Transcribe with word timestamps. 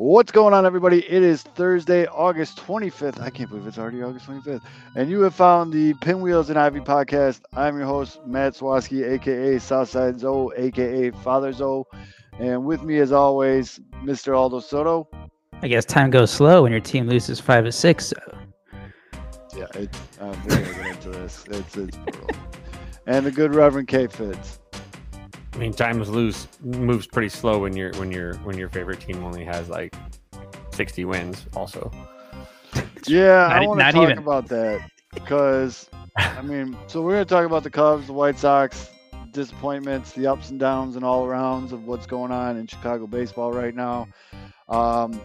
What's 0.00 0.32
going 0.32 0.54
on, 0.54 0.64
everybody? 0.64 1.00
It 1.00 1.22
is 1.22 1.42
Thursday, 1.42 2.06
August 2.06 2.56
25th. 2.56 3.20
I 3.20 3.28
can't 3.28 3.50
believe 3.50 3.66
it's 3.66 3.76
already 3.76 4.02
August 4.02 4.24
25th. 4.24 4.62
And 4.96 5.10
you 5.10 5.20
have 5.20 5.34
found 5.34 5.74
the 5.74 5.92
Pinwheels 6.00 6.48
and 6.48 6.58
Ivy 6.58 6.80
podcast. 6.80 7.42
I'm 7.52 7.76
your 7.76 7.84
host, 7.84 8.18
Matt 8.24 8.54
Swaski, 8.54 9.06
aka 9.06 9.58
Southside 9.58 10.18
Zoe, 10.18 10.54
aka 10.56 11.10
Father 11.10 11.52
Zoe. 11.52 11.84
And 12.38 12.64
with 12.64 12.82
me, 12.82 12.96
as 12.96 13.12
always, 13.12 13.78
Mr. 14.02 14.34
Aldo 14.34 14.60
Soto. 14.60 15.06
I 15.60 15.68
guess 15.68 15.84
time 15.84 16.08
goes 16.08 16.30
slow 16.30 16.62
when 16.62 16.72
your 16.72 16.80
team 16.80 17.06
loses 17.06 17.38
five 17.38 17.66
or 17.66 17.70
six. 17.70 18.06
So. 18.06 18.38
Yeah, 19.54 19.66
it, 19.74 19.94
um, 20.18 20.30
we're 20.44 20.48
going 20.48 20.64
to 20.64 20.74
get 20.76 20.86
into 20.86 21.10
this. 21.10 21.44
It's, 21.50 21.76
it's 21.76 21.96
brutal. 21.98 22.30
and 23.06 23.26
the 23.26 23.30
good 23.30 23.54
Reverend 23.54 23.88
K 23.88 24.06
Fitz. 24.06 24.60
I 25.52 25.58
mean, 25.58 25.72
time 25.72 26.02
loose 26.02 26.48
moves 26.62 27.06
pretty 27.06 27.28
slow 27.28 27.58
when 27.60 27.76
your 27.76 27.92
when 27.94 28.10
your 28.10 28.34
when 28.38 28.56
your 28.56 28.68
favorite 28.68 29.00
team 29.00 29.24
only 29.24 29.44
has 29.44 29.68
like 29.68 29.94
sixty 30.70 31.04
wins. 31.04 31.46
Also, 31.54 31.90
Yeah, 33.06 33.46
I 33.46 33.58
Not 33.58 33.62
I 33.62 33.66
want 33.66 33.80
to 33.80 33.88
talk 33.90 34.02
even. 34.02 34.18
about 34.18 34.48
that 34.48 34.90
because 35.12 35.88
I 36.16 36.42
mean, 36.42 36.76
so 36.86 37.02
we're 37.02 37.12
going 37.12 37.24
to 37.24 37.28
talk 37.28 37.46
about 37.46 37.62
the 37.62 37.70
Cubs, 37.70 38.06
the 38.06 38.12
White 38.12 38.38
Sox, 38.38 38.90
disappointments, 39.32 40.12
the 40.12 40.26
ups 40.26 40.50
and 40.50 40.58
downs, 40.58 40.96
and 40.96 41.04
all 41.04 41.26
arounds 41.26 41.72
of 41.72 41.86
what's 41.86 42.06
going 42.06 42.30
on 42.32 42.56
in 42.56 42.66
Chicago 42.66 43.06
baseball 43.06 43.52
right 43.52 43.74
now. 43.74 44.08
Um, 44.68 45.20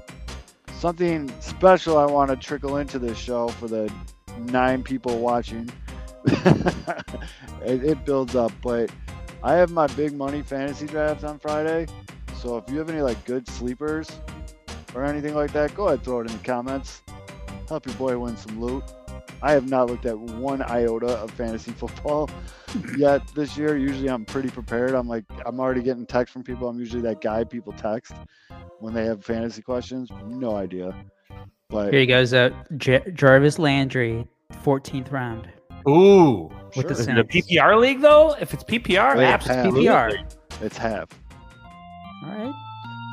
something 0.78 1.32
special 1.40 1.98
I 1.98 2.06
want 2.06 2.30
to 2.32 2.36
trickle 2.38 2.78
into 2.78 3.00
this 3.00 3.18
show 3.18 3.50
for 3.50 3.68
the 3.68 3.92
nine 4.40 4.84
people 4.84 5.20
watching. 5.20 5.70
it, 6.26 7.84
it 7.84 8.06
builds 8.06 8.36
up, 8.36 8.52
but 8.62 8.90
I 9.46 9.54
have 9.54 9.70
my 9.70 9.86
big 9.86 10.14
money 10.14 10.42
fantasy 10.42 10.88
draft 10.88 11.24
on 11.24 11.38
Friday. 11.38 11.86
So 12.42 12.58
if 12.58 12.68
you 12.68 12.80
have 12.80 12.90
any 12.90 13.02
like 13.02 13.24
good 13.26 13.48
sleepers 13.48 14.10
or 14.96 15.06
anything 15.06 15.36
like 15.36 15.54
that, 15.54 15.76
go 15.76 15.88
ahead 15.88 16.04
throw 16.04 16.22
it 16.22 16.32
in 16.32 16.36
the 16.36 16.44
comments. 16.44 17.04
Help 17.70 17.86
your 17.86 17.94
boy 17.94 18.18
win 18.18 18.36
some 18.38 18.60
loot. 18.60 18.84
I 19.44 19.52
have 19.52 19.70
not 19.70 19.88
looked 19.88 20.08
at 20.08 20.18
one 20.18 20.64
iota 20.64 21.10
of 21.20 21.30
fantasy 21.30 21.72
football 21.78 22.28
yet 22.98 23.22
this 23.36 23.56
year. 23.56 23.78
Usually 23.78 24.10
I'm 24.10 24.26
pretty 24.26 24.50
prepared. 24.50 24.96
I'm 24.96 25.08
like 25.08 25.26
I'm 25.46 25.60
already 25.60 25.84
getting 25.84 26.08
texts 26.08 26.34
from 26.34 26.42
people. 26.42 26.68
I'm 26.68 26.80
usually 26.80 27.04
that 27.04 27.22
guy 27.22 27.44
people 27.44 27.74
text 27.74 28.14
when 28.80 28.96
they 28.96 29.06
have 29.06 29.24
fantasy 29.24 29.62
questions. 29.62 30.10
No 30.26 30.56
idea. 30.56 30.96
But 31.70 31.92
Here 31.92 32.00
he 32.00 32.08
goes. 32.08 32.34
Uh, 32.34 32.50
J- 32.78 33.12
Jarvis 33.14 33.60
Landry, 33.60 34.28
14th 34.64 35.12
round. 35.12 35.48
Ooh, 35.88 36.52
With 36.76 36.88
the 36.88 36.94
sure, 36.96 37.02
is 37.02 37.08
it 37.08 37.18
a 37.18 37.26
Saints. 37.32 37.48
PPR 37.52 37.80
league 37.80 38.02
though? 38.02 38.36
If 38.40 38.54
it's 38.54 38.64
PPR, 38.64 39.18
Wait, 39.18 39.26
absolutely. 39.26 39.86
PPR. 39.86 40.26
it's 40.62 40.78
half. 40.78 41.08
All 42.24 42.30
right. 42.32 42.54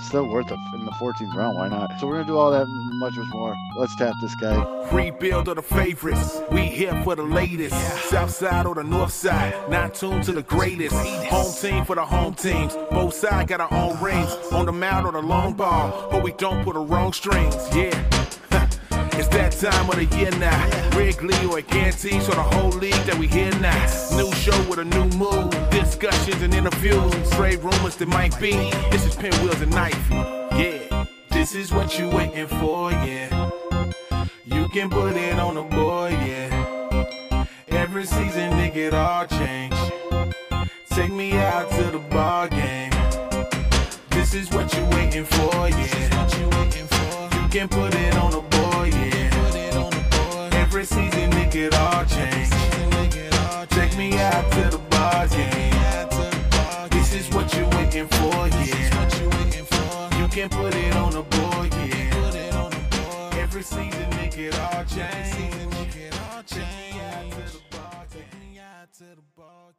Still 0.06 0.26
worth 0.26 0.50
it 0.50 0.58
in 0.74 0.84
the 0.84 0.90
14th 0.92 1.32
round. 1.36 1.56
Why 1.58 1.68
not? 1.68 2.00
So 2.00 2.08
we're 2.08 2.14
gonna 2.14 2.26
do 2.26 2.36
all 2.36 2.50
that 2.50 2.62
and 2.62 2.98
much 2.98 3.14
much 3.14 3.32
more. 3.32 3.54
Let's 3.78 3.94
tap 3.96 4.12
this 4.20 4.34
guy. 4.34 4.88
Rebuild 4.90 5.46
of 5.48 5.56
the 5.56 5.62
favorites. 5.62 6.40
We 6.50 6.62
here 6.62 7.00
for 7.04 7.14
the 7.14 7.22
latest. 7.22 7.76
South 8.08 8.30
side 8.30 8.66
or 8.66 8.74
the 8.74 8.82
north 8.82 9.12
side. 9.12 9.54
Not 9.70 9.94
tuned 9.94 10.24
to 10.24 10.32
the 10.32 10.42
greatest. 10.42 10.96
Home 10.96 11.52
team 11.54 11.84
for 11.84 11.94
the 11.94 12.04
home 12.04 12.34
teams. 12.34 12.74
Both 12.90 13.14
sides 13.14 13.48
got 13.48 13.60
our 13.60 13.72
own 13.72 14.00
rings. 14.02 14.32
On 14.50 14.66
the 14.66 14.72
mound 14.72 15.06
or 15.06 15.12
the 15.12 15.22
long 15.22 15.52
ball. 15.54 16.08
But 16.10 16.24
we 16.24 16.32
don't 16.32 16.64
put 16.64 16.74
the 16.74 16.80
wrong 16.80 17.12
strings. 17.12 17.54
Yeah. 17.74 17.92
It's 19.22 19.30
that 19.30 19.52
time 19.52 19.88
of 19.88 19.94
the 19.94 20.16
year 20.16 20.32
now. 20.32 20.96
Wrigley 20.96 21.36
or 21.46 21.62
Gantes 21.62 22.28
or 22.28 22.34
the 22.34 22.42
whole 22.42 22.70
league 22.70 23.04
that 23.06 23.16
we 23.16 23.28
hear 23.28 23.52
now. 23.60 23.80
New 24.16 24.32
show 24.32 24.60
with 24.68 24.80
a 24.80 24.84
new 24.84 25.04
move. 25.16 25.48
Discussions 25.70 26.42
and 26.42 26.52
interviews. 26.52 27.30
Trade 27.30 27.60
rumors 27.60 27.94
that 27.96 28.08
might 28.08 28.36
be. 28.40 28.50
This 28.90 29.06
is 29.06 29.14
Pinwheels 29.14 29.60
and 29.60 29.70
Knife. 29.70 30.10
Yeah. 30.10 31.04
This 31.30 31.54
is 31.54 31.70
what 31.72 31.96
you 32.00 32.08
waiting 32.08 32.48
for, 32.48 32.90
yeah. 32.90 33.50
You 34.44 34.68
can 34.70 34.90
put 34.90 35.14
it 35.14 35.38
on 35.38 35.54
the 35.54 35.62
board, 35.62 36.10
yeah. 36.14 37.46
Every 37.68 38.04
season, 38.04 38.58
it 38.58 38.74
get 38.74 38.92
all 38.92 39.26
change. 39.26 39.76
Take 40.90 41.12
me 41.12 41.34
out 41.34 41.70
to 41.70 41.84
the 41.92 42.00
ball 42.10 42.48
game. 42.48 42.90
This 44.10 44.34
is 44.34 44.50
what 44.50 44.74
you 44.74 44.84
waiting 44.86 45.24
for, 45.26 45.68
yeah. 45.68 45.76
This 45.76 45.94
is 45.94 46.10
what 46.10 46.38
you 46.40 46.48
waitin' 46.58 46.86
for. 46.88 47.40
You 47.40 47.48
can 47.50 47.68
put 47.68 47.94
it 47.94 48.16
on 48.16 48.32
the. 48.32 48.51
Every 50.82 50.96
season, 50.96 51.32
it 51.54 51.74
all. 51.76 52.04
Take 53.66 53.96
me 53.96 54.18
out 54.18 54.50
to 54.50 54.68
the 54.68 54.78
ball 54.90 55.28
game. 55.28 56.90
This 56.90 57.14
is 57.14 57.32
what 57.32 57.54
you 57.54 57.64
waiting 57.66 58.08
for, 58.08 58.48
yeah. 58.48 60.18
You 60.18 60.26
can 60.26 60.48
put 60.48 60.74
it 60.74 60.96
on 60.96 61.12
board, 61.12 61.72
yeah. 61.72 62.70
Every 63.34 63.62
season, 63.62 64.12
it 64.12 64.58
all. 64.58 64.84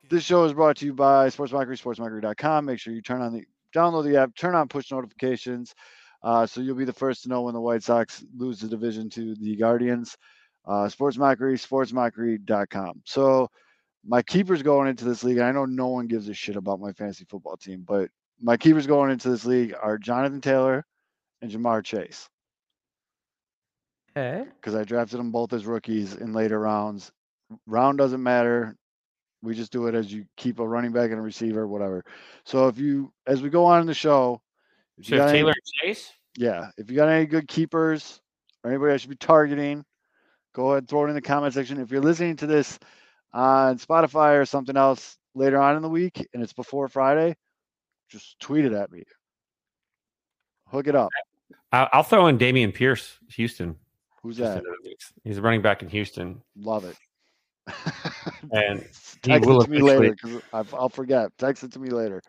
This 0.09 0.23
show 0.23 0.45
is 0.45 0.53
brought 0.53 0.77
to 0.77 0.85
you 0.85 0.93
by 0.93 1.27
SportsMockery, 1.27 1.81
SportsMockery.com. 1.81 2.63
Make 2.63 2.79
sure 2.79 2.93
you 2.93 3.01
turn 3.01 3.21
on 3.21 3.33
the 3.33 3.43
download 3.75 4.05
the 4.05 4.15
app, 4.21 4.37
turn 4.37 4.55
on 4.55 4.69
push 4.69 4.89
notifications, 4.89 5.75
uh, 6.23 6.45
so 6.45 6.61
you'll 6.61 6.77
be 6.77 6.85
the 6.85 6.93
first 6.93 7.23
to 7.23 7.29
know 7.29 7.41
when 7.41 7.55
the 7.55 7.59
White 7.59 7.83
Sox 7.83 8.23
lose 8.37 8.61
the 8.61 8.69
division 8.69 9.09
to 9.09 9.35
the 9.35 9.57
Guardians. 9.57 10.15
Uh, 10.65 10.87
SportsMockery, 10.87 11.55
SportsMockery.com. 11.59 13.01
So 13.05 13.49
my 14.05 14.21
keepers 14.21 14.61
going 14.63 14.87
into 14.89 15.05
this 15.05 15.23
league. 15.23 15.37
and 15.37 15.45
I 15.45 15.51
know 15.51 15.65
no 15.65 15.87
one 15.87 16.07
gives 16.07 16.29
a 16.29 16.33
shit 16.33 16.55
about 16.55 16.79
my 16.79 16.91
fantasy 16.93 17.25
football 17.29 17.57
team, 17.57 17.83
but 17.87 18.09
my 18.41 18.55
keepers 18.57 18.87
going 18.87 19.11
into 19.11 19.29
this 19.29 19.45
league 19.45 19.73
are 19.81 19.97
Jonathan 19.97 20.41
Taylor 20.41 20.85
and 21.41 21.51
Ja'Marr 21.51 21.83
Chase 21.83 22.29
Okay. 24.15 24.45
because 24.55 24.75
I 24.75 24.83
drafted 24.83 25.19
them 25.19 25.31
both 25.31 25.53
as 25.53 25.65
rookies 25.65 26.15
in 26.15 26.33
later 26.33 26.59
rounds. 26.59 27.11
Round 27.67 27.97
doesn't 27.97 28.21
matter. 28.21 28.75
We 29.41 29.55
just 29.55 29.71
do 29.71 29.87
it 29.87 29.95
as 29.95 30.11
you 30.13 30.25
keep 30.37 30.59
a 30.59 30.67
running 30.67 30.91
back 30.93 31.09
and 31.11 31.19
a 31.19 31.21
receiver, 31.21 31.67
whatever. 31.67 32.05
So 32.45 32.67
if 32.67 32.77
you, 32.77 33.11
as 33.27 33.41
we 33.41 33.49
go 33.49 33.65
on 33.65 33.81
in 33.81 33.87
the 33.87 33.93
show, 33.93 34.41
if 34.97 35.09
you 35.09 35.17
So 35.17 35.23
got 35.23 35.29
any- 35.29 35.39
Taylor 35.39 35.51
and 35.51 35.65
Chase. 35.95 36.11
yeah, 36.37 36.69
if 36.77 36.89
you 36.89 36.95
got 36.95 37.09
any 37.09 37.25
good 37.25 37.47
keepers 37.47 38.21
or 38.63 38.69
anybody 38.71 38.93
I 38.93 38.97
should 38.97 39.09
be 39.09 39.15
targeting, 39.17 39.83
go 40.53 40.71
ahead 40.71 40.79
and 40.79 40.89
throw 40.89 41.05
it 41.05 41.09
in 41.09 41.15
the 41.15 41.21
comment 41.21 41.53
section. 41.53 41.79
If 41.79 41.91
you're 41.91 42.01
listening 42.01 42.35
to 42.37 42.47
this 42.47 42.79
on 43.33 43.77
Spotify 43.77 44.39
or 44.39 44.45
something 44.45 44.77
else 44.77 45.17
later 45.35 45.59
on 45.59 45.75
in 45.75 45.81
the 45.81 45.89
week 45.89 46.27
and 46.33 46.41
it's 46.43 46.53
before 46.53 46.87
Friday, 46.87 47.35
just 48.09 48.39
tweet 48.39 48.65
it 48.65 48.73
at 48.73 48.91
me. 48.91 49.03
Hook 50.67 50.87
it 50.87 50.95
up. 50.95 51.09
I'll 51.71 52.03
throw 52.03 52.27
in 52.27 52.37
Dameon 52.37 52.73
Pierce, 52.73 53.17
Houston. 53.29 53.75
Who's 54.21 54.37
that? 54.37 54.59
into 54.59 54.69
the 54.69 54.89
mix. 54.89 55.11
He's 55.23 55.37
a 55.37 55.41
running 55.41 55.61
back 55.61 55.81
in 55.81 55.89
Houston, 55.89 56.41
Love 56.55 56.85
it. 56.85 56.95
and 58.51 58.79
he 59.23 59.31
Text 59.31 59.47
will 59.47 59.61
it 59.61 59.65
to 59.65 59.71
me 59.71 59.81
later 59.81 60.15
because 60.15 60.41
I'll 60.73 60.89
forget. 60.89 61.31
Text 61.37 61.63
it 61.63 61.71
to 61.73 61.79
me 61.79 61.89
later. 61.89 62.21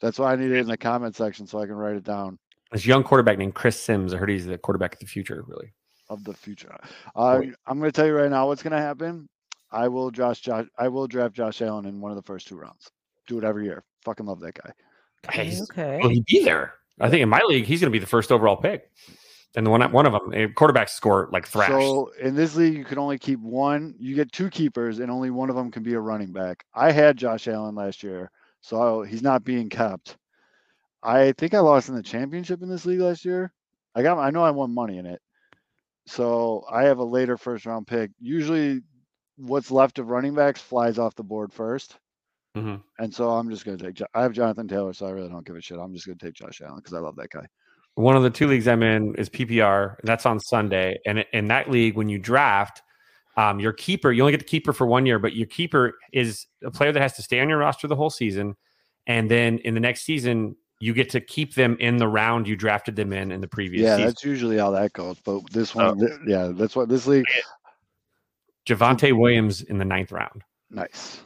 That's 0.00 0.18
why 0.18 0.32
I 0.32 0.36
need 0.36 0.50
it 0.50 0.58
in 0.58 0.66
the 0.66 0.76
comment 0.76 1.14
section 1.14 1.46
so 1.46 1.60
I 1.60 1.66
can 1.66 1.76
write 1.76 1.96
it 1.96 2.04
down 2.04 2.38
this 2.72 2.86
young 2.86 3.04
quarterback 3.04 3.38
named 3.38 3.54
Chris 3.54 3.80
Sims. 3.80 4.12
I 4.14 4.16
heard 4.16 4.30
he's 4.30 4.46
the 4.46 4.58
quarterback 4.58 4.94
of 4.94 5.00
the 5.00 5.06
future. 5.06 5.44
Really, 5.46 5.72
of 6.12 6.24
the 6.24 6.34
future. 6.34 6.76
Uh, 7.16 7.40
I'm 7.66 7.78
going 7.78 7.90
to 7.90 7.92
tell 7.92 8.06
you 8.06 8.14
right 8.14 8.30
now 8.30 8.46
what's 8.46 8.62
going 8.62 8.72
to 8.72 8.78
happen. 8.78 9.28
I 9.70 9.88
will 9.88 10.10
Josh, 10.10 10.40
Josh. 10.40 10.66
I 10.78 10.88
will 10.88 11.06
draft 11.06 11.34
Josh 11.34 11.62
Allen 11.62 11.86
in 11.86 12.00
one 12.00 12.10
of 12.12 12.16
the 12.16 12.22
first 12.22 12.46
two 12.48 12.56
rounds. 12.56 12.90
Do 13.26 13.38
it 13.38 13.44
every 13.44 13.64
year. 13.64 13.82
Fucking 14.04 14.26
love 14.26 14.40
that 14.40 14.54
guy. 14.54 14.72
Hey, 15.30 15.46
he's- 15.46 15.62
Okay. 15.70 15.98
will 16.02 16.10
he 16.10 16.22
be 16.26 16.44
there? 16.44 16.74
I 17.00 17.08
think 17.08 17.22
in 17.22 17.28
my 17.28 17.40
league, 17.46 17.64
he's 17.64 17.80
going 17.80 17.90
to 17.90 17.96
be 17.96 17.98
the 18.00 18.06
first 18.06 18.30
overall 18.30 18.56
pick. 18.56 18.90
And 19.54 19.66
the 19.66 19.70
one 19.70 19.82
one 19.92 20.06
of 20.06 20.12
them, 20.12 20.32
eh, 20.32 20.46
quarterbacks 20.48 20.90
score 20.90 21.28
like 21.30 21.46
thrash. 21.46 21.68
So 21.68 22.10
in 22.20 22.34
this 22.34 22.56
league, 22.56 22.74
you 22.74 22.84
can 22.84 22.98
only 22.98 23.18
keep 23.18 23.38
one. 23.40 23.94
You 23.98 24.14
get 24.14 24.32
two 24.32 24.48
keepers, 24.48 24.98
and 24.98 25.10
only 25.10 25.28
one 25.30 25.50
of 25.50 25.56
them 25.56 25.70
can 25.70 25.82
be 25.82 25.92
a 25.92 26.00
running 26.00 26.32
back. 26.32 26.64
I 26.74 26.90
had 26.90 27.18
Josh 27.18 27.46
Allen 27.48 27.74
last 27.74 28.02
year, 28.02 28.30
so 28.62 29.02
he's 29.02 29.22
not 29.22 29.44
being 29.44 29.68
kept. 29.68 30.16
I 31.02 31.32
think 31.32 31.52
I 31.52 31.58
lost 31.60 31.90
in 31.90 31.94
the 31.94 32.02
championship 32.02 32.62
in 32.62 32.70
this 32.70 32.86
league 32.86 33.00
last 33.00 33.24
year. 33.26 33.52
I 33.94 34.02
got. 34.02 34.18
I 34.18 34.30
know 34.30 34.42
I 34.42 34.50
won 34.52 34.72
money 34.72 34.96
in 34.96 35.04
it, 35.04 35.20
so 36.06 36.64
I 36.70 36.84
have 36.84 36.98
a 36.98 37.04
later 37.04 37.36
first 37.36 37.66
round 37.66 37.86
pick. 37.86 38.10
Usually, 38.20 38.82
what's 39.36 39.70
left 39.70 39.98
of 39.98 40.08
running 40.08 40.34
backs 40.34 40.60
flies 40.60 40.98
off 40.98 41.14
the 41.14 41.22
board 41.22 41.52
first, 41.52 41.98
Mhm. 42.56 42.82
and 42.98 43.14
so 43.14 43.30
I'm 43.30 43.50
just 43.50 43.64
gonna 43.64 43.78
take. 43.78 43.94
Jo- 43.94 44.06
I 44.14 44.22
have 44.22 44.32
Jonathan 44.32 44.68
Taylor, 44.68 44.92
so 44.92 45.06
I 45.06 45.10
really 45.10 45.28
don't 45.28 45.46
give 45.46 45.56
a 45.56 45.60
shit. 45.60 45.78
I'm 45.78 45.94
just 45.94 46.06
gonna 46.06 46.18
take 46.18 46.34
Josh 46.34 46.60
Allen 46.60 46.76
because 46.76 46.94
I 46.94 46.98
love 46.98 47.16
that 47.16 47.30
guy. 47.30 47.46
one 47.94 48.16
of 48.16 48.22
the 48.22 48.30
two 48.30 48.46
leagues 48.46 48.66
I'm 48.66 48.82
in 48.82 49.14
is 49.16 49.28
PPR. 49.28 49.98
And 49.98 50.08
that's 50.08 50.24
on 50.24 50.40
Sunday. 50.40 50.98
And 51.04 51.26
in 51.34 51.48
that 51.48 51.70
league, 51.70 51.94
when 51.94 52.08
you 52.08 52.18
draft, 52.18 52.82
um, 53.36 53.60
your 53.60 53.74
keeper, 53.74 54.10
you 54.10 54.22
only 54.22 54.32
get 54.32 54.38
the 54.38 54.46
keeper 54.46 54.72
for 54.72 54.86
one 54.86 55.04
year, 55.04 55.18
but 55.18 55.34
your 55.34 55.46
keeper 55.46 55.98
is 56.10 56.46
a 56.64 56.70
player 56.70 56.92
that 56.92 57.02
has 57.02 57.12
to 57.16 57.22
stay 57.22 57.38
on 57.40 57.50
your 57.50 57.58
roster 57.58 57.86
the 57.86 57.96
whole 57.96 58.08
season. 58.08 58.56
And 59.06 59.30
then 59.30 59.58
in 59.58 59.74
the 59.74 59.80
next 59.80 60.04
season, 60.04 60.56
you 60.82 60.92
get 60.92 61.08
to 61.10 61.20
keep 61.20 61.54
them 61.54 61.76
in 61.78 61.96
the 61.96 62.08
round 62.08 62.48
you 62.48 62.56
drafted 62.56 62.96
them 62.96 63.12
in 63.12 63.30
in 63.30 63.40
the 63.40 63.46
previous 63.46 63.82
Yeah, 63.84 63.96
season. 63.98 64.06
that's 64.08 64.24
usually 64.24 64.58
how 64.58 64.72
that 64.72 64.92
goes. 64.92 65.16
But 65.20 65.48
this 65.52 65.76
Oh. 65.76 65.86
one, 65.90 65.98
th- 66.00 66.18
yeah, 66.26 66.50
that's 66.52 66.74
what 66.74 66.88
this 66.88 67.06
league. 67.06 67.24
Javonte 68.66 69.16
Williams 69.16 69.62
in 69.62 69.78
the 69.78 69.84
ninth 69.84 70.10
round. 70.10 70.42
Nice. 70.70 71.20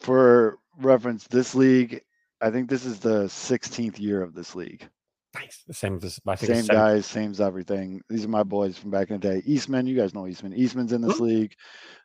For 0.00 0.58
reference, 0.78 1.26
this 1.28 1.54
league, 1.54 2.02
I 2.42 2.50
think 2.50 2.68
this 2.68 2.84
is 2.84 2.98
the 2.98 3.28
16th 3.28 3.98
year 3.98 4.22
of 4.22 4.34
this 4.34 4.54
league. 4.54 4.86
Nice. 5.34 5.62
The 5.66 5.72
same. 5.74 5.98
I 6.26 6.36
think 6.36 6.52
Same 6.54 6.66
guys, 6.66 7.06
same 7.06 7.30
as 7.30 7.40
everything. 7.40 8.02
These 8.10 8.24
are 8.24 8.28
my 8.28 8.42
boys 8.42 8.76
from 8.76 8.90
back 8.90 9.10
in 9.10 9.20
the 9.20 9.26
day. 9.26 9.42
Eastman, 9.46 9.86
you 9.86 9.96
guys 9.96 10.12
know 10.12 10.26
Eastman. 10.26 10.52
Eastman's 10.54 10.92
in 10.92 11.00
this 11.00 11.16
Mhm. 11.18 11.20
league. 11.20 11.54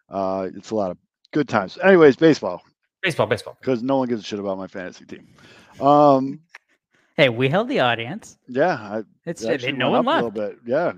Uh, 0.09 0.49
it's 0.55 0.69
a 0.71 0.75
lot 0.75 0.91
of 0.91 0.97
good 1.33 1.49
times. 1.49 1.77
Anyways, 1.83 2.15
baseball 2.15 2.61
baseball. 3.01 3.27
Baseball. 3.27 3.57
because 3.59 3.83
no 3.83 3.97
one 3.97 4.07
gives 4.07 4.21
a 4.21 4.23
shit 4.23 4.39
about 4.39 4.57
my 4.57 4.67
fantasy 4.67 5.05
team. 5.05 5.27
Um, 5.80 6.42
Hey, 7.18 7.30
we 7.30 7.48
held 7.48 7.69
the 7.69 7.80
audience. 7.80 8.38
yeah, 8.50 8.74
I 8.74 9.04
It's 9.25 9.42
it 9.44 9.51
actually 9.54 9.72
no 9.72 9.92
one 9.92 10.00
up 10.01 10.06
a 10.06 10.10
left. 10.10 10.36
little 10.36 10.50
bit. 10.50 10.60
Yeah, 10.66 10.92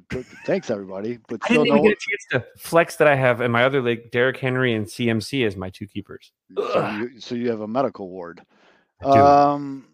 thanks 0.48 0.72
everybody. 0.72 1.20
But 1.28 1.42
I 1.44 1.46
still, 1.46 1.64
didn't 1.64 1.76
no 1.76 1.76
even 1.76 1.84
one, 1.84 1.90
get 1.92 1.98
a 1.98 2.10
chance 2.10 2.26
to 2.32 2.60
flex 2.60 2.96
that 2.96 3.08
I 3.08 3.16
have 3.16 3.40
in 3.42 3.52
my 3.52 3.64
other 3.66 3.84
league, 3.84 4.10
Derrick 4.10 4.38
Henry 4.38 4.74
and 4.74 4.88
CMC 4.88 5.46
as 5.46 5.56
my 5.56 5.70
two 5.70 5.86
keepers. 5.86 6.32
so, 6.56 6.90
you, 6.98 7.20
so 7.20 7.36
you 7.36 7.50
have 7.52 7.62
a 7.62 7.68
medical 7.68 8.10
ward. 8.10 8.42
I. 9.06 9.20
Um, 9.20 9.86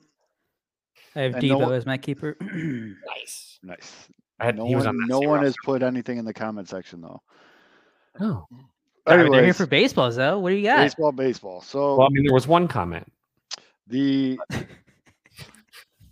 I 1.15 1.21
have 1.23 1.35
And 1.35 1.47
no 1.49 1.71
as 1.71 1.85
my 1.85 1.97
keeper. 1.97 2.37
nice. 2.41 3.59
nice. 3.61 4.07
I 4.39 4.45
had, 4.45 4.55
No 4.57 4.65
he 4.65 4.75
was 4.75 4.85
one, 4.85 4.95
on 4.95 5.07
no 5.07 5.19
one 5.19 5.27
roster. 5.29 5.45
has 5.45 5.55
put 5.63 5.83
anything 5.83 6.17
in 6.17 6.25
the 6.25 6.33
comment 6.33 6.69
section 6.69 7.01
though. 7.01 7.21
Oh. 8.21 8.47
Sorry, 9.07 9.29
they're 9.29 9.43
here 9.43 9.53
for 9.53 9.67
baseballs 9.67 10.15
though. 10.15 10.39
What 10.39 10.51
do 10.51 10.55
you 10.55 10.63
got? 10.63 10.77
baseball, 10.77 11.11
baseball. 11.11 11.61
So 11.61 11.97
Well, 11.97 12.07
I 12.07 12.09
mean, 12.11 12.23
there 12.23 12.33
was 12.33 12.47
one 12.47 12.67
comment. 12.69 13.11
The 13.87 14.39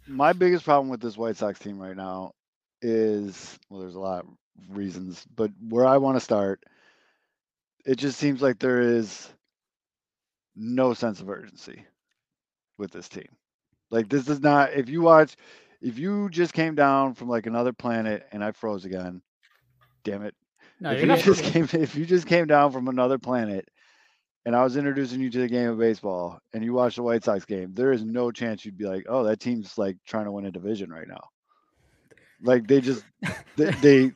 my 0.08 0.34
biggest 0.34 0.66
problem 0.66 0.90
with 0.90 1.02
this 1.02 1.18
White 1.18 1.38
Sox 1.38 1.60
team 1.60 1.80
right 1.80 1.96
now 1.96 2.34
is 2.82 3.58
well, 3.70 3.82
there's 3.82 3.96
a 3.96 4.00
lot 4.00 4.26
of 4.26 4.78
reasons, 4.78 5.26
but 5.36 5.52
where 5.70 5.86
I 5.86 5.98
want 5.98 6.18
to 6.18 6.22
start, 6.22 6.64
it 7.86 7.96
just 7.96 8.20
seems 8.20 8.42
like 8.42 8.60
there 8.60 8.82
is 8.82 9.32
no 10.56 10.94
sense 10.94 11.22
of 11.22 11.30
urgency 11.30 11.86
with 12.78 12.92
this 12.92 13.08
team. 13.08 13.28
Like 13.90 14.10
this 14.10 14.28
is 14.28 14.42
not 14.42 14.74
if 14.74 14.90
you 14.90 15.02
watch 15.02 15.36
if 15.82 15.98
you 15.98 16.30
just 16.30 16.54
came 16.54 16.76
down 16.76 17.14
from 17.14 17.30
like 17.30 17.46
another 17.48 17.74
planet 17.74 18.28
and 18.32 18.44
I 18.44 18.52
froze 18.52 18.86
again, 18.86 19.22
damn 20.04 20.24
it. 20.24 20.36
No, 20.80 20.92
if 20.92 21.02
you 21.02 21.16
just 21.34 21.44
came 21.44 21.68
if 21.74 21.96
you 21.96 22.06
just 22.06 22.28
came 22.28 22.48
down 22.48 22.72
from 22.72 22.88
another 22.88 23.18
planet 23.18 23.70
and 24.46 24.56
I 24.56 24.64
was 24.64 24.78
introducing 24.78 25.20
you 25.22 25.30
to 25.30 25.40
the 25.40 25.48
game 25.48 25.70
of 25.70 25.78
baseball 25.78 26.40
and 26.54 26.64
you 26.64 26.74
watched 26.74 26.96
the 26.96 27.04
White 27.04 27.24
Sox 27.24 27.46
game, 27.46 27.74
there 27.74 27.92
is 27.92 28.04
no 28.04 28.32
chance 28.32 28.66
you'd 28.66 28.78
be 28.78 28.86
like, 28.86 29.06
"Oh, 29.08 29.24
that 29.24 29.40
team's 29.40 29.78
like 29.78 29.98
trying 30.06 30.26
to 30.26 30.32
win 30.32 30.46
a 30.46 30.52
division 30.52 30.90
right 30.90 31.08
now." 31.08 31.22
Like 32.44 32.68
they 32.68 32.82
just 32.82 33.04
they, 33.56 33.72
they 33.82 34.12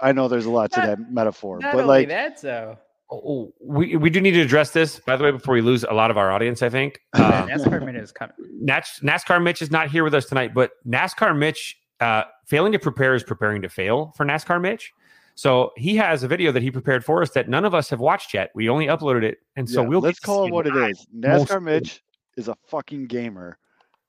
I 0.00 0.12
know 0.12 0.28
there's 0.28 0.46
a 0.46 0.50
lot 0.50 0.72
to 0.72 0.80
Not- 0.80 0.86
that 0.86 1.12
metaphor, 1.12 1.58
Not 1.58 1.72
but 1.72 1.82
only 1.82 1.86
like 1.86 2.08
that, 2.08 2.40
so 2.40 2.78
Oh, 3.10 3.54
we 3.58 3.96
we 3.96 4.10
do 4.10 4.20
need 4.20 4.32
to 4.32 4.42
address 4.42 4.72
this, 4.72 5.00
by 5.00 5.16
the 5.16 5.24
way, 5.24 5.30
before 5.30 5.54
we 5.54 5.62
lose 5.62 5.82
a 5.82 5.94
lot 5.94 6.10
of 6.10 6.18
our 6.18 6.30
audience. 6.30 6.60
I 6.60 6.68
think 6.68 7.00
um, 7.14 7.48
NASCAR 7.48 7.82
minute 7.84 8.02
is 8.02 8.12
coming. 8.12 8.34
Nas- 8.60 9.00
NASCAR 9.02 9.42
Mitch 9.42 9.62
is 9.62 9.70
not 9.70 9.90
here 9.90 10.04
with 10.04 10.14
us 10.14 10.26
tonight, 10.26 10.52
but 10.52 10.72
NASCAR 10.86 11.36
Mitch 11.36 11.74
uh, 12.00 12.24
failing 12.46 12.72
to 12.72 12.78
prepare 12.78 13.14
is 13.14 13.22
preparing 13.22 13.62
to 13.62 13.70
fail 13.70 14.12
for 14.14 14.26
NASCAR 14.26 14.60
Mitch. 14.60 14.92
So 15.38 15.70
he 15.76 15.94
has 15.94 16.24
a 16.24 16.28
video 16.28 16.50
that 16.50 16.64
he 16.64 16.70
prepared 16.72 17.04
for 17.04 17.22
us 17.22 17.30
that 17.30 17.48
none 17.48 17.64
of 17.64 17.72
us 17.72 17.88
have 17.90 18.00
watched 18.00 18.34
yet. 18.34 18.50
We 18.56 18.68
only 18.68 18.88
uploaded 18.88 19.22
it, 19.22 19.38
and 19.54 19.70
so 19.70 19.82
yeah, 19.82 19.88
we'll 19.88 20.00
let's 20.00 20.18
call 20.18 20.46
it 20.46 20.50
what 20.50 20.66
it 20.66 20.74
is. 20.74 21.06
NASCAR 21.16 21.62
Mitch 21.62 22.02
is 22.36 22.48
a 22.48 22.56
fucking 22.66 23.06
gamer, 23.06 23.56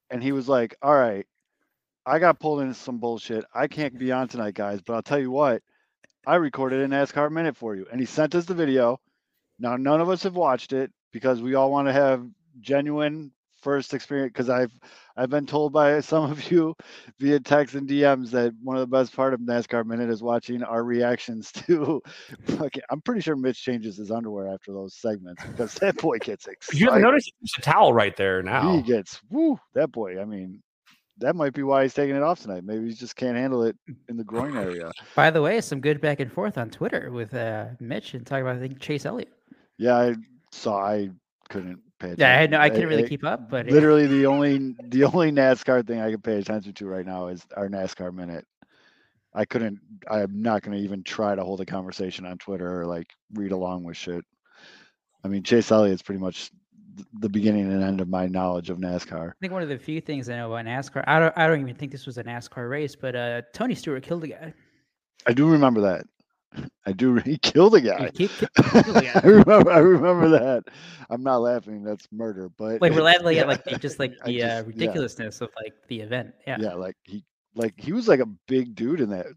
and 0.10 0.24
he 0.24 0.32
was 0.32 0.50
like, 0.50 0.76
"All 0.82 0.96
right, 0.96 1.28
I 2.08 2.18
got 2.18 2.40
pulled 2.40 2.62
into 2.62 2.74
some 2.74 2.98
bullshit. 2.98 3.46
I 3.54 3.68
can't 3.68 3.96
be 3.96 4.12
on 4.12 4.28
tonight, 4.28 4.56
guys. 4.56 4.82
But 4.82 4.96
I'll 4.96 5.04
tell 5.04 5.20
you 5.20 5.30
what, 5.30 5.62
I 6.26 6.34
recorded 6.34 6.82
a 6.82 6.88
NASCAR 6.88 7.32
minute 7.32 7.56
for 7.56 7.76
you." 7.76 7.86
And 7.92 8.00
he 8.00 8.08
sent 8.08 8.34
us 8.34 8.46
the 8.46 8.56
video. 8.56 9.00
Now 9.60 9.78
none 9.78 10.02
of 10.02 10.10
us 10.10 10.24
have 10.24 10.36
watched 10.36 10.74
it 10.74 10.92
because 11.12 11.44
we 11.44 11.54
all 11.54 11.70
want 11.70 11.88
to 11.90 11.94
have 11.94 12.26
genuine 12.60 13.32
first 13.62 13.94
experience. 13.94 14.32
Because 14.34 14.50
I've 14.50 14.72
I've 15.18 15.30
been 15.30 15.46
told 15.46 15.74
by 15.74 16.00
some 16.02 16.32
of 16.32 16.52
you 16.52 16.76
via 17.20 17.40
text 17.40 17.76
and 17.76 17.88
DMs 17.88 18.32
that 18.32 18.54
one 18.64 18.78
of 18.78 18.82
the 18.82 18.98
best 18.98 19.16
part 19.16 19.34
of 19.34 19.40
NASCAR 19.42 19.86
minute 19.86 20.10
is 20.10 20.24
watching 20.24 20.64
our 20.64 20.84
reactions 20.84 21.52
to. 21.68 22.02
Fucking, 22.46 22.84
I'm 22.90 23.02
pretty 23.02 23.22
sure 23.22 23.36
Mitch 23.36 23.62
changes 23.62 23.98
his 23.98 24.12
underwear 24.12 24.48
after 24.48 24.72
those 24.72 24.96
segments 24.96 25.44
because 25.46 25.74
that 25.76 25.98
boy 25.98 26.18
gets 26.20 26.48
excited. 26.48 26.80
You 26.80 26.92
haven't 26.92 27.02
there's 27.02 27.32
a 27.58 27.62
towel 27.62 27.94
right 27.94 28.16
there 28.16 28.42
now. 28.42 28.76
He 28.76 28.82
gets 28.82 29.22
woo. 29.30 29.60
That 29.74 29.92
boy. 29.92 30.22
I 30.22 30.26
mean, 30.26 30.62
that 31.20 31.36
might 31.36 31.54
be 31.54 31.64
why 31.64 31.84
he's 31.84 31.94
taking 31.94 32.16
it 32.16 32.24
off 32.24 32.42
tonight. 32.42 32.64
Maybe 32.64 32.88
he 32.88 32.94
just 32.94 33.16
can't 33.16 33.36
handle 33.36 33.64
it 33.64 33.76
in 34.08 34.18
the 34.18 34.24
groin 34.24 34.58
area. 34.58 34.92
By 35.16 35.32
the 35.32 35.42
way, 35.42 35.60
some 35.62 35.82
good 35.82 36.00
back 36.00 36.20
and 36.20 36.32
forth 36.32 36.58
on 36.58 36.70
Twitter 36.70 37.12
with 37.12 37.34
uh, 37.34 37.66
Mitch 37.80 38.14
and 38.14 38.26
talking 38.26 38.44
about 38.44 38.56
I 38.56 38.60
think 38.60 38.80
Chase 38.80 39.06
Elliott. 39.06 39.32
Yeah, 39.78 39.98
I 39.98 40.16
saw. 40.52 40.80
I 40.82 41.10
couldn't 41.50 41.80
pay 42.00 42.08
attention. 42.08 42.22
Yeah, 42.22 42.36
I 42.36 42.42
had 42.42 42.52
no, 42.52 42.60
I 42.60 42.70
couldn't 42.70 42.90
really 42.90 43.06
I- 43.06 43.08
keep 43.08 43.24
up, 43.24 43.50
but 43.50 43.68
yeah. 43.68 43.74
Literally, 43.74 44.08
the 44.08 44.26
only 44.26 44.76
the 44.88 45.04
only 45.06 45.32
NASCAR 45.32 45.86
thing 45.86 46.00
I 46.00 46.12
can 46.12 46.22
pay 46.22 46.38
attention 46.38 46.74
to 46.74 46.88
right 46.88 47.06
now 47.06 47.28
is 47.28 47.46
our 47.56 47.70
NASCAR 47.70 48.14
minute. 48.14 48.46
I 49.34 49.46
couldn't. 49.46 49.80
I'm 50.10 50.42
not 50.42 50.64
going 50.64 50.78
to 50.78 50.84
even 50.84 51.04
try 51.04 51.36
to 51.36 51.44
hold 51.44 51.62
a 51.62 51.66
conversation 51.66 52.26
on 52.26 52.38
Twitter 52.38 52.82
or 52.82 52.86
like 52.86 53.08
read 53.34 53.52
along 53.52 53.84
with 53.84 53.98
shit. 53.98 54.26
I 55.24 55.28
mean, 55.28 55.44
Chase 55.44 55.72
Elliott's 55.72 56.02
pretty 56.02 56.20
much 56.20 56.52
the 57.20 57.30
beginning 57.30 57.72
and 57.72 57.84
end 57.84 58.02
of 58.02 58.10
my 58.10 58.26
knowledge 58.28 58.70
of 58.70 58.78
NASCAR. 58.78 59.30
I 59.30 59.34
think 59.40 59.54
one 59.54 59.62
of 59.62 59.70
the 59.70 59.78
few 59.78 60.02
things 60.02 60.30
I 60.30 60.36
know 60.36 60.52
about 60.52 60.66
NASCAR. 60.66 61.04
I 61.08 61.20
don't. 61.20 61.38
I 61.38 61.48
don't 61.48 61.62
even 61.62 61.76
think 61.76 61.92
this 61.92 62.06
was 62.06 62.18
a 62.18 62.24
NASCAR 62.24 62.70
race, 62.70 62.96
but 62.96 63.16
uh, 63.16 63.42
Tony 63.54 63.76
Stewart 63.76 64.04
killed 64.04 64.24
a 64.24 64.28
guy. 64.30 64.54
I 65.28 65.34
do 65.34 65.48
remember 65.50 65.82
that. 65.82 66.06
I 66.86 66.92
do. 66.94 67.16
He 67.16 67.38
killed 67.38 67.76
a 67.76 67.82
guy. 67.82 68.10
He 68.14 68.28
killed 68.28 68.50
a 68.58 68.98
I 68.98 69.02
guy. 69.14 69.28
remember. 69.28 69.72
I 69.72 69.78
remember 69.80 70.30
that. 70.30 70.64
I'm 71.10 71.22
not 71.24 71.38
laughing. 71.42 71.84
That's 71.84 72.08
murder. 72.12 72.50
But 72.58 72.82
Like 72.82 72.94
we're 72.94 73.02
laughing 73.02 73.36
yeah, 73.36 73.42
at 73.42 73.48
like 73.48 73.80
just 73.82 74.00
like 74.00 74.12
the 74.12 74.16
just- 74.16 74.26
uh, 74.28 74.30
yeah. 74.32 74.62
ridiculousness 74.66 75.42
of 75.42 75.50
like 75.62 75.74
the 75.88 76.00
event. 76.02 76.34
Yeah. 76.48 76.58
yeah, 76.60 76.74
like 76.74 76.96
he, 77.04 77.24
like 77.56 77.74
he 77.78 77.94
was 77.94 78.08
like 78.08 78.20
a 78.20 78.26
big 78.48 78.76
dude 78.76 79.02
in 79.02 79.10
that. 79.12 79.28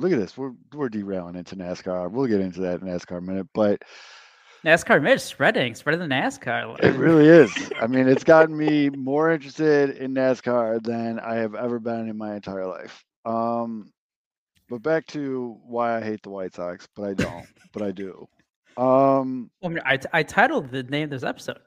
Look 0.00 0.12
at 0.12 0.18
this. 0.18 0.36
We're 0.36 0.52
we're 0.72 0.88
derailing 0.88 1.36
into 1.36 1.56
NASCAR. 1.56 2.10
We'll 2.10 2.26
get 2.26 2.40
into 2.40 2.60
that 2.62 2.80
in 2.80 2.88
NASCAR 2.88 3.22
minute, 3.22 3.48
but 3.54 3.82
NASCAR 4.64 5.00
Mitch 5.02 5.20
spreading, 5.20 5.74
spreading 5.74 6.00
the 6.00 6.14
NASCAR. 6.14 6.82
it 6.82 6.94
really 6.96 7.26
is. 7.28 7.52
I 7.80 7.86
mean, 7.86 8.08
it's 8.08 8.24
gotten 8.24 8.56
me 8.56 8.90
more 8.90 9.30
interested 9.30 9.96
in 9.98 10.14
NASCAR 10.14 10.82
than 10.82 11.18
I 11.20 11.36
have 11.36 11.54
ever 11.54 11.78
been 11.78 12.08
in 12.08 12.16
my 12.18 12.34
entire 12.34 12.66
life. 12.66 13.04
Um, 13.24 13.90
but 14.70 14.82
back 14.82 15.06
to 15.08 15.58
why 15.66 15.96
I 15.98 16.00
hate 16.00 16.22
the 16.22 16.30
White 16.30 16.54
Sox, 16.54 16.88
but 16.96 17.04
I 17.04 17.14
don't. 17.14 17.46
but 17.72 17.82
I 17.82 17.90
do. 17.90 18.26
Um, 18.76 19.50
I, 19.62 19.68
mean, 19.68 19.80
I, 19.84 19.96
t- 19.96 20.08
I 20.12 20.22
titled 20.22 20.70
the 20.70 20.84
name 20.84 21.04
of 21.04 21.10
this 21.10 21.24
episode. 21.24 21.58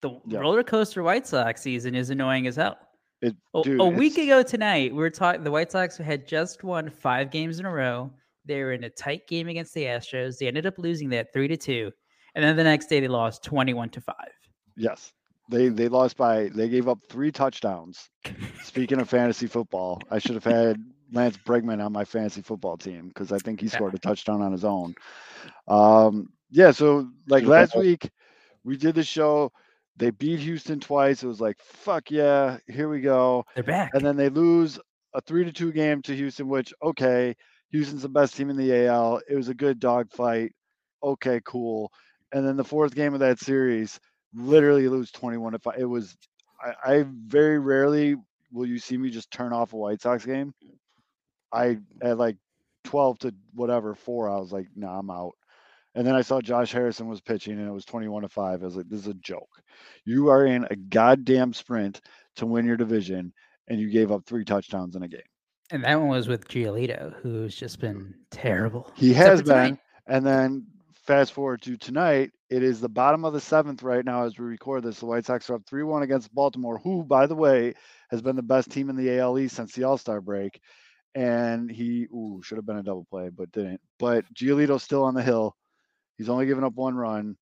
The 0.00 0.18
Yeah. 0.26 0.38
roller 0.38 0.62
coaster 0.62 1.02
White 1.02 1.26
Sox 1.26 1.60
season 1.60 1.94
is 1.94 2.10
annoying 2.10 2.46
as 2.46 2.56
hell. 2.56 2.78
it, 3.20 3.34
A, 3.54 3.62
dude, 3.62 3.80
a 3.80 3.84
week 3.84 4.16
ago 4.18 4.42
tonight, 4.42 4.92
we 4.92 4.98
were 4.98 5.10
talking. 5.10 5.42
The 5.44 5.50
White 5.50 5.72
Sox 5.72 5.96
had 5.98 6.26
just 6.26 6.62
won 6.64 6.88
five 6.90 7.30
games 7.30 7.58
in 7.58 7.66
a 7.66 7.70
row. 7.70 8.10
They 8.46 8.62
were 8.62 8.72
in 8.72 8.84
a 8.84 8.90
tight 8.90 9.26
game 9.26 9.48
against 9.48 9.74
the 9.74 9.84
Astros. 9.84 10.38
They 10.38 10.46
ended 10.46 10.66
up 10.66 10.74
losing 10.78 11.08
that 11.10 11.32
three 11.32 11.48
to 11.48 11.56
two, 11.56 11.90
and 12.34 12.44
then 12.44 12.56
the 12.56 12.64
next 12.64 12.86
day 12.86 13.00
they 13.00 13.08
lost 13.08 13.42
twenty-one 13.42 13.88
to 13.90 14.00
five. 14.02 14.30
Yes. 14.76 15.12
They 15.50 15.68
they 15.68 15.88
lost 15.88 16.16
by 16.16 16.48
they 16.54 16.68
gave 16.68 16.88
up 16.88 16.98
three 17.10 17.30
touchdowns. 17.32 18.08
Speaking 18.62 19.00
of 19.00 19.08
fantasy 19.08 19.46
football, 19.46 20.00
I 20.10 20.18
should 20.18 20.34
have 20.34 20.44
had 20.44 20.76
Lance 21.14 21.38
Bregman 21.38 21.84
on 21.84 21.92
my 21.92 22.04
fantasy 22.04 22.42
football 22.42 22.76
team 22.76 23.08
because 23.08 23.32
I 23.32 23.38
think 23.38 23.60
he 23.60 23.68
scored 23.68 23.94
a 23.94 23.98
touchdown 23.98 24.42
on 24.42 24.52
his 24.52 24.64
own. 24.64 24.94
Um 25.68 26.28
yeah, 26.50 26.70
so 26.70 27.08
like 27.28 27.44
last 27.44 27.76
week 27.76 28.10
we 28.64 28.76
did 28.76 28.94
the 28.94 29.04
show. 29.04 29.52
They 29.96 30.10
beat 30.10 30.40
Houston 30.40 30.80
twice. 30.80 31.22
It 31.22 31.28
was 31.28 31.40
like, 31.40 31.56
fuck 31.60 32.10
yeah, 32.10 32.58
here 32.66 32.88
we 32.88 33.00
go. 33.00 33.44
They're 33.54 33.64
back. 33.64 33.92
And 33.94 34.04
then 34.04 34.16
they 34.16 34.28
lose 34.28 34.78
a 35.14 35.20
three 35.20 35.44
to 35.44 35.52
two 35.52 35.72
game 35.72 36.02
to 36.02 36.16
Houston, 36.16 36.48
which 36.48 36.74
okay, 36.82 37.36
Houston's 37.70 38.02
the 38.02 38.08
best 38.08 38.36
team 38.36 38.50
in 38.50 38.56
the 38.56 38.86
AL. 38.86 39.20
It 39.28 39.36
was 39.36 39.48
a 39.48 39.54
good 39.54 39.78
dog 39.78 40.10
fight. 40.10 40.52
Okay, 41.02 41.40
cool. 41.44 41.92
And 42.32 42.46
then 42.46 42.56
the 42.56 42.64
fourth 42.64 42.94
game 42.94 43.14
of 43.14 43.20
that 43.20 43.38
series, 43.38 44.00
literally 44.34 44.88
lose 44.88 45.12
21 45.12 45.52
to 45.52 45.58
5. 45.60 45.74
It 45.78 45.84
was 45.84 46.16
I, 46.60 46.94
I 46.94 47.04
very 47.26 47.58
rarely 47.58 48.16
will 48.52 48.66
you 48.66 48.78
see 48.78 48.96
me 48.96 49.10
just 49.10 49.30
turn 49.30 49.52
off 49.52 49.72
a 49.72 49.76
White 49.76 50.00
Sox 50.00 50.24
game. 50.24 50.54
I 51.54 51.78
at 52.02 52.18
like 52.18 52.36
12 52.84 53.18
to 53.20 53.34
whatever, 53.54 53.94
four, 53.94 54.28
I 54.28 54.38
was 54.38 54.52
like, 54.52 54.66
nah, 54.76 54.98
I'm 54.98 55.10
out. 55.10 55.32
And 55.94 56.06
then 56.06 56.16
I 56.16 56.22
saw 56.22 56.40
Josh 56.40 56.72
Harrison 56.72 57.06
was 57.06 57.20
pitching 57.20 57.58
and 57.58 57.68
it 57.68 57.72
was 57.72 57.84
21 57.84 58.22
to 58.22 58.28
5. 58.28 58.62
I 58.62 58.64
was 58.64 58.76
like, 58.76 58.88
this 58.88 59.00
is 59.00 59.06
a 59.06 59.14
joke. 59.14 59.62
You 60.04 60.28
are 60.28 60.44
in 60.44 60.66
a 60.70 60.76
goddamn 60.76 61.52
sprint 61.52 62.00
to 62.36 62.46
win 62.46 62.66
your 62.66 62.76
division 62.76 63.32
and 63.68 63.80
you 63.80 63.88
gave 63.90 64.10
up 64.10 64.26
three 64.26 64.44
touchdowns 64.44 64.96
in 64.96 65.04
a 65.04 65.08
game. 65.08 65.20
and 65.70 65.84
that 65.84 65.98
one 65.98 66.08
was 66.08 66.28
with 66.28 66.48
Giolito, 66.48 67.14
who's 67.22 67.54
just 67.56 67.78
been 67.80 68.14
terrible. 68.30 68.90
He 68.96 69.12
Except 69.12 69.28
has 69.28 69.40
for 69.40 69.46
tonight. 69.46 69.68
been. 69.68 69.78
And 70.06 70.26
then 70.26 70.66
fast 71.06 71.32
forward 71.32 71.62
to 71.62 71.76
tonight, 71.76 72.32
it 72.50 72.62
is 72.62 72.80
the 72.80 72.88
bottom 72.88 73.24
of 73.24 73.32
the 73.32 73.40
seventh 73.40 73.82
right 73.82 74.04
now 74.04 74.24
as 74.24 74.38
we 74.38 74.44
record 74.44 74.82
this. 74.82 74.98
The 75.00 75.06
White 75.06 75.24
Sox 75.26 75.48
are 75.48 75.54
up 75.54 75.62
3 75.66 75.84
1 75.84 76.02
against 76.02 76.34
Baltimore, 76.34 76.78
who, 76.78 77.04
by 77.04 77.26
the 77.26 77.34
way, 77.36 77.74
has 78.10 78.20
been 78.20 78.36
the 78.36 78.42
best 78.42 78.70
team 78.70 78.90
in 78.90 78.96
the 78.96 79.18
AL 79.18 79.38
East 79.38 79.56
since 79.56 79.72
the 79.72 79.84
All 79.84 79.96
Star 79.96 80.20
break. 80.20 80.60
And 81.14 81.70
he 81.70 82.06
ooh, 82.12 82.40
should 82.42 82.58
have 82.58 82.66
been 82.66 82.78
a 82.78 82.82
double 82.82 83.06
play, 83.10 83.28
but 83.28 83.52
didn't. 83.52 83.80
But 83.98 84.24
Giolito's 84.34 84.82
still 84.82 85.04
on 85.04 85.14
the 85.14 85.22
hill. 85.22 85.56
He's 86.18 86.28
only 86.28 86.46
given 86.46 86.64
up 86.64 86.74
one 86.74 86.96
run. 86.96 87.36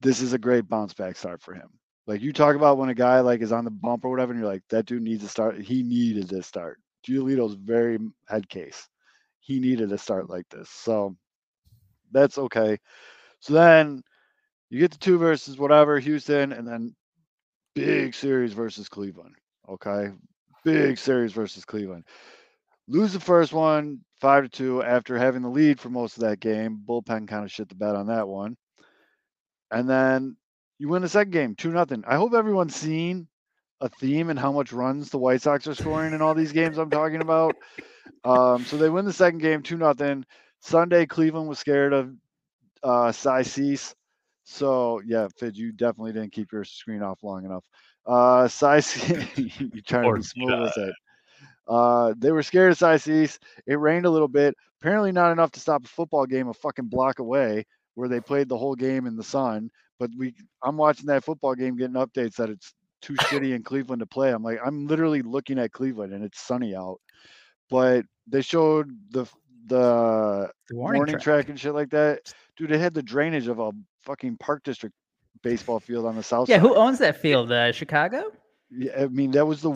This 0.00 0.20
is 0.20 0.32
a 0.32 0.38
great 0.38 0.68
bounce 0.68 0.94
back 0.94 1.16
start 1.16 1.42
for 1.42 1.54
him. 1.54 1.68
Like 2.06 2.22
you 2.22 2.32
talk 2.32 2.56
about 2.56 2.78
when 2.78 2.88
a 2.88 2.94
guy 2.94 3.20
like 3.20 3.40
is 3.42 3.52
on 3.52 3.64
the 3.64 3.70
bump 3.70 4.04
or 4.04 4.10
whatever, 4.10 4.32
and 4.32 4.40
you're 4.40 4.50
like, 4.50 4.62
that 4.70 4.86
dude 4.86 5.02
needs 5.02 5.22
to 5.22 5.28
start. 5.28 5.60
He 5.60 5.82
needed 5.82 6.28
this 6.28 6.46
start. 6.46 6.78
Giolito's 7.06 7.54
very 7.54 7.98
head 8.28 8.48
case. 8.48 8.88
He 9.40 9.60
needed 9.60 9.90
to 9.90 9.98
start 9.98 10.28
like 10.28 10.48
this. 10.48 10.70
So 10.70 11.16
that's 12.10 12.38
okay. 12.38 12.78
So 13.40 13.52
then 13.52 14.02
you 14.70 14.80
get 14.80 14.90
the 14.90 14.98
two 14.98 15.18
versus 15.18 15.58
whatever, 15.58 15.98
Houston, 15.98 16.52
and 16.52 16.66
then 16.66 16.94
big 17.74 18.14
series 18.14 18.52
versus 18.52 18.88
Cleveland. 18.88 19.34
Okay. 19.68 20.10
Big 20.64 20.98
series 20.98 21.32
versus 21.32 21.64
Cleveland. 21.64 22.04
Lose 22.88 23.12
the 23.12 23.20
first 23.20 23.52
one, 23.52 24.00
five 24.20 24.44
to 24.44 24.48
two, 24.48 24.82
after 24.82 25.18
having 25.18 25.42
the 25.42 25.48
lead 25.48 25.78
for 25.78 25.90
most 25.90 26.16
of 26.16 26.22
that 26.22 26.40
game. 26.40 26.80
Bullpen 26.88 27.28
kind 27.28 27.44
of 27.44 27.52
shit 27.52 27.68
the 27.68 27.74
bed 27.74 27.94
on 27.94 28.06
that 28.06 28.26
one. 28.26 28.56
And 29.70 29.88
then 29.88 30.36
you 30.78 30.88
win 30.88 31.02
the 31.02 31.08
second 31.08 31.32
game, 31.32 31.54
two 31.54 31.70
nothing. 31.70 32.02
I 32.06 32.16
hope 32.16 32.32
everyone's 32.32 32.74
seen 32.74 33.28
a 33.80 33.88
theme 33.88 34.30
in 34.30 34.36
how 34.36 34.52
much 34.52 34.72
runs 34.72 35.10
the 35.10 35.18
White 35.18 35.42
Sox 35.42 35.66
are 35.66 35.74
scoring 35.74 36.14
in 36.14 36.22
all 36.22 36.34
these 36.34 36.52
games 36.52 36.78
I'm 36.78 36.90
talking 36.90 37.20
about. 37.20 37.56
Um, 38.24 38.64
so 38.64 38.76
they 38.76 38.88
win 38.88 39.04
the 39.04 39.12
second 39.12 39.40
game, 39.40 39.62
two 39.62 39.76
nothing. 39.76 40.24
Sunday, 40.60 41.06
Cleveland 41.06 41.48
was 41.48 41.58
scared 41.58 41.92
of 41.92 42.12
uh, 42.82 43.12
Cy 43.12 43.42
Cease. 43.42 43.94
So 44.44 45.02
yeah, 45.04 45.28
Fid, 45.36 45.56
you 45.56 45.72
definitely 45.72 46.12
didn't 46.12 46.32
keep 46.32 46.52
your 46.52 46.64
screen 46.64 47.02
off 47.02 47.22
long 47.22 47.44
enough. 47.44 47.64
Uh, 48.06 48.48
Cy, 48.48 48.76
you 49.36 49.82
trying 49.82 50.14
to 50.14 50.14
be 50.14 50.22
smooth 50.22 50.60
with 50.60 50.78
it. 50.78 50.94
Uh, 51.68 52.14
they 52.16 52.32
were 52.32 52.42
scared 52.42 52.80
of 52.80 53.00
Cease. 53.02 53.38
It 53.66 53.74
rained 53.78 54.06
a 54.06 54.10
little 54.10 54.28
bit. 54.28 54.54
Apparently, 54.80 55.12
not 55.12 55.32
enough 55.32 55.50
to 55.52 55.60
stop 55.60 55.84
a 55.84 55.88
football 55.88 56.24
game 56.26 56.48
a 56.48 56.54
fucking 56.54 56.86
block 56.86 57.18
away, 57.18 57.66
where 57.94 58.08
they 58.08 58.20
played 58.20 58.48
the 58.48 58.56
whole 58.56 58.74
game 58.74 59.06
in 59.06 59.16
the 59.16 59.22
sun. 59.24 59.70
But 59.98 60.10
we, 60.16 60.34
I'm 60.62 60.76
watching 60.76 61.06
that 61.06 61.24
football 61.24 61.54
game, 61.54 61.76
getting 61.76 61.94
updates 61.96 62.36
that 62.36 62.48
it's 62.48 62.72
too 63.02 63.14
shitty 63.14 63.54
in 63.54 63.62
Cleveland 63.64 64.00
to 64.00 64.06
play. 64.06 64.30
I'm 64.32 64.42
like, 64.42 64.60
I'm 64.64 64.86
literally 64.86 65.22
looking 65.22 65.58
at 65.58 65.72
Cleveland 65.72 66.12
and 66.12 66.24
it's 66.24 66.40
sunny 66.40 66.74
out. 66.76 67.00
But 67.70 68.04
they 68.26 68.40
showed 68.40 68.90
the 69.10 69.26
the 69.66 70.50
The 70.68 70.76
warning, 70.76 71.00
warning, 71.00 71.12
track. 71.14 71.22
track. 71.22 71.48
and 71.50 71.60
shit 71.60 71.74
like 71.74 71.90
that. 71.90 72.32
Dude, 72.56 72.70
they 72.70 72.78
had 72.78 72.94
the 72.94 73.02
drainage 73.02 73.48
of 73.48 73.58
a 73.58 73.72
fucking 74.02 74.36
park 74.38 74.62
district 74.64 74.94
baseball 75.42 75.78
field 75.80 76.06
on 76.06 76.16
the 76.16 76.22
south 76.22 76.48
Yeah, 76.48 76.56
side. 76.56 76.62
who 76.62 76.74
owns 76.74 76.98
that 76.98 77.20
field? 77.20 77.52
Uh, 77.52 77.70
Chicago? 77.72 78.32
Yeah, 78.70 78.92
I 79.02 79.06
mean, 79.06 79.30
that 79.32 79.46
was 79.46 79.62
the. 79.62 79.70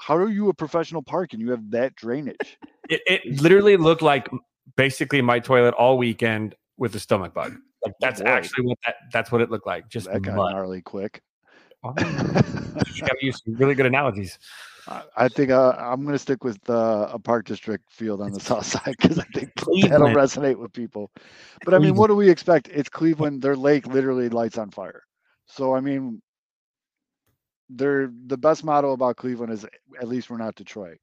how 0.00 0.16
are 0.16 0.28
you 0.28 0.48
a 0.48 0.54
professional 0.54 1.02
park 1.02 1.32
and 1.32 1.40
you 1.40 1.50
have 1.50 1.70
that 1.70 1.94
drainage? 1.94 2.58
It, 2.88 3.00
it 3.06 3.40
literally 3.40 3.76
looked 3.76 4.02
like 4.02 4.28
basically 4.76 5.22
my 5.22 5.38
toilet 5.38 5.74
all 5.74 5.98
weekend 5.98 6.54
with 6.76 6.94
a 6.94 7.00
stomach 7.00 7.34
bug. 7.34 7.56
Like 7.84 7.94
that's 8.00 8.20
boy. 8.20 8.26
actually 8.28 8.66
what 8.66 8.78
that 8.86 8.94
that's 9.12 9.32
what 9.32 9.40
it 9.40 9.50
looked 9.50 9.66
like. 9.66 9.88
Just 9.88 10.10
that 10.10 10.22
got 10.22 10.36
mud. 10.36 10.52
gnarly 10.52 10.82
quick. 10.82 11.22
Oh, 11.84 11.94
you 11.98 13.00
gotta 13.00 13.16
use 13.20 13.40
some 13.44 13.54
really 13.54 13.74
good 13.74 13.86
analogies. 13.86 14.38
I 15.16 15.28
think 15.28 15.50
uh, 15.50 15.76
I'm 15.78 16.02
going 16.02 16.14
to 16.14 16.18
stick 16.18 16.42
with 16.42 16.58
uh, 16.68 17.08
a 17.12 17.18
park 17.18 17.46
district 17.46 17.92
field 17.92 18.20
on 18.20 18.32
the 18.32 18.40
south 18.40 18.66
side 18.66 18.96
because 19.00 19.18
I 19.18 19.24
think 19.32 19.52
that'll 19.54 20.08
resonate 20.08 20.56
with 20.56 20.72
people. 20.72 21.12
But 21.64 21.74
I 21.74 21.78
mean, 21.78 21.94
what 21.94 22.08
do 22.08 22.16
we 22.16 22.28
expect? 22.28 22.68
It's 22.68 22.88
Cleveland. 22.88 23.42
Their 23.42 23.56
lake 23.56 23.86
literally 23.86 24.28
lights 24.28 24.58
on 24.58 24.70
fire. 24.70 25.04
So 25.46 25.74
I 25.74 25.80
mean, 25.80 26.20
they're 27.76 28.10
the 28.26 28.36
best 28.38 28.64
motto 28.64 28.92
about 28.92 29.16
Cleveland 29.16 29.52
is 29.52 29.64
at 30.00 30.08
least 30.08 30.30
we're 30.30 30.36
not 30.38 30.54
Detroit. 30.54 30.98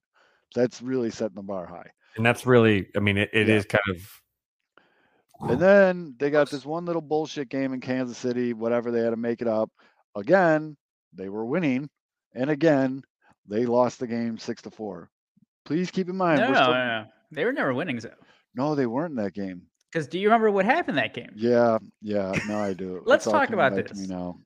That's 0.56 0.82
really 0.82 1.12
setting 1.12 1.36
the 1.36 1.44
bar 1.44 1.66
high. 1.66 1.90
And 2.18 2.26
that's 2.26 2.46
really, 2.46 2.88
I 2.96 3.00
mean, 3.00 3.18
it, 3.18 3.30
it 3.34 3.50
is 3.50 3.66
Yeah. 3.70 3.78
kind 3.78 3.98
of 3.98 5.50
And 5.52 5.60
then 5.60 6.16
they 6.20 6.30
got 6.30 6.50
this 6.50 6.66
one 6.66 6.86
little 6.86 7.02
bullshit 7.02 7.50
game 7.50 7.74
in 7.74 7.80
Kansas 7.82 8.18
City, 8.18 8.54
whatever 8.54 8.92
they 8.92 9.02
had 9.02 9.12
to 9.12 9.16
make 9.18 9.42
it 9.42 9.48
up. 9.48 9.70
Again, 10.16 10.76
they 11.14 11.30
were 11.30 11.46
winning, 11.46 11.90
and 12.34 12.50
again, 12.50 13.04
they 13.48 13.66
lost 13.66 14.00
the 14.00 14.08
game 14.08 14.38
six 14.38 14.62
to 14.64 14.72
four. 14.72 15.10
Please 15.66 15.92
keep 15.92 16.10
in 16.10 16.16
mind, 16.18 16.42
No, 16.42 16.48
we're 16.48 16.54
no, 16.54 16.62
still, 16.64 16.74
no, 16.74 16.86
no. 16.86 17.06
They 17.32 17.46
were 17.46 17.54
never 17.54 17.74
winning, 17.74 17.98
though. 17.98 18.10
no, 18.56 18.76
they 18.76 18.86
weren't 18.88 19.12
in 19.12 19.24
that 19.24 19.34
game. 19.34 19.62
Because 19.92 20.08
do 20.08 20.20
you 20.20 20.28
remember 20.28 20.52
what 20.52 20.66
happened 20.66 20.98
that 20.98 21.14
game? 21.14 21.32
Yeah, 21.36 21.78
yeah, 22.02 22.32
no, 22.48 22.60
I 22.60 22.74
do. 22.74 23.02
Let's 23.06 23.26
talk 23.26 23.50
about 23.50 23.76
back 23.76 23.86
to 23.88 23.94
me 23.96 24.02
this. 24.02 24.10
now. 24.10 24.40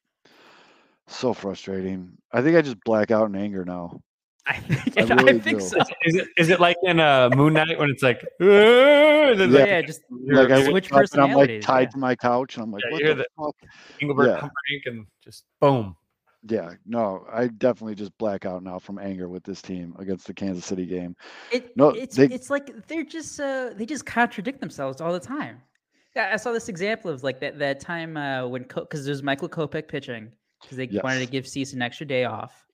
So 1.07 1.33
frustrating. 1.33 2.17
I 2.31 2.41
think 2.41 2.55
I 2.57 2.61
just 2.61 2.77
black 2.85 3.11
out 3.11 3.27
in 3.29 3.35
anger 3.35 3.65
now. 3.65 3.99
I 4.45 4.57
think, 4.59 5.09
I 5.11 5.15
I 5.29 5.39
think 5.39 5.61
so. 5.61 5.79
is 6.03 6.15
it 6.15 6.27
is 6.37 6.49
it 6.49 6.59
like 6.59 6.75
in 6.83 6.99
uh, 6.99 7.29
Moon 7.33 7.53
Knight 7.53 7.79
when 7.79 7.89
it's 7.89 8.03
like, 8.03 8.21
and 8.41 9.39
then, 9.39 9.51
Yeah. 9.51 9.59
like, 9.59 9.67
Yeah, 9.67 9.81
just 9.81 10.01
Like 10.09 10.51
I 10.51 10.65
switch 10.65 10.89
person. 10.89 11.21
I'm 11.21 11.31
like 11.31 11.61
tied 11.61 11.83
yeah. 11.87 11.89
to 11.91 11.97
my 11.97 12.13
couch, 12.15 12.55
and 12.55 12.63
I'm 12.63 12.71
like, 12.71 12.83
Yeah, 12.85 12.91
what 12.91 12.99
you 12.99 13.05
hear 13.07 13.15
the 13.15 13.25
fuck? 13.37 13.55
Engelbert 14.01 14.25
Yeah. 14.27 14.33
Humperdinck 14.41 14.83
and 14.85 15.05
just 15.23 15.45
boom. 15.61 15.95
Yeah, 16.45 16.71
no, 16.85 17.25
I 17.31 17.47
definitely 17.47 17.95
just 17.95 18.11
black 18.17 18.45
out 18.45 18.63
now 18.63 18.77
from 18.79 18.99
anger 18.99 19.29
with 19.29 19.45
this 19.45 19.61
team 19.61 19.95
against 19.97 20.27
the 20.27 20.33
Kansas 20.33 20.65
City 20.65 20.85
game. 20.85 21.15
It, 21.53 21.71
No, 21.77 21.89
it's 21.91 22.17
they- 22.17 22.25
it's 22.25 22.49
like 22.49 22.85
they're 22.87 23.05
just 23.05 23.39
uh, 23.39 23.69
they 23.77 23.85
just 23.85 24.05
contradict 24.05 24.59
themselves 24.59 24.99
all 24.99 25.13
the 25.13 25.21
time. 25.21 25.61
Yeah, 26.17 26.31
I 26.33 26.35
saw 26.35 26.51
this 26.51 26.67
example 26.67 27.09
of 27.11 27.23
like 27.23 27.39
that 27.39 27.59
that 27.59 27.79
time 27.79 28.17
uh, 28.17 28.45
when 28.45 28.63
because 28.63 29.05
there's 29.05 29.23
Michael 29.23 29.47
Kopech 29.47 29.87
pitching 29.87 30.33
because 30.63 30.77
they 30.77 30.87
wanted 31.03 31.19
to 31.19 31.25
give 31.31 31.47
Cease 31.47 31.73
an 31.73 31.81
extra 31.81 32.05
day 32.05 32.25
off, 32.25 32.65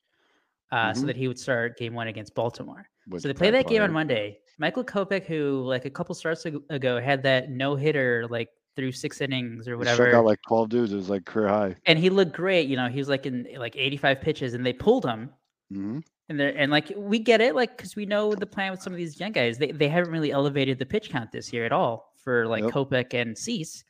uh, 0.71 0.93
so 0.93 1.03
Mhm. 1.03 1.07
that 1.07 1.15
he 1.17 1.27
would 1.27 1.39
start 1.39 1.77
game 1.77 1.93
one 1.93 2.07
against 2.07 2.33
Baltimore. 2.35 2.89
So 3.17 3.27
they 3.27 3.33
play 3.33 3.49
that 3.51 3.67
game 3.67 3.81
on. 3.81 3.91
Monday. 3.91 4.39
Michael 4.59 4.83
Kopech, 4.83 5.25
who 5.25 5.61
like 5.65 5.85
a 5.85 5.89
couple 5.89 6.13
starts 6.13 6.45
ago 6.45 6.99
had 6.99 7.23
that 7.23 7.49
no 7.49 7.75
hitter 7.75 8.27
like 8.29 8.49
through 8.75 8.91
six 8.91 9.19
innings 9.21 9.67
or 9.67 9.71
He 9.71 9.77
whatever, 9.77 10.03
struck 10.07 10.13
out 10.19 10.25
like 10.25 10.39
12 10.47 10.69
dudes. 10.69 10.93
It 10.93 10.97
was 10.97 11.09
like 11.09 11.25
career 11.25 11.47
high. 11.47 11.75
and 11.85 11.97
he 11.97 12.09
looked 12.09 12.33
great. 12.33 12.67
You 12.67 12.75
know, 12.77 12.87
he 12.87 12.99
was 12.99 13.09
like 13.09 13.25
in 13.25 13.47
like 13.57 13.75
85 13.75 14.21
pitches, 14.21 14.53
and 14.53 14.65
they 14.65 14.73
pulled 14.73 15.05
him. 15.05 15.31
hmm 15.71 15.99
And 16.29 16.39
they're 16.39 16.55
and 16.55 16.71
like 16.71 16.91
we 16.95 17.17
get 17.19 17.41
it, 17.41 17.55
like 17.55 17.75
because 17.75 17.95
we 17.95 18.05
know 18.05 18.35
the 18.35 18.45
plan 18.45 18.71
with 18.71 18.81
some 18.81 18.93
of 18.93 18.97
these 18.97 19.19
young 19.19 19.31
guys. 19.31 19.57
They 19.57 19.71
they 19.71 19.87
haven't 19.87 20.11
really 20.11 20.31
elevated 20.31 20.77
the 20.77 20.85
pitch 20.85 21.09
count 21.09 21.31
this 21.31 21.51
year 21.51 21.65
at 21.65 21.71
all 21.71 22.13
for 22.17 22.45
like 22.47 22.63
Yep. 22.75 23.13
And 23.13 23.35
Cease. 23.37 23.83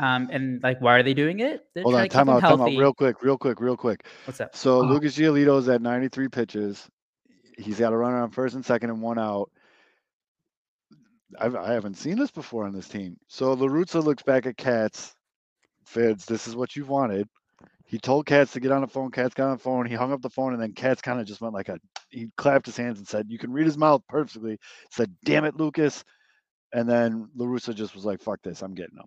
Um, 0.00 0.28
and 0.32 0.62
like 0.62 0.80
why 0.80 0.94
are 0.98 1.02
they 1.02 1.12
doing 1.14 1.40
it? 1.40 1.64
They're 1.74 1.82
Hold 1.82 1.94
on, 1.96 2.02
to 2.02 2.08
time 2.08 2.28
out, 2.30 2.40
time 2.40 2.60
out, 2.60 2.70
real 2.70 2.94
quick, 2.94 3.22
real 3.22 3.36
quick, 3.36 3.60
real 3.60 3.76
quick. 3.76 4.06
What's 4.24 4.40
up? 4.40 4.56
So 4.56 4.78
Oh. 4.78 4.80
Lucas 4.80 5.16
Giolito's 5.16 5.68
at 5.68 5.82
93 5.82 6.28
pitches. 6.28 6.88
He's 7.58 7.78
got 7.78 7.92
a 7.92 7.96
runner 7.96 8.22
on 8.22 8.30
first 8.30 8.54
and 8.54 8.64
second 8.64 8.88
and 8.90 9.02
one 9.02 9.18
out. 9.18 9.50
I've, 11.38 11.54
I 11.54 11.74
haven't 11.74 11.94
seen 11.98 12.18
this 12.18 12.30
before 12.30 12.64
on 12.64 12.72
this 12.72 12.88
team. 12.88 13.16
So 13.28 13.54
LaRussa 13.54 14.02
looks 14.02 14.22
back 14.22 14.46
at 14.46 14.56
Katz. 14.56 15.14
Fids, 15.84 16.24
this 16.24 16.46
is 16.48 16.56
what 16.56 16.74
you 16.76 16.84
wanted. 16.86 17.28
He 17.84 17.98
told 17.98 18.24
Katz 18.26 18.52
to 18.52 18.60
get 18.60 18.72
on 18.72 18.80
the 18.80 18.86
phone. 18.86 19.10
Katz 19.10 19.34
got 19.34 19.46
on 19.50 19.56
the 19.56 19.62
phone. 19.62 19.84
He 19.86 19.94
hung 19.94 20.12
up 20.12 20.22
the 20.22 20.30
phone, 20.30 20.52
and 20.54 20.62
then 20.62 20.72
Katz 20.72 21.02
kind 21.02 21.20
of 21.20 21.26
just 21.26 21.40
went 21.40 21.54
like 21.54 21.68
a. 21.68 21.78
He 22.08 22.28
clapped 22.36 22.66
his 22.66 22.76
hands 22.76 22.98
and 22.98 23.06
said, 23.06 23.26
"You 23.28 23.38
can 23.38 23.52
read 23.52 23.66
his 23.66 23.76
mouth 23.76 24.02
perfectly." 24.08 24.58
Said, 24.90 25.12
"Damn 25.24 25.44
it, 25.44 25.56
Lucas." 25.56 26.04
And 26.72 26.88
then 26.88 27.28
LaRussa 27.36 27.74
just 27.74 27.94
was 27.96 28.04
like, 28.04 28.20
"Fuck 28.20 28.40
this, 28.42 28.62
I'm 28.62 28.74
getting 28.74 28.96
him." 28.96 29.06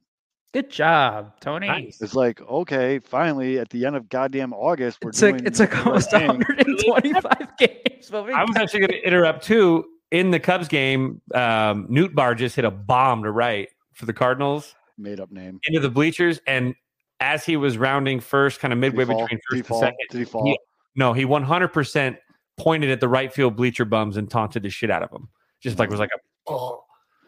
Good 0.53 0.69
job, 0.69 1.33
Tony. 1.39 1.67
Nice. 1.67 1.99
It's 1.99 2.13
like, 2.13 2.39
okay, 2.41 2.99
finally, 2.99 3.57
at 3.57 3.69
the 3.71 3.85
end 3.87 3.95
of 3.95 4.07
goddamn 4.09 4.53
August, 4.53 4.99
we're 5.01 5.09
It 5.09 5.15
took 5.15 5.31
doing 5.37 5.47
it 5.47 5.55
took 5.55 5.71
the 5.71 5.75
right 5.77 5.85
almost 5.87 6.11
thing. 6.11 6.27
125 6.27 7.47
games. 7.59 8.09
But 8.11 8.25
we 8.27 8.33
I 8.33 8.43
was 8.43 8.55
actually 8.55 8.81
going 8.81 8.91
to 8.91 9.01
interrupt 9.07 9.43
too. 9.43 9.85
In 10.11 10.29
the 10.29 10.39
Cubs 10.39 10.67
game, 10.67 11.21
um, 11.33 11.87
Nootbaar 11.87 12.37
just 12.37 12.55
hit 12.55 12.65
a 12.65 12.69
bomb 12.71 13.23
to 13.23 13.31
right 13.31 13.67
for 13.93 14.05
the 14.05 14.13
Cardinals 14.13 14.75
Made 14.99 15.19
up 15.19 15.31
name. 15.31 15.59
into 15.67 15.79
the 15.79 15.89
bleachers, 15.89 16.39
and 16.45 16.75
as 17.19 17.43
he 17.43 17.57
was 17.57 17.79
rounding 17.79 18.19
first, 18.19 18.59
kind 18.59 18.71
of 18.71 18.77
midway 18.77 19.05
he 19.05 19.11
fall? 19.11 19.21
between 19.23 19.39
Did 19.49 19.55
he 19.55 19.61
first 19.63 19.69
fall? 19.69 19.83
and 19.83 19.85
second, 19.87 19.97
Did 20.11 20.17
he 20.19 20.25
fall? 20.25 20.55
no, 20.95 21.13
he 21.13 21.25
100% 21.25 22.17
pointed 22.57 22.91
at 22.91 22.99
the 22.99 23.07
right 23.07 23.33
field 23.33 23.55
bleacher 23.55 23.85
bums 23.85 24.17
and 24.17 24.29
taunted 24.29 24.61
the 24.61 24.69
shit 24.69 24.91
out 24.91 25.01
of 25.01 25.09
them. 25.09 25.29
Just 25.61 25.79
like 25.79 25.89
was 25.89 25.99
like 25.99 26.11
a 26.15 26.19
oh 26.51 26.83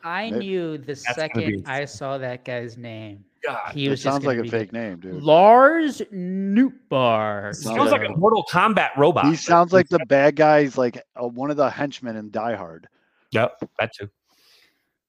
I 0.05 0.29
May- 0.29 0.37
knew 0.39 0.77
the 0.77 0.95
second 0.95 1.45
be- 1.47 1.63
I 1.65 1.85
saw 1.85 2.17
that 2.19 2.45
guy's 2.45 2.77
name. 2.77 3.25
god. 3.43 3.71
He 3.73 3.89
was 3.89 4.01
just 4.01 4.13
sounds 4.13 4.23
like 4.25 4.37
a 4.37 4.43
be 4.43 4.49
fake 4.49 4.71
name, 4.71 4.99
dude. 4.99 5.21
Lars 5.23 5.99
Nootbaar. 6.13 7.49
It 7.51 7.55
Sounds 7.55 7.75
sounds 7.77 7.91
like 7.91 8.01
like 8.01 8.09
a 8.09 8.13
a- 8.13 8.17
Mortal 8.17 8.43
Kombat 8.49 8.95
robot. 8.97 9.25
He 9.25 9.35
sounds 9.35 9.73
like 9.73 9.89
the 9.89 9.99
bad 10.07 10.35
guy's 10.35 10.77
like 10.77 11.01
uh, 11.15 11.27
one 11.27 11.49
of 11.51 11.57
the 11.57 11.69
henchmen 11.69 12.15
in 12.17 12.29
Die 12.31 12.55
Hard. 12.55 12.87
Yep, 13.31 13.57
that 13.79 13.91
too. 13.93 14.09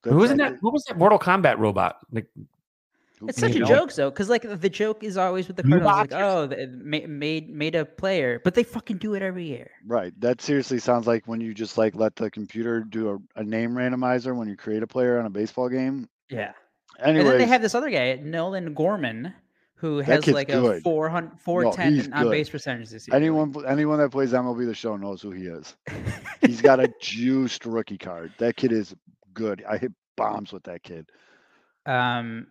Who 0.04 0.16
was 0.16 0.30
in 0.30 0.38
that? 0.38 0.56
What 0.62 0.72
was 0.72 0.84
that 0.84 0.96
Mortal 0.98 1.18
Kombat 1.18 1.58
robot? 1.58 1.98
Like, 2.10 2.26
who- 2.34 2.46
It's 3.26 3.40
such 3.40 3.54
a 3.54 3.60
know? 3.60 3.66
joke, 3.66 3.92
though, 3.94 4.10
because 4.10 4.28
like 4.28 4.42
the 4.60 4.68
joke 4.68 5.02
is 5.02 5.16
always 5.16 5.46
with 5.46 5.56
the 5.56 5.62
Cardinals, 5.62 6.10
like, 6.10 6.12
oh, 6.12 6.48
made 7.08 7.48
made 7.48 7.74
a 7.74 7.84
player, 7.84 8.40
but 8.44 8.54
they 8.54 8.62
fucking 8.62 8.98
do 8.98 9.14
it 9.14 9.22
every 9.22 9.46
year. 9.46 9.70
Right. 9.86 10.12
That 10.20 10.42
seriously 10.42 10.78
sounds 10.78 11.06
like 11.06 11.26
when 11.26 11.40
you 11.40 11.54
just 11.54 11.78
like 11.78 11.94
let 11.94 12.16
the 12.16 12.30
computer 12.30 12.80
do 12.80 13.10
a, 13.36 13.40
a 13.40 13.44
name 13.44 13.72
randomizer 13.72 14.36
when 14.36 14.48
you 14.48 14.56
create 14.56 14.82
a 14.82 14.86
player 14.86 15.18
on 15.18 15.26
a 15.26 15.30
baseball 15.30 15.68
game. 15.68 16.08
Yeah. 16.28 16.52
Anyways, 17.00 17.24
And 17.24 17.32
then 17.32 17.38
they 17.38 17.46
have 17.46 17.62
this 17.62 17.74
other 17.74 17.90
guy, 17.90 18.16
Nolan 18.22 18.74
Gorman, 18.74 19.32
who 19.76 19.98
has 19.98 20.26
like 20.26 20.48
good. 20.48 20.78
a 20.78 20.80
400, 20.80 21.32
he's 21.32 21.42
410 21.42 22.12
on 22.12 22.24
good. 22.24 22.30
base 22.30 22.48
percentage 22.48 22.90
this 22.90 23.08
year. 23.08 23.16
anyone 23.16 23.54
anyone 23.66 23.98
that 23.98 24.10
plays 24.10 24.32
MLB 24.32 24.66
the 24.66 24.74
show 24.74 24.96
knows 24.96 25.22
who 25.22 25.30
he 25.30 25.46
is. 25.46 25.74
He's 26.40 26.60
got 26.60 26.80
a 26.80 26.92
juiced 27.00 27.64
rookie 27.64 27.98
card. 27.98 28.32
That 28.38 28.56
kid 28.56 28.72
is 28.72 28.94
good. 29.32 29.64
I 29.68 29.78
hit 29.78 29.92
bombs 30.16 30.52
with 30.52 30.64
that 30.64 30.82
kid. 30.82 31.10
Um, 31.84 32.48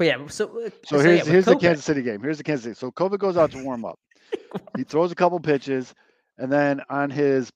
but 0.00 0.06
yeah, 0.06 0.26
so 0.28 0.64
uh, 0.64 0.70
So 0.86 0.96
yeah, 0.96 1.02
here's 1.02 1.26
here's 1.26 1.44
the 1.44 1.56
Kansas 1.56 1.84
City 1.84 2.00
game. 2.00 2.22
Here's 2.22 2.38
the 2.38 2.44
Kansas 2.44 2.64
City. 2.64 2.74
So 2.74 2.90
Kobe 2.90 3.18
goes 3.18 3.36
out 3.36 3.50
to 3.50 3.62
warm 3.62 3.84
up. 3.84 3.98
he 4.78 4.82
throws 4.82 5.12
a 5.12 5.14
couple 5.14 5.38
pitches, 5.40 5.94
and 6.38 6.50
then 6.50 6.80
on 6.88 7.10
his 7.10 7.52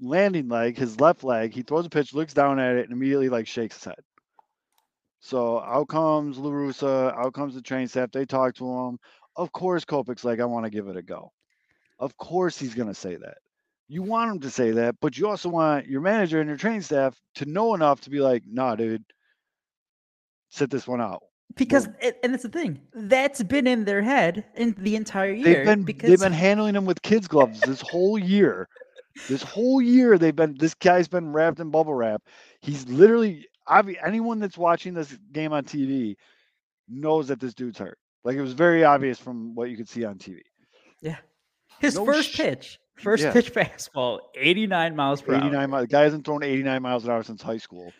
landing 0.00 0.48
leg, 0.48 0.78
his 0.78 0.98
left 1.00 1.22
leg. 1.22 1.52
He 1.52 1.60
throws 1.60 1.84
a 1.84 1.90
pitch, 1.90 2.14
looks 2.14 2.32
down 2.32 2.58
at 2.58 2.76
it, 2.76 2.84
and 2.84 2.92
immediately 2.92 3.28
like 3.28 3.46
shakes 3.46 3.74
his 3.74 3.84
head. 3.84 4.00
So 5.20 5.60
out 5.60 5.88
comes 5.88 6.38
LaRussa, 6.38 7.14
out 7.14 7.34
comes 7.34 7.54
the 7.54 7.60
train 7.60 7.88
staff. 7.88 8.10
They 8.10 8.24
talk 8.24 8.54
to 8.54 8.64
him. 8.64 8.98
Of 9.36 9.52
course, 9.52 9.84
Kopech's 9.84 10.24
like, 10.24 10.40
I 10.40 10.46
want 10.46 10.64
to 10.64 10.70
give 10.70 10.88
it 10.88 10.96
a 10.96 11.02
go. 11.02 11.30
Of 11.98 12.16
course, 12.16 12.58
he's 12.58 12.74
going 12.74 12.88
to 12.88 12.94
say 12.94 13.16
that. 13.16 13.36
You 13.86 14.02
want 14.02 14.30
him 14.30 14.40
to 14.40 14.50
say 14.50 14.70
that, 14.70 14.96
but 15.02 15.18
you 15.18 15.28
also 15.28 15.50
want 15.50 15.88
your 15.88 16.00
manager 16.00 16.40
and 16.40 16.48
your 16.48 16.56
train 16.56 16.80
staff 16.80 17.14
to 17.34 17.44
know 17.44 17.74
enough 17.74 18.00
to 18.02 18.10
be 18.10 18.20
like, 18.20 18.44
nah, 18.46 18.76
dude, 18.76 19.04
sit 20.48 20.70
this 20.70 20.88
one 20.88 21.02
out. 21.02 21.22
Because 21.56 21.88
it, 22.02 22.18
and 22.22 22.34
it's 22.34 22.42
the 22.42 22.48
thing 22.50 22.80
that's 22.94 23.42
been 23.42 23.66
in 23.66 23.84
their 23.86 24.02
head 24.02 24.44
in 24.56 24.74
the 24.78 24.94
entire 24.94 25.32
year. 25.32 25.44
They've 25.44 25.64
been 25.64 25.82
because 25.82 26.10
they've 26.10 26.20
been 26.20 26.32
handling 26.32 26.74
him 26.76 26.84
with 26.84 27.00
kids 27.02 27.26
gloves 27.26 27.60
this 27.62 27.80
whole 27.80 28.18
year. 28.18 28.68
This 29.28 29.42
whole 29.42 29.80
year 29.80 30.18
they've 30.18 30.36
been 30.36 30.54
this 30.58 30.74
guy's 30.74 31.08
been 31.08 31.32
wrapped 31.32 31.58
in 31.60 31.70
bubble 31.70 31.94
wrap. 31.94 32.22
He's 32.60 32.86
literally 32.88 33.46
anyone 34.04 34.38
that's 34.38 34.58
watching 34.58 34.92
this 34.92 35.16
game 35.32 35.52
on 35.54 35.64
TV 35.64 36.16
knows 36.88 37.28
that 37.28 37.40
this 37.40 37.54
dude's 37.54 37.78
hurt. 37.78 37.96
Like 38.24 38.36
it 38.36 38.42
was 38.42 38.52
very 38.52 38.84
obvious 38.84 39.18
from 39.18 39.54
what 39.54 39.70
you 39.70 39.76
could 39.78 39.88
see 39.88 40.04
on 40.04 40.16
TV. 40.18 40.40
yeah, 41.00 41.16
his 41.80 41.94
No 41.94 42.04
first 42.04 42.32
sh- 42.32 42.36
pitch, 42.36 42.78
first 42.96 43.22
Yeah. 43.24 43.32
pitch 43.32 43.52
fastball, 43.54 44.18
89 44.34 44.94
miles 44.94 45.22
per 45.22 45.34
89 45.34 45.54
hour. 45.54 45.68
miles. 45.68 45.82
The 45.84 45.88
guy 45.92 46.02
hasn't 46.02 46.26
thrown 46.26 46.42
89 46.42 46.82
miles 46.82 47.04
an 47.04 47.10
hour 47.12 47.22
since 47.22 47.40
high 47.40 47.56
school. 47.58 47.92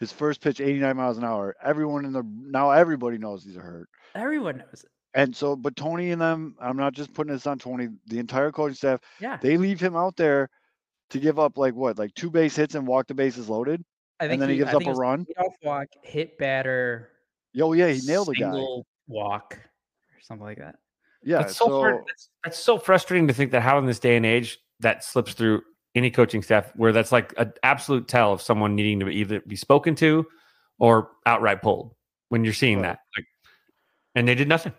His 0.00 0.10
first 0.10 0.40
pitch 0.40 0.60
89 0.60 0.96
miles 0.96 1.18
an 1.18 1.24
hour. 1.24 1.54
Everyone 1.62 2.06
in 2.06 2.12
the 2.12 2.22
now 2.26 2.70
everybody 2.70 3.18
knows 3.18 3.44
he's 3.44 3.56
a 3.56 3.60
hurt. 3.60 3.86
Everyone 4.14 4.56
knows 4.56 4.82
it. 4.82 4.88
And 5.12 5.36
so, 5.36 5.54
but 5.56 5.76
Tony 5.76 6.10
and 6.12 6.20
them, 6.20 6.56
I'm 6.60 6.76
not 6.78 6.94
just 6.94 7.12
putting 7.12 7.32
this 7.34 7.46
on 7.46 7.58
Tony. 7.58 7.88
The 8.06 8.18
entire 8.18 8.50
coaching 8.50 8.74
staff, 8.76 9.00
Yeah, 9.20 9.36
they 9.42 9.58
leave 9.58 9.78
him 9.78 9.94
out 9.96 10.16
there 10.16 10.48
to 11.10 11.18
give 11.18 11.38
up 11.38 11.58
like 11.58 11.74
what, 11.74 11.98
like 11.98 12.14
two 12.14 12.30
base 12.30 12.56
hits 12.56 12.74
and 12.76 12.86
walk 12.86 13.08
the 13.08 13.14
bases 13.14 13.48
loaded, 13.48 13.84
I 14.20 14.24
think 14.24 14.34
and 14.34 14.42
then 14.42 14.48
he, 14.50 14.56
gives 14.56 14.70
I 14.72 14.76
up 14.76 14.86
a 14.86 14.92
run. 14.92 15.26
walk, 15.62 15.88
hit 16.02 16.38
batter, 16.38 17.10
Yo, 17.52 17.72
yeah, 17.72 17.88
he 17.88 18.00
nailed 18.06 18.28
the 18.28 18.34
guy. 18.34 18.52
single 18.52 18.86
walk, 19.08 19.54
or 19.54 20.20
something 20.22 20.44
like 20.46 20.58
that. 20.58 20.76
Yeah, 21.24 21.38
That's 21.38 21.56
so, 21.56 21.66
so, 21.66 21.82
fr- 21.82 22.04
that's, 22.06 22.28
that's 22.44 22.58
so 22.58 22.78
frustrating 22.78 23.26
to 23.28 23.34
think 23.34 23.50
that 23.50 23.60
how 23.62 23.76
in 23.78 23.86
this 23.86 23.98
day 23.98 24.16
and 24.16 24.24
age 24.24 24.58
that 24.78 25.04
slips 25.04 25.34
through 25.34 25.62
any 25.94 26.10
coaching 26.10 26.42
staff 26.42 26.70
where 26.76 26.92
that's 26.92 27.12
like 27.12 27.34
an 27.36 27.52
absolute 27.62 28.08
tell 28.08 28.32
of 28.32 28.42
someone 28.42 28.74
needing 28.74 29.00
to 29.00 29.08
either 29.08 29.40
be 29.40 29.56
spoken 29.56 29.94
to 29.96 30.26
or 30.78 31.10
outright 31.26 31.62
pulled 31.62 31.94
when 32.28 32.44
you're 32.44 32.52
seeing 32.54 32.78
Right. 32.78 32.88
that. 32.88 32.98
Like, 33.16 33.26
and 34.14 34.28
they 34.28 34.34
did 34.34 34.48
nothing. 34.48 34.72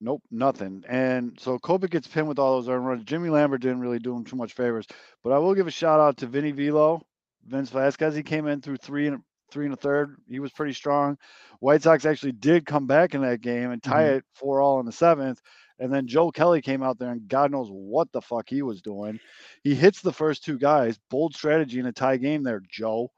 nope, 0.00 0.22
nothing. 0.30 0.82
And 0.88 1.38
so 1.38 1.58
Kopech 1.58 1.90
gets 1.90 2.08
pinned 2.08 2.26
with 2.26 2.38
all 2.38 2.56
those 2.56 2.68
earned 2.68 2.86
runs. 2.86 3.04
Jimmy 3.04 3.28
Lambert 3.28 3.60
didn't 3.60 3.80
really 3.80 3.98
do 3.98 4.16
him 4.16 4.24
too 4.24 4.36
much 4.36 4.54
favors, 4.54 4.86
but 5.22 5.32
I 5.32 5.38
will 5.38 5.54
give 5.54 5.66
a 5.66 5.70
shout 5.70 6.00
out 6.00 6.16
to 6.18 6.26
Vinny 6.26 6.52
Velo, 6.52 7.02
Vince 7.46 7.70
Velasquez. 7.70 8.14
He 8.14 8.22
came 8.22 8.46
in 8.46 8.60
through 8.62 8.78
three 8.78 9.08
and 9.08 9.22
three 9.50 9.66
and 9.66 9.74
a 9.74 9.76
third. 9.76 10.16
He 10.28 10.40
was 10.40 10.52
pretty 10.52 10.72
strong. 10.72 11.18
White 11.58 11.82
Sox 11.82 12.06
actually 12.06 12.32
did 12.32 12.66
come 12.66 12.86
back 12.86 13.14
in 13.14 13.22
that 13.22 13.40
game 13.40 13.70
and 13.72 13.82
tie 13.82 14.04
mm-hmm. 14.04 14.18
it 14.18 14.24
four 14.32 14.60
all 14.60 14.80
in 14.80 14.86
the 14.86 14.92
seventh. 14.92 15.40
And 15.80 15.92
then 15.92 16.06
Joe 16.06 16.30
Kelly 16.30 16.60
came 16.60 16.82
out 16.82 16.98
there 16.98 17.10
and 17.10 17.26
God 17.26 17.50
knows 17.50 17.68
what 17.70 18.12
the 18.12 18.20
fuck 18.20 18.48
he 18.48 18.62
was 18.62 18.82
doing. 18.82 19.18
He 19.64 19.74
hits 19.74 20.02
the 20.02 20.12
first 20.12 20.44
two 20.44 20.58
guys. 20.58 20.98
Bold 21.10 21.34
strategy 21.34 21.80
in 21.80 21.86
a 21.86 21.92
tie 21.92 22.18
game 22.18 22.42
there, 22.42 22.62
Joe. 22.70 23.10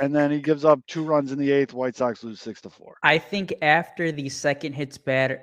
and 0.00 0.14
then 0.14 0.32
he 0.32 0.40
gives 0.40 0.64
up 0.64 0.80
two 0.88 1.04
runs 1.04 1.30
in 1.30 1.38
the 1.38 1.50
eighth. 1.50 1.72
White 1.72 1.94
Sox 1.94 2.24
lose 2.24 2.40
six 2.40 2.60
to 2.62 2.70
four. 2.70 2.96
I 3.04 3.18
think 3.18 3.54
after 3.62 4.10
the 4.10 4.28
second 4.28 4.72
hits 4.72 4.98
batter, 4.98 5.40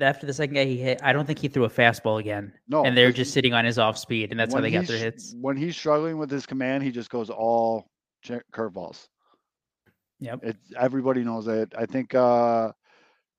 after 0.00 0.26
the 0.26 0.32
second 0.32 0.54
guy 0.54 0.64
he 0.64 0.78
hit, 0.78 1.00
I 1.02 1.12
don't 1.12 1.24
think 1.26 1.38
he 1.38 1.46
threw 1.46 1.64
a 1.64 1.70
fastball 1.70 2.18
again. 2.18 2.52
No, 2.66 2.84
and 2.84 2.96
they're 2.96 3.12
just 3.12 3.32
sitting 3.32 3.54
on 3.54 3.64
his 3.64 3.78
off 3.78 3.96
speed, 3.96 4.30
and 4.32 4.40
that's 4.40 4.52
how 4.52 4.60
they 4.60 4.70
got 4.70 4.86
their 4.86 4.98
hits. 4.98 5.34
When 5.40 5.56
he's 5.56 5.76
struggling 5.76 6.18
with 6.18 6.30
his 6.30 6.44
command, 6.44 6.82
he 6.82 6.90
just 6.90 7.10
goes 7.10 7.30
all 7.30 7.86
curveballs. 8.52 9.06
Yep. 10.20 10.44
It, 10.44 10.56
everybody 10.76 11.22
knows 11.22 11.46
it. 11.46 11.72
I 11.76 11.86
think 11.86 12.14
uh 12.14 12.72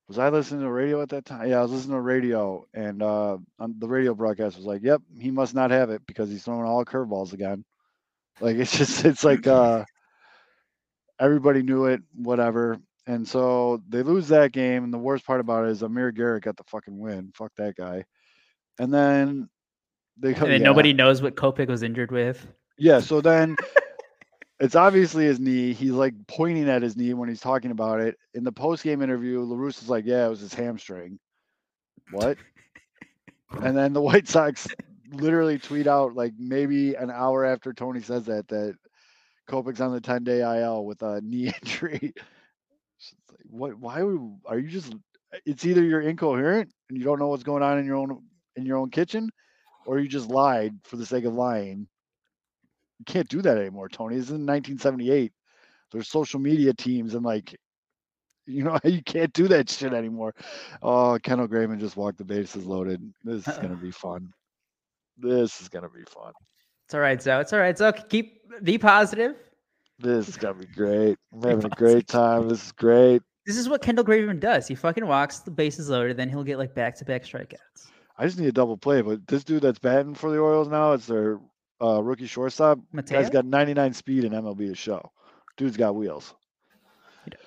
was 0.08 0.18
I 0.20 0.30
listening 0.30 0.62
to 0.62 0.72
radio 0.72 1.02
at 1.02 1.10
that 1.10 1.26
time? 1.26 1.50
Yeah, 1.50 1.60
I 1.60 1.62
was 1.64 1.72
listening 1.72 1.98
to 1.98 2.02
radio, 2.02 2.66
and 2.74 3.02
uh 3.02 3.38
on 3.60 3.76
the 3.80 3.88
radio 3.88 4.14
broadcast 4.14 4.58
was 4.58 4.66
like, 4.66 4.84
"Yep, 4.84 5.02
he 5.20 5.32
must 5.32 5.54
not 5.56 5.72
have 5.72 5.90
it 5.90 6.06
because 6.06 6.30
he's 6.30 6.44
throwing 6.44 6.66
all 6.66 6.86
curveballs 6.86 7.34
again." 7.34 7.64
Like 8.40 8.58
it's 8.58 8.78
just 8.78 9.06
it's 9.06 9.24
like 9.24 9.48
uh 9.48 9.86
everybody 11.20 11.62
knew 11.64 11.86
it, 11.86 12.02
whatever. 12.14 12.80
And 13.08 13.28
so 13.28 13.82
they 13.88 14.02
lose 14.04 14.30
that 14.30 14.52
game, 14.52 14.84
and 14.84 14.94
the 14.94 14.98
worst 14.98 15.26
part 15.26 15.40
about 15.40 15.66
it 15.66 15.72
is 15.72 15.84
Amir 15.84 16.12
Garrett 16.12 16.44
got 16.44 16.58
the 16.58 16.64
fucking 16.64 16.98
win. 16.98 17.32
Fuck 17.36 17.52
that 17.58 17.76
guy. 17.76 18.06
And 18.80 18.94
then 18.94 19.50
they 20.18 20.34
go, 20.34 20.46
And 20.46 20.52
then 20.52 20.62
yeah. 20.62 20.66
nobody 20.66 20.94
knows 20.94 21.22
what 21.22 21.36
Kopech 21.36 21.68
was 21.68 21.84
injured 21.84 22.12
with. 22.12 22.48
Yeah, 22.78 23.00
so 23.00 23.22
then 23.22 23.56
it's 24.60 24.76
obviously 24.76 25.26
his 25.26 25.40
knee. 25.40 25.74
He's 25.74 25.92
like 25.92 26.14
pointing 26.28 26.70
at 26.70 26.82
his 26.82 26.96
knee 26.96 27.14
when 27.14 27.30
he's 27.30 27.42
talking 27.42 27.72
about 27.72 28.00
it. 28.00 28.18
In 28.34 28.44
the 28.44 28.52
post 28.52 28.84
game 28.84 29.02
interview, 29.02 29.46
LaRusse 29.46 29.82
is 29.82 29.90
like, 29.90 30.06
Yeah, 30.06 30.26
it 30.26 30.30
was 30.30 30.40
his 30.40 30.54
hamstring. 30.54 31.20
What? 32.12 32.38
and 33.62 33.78
then 33.78 33.94
the 33.94 34.02
White 34.02 34.28
Sox 34.28 34.68
literally 35.12 35.60
tweet 35.60 35.88
out 35.88 36.16
like 36.16 36.34
maybe 36.38 36.96
an 36.96 37.12
hour 37.12 37.46
after 37.46 37.74
Tony 37.74 38.02
says 38.02 38.26
that 38.26 38.48
that 38.48 38.76
Kopech's 39.50 39.82
on 39.82 39.94
the 39.94 40.02
10 40.02 40.24
day 40.24 40.42
IL 40.42 40.86
with 40.86 41.02
a 41.02 41.22
knee 41.22 41.54
injury. 41.64 42.14
What 43.50 43.76
why 43.78 44.02
would 44.04 44.40
are 44.46 44.60
you 44.60 44.70
just 44.70 44.94
it's 45.46 45.66
either 45.66 45.84
you're 45.84 46.02
incoherent 46.02 46.72
and 46.90 46.98
you 46.98 47.04
don't 47.04 47.20
know 47.20 47.28
what's 47.28 47.44
going 47.44 47.64
on 47.64 47.78
in 47.78 47.86
your 47.86 47.98
own 47.98 48.24
in 48.56 48.66
your 48.66 48.78
own 48.78 48.90
kitchen, 48.90 49.30
or 49.86 50.00
you 50.00 50.08
just 50.08 50.30
lied 50.30 50.74
for 50.84 50.96
the 50.96 51.06
sake 51.06 51.26
of 51.26 51.34
lying 51.34 51.88
you 53.00 53.06
can't 53.06 53.28
do 53.28 53.42
that 53.42 53.58
anymore, 53.58 53.90
Tony. 53.90 54.16
This 54.16 54.26
is 54.26 54.32
in 54.32 54.46
1978. 54.46 55.32
There's 55.92 56.10
social 56.10 56.40
media 56.40 56.74
teams 56.74 57.14
and 57.14 57.26
like, 57.26 57.56
you 58.46 58.64
know, 58.64 58.80
you 58.84 59.02
can't 59.04 59.34
do 59.34 59.48
that 59.48 59.70
shit 59.70 59.94
anymore. 59.94 60.34
Oh, 60.82 61.18
Kendall 61.22 61.48
Graveman 61.48 61.80
just 61.80 61.98
walked 61.98 62.18
the 62.18 62.26
bases 62.26 62.66
loaded. 62.66 63.02
This 63.24 63.48
is 63.48 63.58
gonna 63.58 63.76
be 63.76 63.92
fun. 63.92 64.32
This 65.18 65.62
is 65.62 65.70
gonna 65.70 65.90
be 65.90 66.04
fun. 66.04 66.34
It's 66.86 66.94
all 66.94 67.00
right, 67.00 67.22
Zoe. 67.22 67.42
It's 67.42 67.54
all 67.54 67.60
right. 67.60 67.78
So 67.78 67.92
keep 67.92 68.42
be 68.64 68.78
positive. 68.78 69.36
This 70.00 70.28
is 70.28 70.38
gonna 70.38 70.56
be 70.56 70.68
great. 70.68 71.18
I'm 71.34 71.42
having 71.42 71.66
a 71.66 71.70
great 71.70 72.08
time. 72.08 72.50
This 72.50 72.66
is 72.66 72.72
great. 72.72 73.22
This 73.46 73.58
is 73.58 73.70
what 73.70 73.82
Kendall 73.82 74.04
Graveman 74.04 74.40
does. 74.40 74.68
He 74.68 74.76
fucking 74.76 75.06
walks 75.06 75.40
the 75.40 75.52
bases 75.52 75.90
loaded, 75.90 76.18
then 76.18 76.30
he'll 76.30 76.44
get 76.44 76.58
like 76.58 76.74
back 76.74 76.96
to 76.98 77.06
back 77.06 77.24
strikeouts. 77.24 77.90
I 78.18 78.26
just 78.26 78.40
need 78.40 78.48
a 78.48 78.52
double 78.52 78.78
play, 78.78 79.02
but 79.02 79.28
this 79.28 79.44
dude 79.44 79.62
that's 79.62 79.78
batting 79.78 80.16
for 80.16 80.32
the 80.32 80.40
Orioles 80.40 80.68
now, 80.68 80.94
it's 80.94 81.06
their 81.06 81.40
uh, 81.82 82.02
rookie 82.02 82.28
shortstop. 82.28 82.80
Mateo? 82.92 83.22
Guy's 83.22 83.30
got 83.30 83.46
99 83.46 83.94
speed 83.94 84.24
in 84.24 84.32
MLB 84.32 84.68
to 84.70 84.76
show. 84.76 85.12
Dude's 85.58 85.78
got 85.78 85.96
wheels. 85.96 86.34
He 87.24 87.32
does. 87.32 87.40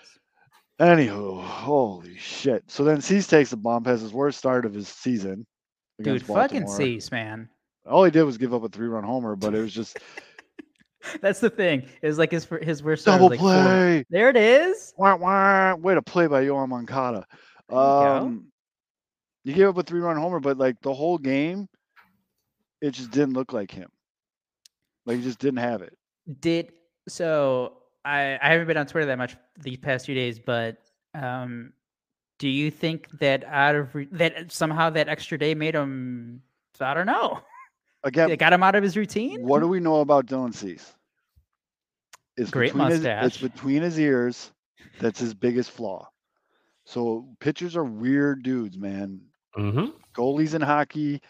Anywho, 0.80 1.42
holy 1.42 2.16
shit. 2.16 2.64
So 2.66 2.84
then 2.84 3.00
Cease 3.00 3.26
takes 3.26 3.50
the 3.50 3.56
bump, 3.56 3.86
has 3.86 4.00
his 4.00 4.12
worst 4.12 4.38
start 4.38 4.64
of 4.64 4.74
his 4.74 4.88
season. 4.88 5.46
Dude, 5.98 6.06
against 6.06 6.26
fucking 6.26 6.62
Baltimore. 6.62 6.76
cease, 6.76 7.10
man. 7.10 7.48
All 7.84 8.04
he 8.04 8.10
did 8.10 8.22
was 8.22 8.38
give 8.38 8.54
up 8.54 8.62
a 8.62 8.68
three 8.68 8.86
run 8.86 9.02
homer, 9.02 9.34
but 9.34 9.54
it 9.54 9.60
was 9.60 9.72
just 9.72 9.98
That's 11.20 11.40
the 11.40 11.50
thing. 11.50 11.88
It 12.02 12.06
was 12.06 12.18
like 12.18 12.30
his 12.30 12.46
his 12.62 12.82
worst 12.82 13.06
double 13.06 13.30
like, 13.30 13.38
four- 13.38 13.52
play. 13.52 14.04
There 14.10 14.28
it 14.28 14.36
is. 14.36 14.94
Wah, 14.96 15.16
wah. 15.16 15.74
Way 15.74 15.94
to 15.94 16.02
play 16.02 16.26
by 16.26 16.44
Yoan 16.44 16.68
Moncada. 16.68 17.26
You. 17.70 17.76
Um, 17.76 18.46
you 19.44 19.54
gave 19.54 19.68
up 19.68 19.78
a 19.78 19.82
three 19.82 20.00
run 20.00 20.16
homer, 20.16 20.40
but 20.40 20.58
like 20.58 20.80
the 20.82 20.92
whole 20.92 21.18
game, 21.18 21.68
it 22.80 22.90
just 22.90 23.10
didn't 23.10 23.34
look 23.34 23.52
like 23.52 23.70
him. 23.70 23.88
Like 25.08 25.16
he 25.16 25.22
just 25.24 25.38
didn't 25.38 25.58
have 25.60 25.80
it. 25.82 25.96
Did 26.40 26.70
so? 27.08 27.78
I 28.04 28.38
I 28.40 28.50
haven't 28.50 28.66
been 28.66 28.76
on 28.76 28.86
Twitter 28.86 29.06
that 29.06 29.16
much 29.18 29.36
these 29.58 29.78
past 29.78 30.04
few 30.06 30.14
days, 30.14 30.38
but 30.38 30.76
um, 31.14 31.72
do 32.38 32.46
you 32.48 32.70
think 32.70 33.08
that 33.18 33.42
out 33.44 33.74
of 33.74 33.94
re- 33.94 34.08
that 34.12 34.52
somehow 34.52 34.90
that 34.90 35.08
extra 35.08 35.38
day 35.38 35.54
made 35.54 35.74
him? 35.74 36.42
I 36.78 36.92
don't 36.94 37.06
know. 37.06 37.40
Again, 38.04 38.30
It 38.30 38.36
got 38.38 38.52
him 38.52 38.62
out 38.62 38.74
of 38.76 38.82
his 38.84 38.96
routine. 38.96 39.42
what 39.42 39.58
do 39.60 39.66
we 39.66 39.80
know 39.80 40.00
about 40.00 40.26
Dylan 40.26 40.54
Cease? 40.54 40.94
It's 42.36 42.50
Great 42.50 42.72
between 42.72 42.90
his- 42.90 42.98
mustache. 43.00 43.24
it's 43.26 43.38
between 43.38 43.82
his 43.82 43.98
ears. 43.98 44.52
That's 45.00 45.18
his 45.18 45.34
biggest 45.34 45.70
flaw. 45.72 46.08
So 46.84 47.26
pitchers 47.40 47.76
are 47.76 47.84
weird 47.84 48.42
dudes, 48.42 48.78
man. 48.78 49.20
Mm-hmm. 49.56 49.86
goalies 50.14 50.54
in 50.54 50.60
hockey, 50.62 51.20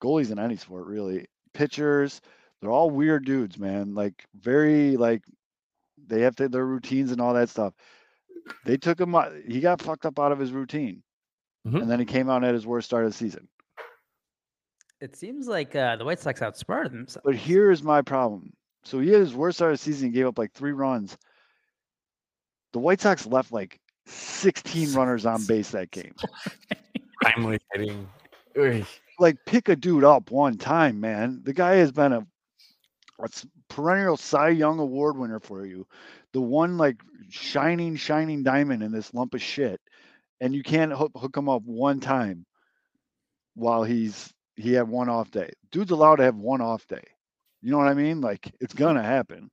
goalies 0.00 0.30
in 0.30 0.38
any 0.38 0.56
sport 0.56 0.86
really, 0.86 1.26
pitchers, 1.54 2.20
they're 2.62 2.70
all 2.70 2.90
weird 2.90 3.26
dudes, 3.26 3.58
man. 3.58 3.94
Like 3.94 4.24
very 4.40 4.96
like 4.96 5.22
they 6.06 6.20
have 6.22 6.36
to, 6.36 6.48
their 6.48 6.64
routines 6.64 7.10
and 7.10 7.20
all 7.20 7.34
that 7.34 7.48
stuff. 7.50 7.74
They 8.64 8.76
took 8.76 8.98
him 9.00 9.14
out, 9.14 9.32
he 9.46 9.60
got 9.60 9.82
fucked 9.82 10.06
up 10.06 10.18
out 10.18 10.32
of 10.32 10.38
his 10.38 10.52
routine. 10.52 11.02
Mhm. 11.66 11.82
And 11.82 11.90
then 11.90 11.98
he 11.98 12.04
came 12.06 12.30
out 12.30 12.44
at 12.44 12.54
his 12.54 12.66
worst 12.66 12.86
start 12.86 13.04
of 13.04 13.10
the 13.10 13.16
season. 13.16 13.48
It 15.00 15.16
seems 15.16 15.48
like 15.48 15.74
uh, 15.74 15.96
the 15.96 16.04
White 16.04 16.20
Sox 16.20 16.40
outsmarted 16.40 16.92
themselves. 16.92 17.24
But 17.24 17.34
here's 17.34 17.82
my 17.82 18.00
problem. 18.02 18.52
So 18.84 19.00
he 19.00 19.10
had 19.10 19.20
his 19.20 19.34
worst 19.34 19.58
start 19.58 19.72
of 19.72 19.78
the 19.78 19.82
season, 19.82 20.08
he 20.08 20.14
gave 20.14 20.26
up 20.26 20.38
like 20.38 20.52
three 20.52 20.72
runs. 20.72 21.16
The 22.72 22.78
White 22.78 23.00
Sox 23.00 23.26
left 23.26 23.52
like 23.52 23.80
16 24.06 24.92
runners 24.94 25.26
on 25.26 25.44
base 25.44 25.70
that 25.72 25.90
game. 25.90 26.14
Timely 27.24 27.58
hitting. 27.72 28.08
Ugh. 28.60 28.84
like 29.18 29.38
pick 29.46 29.68
a 29.68 29.76
dude 29.76 30.04
up 30.04 30.30
one 30.30 30.58
time, 30.58 31.00
man. 31.00 31.40
The 31.42 31.52
guy 31.52 31.76
has 31.76 31.90
been 31.90 32.12
a 32.12 32.26
a 33.22 33.26
s- 33.26 33.46
perennial 33.68 34.16
Cy 34.16 34.50
Young 34.50 34.78
Award 34.78 35.16
winner 35.16 35.40
for 35.40 35.64
you, 35.66 35.86
the 36.32 36.40
one 36.40 36.76
like 36.78 36.96
shining, 37.28 37.96
shining 37.96 38.42
diamond 38.42 38.82
in 38.82 38.92
this 38.92 39.12
lump 39.14 39.34
of 39.34 39.42
shit, 39.42 39.80
and 40.40 40.54
you 40.54 40.62
can't 40.62 40.92
hook, 40.92 41.12
hook 41.16 41.36
him 41.36 41.48
up 41.48 41.62
one 41.64 42.00
time 42.00 42.44
while 43.54 43.82
he's 43.84 44.32
he 44.56 44.72
had 44.74 44.88
one 44.88 45.08
off 45.08 45.30
day. 45.30 45.50
Dude's 45.70 45.90
allowed 45.90 46.16
to 46.16 46.24
have 46.24 46.36
one 46.36 46.60
off 46.60 46.86
day. 46.86 47.04
You 47.62 47.70
know 47.70 47.78
what 47.78 47.88
I 47.88 47.94
mean? 47.94 48.20
Like 48.20 48.52
it's 48.60 48.74
gonna 48.74 49.02
happen. 49.02 49.50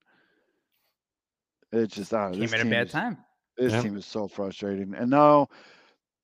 It's 1.71 1.95
just 1.95 2.13
I 2.13 2.23
don't 2.23 2.32
Came 2.34 2.41
this 2.41 2.53
at 2.53 2.65
a 2.65 2.69
bad 2.69 2.88
is- 2.88 2.91
time. 2.91 3.17
This 3.58 3.73
Yeah. 3.73 3.82
team 3.82 3.97
is 3.97 4.05
so 4.05 4.27
frustrating. 4.29 4.93
And 4.95 5.10
now 5.10 5.47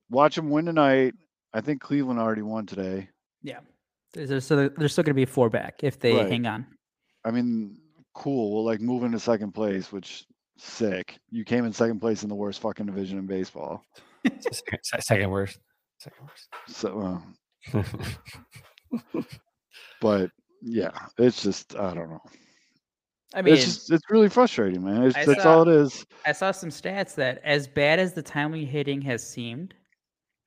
watch 0.10 0.36
them 0.36 0.49
win 0.49 0.65
tonight. 0.65 1.15
I 1.53 1.60
think 1.62 1.81
Cleveland 1.81 2.17
already 2.19 2.41
won 2.41 2.65
today. 2.65 3.10
Yeah. 3.43 3.60
There's, 4.13 4.29
there's 4.29 4.45
still, 4.45 4.69
there's 4.77 4.93
still 4.93 5.03
going 5.03 5.13
to 5.15 5.15
be 5.15 5.25
four 5.25 5.49
back 5.49 5.84
if 5.84 5.99
they 5.99 6.13
Right. 6.15 6.31
hang 6.31 6.45
on. 6.45 6.65
I 7.25 7.31
mean, 7.31 7.77
cool. 8.13 8.53
We'll 8.53 8.63
like 8.65 8.79
move 8.79 9.03
into 9.03 9.19
second 9.19 9.53
place, 9.53 9.91
which 9.91 10.25
sick. 10.57 11.17
You 11.31 11.43
came 11.43 11.65
in 11.65 11.73
second 11.73 11.99
place 11.99 12.23
in 12.23 12.29
the 12.29 12.35
worst 12.35 12.61
fucking 12.61 12.85
division 12.85 13.17
in 13.17 13.25
baseball. 13.25 13.83
second, 15.01 15.29
worst. 15.29 15.59
Second 15.99 16.27
worst. 16.27 16.47
So, 16.67 17.21
uh, 17.73 17.83
but 20.01 20.29
yeah, 20.61 20.91
it's 21.17 21.43
just 21.43 21.75
I 21.75 21.93
don't 21.93 22.09
know. 22.09 22.21
I 23.33 23.41
mean, 23.41 23.55
it's 23.55 23.65
just 23.65 23.91
it's 23.91 24.09
really 24.09 24.29
frustrating, 24.29 24.83
man. 24.83 25.03
It's, 25.03 25.17
I 25.17 25.25
that's 25.25 25.43
saw- 25.43 25.57
all 25.57 25.67
it 25.67 25.75
is. 25.75 26.05
I 26.25 26.31
saw 26.31 26.51
some 26.51 26.69
stats 26.69 27.15
that 27.15 27.41
as 27.43 27.67
bad 27.67 27.99
as 27.99 28.13
the 28.13 28.21
timely 28.21 28.65
hitting 28.65 29.01
has 29.01 29.27
seemed, 29.27 29.73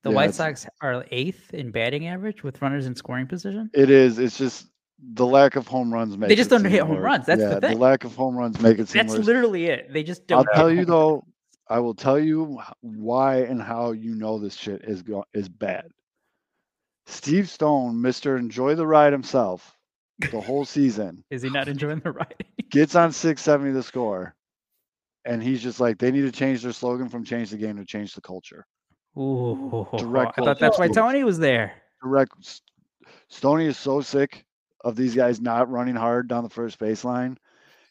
the 0.05 0.11
Yeah, 0.11 0.17
White 0.17 0.35
Sox 0.35 0.67
are 0.81 1.05
eighth 1.11 1.53
in 1.53 1.71
batting 1.71 2.07
average 2.07 2.43
with 2.43 2.63
runners 2.63 2.87
in 2.87 2.95
scoring 2.95 3.27
position. 3.27 3.69
It 3.75 3.91
is. 3.91 4.19
It's 4.19 4.39
just 4.39 4.69
the 5.15 5.27
lack 5.27 5.57
of 5.57 5.67
home 5.67 5.93
runs. 5.93 6.17
Makes 6.17 6.29
they 6.29 6.35
just 6.37 6.51
don't 6.51 6.65
hit 6.65 6.83
home 6.83 6.99
runs, 6.99 7.27
that's 7.27 7.41
the 7.43 7.51
yeah, 7.51 7.61
thing. 7.61 7.79
lack 7.79 8.05
of 8.05 8.15
home 8.17 8.37
runs 8.37 8.61
make 8.61 8.79
it 8.79 8.89
seem 8.89 9.07
That's 9.07 9.17
worse. 9.19 9.27
literally 9.27 9.67
it. 9.67 9.93
They 9.93 10.03
just 10.03 10.31
I'll 10.33 10.45
don't. 10.45 10.49
hit 10.49 10.57
tell 10.57 10.71
you 10.71 10.85
though. 10.85 11.11
runs. 11.13 11.25
I 11.71 11.79
will 11.81 11.95
tell 11.95 12.19
you 12.19 12.61
why 12.81 13.41
and 13.43 13.61
how 13.63 13.93
you 13.93 14.15
know 14.15 14.39
this 14.39 14.55
shit 14.55 14.83
is 14.85 15.03
go- 15.03 15.27
is 15.35 15.49
bad. 15.49 15.91
Steve 17.07 17.49
Stone, 17.49 18.01
Mister 18.01 18.37
Enjoy 18.37 18.75
the 18.75 18.87
Ride 18.87 19.13
himself, 19.13 19.77
the 20.33 20.41
whole 20.41 20.65
season 20.65 21.25
Is 21.31 21.43
he 21.43 21.51
not 21.51 21.69
enjoying 21.69 22.01
the 22.01 22.13
ride? 22.13 22.45
gets 22.71 22.95
on 22.95 23.13
670 23.13 23.73
to 23.75 23.83
score, 23.83 24.35
and 25.25 25.43
he's 25.43 25.63
just 25.63 25.79
like, 25.81 25.99
they 25.99 26.11
need 26.11 26.23
to 26.23 26.33
change 26.33 26.63
their 26.63 26.73
slogan 26.73 27.09
from 27.09 27.25
"Change 27.25 27.51
the 27.51 27.57
game" 27.57 27.77
to 27.77 27.85
"Change 27.85 28.15
the 28.15 28.21
culture." 28.21 28.67
Ooh, 29.17 29.87
Direct 29.97 30.39
I 30.39 30.45
thought 30.45 30.59
that's 30.61 30.79
why 30.79 30.89
Tony 30.89 31.25
was 31.25 31.39
there. 31.39 31.73
Direct. 32.03 32.33
Stoney 33.29 33.67
is 33.67 33.77
so 33.77 34.01
sick 34.01 34.45
of 34.83 34.97
these 34.97 35.15
guys 35.15 35.41
not 35.41 35.71
running 35.71 35.97
hard 35.97 36.29
down 36.29 36.45
the 36.45 36.51
first 36.51 36.79
baseline. 36.79 37.37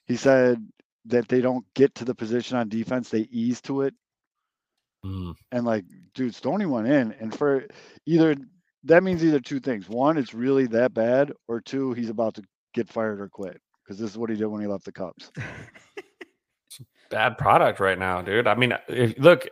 He 0.06 0.15
said 0.15 0.65
that 1.06 1.28
they 1.28 1.41
don't 1.41 1.65
get 1.73 1.95
to 1.95 2.06
the 2.06 2.15
position 2.15 2.58
on 2.58 2.69
defense; 2.69 3.10
they 3.10 3.28
ease 3.32 3.62
to 3.62 3.82
it. 3.82 3.93
Mm. 5.06 5.36
And 5.52 5.65
like, 5.65 5.86
dude, 6.13 6.36
Stoney 6.36 6.65
went 6.65 6.88
in, 6.88 7.13
and 7.19 7.34
for 7.36 7.65
either 8.06 8.36
that 8.84 9.04
means 9.04 9.23
either 9.23 9.39
two 9.39 9.60
things: 9.60 9.89
one, 9.89 10.17
it's 10.17 10.34
really 10.34 10.67
that 10.67 10.93
bad, 10.93 11.32
or 11.47 11.62
two, 11.62 11.93
he's 11.93 12.10
about 12.10 12.36
to 12.36 12.43
get 12.73 12.89
fired 12.89 13.19
or 13.19 13.30
quit 13.30 13.60
because 13.84 14.00
this 14.00 14.12
is 14.12 14.17
what 14.17 14.30
he 14.30 14.36
did 14.36 14.47
when 14.47 14.62
he 14.62 14.67
left 14.67 14.86
the 14.86 14.91
Cubs. 14.91 15.32
Bad 17.10 17.38
product 17.38 17.80
right 17.80 17.97
now, 17.97 18.21
dude. 18.21 18.47
I 18.47 18.56
mean, 18.56 18.73
if, 18.89 19.17
look, 19.17 19.47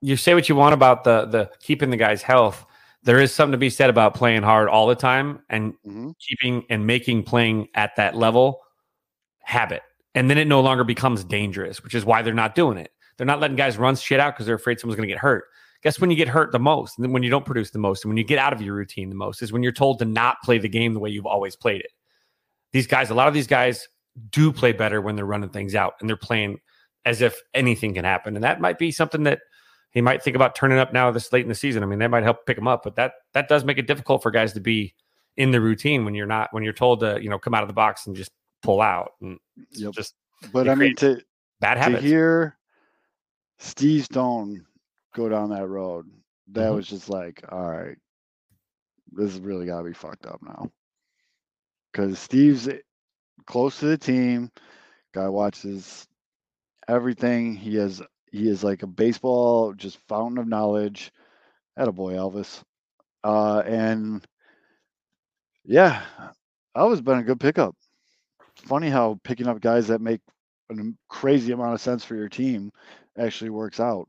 you 0.00 0.16
say 0.16 0.34
what 0.34 0.48
you 0.48 0.56
want 0.56 0.72
about 0.72 1.04
the 1.04 1.26
the 1.26 1.50
keeping 1.60 1.90
the 1.90 1.96
guy's 1.96 2.22
health. 2.22 2.64
There 3.06 3.20
is 3.20 3.32
something 3.32 3.52
to 3.52 3.58
be 3.58 3.70
said 3.70 3.88
about 3.88 4.14
playing 4.14 4.42
hard 4.42 4.68
all 4.68 4.86
the 4.86 4.96
time 4.96 5.40
and 5.48 5.74
hmm 5.84 6.10
keeping 6.20 6.64
and 6.70 6.86
making 6.86 7.22
playing 7.22 7.68
at 7.74 7.94
that 7.96 8.16
level 8.16 8.60
habit. 9.40 9.82
And 10.14 10.28
then 10.28 10.38
it 10.38 10.48
no 10.48 10.60
longer 10.60 10.82
becomes 10.82 11.22
dangerous, 11.22 11.84
which 11.84 11.94
is 11.94 12.04
why 12.04 12.22
they're 12.22 12.34
not 12.34 12.54
doing 12.54 12.78
it. 12.78 12.90
They're 13.16 13.26
not 13.26 13.38
letting 13.38 13.56
guys 13.56 13.78
run 13.78 13.94
shit 13.96 14.18
out 14.18 14.34
because 14.34 14.46
they're 14.46 14.56
afraid 14.56 14.80
someone's 14.80 14.96
going 14.96 15.08
to 15.08 15.14
get 15.14 15.20
hurt. 15.20 15.44
Guess 15.82 16.00
when 16.00 16.10
you 16.10 16.16
get 16.16 16.26
hurt 16.26 16.50
the 16.52 16.58
most, 16.58 16.98
and 16.98 17.04
then 17.04 17.12
when 17.12 17.22
you 17.22 17.30
don't 17.30 17.44
produce 17.44 17.70
the 17.70 17.78
most, 17.78 18.04
and 18.04 18.10
when 18.10 18.16
you 18.16 18.24
get 18.24 18.38
out 18.38 18.52
of 18.52 18.60
your 18.60 18.74
routine 18.74 19.08
the 19.08 19.14
most, 19.14 19.40
is 19.40 19.52
when 19.52 19.62
you're 19.62 19.72
told 19.72 19.98
to 20.00 20.04
not 20.04 20.38
play 20.42 20.58
the 20.58 20.68
game 20.68 20.94
the 20.94 21.00
way 21.00 21.10
you've 21.10 21.26
always 21.26 21.54
played 21.54 21.80
it. 21.80 21.92
These 22.72 22.86
guys, 22.86 23.10
a 23.10 23.14
lot 23.14 23.28
of 23.28 23.34
these 23.34 23.46
guys 23.46 23.86
do 24.30 24.50
play 24.52 24.72
better 24.72 25.00
when 25.00 25.14
they're 25.14 25.26
running 25.26 25.50
things 25.50 25.74
out 25.74 25.94
and 26.00 26.08
they're 26.08 26.16
playing 26.16 26.58
as 27.04 27.20
if 27.20 27.40
anything 27.54 27.94
can 27.94 28.04
happen. 28.04 28.34
And 28.34 28.42
that 28.42 28.60
might 28.60 28.78
be 28.78 28.90
something 28.90 29.22
that 29.24 29.40
he 29.96 30.02
might 30.02 30.22
think 30.22 30.36
about 30.36 30.54
turning 30.54 30.76
up 30.76 30.92
now 30.92 31.10
this 31.10 31.32
late 31.32 31.42
in 31.42 31.48
the 31.48 31.54
season. 31.54 31.82
I 31.82 31.86
mean, 31.86 31.98
that 32.00 32.10
might 32.10 32.22
help 32.22 32.44
pick 32.44 32.58
him 32.58 32.68
up, 32.68 32.82
but 32.84 32.96
that 32.96 33.14
that 33.32 33.48
does 33.48 33.64
make 33.64 33.78
it 33.78 33.86
difficult 33.86 34.22
for 34.22 34.30
guys 34.30 34.52
to 34.52 34.60
be 34.60 34.94
in 35.38 35.52
the 35.52 35.60
routine 35.60 36.04
when 36.04 36.14
you're 36.14 36.26
not 36.26 36.52
when 36.52 36.62
you're 36.62 36.74
told 36.74 37.00
to 37.00 37.18
you 37.22 37.30
know 37.30 37.38
come 37.38 37.54
out 37.54 37.62
of 37.62 37.68
the 37.68 37.72
box 37.72 38.06
and 38.06 38.14
just 38.14 38.30
pull 38.62 38.82
out 38.82 39.12
and 39.22 39.38
Yep. 39.70 39.94
just 39.94 40.14
But 40.52 40.68
I 40.68 40.74
mean, 40.74 40.96
to 40.96 41.22
bad 41.60 41.76
to 41.76 41.80
habits. 41.80 42.02
hear 42.02 42.58
Steve 43.58 44.04
Stone 44.04 44.66
go 45.14 45.30
down 45.30 45.48
that 45.48 45.66
road, 45.66 46.04
that 46.48 46.68
Mhm. 46.68 46.76
was 46.76 46.86
just 46.86 47.08
like, 47.08 47.42
all 47.50 47.70
right, 47.70 47.96
this 49.12 49.32
has 49.32 49.40
really 49.40 49.64
got 49.64 49.78
to 49.78 49.84
be 49.84 49.94
fucked 49.94 50.26
up 50.26 50.42
now. 50.42 50.70
Because 51.90 52.18
Steve's 52.18 52.68
close 53.46 53.78
to 53.80 53.86
the 53.86 53.96
team, 53.96 54.50
guy 55.14 55.26
watches 55.30 56.06
everything. 56.86 57.54
He 57.54 57.76
has 57.76 58.02
he 58.32 58.48
is 58.48 58.62
like 58.64 58.82
a 58.82 58.86
baseball 58.86 59.72
just 59.72 59.98
fountain 60.08 60.38
of 60.38 60.48
knowledge. 60.48 61.12
Had 61.76 61.88
a 61.88 61.92
boy 61.92 62.14
Elvis, 62.14 62.62
uh, 63.24 63.58
and 63.66 64.24
yeah, 65.64 66.02
Elvis 66.76 67.04
been 67.04 67.18
a 67.18 67.22
good 67.22 67.40
pickup. 67.40 67.74
It's 68.56 68.66
funny 68.66 68.88
how 68.88 69.20
picking 69.24 69.46
up 69.46 69.60
guys 69.60 69.88
that 69.88 70.00
make 70.00 70.20
a 70.70 70.74
crazy 71.08 71.52
amount 71.52 71.74
of 71.74 71.80
sense 71.80 72.02
for 72.04 72.16
your 72.16 72.28
team 72.30 72.72
actually 73.18 73.50
works 73.50 73.78
out. 73.78 74.08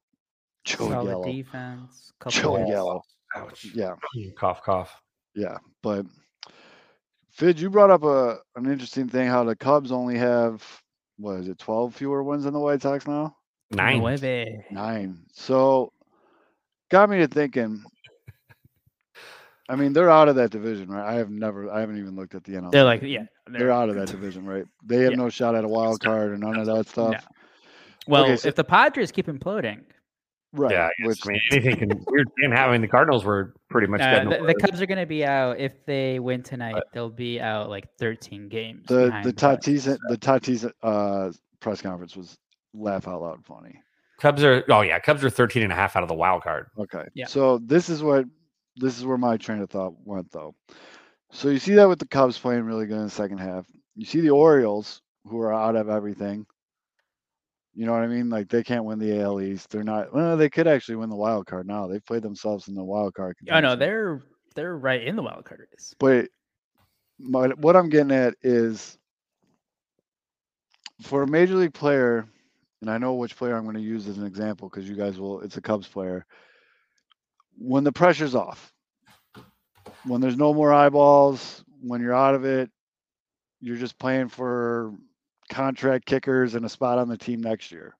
Joey 0.64 0.90
Solid 0.92 1.06
Gallo. 1.08 1.24
defense. 1.26 2.14
Couple 2.20 2.42
Joey 2.42 2.62
of- 2.64 2.68
Gallo. 2.70 3.02
Ouch. 3.36 3.66
Yeah, 3.76 3.96
Cough, 4.38 4.62
cough. 4.64 5.02
yeah. 5.36 5.58
But 5.84 6.06
Fidge, 7.32 7.62
you 7.62 7.70
brought 7.70 7.92
up 7.92 8.04
a 8.04 8.38
an 8.56 8.66
interesting 8.72 9.10
thing 9.10 9.28
how 9.28 9.44
the 9.44 9.56
Cubs 9.56 9.92
only 9.92 10.18
have 10.18 10.64
what 11.18 11.42
is 11.42 11.50
it, 11.50 11.58
twelve 11.60 11.94
fewer 11.96 12.24
wins 12.24 12.46
than 12.46 12.54
the 12.54 12.60
White 12.60 12.82
Sox 12.82 13.06
now? 13.06 13.36
Nine. 13.72 14.00
Nueve. 14.00 14.64
Nine. 14.72 15.20
So 15.34 15.92
got 16.90 17.10
me 17.10 17.18
to 17.20 17.28
thinking. 17.28 17.84
I 19.70 19.76
mean, 19.76 19.92
they're 19.92 20.10
out 20.10 20.30
of 20.30 20.36
that 20.38 20.52
division, 20.52 20.88
right? 20.88 21.06
I 21.06 21.16
have 21.16 21.30
never, 21.30 21.70
I 21.70 21.82
haven't 21.82 21.98
even 21.98 22.16
looked 22.16 22.36
at 22.36 22.44
the 22.46 22.54
NL. 22.54 22.72
They're 22.72 22.86
like, 22.86 23.02
yeah. 23.02 23.26
they're 23.48 23.72
out 23.72 23.90
of 23.90 23.96
that 23.96 24.08
division, 24.12 24.46
right? 24.46 24.64
They 24.86 25.02
have 25.02 25.12
Yeah. 25.12 25.18
no 25.18 25.30
shot 25.30 25.56
at 25.56 25.66
a 25.66 25.68
wild 25.68 26.00
card 26.00 26.32
and 26.32 26.40
none 26.40 26.58
of 26.58 26.66
that 26.68 26.88
stuff. 26.88 27.28
Well, 28.08 28.38
so- 28.38 28.48
if 28.48 28.56
the 28.56 28.64
Padres 28.64 29.12
keep 29.12 29.28
imploding, 29.28 29.82
Right. 30.54 30.72
Yeah, 30.72 30.86
I, 30.86 30.90
guess. 31.04 31.08
which 31.08 31.20
I 31.26 31.30
mean 31.30 31.40
anything 31.52 31.90
can. 31.90 32.04
We're 32.08 32.24
and 32.38 32.54
having 32.54 32.82
the 32.82 32.88
Cardinals 32.88 33.26
were 33.26 33.54
pretty 33.70 33.88
much 33.88 34.00
uh, 34.00 34.24
getting 34.24 34.30
the, 34.30 34.48
the. 34.48 34.56
Cubs 34.56 34.82
are 34.82 34.86
going 34.86 34.98
to 34.98 35.06
be 35.06 35.26
out. 35.26 35.60
If 35.60 35.86
they 35.86 36.20
win 36.20 36.42
tonight, 36.42 36.82
they'll 36.94 37.10
be 37.10 37.42
out 37.42 37.70
like 37.70 37.94
13 38.00 38.48
games. 38.48 38.86
the 38.88 39.14
the 39.26 39.34
Tatis 39.34 39.86
the 40.08 40.18
Tatis 40.18 40.72
uh, 40.82 41.32
press 41.60 41.82
conference 41.82 42.16
was 42.16 42.38
laugh 42.74 43.08
out 43.08 43.22
loud 43.22 43.46
funny. 43.46 43.82
Cubs 44.20 44.44
are. 44.44 44.64
Oh 44.70 44.82
yeah, 44.82 45.00
Cubs 45.00 45.24
are 45.24 45.30
13 45.30 45.64
and 45.64 45.72
a 45.72 45.76
half 45.76 45.96
out 45.96 46.04
of 46.04 46.10
the 46.10 46.16
wild 46.16 46.44
card. 46.44 46.68
Okay. 46.78 47.04
Yeah. 47.14 47.28
So 47.28 47.60
this 47.60 47.90
is 47.90 48.02
what 48.02 48.26
this 48.76 48.98
is 48.98 49.06
where 49.06 49.18
my 49.18 49.38
train 49.38 49.62
of 49.62 49.70
thought 49.70 49.94
went 50.04 50.32
though. 50.32 50.56
So 51.32 51.50
you 51.50 51.60
see 51.60 51.76
that 51.76 51.90
with 51.90 52.00
the 52.00 52.08
Cubs 52.08 52.38
playing 52.38 52.64
really 52.64 52.86
good 52.86 52.98
in 52.98 53.04
the 53.06 53.10
second 53.10 53.40
half. 53.40 53.66
You 53.96 54.06
see 54.06 54.22
the 54.22 54.30
Orioles 54.30 55.02
who 55.26 55.40
are 55.40 55.54
out 55.54 55.76
of 55.76 55.90
everything. 55.90 56.46
You 57.76 57.86
know 57.86 57.92
what 57.92 58.02
I 58.02 58.08
mean? 58.08 58.30
Like 58.30 58.50
they 58.50 58.64
can't 58.64 58.86
win 58.86 58.98
the 58.98 59.22
AL 59.22 59.40
East. 59.42 59.70
They're 59.70 59.84
not. 59.84 60.14
Well, 60.14 60.36
they 60.36 60.50
could 60.50 60.68
actually 60.68 60.96
win 60.96 61.10
the 61.10 61.16
wild 61.16 61.46
card 61.46 61.68
now. 61.68 61.88
They've 61.88 62.06
played 62.06 62.24
themselves 62.24 62.68
in 62.68 62.74
the 62.74 62.84
wild 62.84 63.14
card. 63.14 63.36
Oh 63.42 63.46
no, 63.46 63.54
contention. 63.54 63.80
they're 63.80 64.24
they're 64.56 64.78
right 64.78 65.04
in 65.04 65.16
the 65.16 65.22
wild 65.22 65.46
card 65.46 65.62
race. 65.72 65.94
But 66.00 66.30
my, 67.20 67.50
what 67.50 67.76
I'm 67.76 67.90
getting 67.90 68.12
at 68.12 68.34
is 68.42 68.98
for 71.04 71.22
a 71.22 71.28
major 71.28 71.56
league 71.56 71.76
player, 71.76 72.28
and 72.82 72.90
I 72.90 72.98
know 72.98 73.16
which 73.16 73.36
player 73.36 73.56
I'm 73.56 73.64
going 73.64 73.76
to 73.76 73.82
use 73.82 74.08
as 74.08 74.18
an 74.18 74.26
example 74.26 74.70
because 74.70 74.88
you 74.88 74.96
guys 74.96 75.20
will, 75.20 75.42
it's 75.42 75.58
a 75.58 75.62
Cubs 75.62 75.88
player. 75.88 76.26
When 77.58 77.84
the 77.84 77.92
pressure's 77.92 78.36
off, 78.36 78.72
when 80.06 80.22
there's 80.22 80.38
no 80.38 80.54
more 80.54 80.74
eyeballs, 80.74 81.64
when 81.82 82.02
you're 82.02 82.16
out 82.16 82.36
of 82.36 82.46
it, 82.46 82.70
you're 83.60 83.78
just 83.78 83.98
playing 83.98 84.30
for 84.30 84.94
contract 85.50 86.06
kickers 86.06 86.56
and 86.56 86.66
a 86.66 86.70
spot 86.70 87.00
on 87.00 87.08
the 87.08 87.18
team 87.18 87.42
next 87.42 87.72
year. 87.72 87.96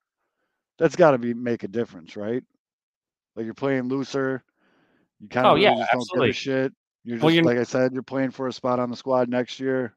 That's 0.78 0.96
got 0.96 1.10
to 1.12 1.18
be 1.18 1.34
make 1.34 1.64
a 1.64 1.68
difference, 1.68 2.16
right? 2.16 2.44
Like 3.34 3.44
you're 3.44 3.54
playing 3.54 3.88
looser. 3.88 4.44
You 5.18 5.28
kind 5.28 5.46
of 5.46 5.52
Oh, 5.52 5.56
yeah, 5.56 5.74
just 5.74 5.92
don't 5.92 6.08
give 6.12 6.30
a 6.30 6.32
shit. 6.32 6.72
You're 7.04 7.18
just 7.18 7.24
Well, 7.24 7.44
like 7.44 7.58
I 7.58 7.64
said, 7.64 7.92
you're 7.92 8.02
playing 8.02 8.30
for 8.30 8.46
a 8.46 8.52
spot 8.52 8.78
on 8.78 8.90
the 8.90 8.96
squad 8.96 9.28
next 9.28 9.58
year. 9.58 9.94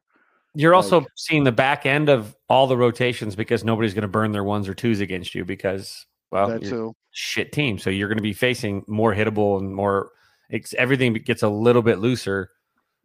You're 0.54 0.74
also 0.74 1.00
Like- 1.00 1.08
seeing 1.16 1.44
the 1.44 1.52
back 1.52 1.86
end 1.86 2.08
of 2.08 2.36
all 2.48 2.66
the 2.66 2.76
rotations 2.76 3.34
because 3.36 3.64
nobody's 3.64 3.94
going 3.94 4.02
to 4.02 4.08
burn 4.08 4.32
their 4.32 4.44
ones 4.44 4.68
or 4.68 4.74
twos 4.74 5.00
against 5.00 5.34
you 5.34 5.44
because 5.44 6.06
well, 6.30 6.48
that 6.48 6.62
you're 6.62 6.70
too. 6.70 6.96
shit 7.10 7.52
team. 7.52 7.78
So 7.78 7.88
you're 7.90 8.08
going 8.08 8.18
to 8.18 8.22
be 8.22 8.32
facing 8.34 8.84
more 8.86 9.14
hittable 9.14 9.58
and 9.58 9.74
more. 9.74 10.10
It's, 10.50 10.74
everything 10.74 11.14
gets 11.14 11.42
a 11.42 11.48
little 11.48 11.80
bit 11.82 11.98
looser 11.98 12.50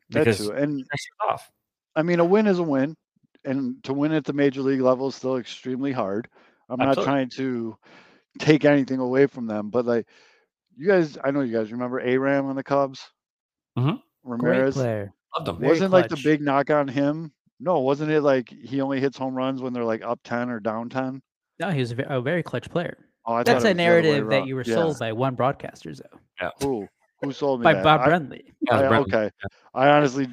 That 0.10 0.20
because 0.26 0.40
too. 0.40 0.52
And 0.52 0.86
pressure 0.88 1.32
off. 1.34 1.50
I 1.96 2.04
mean, 2.04 2.20
a 2.20 2.26
win 2.26 2.48
is 2.48 2.60
a 2.60 2.64
win. 2.64 2.96
and 3.46 3.82
to 3.86 3.94
win 3.94 4.12
at 4.12 4.26
the 4.26 4.34
major 4.34 4.62
league 4.62 4.82
level 4.82 5.08
is 5.08 5.16
still 5.16 5.38
extremely 5.38 5.94
hard. 5.94 6.28
I'm 6.70 6.78
not 6.80 7.02
trying 7.02 7.30
to 7.38 7.78
take 8.40 8.66
anything 8.66 9.00
away 9.00 9.26
from 9.28 9.48
them, 9.48 9.70
but 9.70 9.86
like 9.86 10.06
you 10.76 10.86
guys, 10.86 11.18
I 11.24 11.32
know 11.32 11.40
you 11.42 11.54
guys 11.58 11.72
remember 11.72 12.02
Aram 12.02 12.48
on 12.48 12.58
the 12.58 12.64
Cubs. 12.64 13.00
Mhm. 13.78 14.02
Great 14.26 14.42
Ramirez 14.44 14.76
player. 14.76 15.14
Loved 15.38 15.48
him. 15.48 15.60
Wasn't 15.68 15.92
like 15.94 16.10
the 16.10 16.20
big 16.22 16.42
knock 16.42 16.70
on 16.70 16.90
him. 16.90 17.32
No, 17.60 17.80
wasn't 17.80 18.12
it 18.12 18.22
like 18.22 18.50
he 18.50 18.82
only 18.82 19.00
hits 19.00 19.18
home 19.18 19.36
runs 19.36 19.62
when 19.62 19.74
they're 19.74 19.84
like 19.84 20.04
up 20.04 20.20
ten 20.24 20.50
or 20.50 20.60
down 20.60 20.90
ten? 20.90 21.22
No, 21.60 21.72
he 21.72 21.80
was 21.80 21.92
a 21.92 22.22
very 22.22 22.44
clutch 22.44 22.70
player. 22.70 22.98
Oh, 23.26 23.34
I 23.34 23.44
That's 23.44 23.50
a 23.50 23.54
was 23.56 23.64
the 23.64 23.70
other 23.70 23.78
way 23.78 23.84
narrative 23.84 24.30
that 24.30 24.48
you 24.48 24.56
were 24.56 24.64
Yeah. 24.64 24.76
sold 24.76 25.00
by 25.00 25.12
one 25.12 25.36
broadcaster, 25.36 25.94
though, 25.94 26.20
Yeah. 26.40 26.52
Who? 26.62 26.88
Who 27.22 27.34
sold 27.34 27.62
me 27.62 27.64
by 27.66 27.74
that? 27.74 27.84
Bob 27.84 28.02
I- 28.02 28.10
Brenly. 28.10 28.54
Yeah, 28.62 28.80
I- 28.80 28.98
okay. 29.00 29.32
I 29.74 29.90
honestly, 29.90 30.28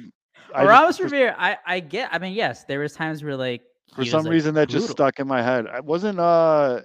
I 0.53 0.65
Ramos 0.65 0.97
for, 0.97 1.05
Rivera, 1.05 1.35
I, 1.37 1.57
I 1.65 1.79
get. 1.79 2.09
I 2.13 2.19
mean, 2.19 2.33
yes, 2.33 2.63
there 2.65 2.79
was 2.79 2.93
times 2.93 3.23
where 3.23 3.35
like 3.35 3.63
for 3.95 4.05
some 4.05 4.23
like, 4.23 4.31
reason 4.31 4.53
that 4.55 4.69
just 4.69 4.89
stuck 4.89 5.19
in 5.19 5.27
my 5.27 5.41
head. 5.41 5.67
I 5.67 5.79
wasn't 5.79 6.19
uh 6.19 6.81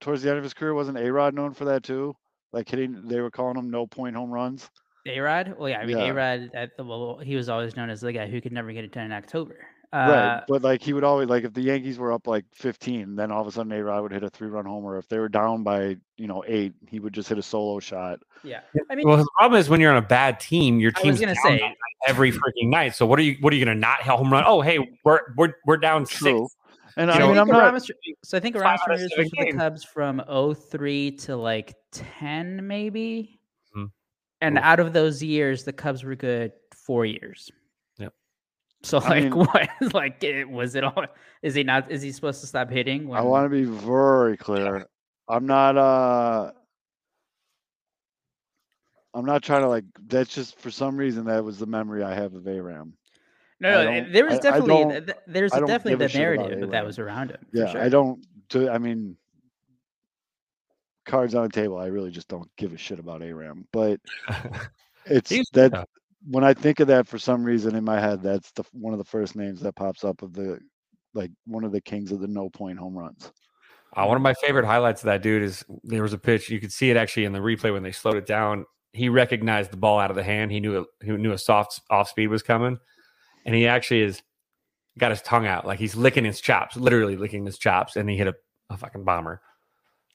towards 0.00 0.22
the 0.22 0.28
end 0.28 0.38
of 0.38 0.44
his 0.44 0.52
career 0.54 0.74
wasn't 0.74 0.98
A 0.98 1.10
Rod 1.10 1.34
known 1.34 1.54
for 1.54 1.64
that 1.66 1.84
too? 1.84 2.14
Like 2.52 2.68
hitting, 2.68 3.06
they 3.06 3.20
were 3.20 3.30
calling 3.30 3.56
him 3.56 3.70
no 3.70 3.86
point 3.86 4.16
home 4.16 4.30
runs. 4.30 4.68
A 5.06 5.18
Rod. 5.20 5.54
Well, 5.58 5.68
yeah, 5.68 5.78
I 5.80 5.86
mean, 5.86 5.98
Yeah. 5.98 6.04
A 6.10 6.14
Rod. 6.14 6.50
At 6.54 6.76
the 6.76 6.84
well, 6.84 7.18
he 7.18 7.34
was 7.36 7.48
always 7.48 7.76
known 7.76 7.90
as 7.90 8.00
the 8.00 8.12
guy 8.12 8.26
who 8.28 8.40
could 8.40 8.52
never 8.52 8.72
get 8.72 8.84
it 8.84 8.92
done 8.92 9.06
in 9.06 9.12
October. 9.12 9.56
right. 9.92 10.08
Uh, 10.38 10.40
But 10.48 10.62
like 10.62 10.80
he 10.82 10.92
would 10.92 11.04
always 11.04 11.28
like 11.28 11.44
if 11.44 11.52
the 11.52 11.60
Yankees 11.60 11.98
were 11.98 12.12
up 12.12 12.26
like 12.26 12.44
15, 12.54 13.16
then 13.16 13.30
all 13.30 13.42
of 13.42 13.46
a 13.46 13.52
sudden 13.52 13.72
A 13.72 13.82
Rod 13.84 14.02
would 14.02 14.12
hit 14.12 14.22
a 14.22 14.30
three 14.30 14.48
run 14.48 14.64
homer. 14.64 14.96
If 14.98 15.08
they 15.08 15.18
were 15.18 15.28
down 15.28 15.62
by 15.64 15.96
you 16.16 16.26
know 16.28 16.44
eight, 16.46 16.72
he 16.88 16.98
would 17.00 17.12
just 17.12 17.28
hit 17.28 17.36
a 17.38 17.42
solo 17.42 17.78
shot. 17.80 18.20
yeah. 18.44 18.60
I 18.90 18.94
mean, 18.94 19.06
Well, 19.06 19.16
the 19.18 19.26
problem 19.38 19.58
is 19.60 19.68
when 19.68 19.80
you're 19.80 19.90
on 19.92 19.98
a 19.98 20.06
bad 20.06 20.40
team, 20.40 20.78
your 20.80 20.92
I 20.96 21.02
team's 21.02 21.20
gonna 21.20 21.34
say 21.36 21.60
every 22.06 22.30
freaking 22.32 22.68
night. 22.70 22.94
So 22.94 23.04
what 23.06 23.18
are 23.18 23.22
you? 23.22 23.36
What 23.40 23.52
are 23.52 23.56
you 23.56 23.64
going 23.64 23.76
to 23.76 23.80
not 23.80 24.02
hit 24.02 24.12
home 24.12 24.32
run? 24.32 24.44
Oh, 24.46 24.60
hey, 24.60 24.78
we're 25.04 25.20
we're 25.36 25.52
we're 25.66 25.76
down 25.76 26.04
True. 26.06 26.38
six. 26.48 26.56
And 26.96 27.08
You 27.08 27.14
I 27.14 27.18
know, 27.20 27.28
mean, 27.28 27.38
I 27.38 27.40
I'm 27.42 27.48
not. 27.48 27.62
Aramis, 27.62 27.90
so 28.22 28.36
I 28.36 28.40
think 28.40 28.54
five 28.56 28.64
Aramis 28.64 28.80
out 28.82 28.90
of 28.90 29.00
Ramirez 29.00 29.12
was 29.16 29.30
with 29.38 29.48
the. 29.52 29.56
Cubs 29.58 29.84
from 29.84 30.22
03 30.70 31.10
to 31.12 31.36
like 31.36 31.74
10, 31.92 32.66
maybe. 32.66 33.38
And 34.42 34.58
Oof. 34.58 34.64
out 34.64 34.80
of 34.80 34.92
those 34.92 35.22
years, 35.22 35.62
the 35.64 35.72
Cubs 35.72 36.02
were 36.02 36.16
good 36.16 36.52
four 36.74 37.06
years. 37.06 37.50
Yep. 37.98 38.12
So 38.82 38.98
I 38.98 39.08
like, 39.08 39.22
mean- 39.22 39.32
what? 39.46 39.94
Like, 39.94 40.22
it, 40.24 40.50
was 40.50 40.74
it 40.74 40.82
all? 40.82 41.04
Is 41.42 41.54
he 41.54 41.62
not? 41.62 41.90
Is 41.90 42.02
he 42.02 42.10
supposed 42.12 42.40
to 42.40 42.46
stop 42.48 42.68
hitting? 42.68 43.10
I 43.14 43.20
want 43.22 43.44
to 43.46 43.48
be 43.50 43.64
very 43.64 44.36
clear. 44.36 44.86
I'm 45.28 45.46
not. 45.46 45.76
uh 45.78 46.50
I'm 49.14 49.24
not 49.26 49.42
trying 49.42 49.62
to 49.62 49.68
like. 49.68 49.84
That's 50.08 50.34
just 50.34 50.58
for 50.58 50.70
some 50.70 50.96
reason 50.96 51.26
that 51.26 51.44
was 51.44 51.58
the 51.58 51.66
memory 51.66 52.02
I 52.02 52.14
have 52.14 52.34
of 52.34 52.46
Aram. 52.48 52.94
No, 53.60 53.84
no. 53.84 54.10
there 54.10 54.24
was 54.24 54.34
I- 54.34 54.36
I 54.38 54.40
definitely 54.40 54.68
don't- 54.68 54.90
th- 54.90 55.06
th- 55.06 55.16
there's 55.28 55.52
I 55.52 55.60
definitely 55.60 56.06
the 56.06 56.18
narrative 56.18 56.70
that 56.70 56.84
was 56.84 56.98
around 56.98 57.30
him. 57.30 57.46
Yeah, 57.52 57.70
sure. 57.70 57.80
I 57.80 57.88
don't. 57.88 58.24
Do 58.48 58.68
I 58.68 58.78
mean 58.78 59.16
cards 61.04 61.34
on 61.34 61.44
the 61.44 61.48
table? 61.48 61.78
I 61.78 61.86
really 61.86 62.10
just 62.10 62.28
don't 62.28 62.50
give 62.56 62.72
a 62.72 62.78
shit 62.78 62.98
about 62.98 63.22
Aram. 63.22 63.66
But 63.72 64.00
it's 65.06 65.50
that 65.52 65.72
yeah. 65.72 65.84
when 66.28 66.44
I 66.44 66.54
think 66.54 66.80
of 66.80 66.88
that 66.88 67.08
for 67.08 67.18
some 67.18 67.44
reason 67.44 67.74
in 67.74 67.84
my 67.84 68.00
head, 68.00 68.22
that's 68.22 68.50
the 68.52 68.64
one 68.72 68.92
of 68.92 68.98
the 68.98 69.04
first 69.04 69.36
names 69.36 69.60
that 69.60 69.74
pops 69.74 70.04
up 70.04 70.22
of 70.22 70.32
the 70.32 70.58
like 71.14 71.30
one 71.46 71.64
of 71.64 71.72
the 71.72 71.80
kings 71.80 72.12
of 72.12 72.20
the 72.20 72.28
no 72.28 72.48
point 72.48 72.78
home 72.78 72.96
runs. 72.96 73.30
Uh, 73.94 74.06
one 74.06 74.16
of 74.16 74.22
my 74.22 74.34
favorite 74.34 74.64
highlights 74.64 75.02
of 75.02 75.06
that 75.06 75.22
dude 75.22 75.42
is 75.42 75.64
there 75.84 76.02
was 76.02 76.14
a 76.14 76.18
pitch. 76.18 76.48
You 76.48 76.60
could 76.60 76.72
see 76.72 76.90
it 76.90 76.96
actually 76.96 77.24
in 77.24 77.32
the 77.32 77.40
replay 77.40 77.72
when 77.72 77.82
they 77.82 77.92
slowed 77.92 78.16
it 78.16 78.26
down. 78.26 78.64
He 78.94 79.08
recognized 79.08 79.70
the 79.70 79.76
ball 79.76 79.98
out 79.98 80.10
of 80.10 80.16
the 80.16 80.22
hand. 80.22 80.50
He 80.50 80.60
knew 80.60 80.80
it, 80.80 80.86
he 81.02 81.10
knew 81.12 81.32
a 81.32 81.38
soft 81.38 81.80
off 81.90 82.08
speed 82.08 82.28
was 82.28 82.42
coming, 82.42 82.78
and 83.44 83.54
he 83.54 83.66
actually 83.66 84.02
is 84.02 84.22
got 84.98 85.10
his 85.10 85.22
tongue 85.22 85.46
out 85.46 85.66
like 85.66 85.78
he's 85.78 85.94
licking 85.94 86.24
his 86.24 86.40
chops, 86.40 86.76
literally 86.76 87.16
licking 87.16 87.44
his 87.44 87.58
chops, 87.58 87.96
and 87.96 88.08
he 88.08 88.16
hit 88.16 88.26
a, 88.26 88.34
a 88.70 88.76
fucking 88.76 89.04
bomber. 89.04 89.40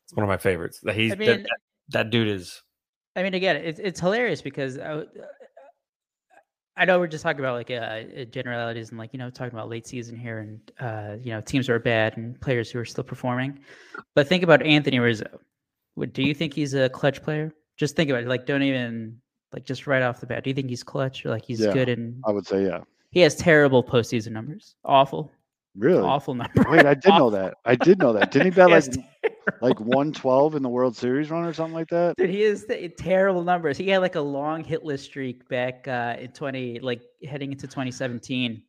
It's 0.08 0.15
one 0.15 0.24
of 0.24 0.30
my 0.30 0.38
favorites. 0.38 0.80
That 0.84 0.96
he's 0.96 1.12
I 1.12 1.15
that- 1.15 1.20
mean- 1.20 1.43
that, 1.43 1.50
that 1.89 2.10
dude 2.10 2.28
is 2.30 2.63
I 3.15 3.24
mean, 3.24 3.34
again, 3.34 3.56
it's 3.58 3.80
it's 3.80 4.00
hilarious 4.00 4.41
because 4.41 4.78
I 6.80 6.86
know 6.86 7.00
we're 7.00 7.08
just 7.08 7.24
talking 7.24 7.39
about 7.39 7.56
like 7.56 7.72
uh, 7.72 8.22
uh, 8.22 8.26
generalities 8.26 8.89
and 8.89 9.00
like 9.00 9.12
you 9.12 9.17
know 9.20 9.32
talking 9.32 9.54
about 9.54 9.67
late 9.70 9.88
season 9.88 10.15
here 10.15 10.39
and 10.39 10.72
uh, 10.80 11.15
you 11.24 11.32
know 11.32 11.41
teams 11.41 11.67
are 11.70 11.80
bad 11.80 12.15
and 12.17 12.39
players 12.39 12.70
who 12.70 12.78
are 12.80 12.86
still 12.86 13.04
performing, 13.04 13.60
but 14.13 14.28
think 14.28 14.43
about 14.43 14.62
Anthony 14.63 15.00
Rizzo. 15.00 15.39
Would 15.96 16.13
do 16.13 16.22
you 16.22 16.36
think 16.36 16.54
he's 16.54 16.76
a 16.76 16.89
clutch 16.89 17.24
player? 17.24 17.52
Just 17.78 17.96
think 17.96 18.12
about 18.12 18.22
it. 18.24 18.28
Like, 18.30 18.46
don't 18.46 18.62
even 18.62 19.20
like 19.52 19.65
just 19.65 19.88
right 19.88 20.04
off 20.04 20.20
the 20.20 20.28
bat. 20.28 20.43
Do 20.43 20.52
you 20.52 20.54
think 20.54 20.70
he's 20.70 20.84
clutch 20.84 21.26
or 21.26 21.30
like 21.32 21.43
he's 21.43 21.60
Yeah. 21.62 21.74
good 21.74 21.89
and 21.89 22.22
I 22.28 22.32
would 22.32 22.46
say, 22.46 22.63
yeah. 22.65 22.82
he 23.10 23.22
has 23.22 23.36
terrible 23.36 23.84
postseason 23.84 24.32
numbers? 24.32 24.76
Awful, 24.86 25.32
Really? 25.78 26.04
awful 26.04 26.34
numbers. 26.34 26.66
Wait, 26.70 26.86
I 26.86 26.94
did 27.06 27.10
know 27.10 27.30
that. 27.30 27.56
I 27.66 27.76
did 27.76 28.00
know 28.00 28.13
that. 28.13 28.32
Didn't 28.32 28.46
he 28.46 28.52
bat 28.52 28.70
He 28.70 28.74
like 29.62 29.80
like 29.80 29.80
112 29.80 30.56
in 30.56 30.63
the 30.63 30.70
World 30.70 30.96
Series 30.96 31.30
run 31.30 31.44
or 31.44 31.54
something 31.54 31.74
like 31.74 31.90
that? 31.90 32.16
Dude, 32.18 32.30
he 32.30 32.44
is 32.44 32.66
t- 32.66 32.90
terrible 32.90 33.44
numbers. 33.44 33.78
He 33.78 33.90
had 33.90 34.00
like 34.02 34.16
a 34.16 34.22
long 34.22 34.63
hitless 34.63 35.00
streak 35.00 35.48
back 35.50 35.88
uh, 35.88 36.16
in 36.20 36.32
twenty, 36.32 36.80
like 36.80 37.02
heading 37.28 37.52
into 37.52 37.68
twenty 37.68 37.92
seventeen, 37.92 38.62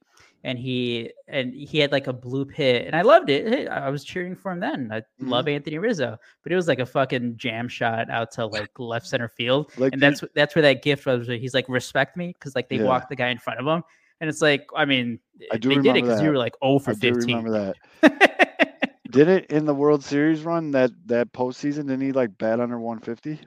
and 0.44 0.58
he 0.58 1.10
and 1.26 1.52
he 1.52 1.78
had 1.78 1.90
like 1.92 2.06
a 2.06 2.12
bloop 2.14 2.52
hit, 2.52 2.86
and 2.86 2.94
I 2.94 3.02
loved 3.02 3.28
it. 3.30 3.68
I 3.68 3.88
was 3.90 4.04
cheering 4.04 4.36
for 4.36 4.52
him 4.52 4.60
then. 4.60 4.90
I 4.92 5.00
Mm-hmm. 5.00 5.28
love 5.30 5.48
Anthony 5.48 5.78
Rizzo, 5.78 6.16
but 6.44 6.52
it 6.52 6.56
was 6.56 6.68
like 6.68 6.78
a 6.78 6.86
fucking 6.86 7.36
jam 7.36 7.66
shot 7.68 8.08
out 8.08 8.30
to 8.32 8.46
like 8.46 8.70
left 8.78 9.06
center 9.06 9.28
field, 9.28 9.72
Like 9.76 9.92
and 9.92 10.00
that's 10.00 10.22
that's 10.34 10.54
where 10.54 10.62
that 10.62 10.82
gift 10.82 11.06
was. 11.06 11.26
Where 11.28 11.36
he's 11.38 11.54
like, 11.54 11.68
"Respect 11.68 12.16
me," 12.16 12.28
because 12.28 12.54
like 12.54 12.68
they 12.68 12.76
Yeah. 12.76 12.84
walked 12.84 13.08
the 13.08 13.16
guy 13.16 13.28
in 13.28 13.38
front 13.38 13.58
of 13.60 13.66
him, 13.66 13.82
and 14.20 14.28
it's 14.28 14.42
like, 14.42 14.66
I 14.76 14.84
mean, 14.84 15.18
I 15.52 15.56
do 15.58 15.68
they 15.68 15.76
did 15.76 15.96
it 15.96 16.02
because 16.02 16.22
you 16.22 16.30
were 16.30 16.38
like, 16.38 16.54
"Oh 16.62 16.78
for 16.78 16.90
I 16.90 16.94
do 16.94 17.14
15. 17.14 17.36
remember 17.36 17.74
that. 18.02 18.34
Did 19.10 19.28
it 19.28 19.46
in 19.46 19.64
the 19.64 19.74
World 19.74 20.04
Series 20.04 20.42
run 20.42 20.70
that 20.72 20.90
that 21.06 21.32
postseason? 21.32 21.86
Didn't 21.86 22.02
he 22.02 22.12
like 22.12 22.36
bat 22.36 22.60
under 22.60 22.78
150? 22.78 23.40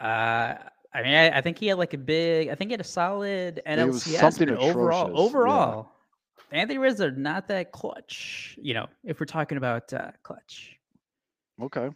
Uh, 0.00 0.04
I 0.04 1.02
mean, 1.02 1.14
I, 1.14 1.38
I 1.38 1.40
think 1.40 1.58
he 1.58 1.68
had 1.68 1.78
like 1.78 1.94
a 1.94 1.98
big. 1.98 2.48
I 2.48 2.54
think 2.54 2.70
he 2.70 2.72
had 2.72 2.80
a 2.80 2.84
solid 2.84 3.62
it 3.64 3.86
was 3.86 4.04
NLCS. 4.04 4.18
something 4.18 4.48
but 4.48 4.58
overall, 4.58 5.02
atrocious, 5.02 5.18
yeah. 5.18 5.24
overall, 5.24 5.92
Anthony 6.50 6.78
Rizzo 6.78 7.08
are 7.08 7.10
not 7.12 7.46
that 7.48 7.70
clutch. 7.70 8.58
You 8.60 8.74
know, 8.74 8.86
if 9.04 9.20
we're 9.20 9.26
talking 9.26 9.56
about 9.56 9.92
uh, 9.92 10.10
clutch. 10.22 10.76
Okay. 11.62 11.90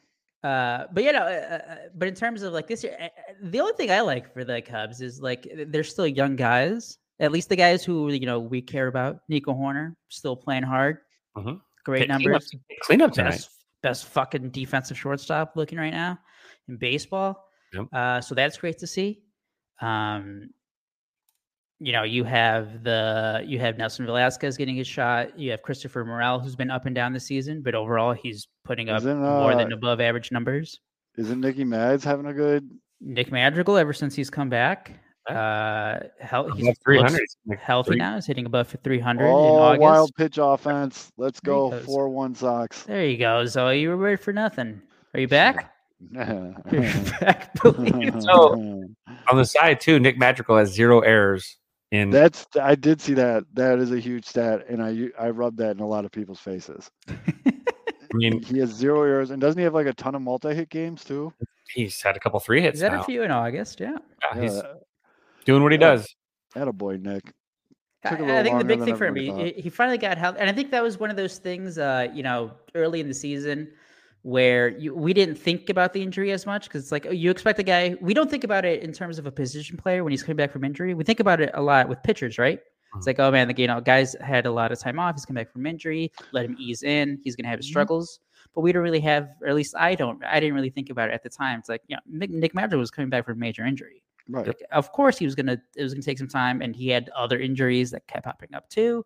Uh, 0.45 0.85
but 0.93 1.03
you 1.03 1.13
know, 1.13 1.23
uh, 1.23 1.59
uh, 1.69 1.77
but 1.97 2.07
in 2.07 2.15
terms 2.15 2.43
of 2.43 2.53
like 2.53 2.69
this 2.69 2.85
year, 2.85 3.11
the 3.43 3.59
only 3.59 3.73
thing 3.73 3.91
I 3.91 4.01
like 4.01 4.33
for 4.33 4.45
the 4.45 4.63
Cubs 4.63 5.01
is 5.01 5.21
like 5.21 5.49
they're 5.69 5.83
still 5.83 6.07
young 6.07 6.37
guys. 6.37 6.98
At 7.21 7.33
least 7.33 7.49
the 7.49 7.57
guys 7.57 7.85
who 7.85 8.11
you 8.13 8.27
know 8.27 8.39
we 8.41 8.61
care 8.63 8.87
about. 8.87 9.21
Nico 9.29 9.53
Hoerner 9.53 9.95
still 10.09 10.37
playing 10.37 10.63
hard. 10.63 10.99
Mhm. 11.37 11.61
Great 11.85 12.01
Clean 12.01 12.11
up- 12.11 12.21
numbers 12.23 12.51
clean 12.83 13.03
up 13.03 13.13
tonight. 13.13 13.31
best 13.31 13.51
best 13.83 14.05
fucking 14.07 14.51
defensive 14.51 14.99
shortstop 14.99 15.53
looking 15.57 15.79
right 15.79 15.93
now 15.93 16.19
in 16.69 16.77
baseball. 16.77 17.45
Yep. 17.73 17.87
Uh, 17.93 18.21
so 18.21 18.35
that's 18.35 18.57
great 18.59 18.79
to 18.79 18.87
see. 18.87 19.23
Um, 19.81 20.51
you 21.81 21.93
know, 21.93 22.03
you 22.03 22.25
have 22.25 22.83
the 22.83 23.43
you 23.47 23.59
have 23.61 23.79
Nelson 23.79 24.05
Velasquez 24.05 24.57
getting 24.57 24.75
his 24.77 24.87
shot. 24.89 25.39
You 25.39 25.53
have 25.53 25.63
Christopher 25.63 26.05
Morel, 26.05 26.41
who's 26.41 26.57
been 26.57 26.71
up 26.71 26.87
and 26.87 26.95
down 26.95 27.13
this 27.13 27.25
season, 27.27 27.63
but 27.63 27.75
overall 27.75 28.13
he's 28.13 28.49
putting 28.65 28.89
up 28.89 28.99
Isn't, 29.03 29.21
more 29.21 29.55
than 29.55 29.73
uh, 29.73 29.77
above 29.77 30.01
average 30.01 30.33
numbers. 30.33 30.81
Isn't 31.17 31.41
Nicky 31.41 31.65
Mads 31.65 32.03
having 32.05 32.27
a 32.27 32.35
good? 32.35 32.69
Nick 33.01 33.31
Madrigal, 33.31 33.77
ever 33.77 33.93
since 33.93 34.15
he's 34.17 34.29
come 34.31 34.49
back, 34.49 34.99
uh, 35.29 36.01
hell, 36.21 36.51
he's 36.53 36.77
300. 36.85 37.13
looks 37.13 37.19
He's 37.21 37.37
like 37.47 37.59
healthy 37.61 37.97
now. 37.97 38.15
He's 38.17 38.27
hitting 38.27 38.47
above 38.47 38.75
300 38.83 39.25
in 39.25 39.31
Oh, 39.31 39.57
August. 39.59 39.81
wild 39.81 40.11
pitch 40.17 40.39
offense. 40.41 41.13
Let's 41.17 41.41
go. 41.41 41.71
goes. 41.71 41.85
4 41.85 42.09
1 42.09 42.35
Sox. 42.35 42.83
There 42.85 43.05
you 43.05 43.19
go, 43.19 43.45
Zoe. 43.47 43.81
You 43.81 43.91
were 43.91 43.97
ready 43.97 44.17
for 44.17 44.33
nothing. 44.33 44.81
Are 45.15 45.21
you 45.21 45.29
back? 45.29 45.73
You're 46.13 46.55
back, 47.21 47.55
please. 47.57 48.13
So- 48.25 48.53
On 49.31 49.37
the 49.37 49.45
side 49.45 49.81
too, 49.81 49.99
Nick 49.99 50.17
Madrigal 50.19 50.57
has 50.57 50.73
zero 50.73 51.01
errors 51.01 51.57
in 51.91 52.11
that's 52.11 52.47
I 52.61 52.75
did 52.75 53.01
see 53.01 53.15
that. 53.15 53.45
That 53.55 53.79
is 53.79 53.93
a 53.93 53.99
huge 53.99 54.25
stat, 54.27 54.67
and 54.69 54.83
I 54.83 55.09
I 55.19 55.31
rubbed 55.31 55.59
that 55.59 55.71
in 55.73 55.81
a 55.81 55.87
lot 55.87 56.05
of 56.05 56.13
people's 56.13 56.39
faces. 56.41 56.91
I 57.09 57.15
mean, 58.15 58.43
He 58.43 58.59
has 58.59 58.71
zero 58.71 59.03
errors, 59.03 59.31
and 59.31 59.41
doesn't 59.41 59.59
he 59.59 59.65
have 59.65 59.75
like 59.75 59.87
a 59.87 59.93
ton 59.95 60.15
of 60.15 60.23
multi-hit 60.23 60.69
games 60.71 61.05
too? 61.05 61.33
he's 61.75 62.01
had 62.01 62.17
a 62.17 62.21
couple 62.21 62.41
three 62.41 62.63
hits 62.63 62.77
He's 62.79 62.83
had 62.83 62.93
now. 62.93 63.01
a 63.01 63.05
few 63.05 63.23
in 63.23 63.31
August, 63.31 63.81
yeah. 63.81 63.97
Yeah, 64.35 64.43
Yeah, 64.43 64.63
doing 65.49 65.63
what 65.63 65.73
he 65.73 65.79
Yeah. 65.79 65.97
does. 65.97 66.15
That 66.55 66.69
a 66.69 66.73
boy, 66.73 66.99
Nick. 66.99 67.33
I, 68.05 68.11
Took 68.11 68.21
a 68.21 68.23
I 68.23 68.27
little 68.27 68.43
think 68.45 68.59
the 68.59 68.65
big 68.65 68.85
thing 68.85 68.97
for 68.97 69.07
him, 69.07 69.17
everybody 69.19 69.53
he, 69.55 69.63
he 69.63 69.71
finally 69.71 69.99
got 69.99 70.17
health, 70.19 70.37
and 70.39 70.49
I 70.49 70.53
think 70.53 70.71
that 70.71 70.83
was 70.83 71.01
one 71.01 71.11
of 71.11 71.17
those 71.17 71.39
things, 71.39 71.79
uh, 71.79 72.09
you 72.15 72.23
know, 72.23 72.53
early 72.75 73.01
in 73.01 73.09
the 73.09 73.15
season 73.15 73.69
where 74.23 74.69
you, 74.69 74.95
we 74.95 75.13
didn't 75.13 75.37
think 75.37 75.69
about 75.71 75.93
the 75.93 76.03
injury 76.03 76.31
as 76.33 76.45
much 76.47 76.65
because 76.65 76.83
it's 76.85 76.93
like 76.93 77.07
oh, 77.07 77.11
you 77.11 77.31
expect 77.31 77.59
a 77.59 77.63
guy. 77.63 77.97
We 78.01 78.15
don't 78.15 78.31
think 78.31 78.45
about 78.45 78.65
it 78.65 78.83
in 78.83 78.93
terms 78.93 79.19
of 79.19 79.27
a 79.27 79.33
position 79.33 79.77
player 79.77 80.05
when 80.05 80.11
he's 80.13 80.23
coming 80.23 80.37
back 80.37 80.53
from 80.53 80.65
injury. 80.65 80.95
We 80.95 81.03
think 81.05 81.21
about 81.21 81.41
it 81.41 81.51
a 81.55 81.63
lot 81.63 81.89
with 81.89 82.03
pitchers, 82.03 82.39
right? 82.39 82.61
It's 82.97 83.05
Mhm. 83.05 83.07
like, 83.09 83.19
oh 83.21 83.31
man, 83.31 83.49
the 83.49 83.55
you 83.61 83.67
know, 83.67 83.81
guys 83.81 84.15
had 84.21 84.47
a 84.47 84.51
lot 84.51 84.71
of 84.73 84.79
time 84.79 84.99
off. 84.99 85.15
He's 85.17 85.25
come 85.27 85.35
back 85.35 85.51
from 85.53 85.67
injury. 85.67 86.13
Let 86.33 86.45
him 86.45 86.57
ease 86.59 86.83
in. 86.83 87.19
He's 87.25 87.37
gonna 87.37 87.49
have 87.49 87.59
his 87.59 87.67
Mhm. 87.67 87.71
struggles. 87.71 88.21
But 88.55 88.61
we 88.63 88.73
don't 88.73 88.83
really 88.83 89.01
have, 89.01 89.29
or 89.43 89.49
at 89.49 89.55
least 89.55 89.75
I 89.77 89.95
don't. 89.95 90.23
I 90.25 90.41
didn't 90.41 90.55
really 90.55 90.71
think 90.71 90.91
about 90.91 91.11
it 91.11 91.15
at 91.15 91.23
the 91.23 91.29
time. 91.29 91.59
It's 91.61 91.69
like, 91.69 91.83
you 91.89 91.97
know, 91.97 92.03
Nick, 92.07 92.31
Nick 92.31 92.55
Madrigal 92.55 92.79
was 92.81 92.91
coming 92.91 93.11
back 93.11 93.25
from 93.27 93.35
a 93.35 93.41
major 93.41 93.65
injury. 93.65 94.03
Right. 94.29 94.47
Like, 94.47 94.63
of 94.73 94.93
course, 94.93 95.17
he 95.19 95.25
was 95.25 95.35
gonna. 95.35 95.61
It 95.77 95.83
was 95.83 95.95
gonna 95.95 96.03
take 96.03 96.19
some 96.19 96.29
time, 96.29 96.61
and 96.61 96.77
he 96.77 96.89
had 96.89 97.09
other 97.17 97.39
injuries 97.39 97.91
that 97.93 98.07
kept 98.07 98.25
popping 98.25 98.55
up 98.55 98.69
too. 98.69 99.05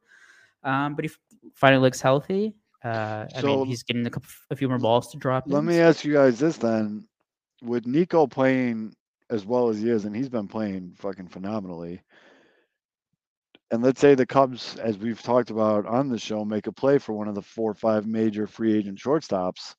um, 0.64 0.94
but 0.94 1.04
he 1.04 1.10
finally 1.54 1.80
looks 1.82 2.00
healthy. 2.00 2.54
Uh, 2.84 3.26
I 3.34 3.40
So- 3.40 3.46
mean, 3.58 3.66
he's 3.66 3.82
getting 3.82 4.06
a, 4.06 4.10
couple, 4.10 4.28
a 4.50 4.56
few 4.56 4.68
more 4.68 4.78
balls 4.78 5.10
to 5.12 5.16
drop. 5.18 5.44
Let 5.46 5.60
in, 5.60 5.64
me 5.66 5.74
so- 5.74 5.82
ask 5.88 6.04
you 6.04 6.12
guys 6.12 6.38
this 6.38 6.56
then: 6.56 7.06
with 7.62 7.86
Nico 7.86 8.26
playing 8.26 8.94
as 9.30 9.44
well 9.46 9.68
as 9.68 9.80
he 9.80 9.88
is, 9.90 10.04
and 10.04 10.14
he's 10.14 10.28
been 10.28 10.46
playing 10.48 10.94
fucking 10.98 11.28
phenomenally. 11.28 12.02
And 13.70 13.82
let's 13.82 14.00
say 14.00 14.14
the 14.14 14.26
Cubs, 14.26 14.76
as 14.76 14.98
we've 14.98 15.22
talked 15.22 15.50
about 15.50 15.86
on 15.86 16.08
the 16.10 16.18
show, 16.18 16.44
make 16.44 16.66
a 16.66 16.72
play 16.72 16.98
for 16.98 17.14
one 17.14 17.26
of 17.28 17.34
the 17.34 17.40
four 17.42 17.70
or 17.70 17.74
five 17.74 18.06
major 18.06 18.46
free 18.46 18.76
agent 18.76 18.98
shortstops. 18.98 19.74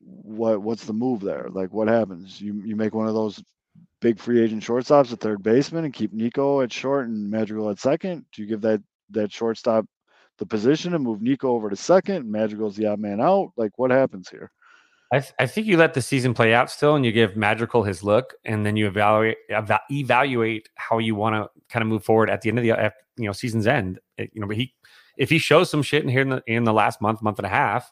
What 0.00 0.60
what's 0.62 0.84
the 0.84 0.92
move 0.92 1.20
there? 1.20 1.48
Like 1.50 1.72
what 1.72 1.88
happens? 1.88 2.40
You 2.40 2.60
you 2.64 2.76
make 2.76 2.94
one 2.94 3.06
of 3.08 3.14
those 3.14 3.42
big 4.04 4.18
free 4.18 4.42
agent 4.42 4.62
shortstops 4.62 5.10
a 5.14 5.16
third 5.16 5.42
baseman 5.42 5.86
and 5.86 5.94
keep 5.94 6.12
Nico 6.12 6.60
at 6.60 6.70
short 6.70 7.08
and 7.08 7.30
Madrigal 7.30 7.70
at 7.70 7.78
second? 7.78 8.26
Do 8.34 8.42
you 8.42 8.48
give 8.48 8.60
that 8.60 8.82
that 9.10 9.32
shortstop 9.32 9.86
the 10.36 10.44
position 10.44 10.94
and 10.94 11.02
move 11.02 11.22
Nico 11.22 11.48
over 11.48 11.70
to 11.70 11.76
second 11.76 12.16
and 12.16 12.30
Madrigal's 12.30 12.76
the 12.76 12.84
odd 12.84 13.00
man 13.00 13.18
out? 13.18 13.52
Like 13.56 13.72
what 13.76 13.90
happens 13.90 14.28
here? 14.28 14.50
I, 15.10 15.20
th- 15.20 15.32
I 15.38 15.46
think 15.46 15.66
you 15.66 15.78
let 15.78 15.94
the 15.94 16.02
season 16.02 16.34
play 16.34 16.52
out 16.52 16.70
still, 16.70 16.96
and 16.96 17.04
you 17.04 17.12
give 17.12 17.34
Madrigal 17.36 17.84
his 17.84 18.02
look, 18.02 18.34
and 18.44 18.66
then 18.66 18.76
you 18.76 18.86
evaluate 18.88 19.38
eva- 19.48 19.80
evaluate 19.90 20.68
how 20.74 20.98
you 20.98 21.14
want 21.14 21.34
to 21.36 21.62
kind 21.70 21.82
of 21.82 21.88
move 21.88 22.04
forward 22.04 22.28
at 22.28 22.42
the 22.42 22.50
end 22.50 22.58
of 22.58 22.64
the 22.64 22.72
at, 22.72 22.92
you 23.16 23.24
know 23.24 23.32
season's 23.32 23.66
end. 23.66 24.00
It- 24.18 24.30
you 24.34 24.42
know, 24.42 24.46
but 24.46 24.56
he 24.56 24.74
if 25.16 25.30
he 25.30 25.38
shows 25.38 25.70
some 25.70 25.82
shit 25.82 26.02
in 26.02 26.10
here 26.10 26.20
in 26.20 26.28
the 26.28 26.42
in 26.46 26.64
the 26.64 26.74
last 26.74 27.00
month, 27.00 27.22
month 27.22 27.38
and 27.38 27.46
a 27.46 27.50
half, 27.50 27.90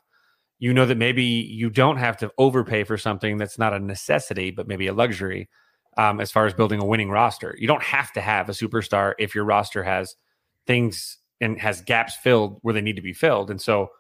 you 0.59 0.75
know 0.75 0.85
that 0.85 0.99
maybe 0.99 1.25
you 1.25 1.71
don't 1.71 1.97
have 1.97 2.19
to 2.19 2.31
overpay 2.37 2.85
for 2.85 2.99
something 2.99 3.39
that's 3.39 3.59
not 3.59 3.73
a 3.73 3.79
necessity, 3.79 4.51
but 4.51 4.69
maybe 4.69 4.89
a 4.89 4.93
luxury. 4.93 5.49
Um, 5.97 6.21
as 6.21 6.33
far 6.33 6.47
as 6.47 6.55
building 6.55 6.81
a 6.81 6.87
winning 6.87 7.11
roster, 7.11 7.55
you 7.59 7.67
don't 7.67 7.83
have 7.83 8.13
to 8.13 8.21
have 8.21 8.49
a 8.49 8.53
superstar 8.53 9.13
if 9.19 9.35
your 9.35 9.45
roster 9.45 9.83
has 9.83 10.17
things 10.67 11.19
and 11.41 11.59
has 11.61 11.83
gaps 11.83 12.17
filled 12.17 12.59
where 12.63 12.73
they 12.73 12.81
need 12.81 12.97
to 12.97 13.03
be 13.03 13.13
filled, 13.13 13.51
and 13.51 13.61
so. 13.61 13.91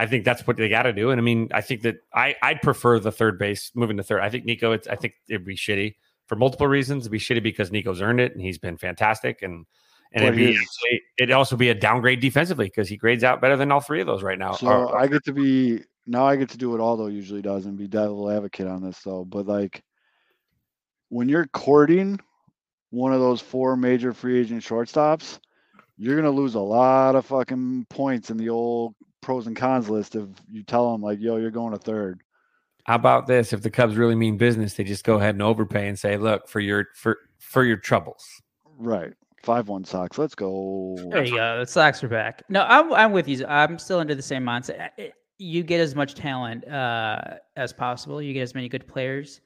I 0.00 0.06
think 0.06 0.24
that's 0.24 0.46
what 0.46 0.56
they 0.56 0.68
got 0.68 0.84
to 0.84 0.92
do. 0.92 1.10
And 1.10 1.20
I 1.20 1.24
mean, 1.24 1.48
I 1.52 1.60
think 1.60 1.82
that 1.82 1.96
I 2.14 2.36
I'd 2.40 2.62
prefer 2.62 3.00
the 3.00 3.10
third 3.10 3.36
base 3.36 3.72
moving 3.74 3.96
to 3.96 4.04
third. 4.04 4.20
I 4.20 4.30
think 4.30 4.44
Nico. 4.44 4.70
It's 4.70 4.86
I 4.86 4.94
think 4.94 5.14
it'd 5.28 5.44
be 5.44 5.56
shitty 5.56 5.96
for 6.26 6.36
multiple 6.36 6.68
reasons. 6.68 7.02
It'd 7.02 7.10
be 7.10 7.18
shitty 7.18 7.42
because 7.42 7.72
Nico's 7.72 8.00
earned 8.00 8.20
it 8.20 8.30
and 8.30 8.40
he's 8.40 8.58
been 8.58 8.76
fantastic. 8.76 9.42
And 9.42 9.66
and 10.12 10.22
it'd 10.22 10.36
be 10.36 10.50
actually- 10.50 11.02
it'd 11.18 11.32
also 11.32 11.56
be 11.56 11.68
a 11.70 11.74
downgrade 11.74 12.20
defensively 12.20 12.66
because 12.66 12.88
he 12.88 12.96
grades 12.96 13.24
out 13.24 13.40
better 13.40 13.56
than 13.56 13.72
all 13.72 13.80
three 13.80 14.00
of 14.00 14.06
those 14.06 14.22
right 14.22 14.38
now. 14.38 14.52
So 14.52 14.68
Or- 14.68 14.96
I 14.96 15.08
get 15.08 15.24
to 15.24 15.32
be 15.32 15.82
now 16.06 16.24
I 16.24 16.36
get 16.36 16.48
to 16.50 16.58
do 16.58 16.70
what 16.70 16.78
Aldo 16.78 17.08
usually 17.08 17.42
does 17.42 17.66
and 17.66 17.76
be 17.76 17.88
devil 17.88 18.30
advocate 18.30 18.68
on 18.68 18.80
this 18.84 19.00
though. 19.02 19.24
But 19.24 19.46
like 19.48 19.82
when 21.08 21.28
you're 21.28 21.46
courting 21.46 22.18
one 22.90 23.12
of 23.12 23.20
those 23.20 23.40
four 23.40 23.76
major 23.76 24.12
free 24.12 24.38
agent 24.38 24.62
shortstops, 24.62 25.38
you're 25.96 26.16
gonna 26.16 26.30
lose 26.30 26.54
a 26.54 26.60
lot 26.60 27.16
of 27.16 27.26
fucking 27.26 27.86
points 27.90 28.30
in 28.30 28.36
the 28.36 28.48
old 28.48 28.94
pros 29.20 29.46
and 29.46 29.56
cons 29.56 29.88
list 29.90 30.14
if 30.14 30.24
you 30.50 30.62
tell 30.62 30.92
them 30.92 31.02
like, 31.02 31.18
yo, 31.20 31.36
you're 31.36 31.50
going 31.50 31.72
to 31.72 31.78
third. 31.78 32.20
how 32.84 32.94
about 32.94 33.26
this? 33.26 33.52
If 33.52 33.62
the 33.62 33.70
Cubs 33.70 33.96
really 33.96 34.14
mean 34.14 34.36
business, 34.38 34.74
they 34.74 34.84
just 34.84 35.04
go 35.04 35.16
ahead 35.16 35.34
and 35.34 35.42
overpay 35.42 35.88
and 35.88 35.98
say, 35.98 36.16
look 36.16 36.48
for 36.48 36.60
your 36.60 36.86
for 36.94 37.18
for 37.38 37.64
your 37.64 37.76
troubles. 37.76 38.24
Right. 38.78 39.12
Five 39.42 39.68
one 39.68 39.84
Sox. 39.84 40.18
Let's 40.18 40.34
go. 40.34 40.96
There 41.10 41.24
you 41.24 41.36
go. 41.36 41.60
The 41.60 41.66
Sox 41.66 42.02
are 42.04 42.08
back. 42.08 42.42
No, 42.48 42.64
I'm 42.68 42.92
I'm 42.92 43.12
with 43.12 43.28
you. 43.28 43.44
I'm 43.46 43.78
still 43.78 43.98
under 43.98 44.14
the 44.14 44.22
same 44.22 44.44
mindset. 44.44 44.80
I- 44.80 44.90
I- 45.02 45.12
You 45.40 45.62
get 45.62 45.80
as 45.80 45.94
much 45.94 46.14
talent 46.14 46.66
uh, 46.66 47.20
as 47.56 47.72
possible. 47.72 48.20
You 48.22 48.32
get 48.34 48.42
as 48.42 48.54
many 48.54 48.68
good 48.68 48.86
players 48.88 49.40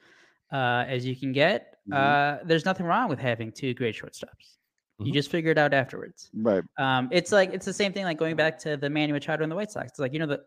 uh, 0.53 0.85
as 0.87 1.05
you 1.07 1.17
can 1.17 1.33
get. 1.33 1.79
Mhm. 1.91 1.95
Uh, 1.97 2.45
there's 2.45 2.65
nothing 2.65 2.87
wrong 2.87 3.09
with 3.09 3.19
having 3.19 3.51
two 3.51 3.75
great 3.75 3.95
shortstops. 3.97 4.59
You 4.99 5.07
Mhm. 5.11 5.15
just 5.15 5.31
figure 5.31 5.51
it 5.51 5.59
out 5.59 5.73
afterwards. 5.75 6.31
Right. 6.35 6.63
Um, 6.79 7.09
it's 7.11 7.33
like 7.33 7.53
it's 7.53 7.67
the 7.67 7.73
same 7.73 7.93
thing 7.93 8.05
like 8.05 8.19
going 8.19 8.37
back 8.37 8.59
to 8.61 8.77
the 8.77 8.89
Manny 8.91 9.13
Machado 9.13 9.43
and 9.43 9.51
the 9.51 9.57
White 9.57 9.71
Sox. 9.73 9.89
It's 9.91 9.99
like 9.99 10.13
you 10.13 10.19
know 10.21 10.27
that 10.27 10.43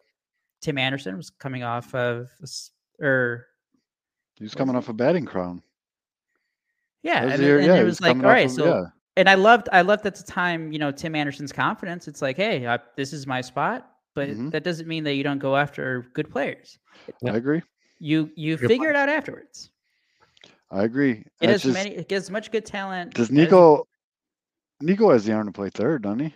Tim 0.62 0.78
Anderson 0.78 1.18
was 1.18 1.30
coming 1.30 1.64
off 1.64 1.94
of 1.94 2.30
s- 2.42 2.72
or 3.02 3.48
He's 4.36 4.54
coming 4.56 4.76
off 4.76 4.88
a 4.90 4.94
batting 4.94 5.26
crown. 5.26 5.62
yeah, 7.04 7.24
and, 7.24 7.42
the 7.42 7.46
year- 7.46 7.58
and 7.58 7.68
yeah, 7.68 7.76
it 7.76 7.80
he 7.80 7.84
was 7.84 8.02
like 8.02 8.12
coming 8.12 8.26
all 8.26 8.32
off 8.32 8.36
right, 8.36 8.46
of- 8.46 8.52
so 8.52 8.66
yeah. 8.66 8.84
and 9.18 9.30
I 9.30 9.36
loved 9.36 9.68
I 9.72 9.82
loved 9.82 10.06
at 10.06 10.16
the 10.16 10.24
time, 10.24 10.72
you 10.72 10.80
know, 10.80 10.92
Tim 10.92 11.16
Anderson's 11.16 11.52
confidence. 11.52 12.08
It's 12.08 12.22
like, 12.22 12.38
hey, 12.38 12.68
I, 12.68 12.80
this 12.96 13.14
is 13.14 13.28
my 13.28 13.42
spot, 13.42 13.90
but 14.14 14.30
Mhm. 14.30 14.52
that 14.52 14.64
doesn't 14.64 14.88
mean 14.88 15.04
that 15.06 15.14
you 15.16 15.24
don't 15.24 15.40
go 15.40 15.56
after 15.56 16.06
good 16.14 16.30
players. 16.30 16.80
Yeah. 17.22 17.34
I 17.34 17.38
agree. 17.38 17.62
You 18.00 18.32
you 18.36 18.58
Good 18.58 18.68
figure 18.70 18.90
it 18.90 18.96
out 18.96 19.10
afterwards. 19.10 19.70
I 20.72 20.84
agree. 20.84 21.24
It 21.42 21.50
has 21.50 21.64
just- 21.64 21.74
many. 21.74 21.92
It 21.96 22.08
gives 22.10 22.30
much 22.30 22.52
good 22.52 22.66
talent. 22.66 23.14
does 23.14 23.28
as- 23.28 23.32
Nico 23.32 23.88
Nico 24.82 25.12
has 25.12 25.24
the 25.26 25.34
arm 25.34 25.48
to 25.48 25.54
play 25.54 25.70
third, 25.70 26.02
doesn't 26.04 26.20
he? 26.20 26.34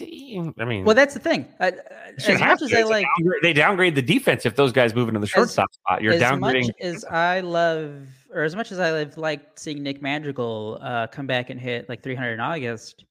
I 0.00 0.64
mean, 0.64 0.84
Well, 0.84 0.94
that's 0.94 1.14
the 1.14 1.18
thing. 1.20 1.48
I, 1.58 1.68
I- 1.68 1.72
as 2.16 2.28
much 2.40 2.58
to. 2.60 2.64
as 2.66 2.72
I 2.72 2.80
It's 2.80 2.88
a 2.88 2.90
like, 2.92 3.06
downgrade- 3.18 3.42
they 3.42 3.52
downgrade 3.52 3.94
the 3.96 4.02
defense 4.02 4.46
if 4.46 4.54
those 4.54 4.70
guys 4.70 4.94
move 4.94 5.08
into 5.08 5.18
the 5.18 5.26
shortstop 5.26 5.72
spot. 5.72 6.02
You're 6.02 6.12
as 6.12 6.22
downgrading. 6.22 6.66
much 6.66 6.70
as 6.80 7.04
I 7.04 7.40
love, 7.40 8.06
or 8.32 8.42
as 8.42 8.54
much 8.54 8.70
as 8.70 8.78
I 8.78 8.88
have 8.98 9.16
liked 9.16 9.58
seeing 9.58 9.82
Nick 9.82 10.00
Madrigal 10.00 10.78
uh, 10.80 11.08
come 11.08 11.26
back 11.26 11.50
and 11.50 11.58
hit 11.60 11.88
like 11.88 12.02
300 12.02 12.34
in 12.34 12.40
August. 12.40 13.04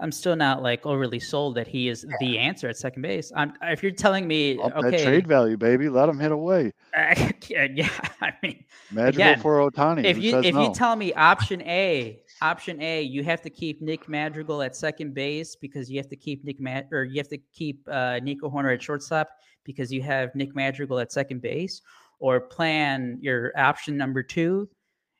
I'm 0.00 0.12
still 0.12 0.34
not 0.34 0.62
like 0.62 0.86
overly 0.86 1.20
sold 1.20 1.54
that 1.56 1.68
he 1.68 1.88
is 1.88 2.06
the 2.20 2.38
answer 2.38 2.68
at 2.68 2.76
second 2.76 3.02
base. 3.02 3.30
I'm, 3.36 3.52
if 3.62 3.82
you're 3.82 3.92
telling 3.92 4.26
me, 4.26 4.58
Up 4.58 4.74
that 4.74 4.84
okay, 4.94 5.04
trade 5.04 5.26
value, 5.26 5.56
baby. 5.56 5.88
Let 5.88 6.08
him 6.08 6.18
hit 6.18 6.32
away. 6.32 6.72
yeah, 7.48 7.88
I 8.22 8.32
mean, 8.42 8.64
Magical 8.90 9.22
Again, 9.22 9.40
for 9.40 9.70
Ohtani. 9.70 10.04
if 10.04 10.18
you 10.18 10.38
if 10.38 10.54
no? 10.54 10.64
you 10.64 10.74
tell 10.74 10.96
me 10.96 11.12
option 11.14 11.60
A, 11.62 12.20
option 12.40 12.80
A, 12.80 13.02
you 13.02 13.22
have 13.24 13.42
to 13.42 13.50
keep 13.50 13.82
Nick 13.82 14.08
Madrigal 14.08 14.62
at 14.62 14.74
second 14.74 15.14
base 15.14 15.54
because 15.54 15.90
you 15.90 15.98
have 15.98 16.08
to 16.08 16.16
keep 16.16 16.44
Nick 16.44 16.60
Mad 16.60 16.88
or 16.92 17.04
you 17.04 17.18
have 17.18 17.28
to 17.28 17.38
keep 17.52 17.86
uh, 17.90 18.20
Nico 18.22 18.48
Hoerner 18.48 18.72
at 18.74 18.82
shortstop 18.82 19.28
because 19.64 19.92
you 19.92 20.02
have 20.02 20.34
Nick 20.34 20.54
Madrigal 20.54 20.98
at 20.98 21.12
second 21.12 21.42
base, 21.42 21.82
or 22.18 22.40
plan 22.40 23.18
your 23.20 23.52
option 23.56 23.96
number 23.96 24.22
two, 24.22 24.68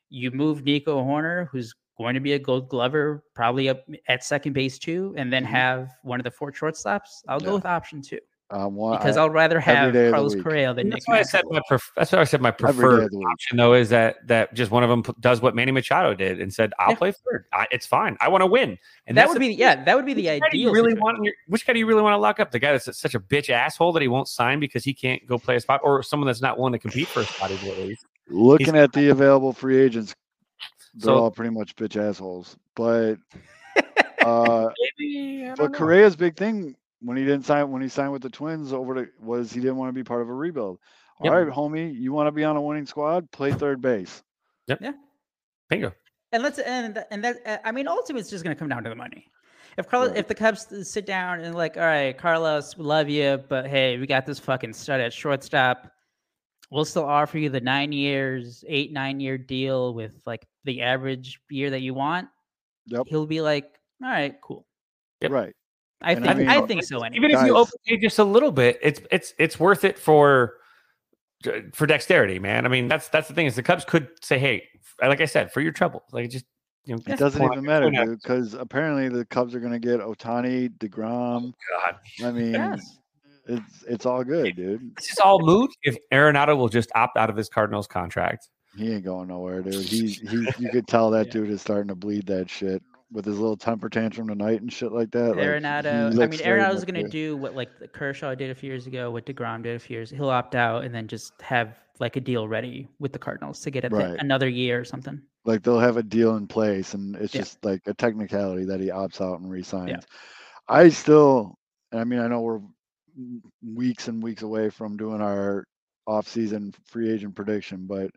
you 0.08 0.30
move 0.30 0.64
Nico 0.64 1.02
Hoerner, 1.02 1.48
who's 1.50 1.74
going 2.00 2.14
to 2.14 2.20
be 2.20 2.32
a 2.32 2.38
Gold 2.38 2.68
Glover, 2.68 3.22
probably 3.34 3.68
up 3.68 3.84
at 4.08 4.24
second 4.24 4.52
base 4.54 4.78
too, 4.78 5.14
and 5.16 5.32
then 5.32 5.44
Mhm. 5.44 5.48
have 5.48 5.90
one 6.02 6.18
of 6.18 6.24
the 6.24 6.30
four 6.30 6.50
shortstops. 6.52 7.22
I'll 7.28 7.40
Yeah. 7.40 7.46
go 7.48 7.54
with 7.56 7.66
option 7.66 8.00
two 8.02 8.18
I 8.52 8.64
want, 8.66 8.98
because 9.00 9.16
I, 9.16 9.20
I'll 9.22 9.30
rather 9.30 9.60
have 9.60 9.92
day 9.92 10.06
of 10.06 10.06
the 10.06 10.10
Carlos. 10.10 10.34
Correa 10.42 10.74
than 10.74 10.88
Nick 10.88 10.94
That's 10.94 11.08
why 11.08 11.18
I 11.20 11.22
said 11.22 11.44
my 11.50 11.60
pref- 11.68 11.92
that's 11.94 12.10
why 12.10 12.18
I 12.18 12.24
said 12.24 12.40
my 12.40 12.48
Every 12.48 12.64
day 12.64 12.68
of 12.70 12.76
preferred 12.76 13.12
option 13.14 13.56
though 13.58 13.74
is 13.74 13.90
that 13.90 14.16
that 14.26 14.52
just 14.54 14.72
one 14.72 14.82
of 14.82 14.88
them 14.90 15.04
p- 15.04 15.12
does 15.20 15.40
what 15.40 15.54
Manny 15.54 15.70
Machado 15.70 16.14
did 16.14 16.40
and 16.40 16.52
said 16.52 16.72
I'll 16.80 16.90
Yeah. 16.90 16.96
play 16.96 17.12
third. 17.12 17.44
I, 17.52 17.68
it's 17.70 17.86
fine. 17.86 18.16
I 18.20 18.28
want 18.28 18.42
to 18.42 18.46
win. 18.46 18.70
And 19.06 19.16
that 19.16 19.22
that's 19.22 19.28
would 19.34 19.42
the 19.42 19.48
be 19.50 19.54
yeah, 19.54 19.84
that 19.84 19.94
would 19.94 20.04
be 20.06 20.14
the 20.14 20.22
Which 20.28 20.40
you 20.40 20.46
ideal. 20.46 20.72
really 20.72 20.90
situation. 20.90 21.00
want 21.00 21.24
your, 21.24 21.34
which 21.46 21.64
guy 21.64 21.74
do 21.74 21.78
you 21.78 21.86
really 21.86 22.02
want 22.02 22.14
to 22.14 22.18
lock 22.18 22.40
up? 22.40 22.50
The 22.50 22.58
guy 22.58 22.72
that's 22.72 22.98
such 22.98 23.14
a 23.14 23.20
bitch 23.20 23.50
asshole 23.50 23.92
that 23.92 24.02
he 24.02 24.08
won't 24.08 24.26
sign 24.26 24.58
because 24.58 24.82
he 24.82 24.94
can't 24.94 25.24
go 25.28 25.38
play 25.38 25.54
a 25.54 25.60
spot, 25.60 25.80
or 25.84 26.02
someone 26.02 26.26
that's 26.26 26.42
not 26.42 26.58
willing 26.58 26.72
to 26.72 26.78
compete 26.80 27.06
for 27.06 27.20
a 27.20 27.24
spot 27.26 27.52
at 27.52 27.62
least. 27.78 28.04
looking 28.28 28.76
at 28.76 28.92
the 28.92 29.10
available 29.10 29.52
free 29.52 29.78
agents, 29.80 30.12
they're 30.94 31.06
So- 31.06 31.14
all 31.16 31.30
pretty 31.30 31.50
much 31.54 31.76
bitch 31.76 31.96
assholes. 32.00 32.56
But 32.74 33.16
uh, 34.24 34.68
Maybe, 34.98 35.50
but 35.56 35.72
know. 35.72 35.78
Correa's 35.78 36.16
big 36.16 36.36
thing 36.36 36.76
when 37.02 37.16
he 37.16 37.24
didn't 37.24 37.44
sign 37.46 37.70
when 37.70 37.82
he 37.82 37.88
signed 37.88 38.12
with 38.12 38.22
the 38.22 38.30
Twins 38.30 38.72
over 38.72 38.94
to 38.94 39.10
was 39.20 39.52
he 39.52 39.60
didn't 39.60 39.76
want 39.76 39.88
to 39.88 39.92
be 39.92 40.04
part 40.04 40.22
of 40.22 40.28
a 40.28 40.34
rebuild. 40.34 40.78
All 41.20 41.26
Yep. 41.26 41.32
right, 41.32 41.54
homie, 41.54 41.94
you 41.94 42.12
want 42.12 42.26
to 42.28 42.32
be 42.32 42.44
on 42.44 42.56
a 42.56 42.60
winning 42.62 42.86
squad? 42.86 43.30
Play 43.30 43.52
third 43.52 43.80
base. 43.80 44.22
Yep. 44.68 44.78
Yeah. 44.82 44.92
Bingo. 45.68 45.92
And 46.32 46.42
let's 46.42 46.58
and 46.58 47.04
and 47.10 47.24
that 47.24 47.36
uh, 47.44 47.56
I 47.64 47.72
mean 47.72 47.88
ultimately 47.88 48.20
it's 48.20 48.30
just 48.30 48.44
going 48.44 48.54
to 48.54 48.58
come 48.58 48.68
down 48.68 48.82
to 48.84 48.88
the 48.90 48.96
money. 48.96 49.26
If 49.78 49.88
Carlos, 49.88 50.10
Right. 50.10 50.18
if 50.18 50.26
the 50.28 50.34
Cubs 50.34 50.66
sit 50.88 51.06
down 51.06 51.40
and 51.40 51.54
like, 51.54 51.76
all 51.76 51.82
right, 51.84 52.16
Carlos, 52.16 52.76
we 52.76 52.84
love 52.84 53.08
you, 53.08 53.42
but 53.48 53.66
hey, 53.66 53.98
we 53.98 54.06
got 54.06 54.26
this 54.26 54.38
fucking 54.38 54.72
stud 54.72 55.00
at 55.00 55.12
shortstop. 55.12 55.90
We'll 56.70 56.84
still 56.84 57.04
offer 57.04 57.36
you 57.38 57.50
the 57.50 57.60
nine 57.60 57.90
years, 57.92 58.64
eight 58.68 58.92
nine 58.92 59.18
year 59.20 59.36
deal 59.36 59.92
with 59.92 60.22
like 60.24 60.46
the 60.64 60.82
average 60.82 61.40
year 61.50 61.70
that 61.70 61.80
you 61.80 61.94
want. 61.94 62.28
Yep. 62.86 63.06
He'll 63.08 63.26
be 63.26 63.40
like, 63.40 63.64
all 64.02 64.08
right, 64.08 64.36
cool. 64.40 64.66
Yep. 65.20 65.30
Right. 65.32 65.54
I 66.00 66.12
And 66.12 66.24
think 66.24 66.48
I, 66.48 66.58
mean- 66.58 66.66
think 66.68 66.84
so. 66.84 67.02
Anyway. 67.02 67.16
Even 67.16 67.30
if 67.36 67.44
you 67.46 67.52
Guys. 67.54 67.66
overpay 67.86 67.96
just 68.00 68.18
a 68.18 68.24
little 68.24 68.52
bit, 68.52 68.78
it's 68.82 69.00
it's 69.10 69.34
it's 69.38 69.58
worth 69.60 69.84
it 69.84 69.98
for 69.98 70.54
uh, 71.46 71.50
for 71.74 71.86
dexterity, 71.86 72.38
man. 72.38 72.64
I 72.64 72.68
mean, 72.68 72.88
that's 72.88 73.08
that's 73.08 73.28
the 73.28 73.34
thing 73.34 73.46
is 73.46 73.56
the 73.56 73.62
Cubs 73.62 73.84
could 73.84 74.08
say, 74.22 74.38
hey, 74.38 74.66
like 75.02 75.20
I 75.20 75.26
said, 75.26 75.52
for 75.52 75.60
your 75.60 75.72
trouble, 75.72 76.04
like 76.12 76.30
just 76.30 76.46
you 76.84 76.94
know, 76.96 77.02
It 77.06 77.18
doesn't 77.18 77.42
even 77.42 77.62
matter, 77.64 77.90
dude, 77.90 78.20
because 78.22 78.54
apparently 78.54 79.08
the 79.10 79.26
Cubs 79.26 79.54
are 79.54 79.60
going 79.60 79.72
to 79.72 79.78
get 79.78 80.00
Ohtani, 80.00 80.70
Degrom. 80.78 81.52
Oh, 81.52 81.54
God, 81.84 81.96
I 82.26 82.30
mean, 82.32 82.52
Yes. 82.54 82.98
It's 83.50 83.84
it's 83.88 84.06
all 84.06 84.22
good, 84.24 84.56
dude. 84.56 84.94
this 84.96 85.10
is 85.10 85.18
all 85.18 85.40
moot 85.44 85.70
if 85.82 85.96
Arenado 86.12 86.56
will 86.56 86.68
just 86.68 86.90
opt 86.94 87.16
out 87.16 87.30
of 87.30 87.36
his 87.36 87.48
Cardinals 87.48 87.86
contract. 87.86 88.48
He 88.76 88.92
ain't 88.92 89.04
going 89.04 89.28
nowhere, 89.28 89.62
dude. 89.62 89.74
He's 89.84 90.20
he. 90.20 90.48
You 90.58 90.70
could 90.70 90.86
tell 90.86 91.10
that 91.10 91.26
Yeah. 91.26 91.32
dude 91.32 91.50
is 91.50 91.60
starting 91.60 91.88
to 91.88 91.94
bleed 91.94 92.26
that 92.26 92.48
shit. 92.48 92.82
with 93.12 93.24
his 93.24 93.38
little 93.40 93.56
temper 93.56 93.88
tantrum 93.88 94.28
tonight 94.28 94.60
and 94.60 94.72
shit 94.72 94.92
like 94.92 95.10
that. 95.10 95.30
like, 95.30 95.38
he 95.38 95.44
Arenado. 95.44 96.06
I 96.06 96.10
mean, 96.10 96.30
very 96.30 96.60
Arenado's 96.60 96.82
much 96.82 96.86
going 96.94 97.02
to 97.02 97.08
a- 97.08 97.10
do 97.10 97.36
what 97.36 97.56
like 97.56 97.70
Kershaw 97.92 98.36
did 98.36 98.50
a 98.50 98.54
few 98.54 98.68
years 98.70 98.86
ago, 98.86 99.10
what 99.10 99.26
Degrom 99.26 99.64
did 99.64 99.74
a 99.74 99.78
few 99.80 99.96
years. 99.96 100.10
He'll 100.10 100.28
opt 100.30 100.54
out 100.54 100.84
and 100.84 100.94
then 100.94 101.08
just 101.08 101.32
have 101.42 101.76
like 101.98 102.14
a 102.14 102.20
deal 102.20 102.46
ready 102.46 102.86
with 103.00 103.12
the 103.12 103.18
Cardinals 103.18 103.58
to 103.62 103.70
get 103.72 103.84
it 103.84 103.90
Right. 103.92 104.16
another 104.20 104.48
year 104.48 104.78
or 104.80 104.84
something. 104.84 105.20
like 105.46 105.62
they'll 105.64 105.80
have 105.80 105.96
a 105.96 106.02
deal 106.04 106.36
in 106.36 106.46
place 106.46 106.92
and 106.94 107.16
it's 107.16 107.34
Yeah. 107.34 107.40
just 107.40 107.64
like 107.64 107.80
a 107.86 107.94
technicality 107.94 108.64
that 108.66 108.78
he 108.78 108.88
opts 108.90 109.20
out 109.20 109.40
and 109.40 109.50
resigns. 109.50 110.04
I 110.68 110.88
still 110.90 111.58
I 111.92 112.04
mean 112.04 112.20
I 112.20 112.28
know 112.28 112.42
we're 112.42 112.58
w- 112.58 112.72
weeks 113.74 114.08
and 114.08 114.22
weeks 114.22 114.42
away 114.42 114.70
from 114.70 114.96
doing 114.96 115.20
our 115.20 115.64
off-season 116.06 116.74
free 116.86 117.10
agent 117.12 117.34
prediction, 117.34 117.86
but 117.86 118.10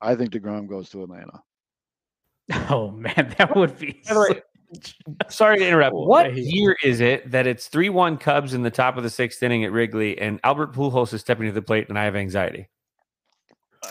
I 0.00 0.14
think 0.14 0.30
DeGrom 0.32 0.68
goes 0.68 0.88
to 0.90 1.02
Atlanta. 1.02 1.40
Oh 2.70 2.90
man, 2.90 3.34
that 3.38 3.56
would 3.56 3.78
be. 3.78 4.02
By 4.06 4.14
the 4.14 4.20
way, 4.20 4.26
so- 4.28 4.40
Sorry 5.28 5.58
to 5.58 5.66
interrupt. 5.66 5.94
What 5.94 6.34
year 6.34 6.76
is 6.82 7.00
it 7.00 7.30
that 7.30 7.46
it's 7.46 7.68
3 7.68 7.88
1 7.90 8.16
Cubs 8.18 8.52
in 8.54 8.62
the 8.62 8.70
top 8.70 8.96
of 8.96 9.02
the 9.04 9.10
sixth 9.10 9.42
inning 9.42 9.64
at 9.64 9.70
Wrigley 9.72 10.18
and 10.18 10.40
Albert 10.44 10.72
Pujols 10.72 11.12
is 11.12 11.20
stepping 11.20 11.46
to 11.46 11.52
the 11.52 11.62
plate 11.62 11.88
and 11.88 11.98
I 11.98 12.04
have 12.04 12.16
anxiety? 12.16 12.68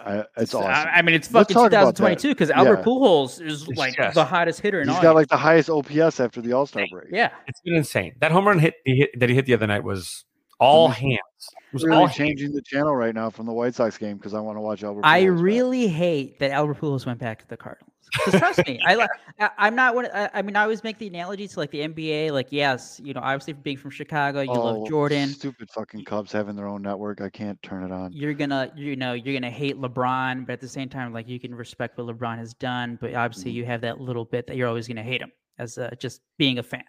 I, 0.05 0.23
it's 0.37 0.53
awesome. 0.53 0.69
I 0.93 1.01
mean, 1.01 1.15
it's 1.15 1.27
fucking 1.27 1.53
talk 1.53 1.67
about 1.67 1.95
that. 1.95 1.97
2022 1.97 2.29
because 2.29 2.49
Albert 2.49 2.79
Yeah. 2.79 2.83
Pujols 2.85 3.41
is 3.45 3.67
It's 3.67 3.77
like 3.77 3.95
just- 3.95 4.15
the 4.15 4.25
hottest 4.25 4.59
hitter 4.61 4.81
in 4.81 4.87
He's 4.87 4.97
all. 4.97 5.03
got 5.03 5.15
like 5.15 5.27
the 5.27 5.37
highest 5.37 5.69
OPS 5.69 6.19
after 6.19 6.41
the 6.41 6.53
All-Star 6.53 6.85
break. 6.91 7.07
yeah, 7.11 7.29
It's 7.47 7.61
been 7.61 7.75
insane. 7.75 8.13
That 8.19 8.31
home 8.31 8.47
run 8.47 8.57
hit, 8.59 8.75
he 8.85 8.95
hit 8.97 9.11
that 9.19 9.29
he 9.29 9.35
hit 9.35 9.45
the 9.45 9.53
other 9.53 9.67
night 9.67 9.83
was 9.83 10.25
all 10.61 10.87
hands. 10.87 11.17
It 11.39 11.73
was 11.73 11.83
really 11.83 11.95
all 11.97 12.05
hands. 12.07 12.17
changing 12.17 12.51
the 12.53 12.61
channel 12.61 12.95
right 12.95 13.15
now 13.15 13.29
from 13.29 13.45
the 13.47 13.51
White 13.53 13.73
Sox 13.75 13.97
game 13.97 14.17
because 14.17 14.33
I 14.33 14.39
want 14.39 14.57
to 14.57 14.61
watch 14.61 14.83
Albert. 14.83 15.01
I 15.03 15.23
Pujols 15.23 15.35
back. 15.35 15.43
really 15.43 15.87
hate 15.87 16.39
that 16.39 16.51
Albert 16.51 16.77
Pujols 16.79 17.05
went 17.05 17.19
back 17.19 17.39
to 17.39 17.47
the 17.47 17.57
Cardinals. 17.57 17.87
trust 18.31 18.59
me, 18.67 18.77
I, 18.85 18.95
li- 18.95 19.07
I 19.39 19.49
I'm 19.57 19.73
not 19.75 19.95
one. 19.95 20.05
I, 20.13 20.29
I 20.33 20.41
mean, 20.41 20.55
I 20.57 20.63
always 20.63 20.83
make 20.83 20.97
the 20.97 21.07
analogy 21.07 21.47
to 21.47 21.59
like 21.59 21.71
the 21.71 21.79
NBA. 21.87 22.31
Like, 22.31 22.47
yes, 22.51 22.99
you 23.03 23.13
know, 23.13 23.21
obviously 23.21 23.53
being 23.53 23.77
from 23.77 23.89
Chicago, 23.91 24.41
you 24.41 24.51
Oh, 24.51 24.79
love 24.79 24.87
Jordan. 24.89 25.29
Stupid 25.29 25.69
fucking 25.71 26.03
Cubs 26.03 26.31
having 26.31 26.55
their 26.57 26.67
own 26.67 26.81
network. 26.81 27.21
I 27.21 27.29
can't 27.29 27.61
turn 27.63 27.83
it 27.83 27.91
on. 27.91 28.11
You're 28.11 28.33
gonna, 28.33 28.71
you 28.75 28.95
know, 28.97 29.13
you're 29.13 29.33
gonna 29.33 29.49
hate 29.49 29.77
LeBron, 29.77 30.45
but 30.45 30.53
at 30.53 30.59
the 30.61 30.67
same 30.67 30.89
time, 30.89 31.13
like 31.13 31.27
you 31.29 31.39
can 31.39 31.55
respect 31.55 31.97
what 31.97 32.07
LeBron 32.07 32.37
has 32.37 32.53
done. 32.53 32.97
But 32.99 33.13
obviously, 33.15 33.51
Mhm. 33.51 33.55
you 33.55 33.65
have 33.65 33.81
that 33.81 34.01
little 34.01 34.25
bit 34.25 34.45
that 34.47 34.57
you're 34.57 34.67
always 34.67 34.87
gonna 34.89 35.01
hate 35.03 35.21
him 35.21 35.31
as 35.57 35.77
uh, 35.77 35.89
just 35.97 36.21
being 36.37 36.59
a 36.59 36.63
fan. 36.63 36.83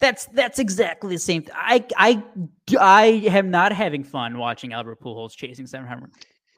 That's 0.00 0.26
that's 0.26 0.58
exactly 0.58 1.16
the 1.16 1.20
same. 1.20 1.42
Th- 1.42 1.52
I 1.54 1.84
I 1.96 2.22
I 2.78 3.04
am 3.26 3.50
not 3.50 3.72
having 3.72 4.04
fun 4.04 4.38
watching 4.38 4.72
Albert 4.72 5.00
Pujols 5.00 5.34
chasing 5.34 5.66
700. 5.66 6.10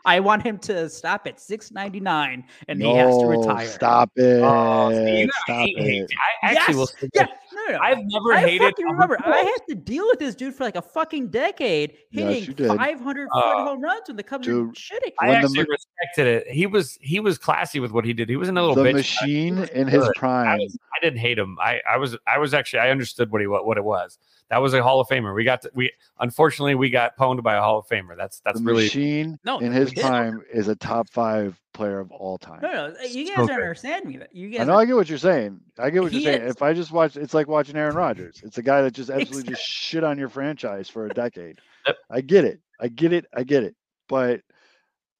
I 0.05 0.20
want 0.20 0.43
him 0.43 0.59
to 0.61 0.88
stop 0.88 1.26
at 1.26 1.41
699 1.41 2.45
and 2.68 2.82
he 2.82 2.95
has 2.95 3.18
to 3.18 3.26
retire. 3.26 3.66
Stop 3.66 4.11
it. 4.16 4.43
Oh, 4.43 4.91
see, 4.91 5.28
stop 5.45 5.59
hate- 5.59 5.78
hate- 5.78 6.03
it. 6.05 6.11
I 6.43 6.47
actually 6.53 6.74
will 6.76 6.88
Yes, 7.01 7.11
Yeah, 7.14 7.26
this. 7.26 7.49
No, 7.72 7.78
no, 7.78 7.82
no. 7.82 7.84
I've 7.84 7.98
never 8.04 8.32
I 8.34 8.40
hated 8.40 8.60
fucking 8.64 8.86
remember. 8.86 9.16
I 9.24 9.38
had 9.38 9.58
to 9.68 9.74
deal 9.74 10.06
with 10.08 10.18
this 10.18 10.34
dude 10.34 10.54
for 10.54 10.64
like 10.64 10.76
a 10.76 10.82
fucking 10.82 11.28
decade, 11.28 11.96
hitting 12.10 12.44
you 12.44 12.52
did. 12.54 12.68
500 12.68 13.28
foot 13.32 13.38
Uh, 13.38 13.64
home 13.64 13.80
runs 13.82 14.02
when 14.08 14.16
the 14.16 14.22
Cubs 14.22 14.46
were 14.46 14.52
dude, 14.54 14.74
shitting. 14.74 15.12
I 15.18 15.28
When 15.28 15.40
the 15.40 15.46
actually 15.46 15.64
respected 15.70 16.26
it. 16.26 16.46
He 16.48 16.66
was 16.66 16.98
he 17.00 17.20
was 17.20 17.38
classy 17.38 17.80
with 17.80 17.92
what 17.92 18.04
he 18.04 18.12
did. 18.12 18.28
He 18.28 18.36
was 18.36 18.48
in 18.48 18.56
a 18.56 18.60
little 18.60 18.76
The 18.82 18.90
bitch. 18.90 18.94
machine 18.94 19.58
in 19.74 19.86
his 19.88 20.02
good. 20.04 20.12
I, 20.16 20.18
prime. 20.18 20.58
was, 20.58 20.78
I 20.94 21.04
didn't 21.04 21.20
hate 21.20 21.38
him. 21.38 21.56
I, 21.60 21.80
I 21.88 21.96
was 21.96 22.16
I 22.26 22.38
was 22.38 22.54
actually 22.54 22.80
I 22.80 22.90
understood 22.90 23.30
what 23.30 23.40
he 23.40 23.46
what, 23.46 23.66
what 23.66 23.76
it 23.78 23.84
was. 23.84 24.18
That 24.51 24.61
was 24.61 24.74
a 24.74 24.82
Hall 24.82 25.01
of 25.01 25.09
Famer. 25.09 25.34
We 25.34 25.44
got 25.44 25.62
to, 25.62 25.70
we 25.74 25.92
unfortunately 26.18 26.74
we 26.74 26.90
got 26.90 27.16
pwned 27.16 27.42
by 27.42 27.55
a 27.57 27.61
Hall 27.61 27.78
of 27.78 27.86
Famer. 27.86 28.16
That's 28.16 28.40
that's 28.40 28.59
the 28.59 28.64
really 28.66 28.82
machine 28.84 29.38
No, 29.44 29.59
in 29.61 29.70
his 29.72 29.90
we 29.90 29.94
did. 29.94 30.05
prime 30.05 30.42
is 30.53 30.66
a 30.68 30.74
top 30.74 31.09
five 31.11 31.57
player 31.72 32.01
of 32.01 32.11
all 32.11 32.36
time. 32.36 32.59
No, 32.61 32.88
no, 32.88 32.94
you 33.05 33.26
guys 33.28 33.36
good. 33.36 33.46
don't 33.46 33.53
understand 33.53 34.07
me. 34.07 34.16
That 34.18 34.34
you 34.34 34.48
guys. 34.51 34.62
I 34.62 34.64
know. 34.64 34.74
I 34.76 34.84
get 34.86 34.96
what 34.96 35.09
you're 35.09 35.18
saying. 35.18 35.61
I 35.78 35.90
get 35.90 36.03
what 36.03 36.11
He 36.12 36.22
you're 36.24 36.32
saying. 36.32 36.44
is- 36.48 36.57
If 36.57 36.62
I 36.62 36.72
just 36.72 36.90
watch, 36.90 37.16
it's 37.16 37.32
like 37.32 37.46
watching 37.46 37.76
Aaron 37.76 37.94
Rodgers. 37.94 38.40
It's 38.44 38.59
a 38.59 38.62
guy 38.62 38.82
that 38.82 38.90
just 38.92 39.09
absolutely 39.09 39.51
just 39.53 39.62
shit 39.62 40.03
on 40.03 40.18
your 40.18 40.28
franchise 40.28 40.88
for 40.88 41.07
a 41.07 41.11
decade. 41.14 41.61
Yep. 41.86 41.96
I 42.11 42.20
get 42.20 42.44
it. 42.44 42.61
I 42.80 42.88
get 42.88 43.12
it. 43.12 43.26
I 43.34 43.44
get 43.44 43.62
it. 43.62 43.76
But 44.09 44.40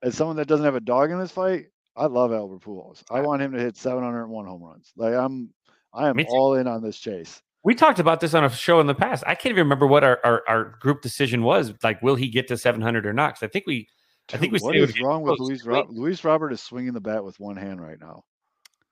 as 0.03 0.17
someone 0.17 0.37
that 0.37 0.49
doesn't 0.49 0.65
have 0.65 0.75
a 0.75 0.81
dog 0.81 1.13
in 1.13 1.21
this 1.21 1.31
fight, 1.31 1.67
I 1.97 2.07
love 2.07 2.33
Albert 2.33 2.63
Pujols. 2.63 3.03
I 3.11 3.21
want 3.21 3.43
him 3.43 3.53
to 3.53 3.61
hit 3.61 3.77
701 3.77 4.47
home 4.47 4.63
runs. 4.63 4.91
Like 4.97 5.15
I'm, 5.15 5.51
I 5.95 6.09
am 6.09 6.19
all 6.31 6.55
in 6.55 6.67
on 6.67 6.83
this 6.83 6.99
chase. 6.99 7.41
We 7.63 7.75
talked 7.75 7.99
about 7.99 8.21
this 8.21 8.35
on 8.35 8.45
a 8.45 8.51
show 8.51 8.81
in 8.81 8.87
the 8.87 8.95
past. 8.95 9.23
I 9.27 9.35
can't 9.35 9.53
even 9.53 9.65
remember 9.65 9.87
what 9.87 10.03
our, 10.05 10.19
our, 10.25 10.43
our 10.49 10.65
group 10.81 11.03
decision 11.03 11.43
was. 11.43 11.73
Like, 11.83 12.01
will 12.03 12.15
he 12.15 12.29
get 12.29 12.49
to 12.49 12.57
700 12.57 13.05
or 13.07 13.13
not? 13.13 13.35
'Cause 13.35 13.43
I 13.43 13.49
think 13.49 13.67
we 13.67 13.89
I 14.33 14.37
think 14.39 14.53
we 14.53 14.59
what 14.61 14.71
said 14.73 14.77
it 14.77 14.81
would 14.81 14.89
is 14.91 14.95
get 14.95 15.05
wrong 15.05 15.23
with 15.23 15.37
close. 15.37 15.49
Luis? 15.49 15.65
Wait. 15.67 15.91
Luis 15.91 16.25
Robert 16.25 16.53
is 16.53 16.63
swinging 16.63 16.93
the 16.93 17.01
bat 17.01 17.25
with 17.25 17.39
one 17.41 17.57
hand 17.57 17.81
right 17.81 17.99
now. 18.01 18.23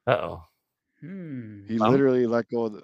Uh 0.07 0.11
oh. 0.13 0.43
Hmm. 1.01 1.67
He 1.69 1.79
Well- 1.79 1.91
literally 1.93 2.27
let 2.27 2.49
go 2.51 2.65
of 2.67 2.73
the. 2.73 2.83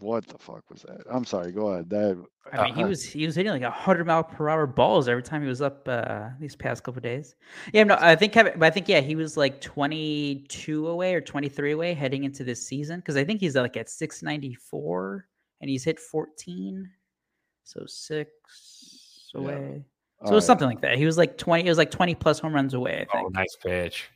What 0.00 0.26
the 0.26 0.38
fuck 0.38 0.62
was 0.70 0.82
that? 0.82 1.00
I'm 1.10 1.24
sorry. 1.24 1.50
Go 1.52 1.68
ahead. 1.68 1.90
That 1.90 2.24
I 2.52 2.64
mean, 2.64 2.74
he 2.74 2.84
uh, 2.84 2.88
was 2.88 3.02
he 3.04 3.26
was 3.26 3.34
hitting 3.34 3.50
like 3.52 3.62
a 3.62 3.70
hundred 3.70 4.06
mile 4.06 4.22
per 4.22 4.48
hour 4.48 4.66
balls 4.66 5.08
every 5.08 5.22
time 5.22 5.42
he 5.42 5.48
was 5.48 5.60
up 5.60 5.86
uh, 5.88 6.28
these 6.38 6.54
past 6.54 6.84
couple 6.84 7.00
days. 7.00 7.34
Yeah, 7.72 7.84
no, 7.84 7.96
I 8.00 8.14
think 8.14 8.32
Kevin, 8.32 8.54
but 8.58 8.66
I 8.66 8.70
think 8.70 8.88
yeah, 8.88 9.00
he 9.00 9.16
was 9.16 9.36
like 9.36 9.60
twenty 9.60 10.46
two 10.48 10.88
away 10.88 11.14
or 11.14 11.20
twenty 11.20 11.48
three 11.48 11.72
away 11.72 11.94
heading 11.94 12.24
into 12.24 12.44
this 12.44 12.64
season 12.64 13.00
because 13.00 13.16
I 13.16 13.24
think 13.24 13.40
he's 13.40 13.56
like 13.56 13.76
at 13.76 13.88
six 13.88 14.22
ninety 14.22 14.54
four 14.54 15.26
and 15.60 15.68
he's 15.68 15.82
hit 15.84 15.98
fourteen, 15.98 16.88
so 17.64 17.84
six 17.86 18.30
Yeah. 19.34 19.40
away. 19.40 19.84
So 20.20 20.26
all 20.26 20.32
it 20.32 20.34
was 20.34 20.44
right. 20.44 20.46
something 20.46 20.68
like 20.68 20.80
that. 20.82 20.96
He 20.96 21.06
was 21.06 21.18
like 21.18 21.36
twenty. 21.38 21.66
It 21.66 21.70
was 21.70 21.78
like 21.78 21.90
twenty 21.90 22.14
plus 22.14 22.38
home 22.38 22.54
runs 22.54 22.74
away, 22.74 23.06
I 23.12 23.18
Oh, 23.18 23.28
nice 23.28 23.56
pitch. 23.62 24.08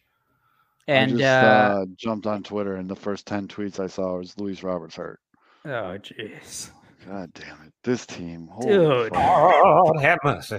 and 0.89 1.13
I 1.13 1.17
just 1.17 1.23
uh, 1.23 1.47
uh, 1.47 1.87
jumped 1.97 2.27
on 2.27 2.43
Twitter, 2.43 2.77
and 2.77 2.89
the 2.89 2.97
first 2.97 3.27
ten 3.27 3.47
tweets 3.49 3.79
I 3.81 3.89
saw 3.89 4.19
was 4.19 4.39
Luis 4.39 4.63
Roberts 4.63 4.95
hurt. 4.97 5.21
Oh 5.65 5.99
jeez, 5.99 6.71
God 7.07 7.33
damn 7.35 7.63
it! 7.67 7.73
This 7.85 8.07
team, 8.07 8.49
Dude. 8.61 9.13
Oh, 9.15 9.99
have 9.99 10.19
mercy. 10.25 10.59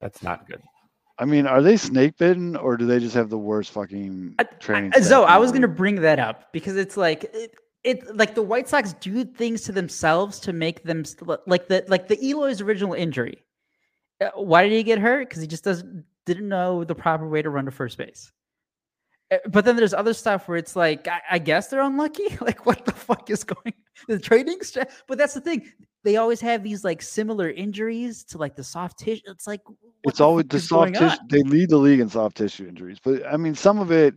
That's 0.00 0.22
not 0.22 0.46
good. 0.46 0.62
I 1.18 1.26
mean, 1.26 1.46
are 1.46 1.60
they 1.60 1.76
snake 1.76 2.16
bitten, 2.16 2.56
or 2.56 2.78
do 2.78 2.86
they 2.86 2.98
just 2.98 3.14
have 3.14 3.28
the 3.28 3.36
worst 3.38 3.72
fucking 3.72 4.36
training? 4.58 4.92
I- 4.94 5.00
staff 5.00 5.08
so 5.08 5.24
I 5.24 5.36
was 5.36 5.50
going 5.50 5.62
to 5.62 5.68
bring 5.68 5.96
that 5.96 6.18
up 6.18 6.50
because 6.52 6.76
it's 6.76 6.96
like 6.96 7.24
it, 7.34 7.54
it 7.84 8.16
like 8.16 8.34
the 8.34 8.42
White 8.42 8.68
Sox 8.68 8.94
do 8.94 9.24
things 9.24 9.60
to 9.62 9.72
themselves 9.72 10.40
to 10.40 10.52
make 10.54 10.82
them 10.84 11.04
st- 11.04 11.28
like 11.46 11.68
the 11.68 11.84
like 11.88 12.08
the 12.08 12.18
Eloy's 12.26 12.62
original 12.62 12.94
injury. 12.94 13.42
Uh, 14.20 14.30
Why 14.34 14.62
did 14.62 14.72
he 14.72 14.82
get 14.82 14.98
hurt? 14.98 15.28
Because 15.28 15.42
he 15.42 15.46
just 15.46 15.64
doesn't 15.64 16.04
didn't 16.24 16.48
know 16.48 16.84
the 16.84 16.94
proper 16.94 17.28
way 17.28 17.42
to 17.42 17.50
run 17.50 17.66
to 17.66 17.70
first 17.70 17.98
base. 17.98 18.32
Uh, 19.30 19.36
But 19.48 19.64
then 19.64 19.76
there's 19.76 19.94
other 19.94 20.14
stuff 20.14 20.48
where 20.48 20.56
it's 20.56 20.76
like 20.76 21.08
I, 21.08 21.20
I 21.32 21.38
guess 21.38 21.68
they're 21.68 21.82
unlucky. 21.82 22.36
Like 22.40 22.66
what 22.66 22.84
the 22.84 22.92
fuck 22.92 23.30
is 23.30 23.44
going 23.44 23.74
the 24.08 24.18
training? 24.18 24.62
Stra- 24.62 24.86
but 25.06 25.18
that's 25.18 25.34
the 25.34 25.40
thing. 25.40 25.70
They 26.02 26.16
always 26.16 26.40
have 26.40 26.62
these 26.62 26.84
like 26.84 27.02
similar 27.02 27.50
injuries 27.50 28.24
to 28.24 28.38
like 28.38 28.56
the 28.56 28.64
soft 28.64 28.98
tissue. 28.98 29.22
It's 29.26 29.46
like 29.46 29.60
It's 30.04 30.20
always 30.20 30.46
the 30.46 30.60
soft 30.60 30.94
tissue. 30.94 31.18
They 31.28 31.42
lead 31.42 31.70
the 31.70 31.76
league 31.76 32.00
in 32.00 32.08
soft 32.08 32.36
tissue 32.36 32.66
injuries, 32.66 32.98
but 33.02 33.26
I 33.26 33.36
mean, 33.36 33.54
some 33.54 33.78
of 33.78 33.90
it. 33.90 34.16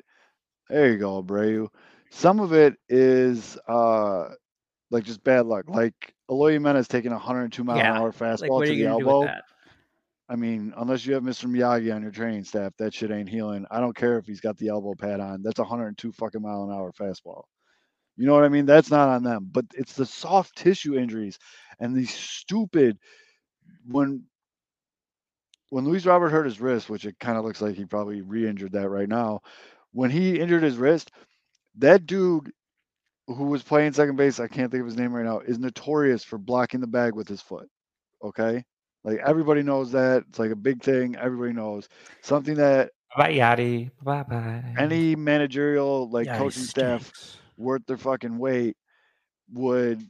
There 0.70 0.90
you 0.92 0.98
go, 0.98 1.22
Abreu. 1.22 1.68
Some 2.10 2.40
of 2.40 2.54
it 2.54 2.76
is 2.90 3.58
uh 3.68 4.30
like 4.92 5.04
just 5.04 5.24
bad 5.24 5.46
luck. 5.46 5.66
Like 5.68 6.14
Eloy 6.30 6.54
Jimenez 6.54 6.88
taking 6.88 7.12
a 7.12 7.16
102 7.16 7.64
mile 7.64 7.78
Yeah, 7.78 7.92
an 7.92 7.98
hour 7.98 8.12
fastball 8.12 8.62
are 8.62 8.66
to 8.66 8.74
the 8.74 8.86
elbow. 8.86 9.30
I 10.34 10.36
mean, 10.36 10.74
unless 10.78 11.06
you 11.06 11.14
have 11.14 11.22
Mr. 11.22 11.46
Miyagi 11.46 11.94
on 11.94 12.02
your 12.02 12.10
training 12.10 12.44
staff, 12.44 12.74
that 12.80 12.92
shit 12.92 13.12
ain't 13.12 13.30
healing. 13.30 13.68
I 13.70 13.80
don't 13.80 13.96
care 13.96 14.18
if 14.18 14.26
he's 14.26 14.42
got 14.42 14.58
the 14.58 14.70
elbow 14.70 14.96
pad 14.96 15.20
on. 15.20 15.44
That's 15.44 15.60
a 15.60 15.62
102 15.62 16.12
fucking 16.12 16.42
mile 16.42 16.64
an 16.64 16.72
hour 16.72 16.92
fastball. 16.92 17.44
You 18.18 18.26
know 18.26 18.34
what 18.34 18.44
I 18.44 18.50
mean? 18.50 18.66
That's 18.66 18.90
not 18.90 19.10
on 19.10 19.24
them. 19.24 19.48
But 19.52 19.66
it's 19.76 19.94
the 19.94 20.08
soft 20.08 20.56
tissue 20.56 20.98
injuries 20.98 21.38
and 21.80 21.96
these 21.96 22.12
stupid 22.12 22.98
when 23.88 24.24
when 25.70 25.86
Luis 25.86 26.08
Robert 26.08 26.30
hurt 26.30 26.46
his 26.46 26.60
wrist, 26.60 26.90
which 26.90 27.06
it 27.06 27.20
kind 27.20 27.38
of 27.38 27.46
looks 27.46 27.62
like 27.62 27.76
he 27.76 27.86
probably 27.86 28.22
re-injured 28.22 28.72
that 28.72 28.90
right 28.90 29.10
now. 29.10 29.42
When 29.92 30.10
he 30.10 30.40
injured 30.40 30.64
his 30.64 30.78
wrist, 30.78 31.12
that 31.78 32.08
dude 32.08 32.52
who 33.28 33.46
was 33.46 33.62
playing 33.62 33.94
second 33.94 34.16
base, 34.16 34.40
I 34.40 34.48
can't 34.48 34.72
think 34.72 34.82
of 34.82 34.88
his 34.88 34.98
name 34.98 35.14
right 35.14 35.26
now, 35.26 35.40
is 35.40 35.60
notorious 35.60 36.24
for 36.24 36.40
blocking 36.40 36.80
the 36.80 36.88
bag 36.88 37.14
with 37.14 37.28
his 37.28 37.42
foot. 37.42 37.68
Okay? 38.24 38.64
Like 39.04 39.20
everybody 39.26 39.64
knows 39.64 39.92
that. 39.92 40.24
It's 40.30 40.40
like 40.40 40.52
a 40.52 40.56
big 40.56 40.82
thing. 40.82 41.16
Everybody 41.16 41.54
knows. 41.54 41.90
Something 42.22 42.56
that 42.56 42.92
Bye, 43.18 43.34
Yadi. 43.34 43.92
Bye 44.02 44.24
bye. 44.24 44.64
any 44.78 45.16
managerial 45.16 46.10
like 46.10 46.26
Yeah, 46.28 46.38
coaching 46.38 46.64
staff 46.64 47.02
stinks. 47.04 47.38
worth 47.58 47.86
their 47.86 47.98
fucking 47.98 48.38
weight 48.38 48.76
would 49.54 50.06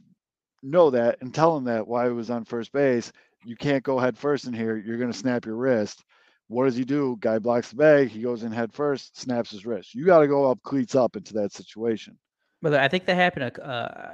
know 0.62 0.90
that 0.90 1.18
and 1.20 1.34
tell 1.34 1.56
him 1.56 1.64
that 1.64 1.86
why 1.86 2.06
he 2.06 2.12
was 2.12 2.30
on 2.30 2.44
first 2.44 2.72
base. 2.72 3.12
You 3.44 3.56
can't 3.56 3.82
go 3.84 3.98
head 3.98 4.16
first 4.16 4.46
in 4.46 4.54
here. 4.54 4.76
You're 4.76 4.98
gonna 4.98 5.12
snap 5.12 5.44
your 5.44 5.56
wrist. 5.56 6.02
What 6.48 6.64
does 6.66 6.76
he 6.76 6.84
do? 6.84 7.16
Guy 7.20 7.38
blocks 7.38 7.70
the 7.70 7.76
bag. 7.76 8.08
He 8.08 8.20
goes 8.22 8.42
in 8.42 8.52
head 8.52 8.72
first, 8.72 9.18
snaps 9.18 9.50
his 9.50 9.64
wrist. 9.66 9.94
You 9.94 10.04
got 10.04 10.20
to 10.20 10.28
go 10.28 10.50
up 10.50 10.62
cleats 10.62 10.94
up 10.94 11.16
into 11.16 11.32
that 11.34 11.52
situation. 11.52 12.18
But 12.60 12.74
I 12.74 12.86
think 12.88 13.06
that 13.06 13.14
happened. 13.16 13.58
Uh, 13.58 14.08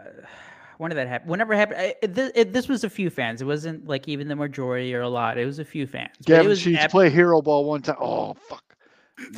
when 0.80 0.88
did 0.88 0.96
that 0.96 1.08
happen? 1.08 1.28
Whenever 1.28 1.52
it 1.52 1.58
happened, 1.58 1.78
I- 1.78 1.94
it, 2.00 2.14
this, 2.14 2.32
it, 2.34 2.52
this 2.54 2.66
was 2.66 2.84
a 2.84 2.88
few 2.90 3.10
fans. 3.10 3.42
It 3.42 3.44
wasn't 3.44 3.86
like 3.86 4.08
even 4.08 4.28
the 4.28 4.34
majority 4.36 4.94
or 4.94 5.02
a 5.02 5.10
lot. 5.10 5.36
It 5.36 5.44
was 5.44 5.58
a 5.58 5.64
few 5.64 5.86
fans. 5.86 6.16
Gavin 6.24 6.48
was 6.48 6.58
Sheets 6.58 6.86
play 6.86 7.10
hero 7.10 7.42
ball 7.42 7.66
one 7.66 7.82
time. 7.82 7.96
Oh 8.00 8.32
fuck, 8.32 8.64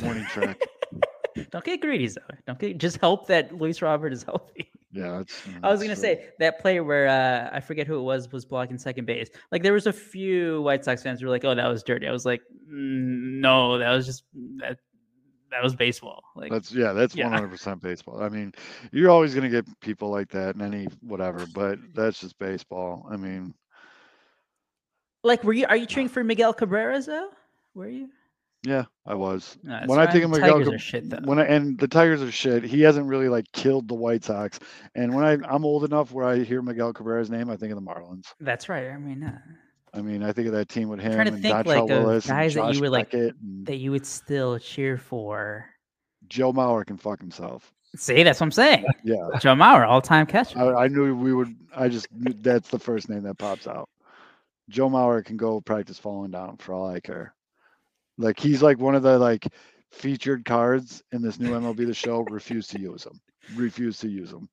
morning 0.01 0.23
track. 0.25 0.57
Don't 1.51 1.65
get 1.65 1.81
greedy, 1.81 2.07
though. 2.07 2.21
Don't 2.47 2.57
get 2.57 2.77
just 2.77 2.97
hope 2.97 3.27
that 3.27 3.53
Luis 3.57 3.81
Robert 3.81 4.13
is 4.13 4.23
healthy. 4.23 4.71
Yeah, 4.93 5.19
it's, 5.19 5.43
I 5.63 5.69
was 5.69 5.81
gonna 5.81 5.95
true. 5.95 6.01
say 6.01 6.29
that 6.39 6.61
play 6.61 6.79
where 6.79 7.09
uh, 7.09 7.49
I 7.53 7.59
forget 7.59 7.87
who 7.87 7.97
it 7.99 8.03
was 8.03 8.31
was 8.31 8.45
blocking 8.45 8.77
second 8.77 9.05
base. 9.05 9.27
Like 9.51 9.63
there 9.63 9.73
was 9.73 9.85
a 9.85 9.91
few 9.93 10.61
White 10.61 10.85
Sox 10.85 11.03
fans 11.03 11.19
who 11.19 11.25
were 11.25 11.31
like, 11.31 11.43
"Oh, 11.43 11.55
that 11.55 11.67
was 11.67 11.83
dirty." 11.83 12.07
I 12.07 12.11
was 12.11 12.25
like, 12.25 12.39
mm, 12.71 13.41
"No, 13.41 13.79
that 13.79 13.91
was 13.91 14.05
just 14.05 14.23
that 14.61 14.77
that 15.53 15.63
was 15.63 15.75
baseball." 15.75 16.21
Like 16.35 16.51
That's 16.51 16.71
yeah, 16.71 16.93
that's 16.93 17.15
one 17.15 17.31
hundred 17.31 17.49
percent 17.49 17.81
baseball. 17.81 18.21
I 18.21 18.29
mean, 18.29 18.53
you're 18.91 19.09
always 19.09 19.33
gonna 19.33 19.49
get 19.49 19.65
people 19.79 20.09
like 20.09 20.29
that 20.29 20.55
in 20.55 20.61
any 20.61 20.87
whatever, 21.01 21.45
but 21.53 21.79
that's 21.93 22.19
just 22.19 22.37
baseball. 22.39 23.07
I 23.09 23.17
mean, 23.17 23.53
like 25.23 25.43
were 25.43 25.53
you 25.53 25.65
are 25.67 25.77
you 25.77 25.85
cheering 25.85 26.09
for 26.09 26.23
Miguel 26.23 26.53
Cabrera 26.53 27.01
though? 27.01 27.29
Were 27.75 27.87
you? 27.87 28.09
yeah, 28.65 28.85
I 29.05 29.13
was. 29.13 29.57
No, 29.63 29.77
it's 29.77 29.87
when 29.87 29.99
I 29.99 30.05
think 30.09 30.23
fine. 30.23 30.23
of 30.23 30.29
Miguel, 30.31 30.49
Tigers 30.53 30.67
Cab- 30.67 30.75
are 30.75 30.79
shit 30.79 31.09
though. 31.09 31.19
when 31.25 31.39
I, 31.39 31.45
and 31.45 31.77
the 31.77 31.87
Tigers 31.87 32.21
are 32.21 32.31
shit, 32.31 32.63
he 32.63 32.81
hasn't 32.81 33.07
really 33.07 33.27
like 33.27 33.51
killed 33.51 33.87
the 33.89 33.93
White 33.93 34.23
Sox. 34.23 34.59
And 34.95 35.13
when 35.13 35.25
I 35.25 35.33
I'm 35.49 35.65
old 35.65 35.83
enough 35.83 36.11
where 36.11 36.25
I 36.25 36.43
hear 36.43 36.61
Miguel 36.61 36.93
Cabrera's 36.93 37.29
name, 37.29 37.49
I 37.49 37.57
think 37.57 37.73
of 37.73 37.83
the 37.83 37.85
Marlins. 37.85 38.27
That's 38.39 38.69
right. 38.69 38.89
I 38.89 38.97
mean, 38.97 39.23
uh, 39.23 39.37
I 39.93 40.01
mean, 40.01 40.23
I 40.23 40.31
think 40.31 40.47
of 40.47 40.53
that 40.53 40.69
team 40.69 40.89
with 40.89 40.99
him 40.99 41.13
trying 41.13 41.27
to 41.27 41.33
and 41.33 41.41
think, 41.41 41.65
like, 41.67 41.79
of 41.83 41.89
Willis 41.89 42.25
guys 42.25 42.55
and 42.55 42.65
that 42.65 42.67
you 42.69 42.73
Josh 42.73 42.81
were, 42.81 42.89
like, 42.89 43.11
Beckett 43.11 43.35
and 43.41 43.65
that 43.67 43.75
you 43.75 43.91
would 43.91 44.05
still 44.05 44.57
cheer 44.57 44.97
for. 44.97 45.69
Joe 46.27 46.51
Mauer 46.51 46.85
can 46.85 46.97
fuck 46.97 47.19
himself. 47.19 47.71
See, 47.95 48.23
that's 48.23 48.39
what 48.39 48.45
I'm 48.45 48.51
saying. 48.51 48.85
Yeah, 49.03 49.27
Joe 49.39 49.53
Mauer, 49.53 49.87
all 49.87 50.01
time 50.01 50.25
catcher. 50.25 50.57
I, 50.57 50.85
I 50.85 50.87
knew 50.87 51.15
we 51.15 51.33
would. 51.33 51.55
I 51.75 51.89
just 51.89 52.07
knew 52.11 52.33
that's 52.33 52.69
the 52.69 52.79
first 52.79 53.09
name 53.09 53.23
that 53.23 53.37
pops 53.37 53.67
out. 53.67 53.89
Joe 54.69 54.89
Mauer 54.89 55.23
can 55.23 55.37
go 55.37 55.61
practice 55.61 55.99
falling 55.99 56.31
down 56.31 56.57
for 56.57 56.73
all 56.73 56.87
I 56.87 56.99
care. 56.99 57.35
Like 58.17 58.39
he's 58.39 58.63
like 58.63 58.79
one 58.79 58.95
of 58.95 59.03
the 59.03 59.19
like 59.19 59.47
featured 59.91 60.45
cards 60.45 61.03
in 61.11 61.21
this 61.21 61.39
new 61.39 61.51
MLB 61.51 61.85
The 61.85 61.93
Show. 61.93 62.21
Refuse 62.21 62.67
to 62.69 62.79
use 62.79 63.05
him. 63.05 63.19
Refuse 63.55 63.99
to 63.99 64.09
use 64.09 64.31
him. 64.31 64.49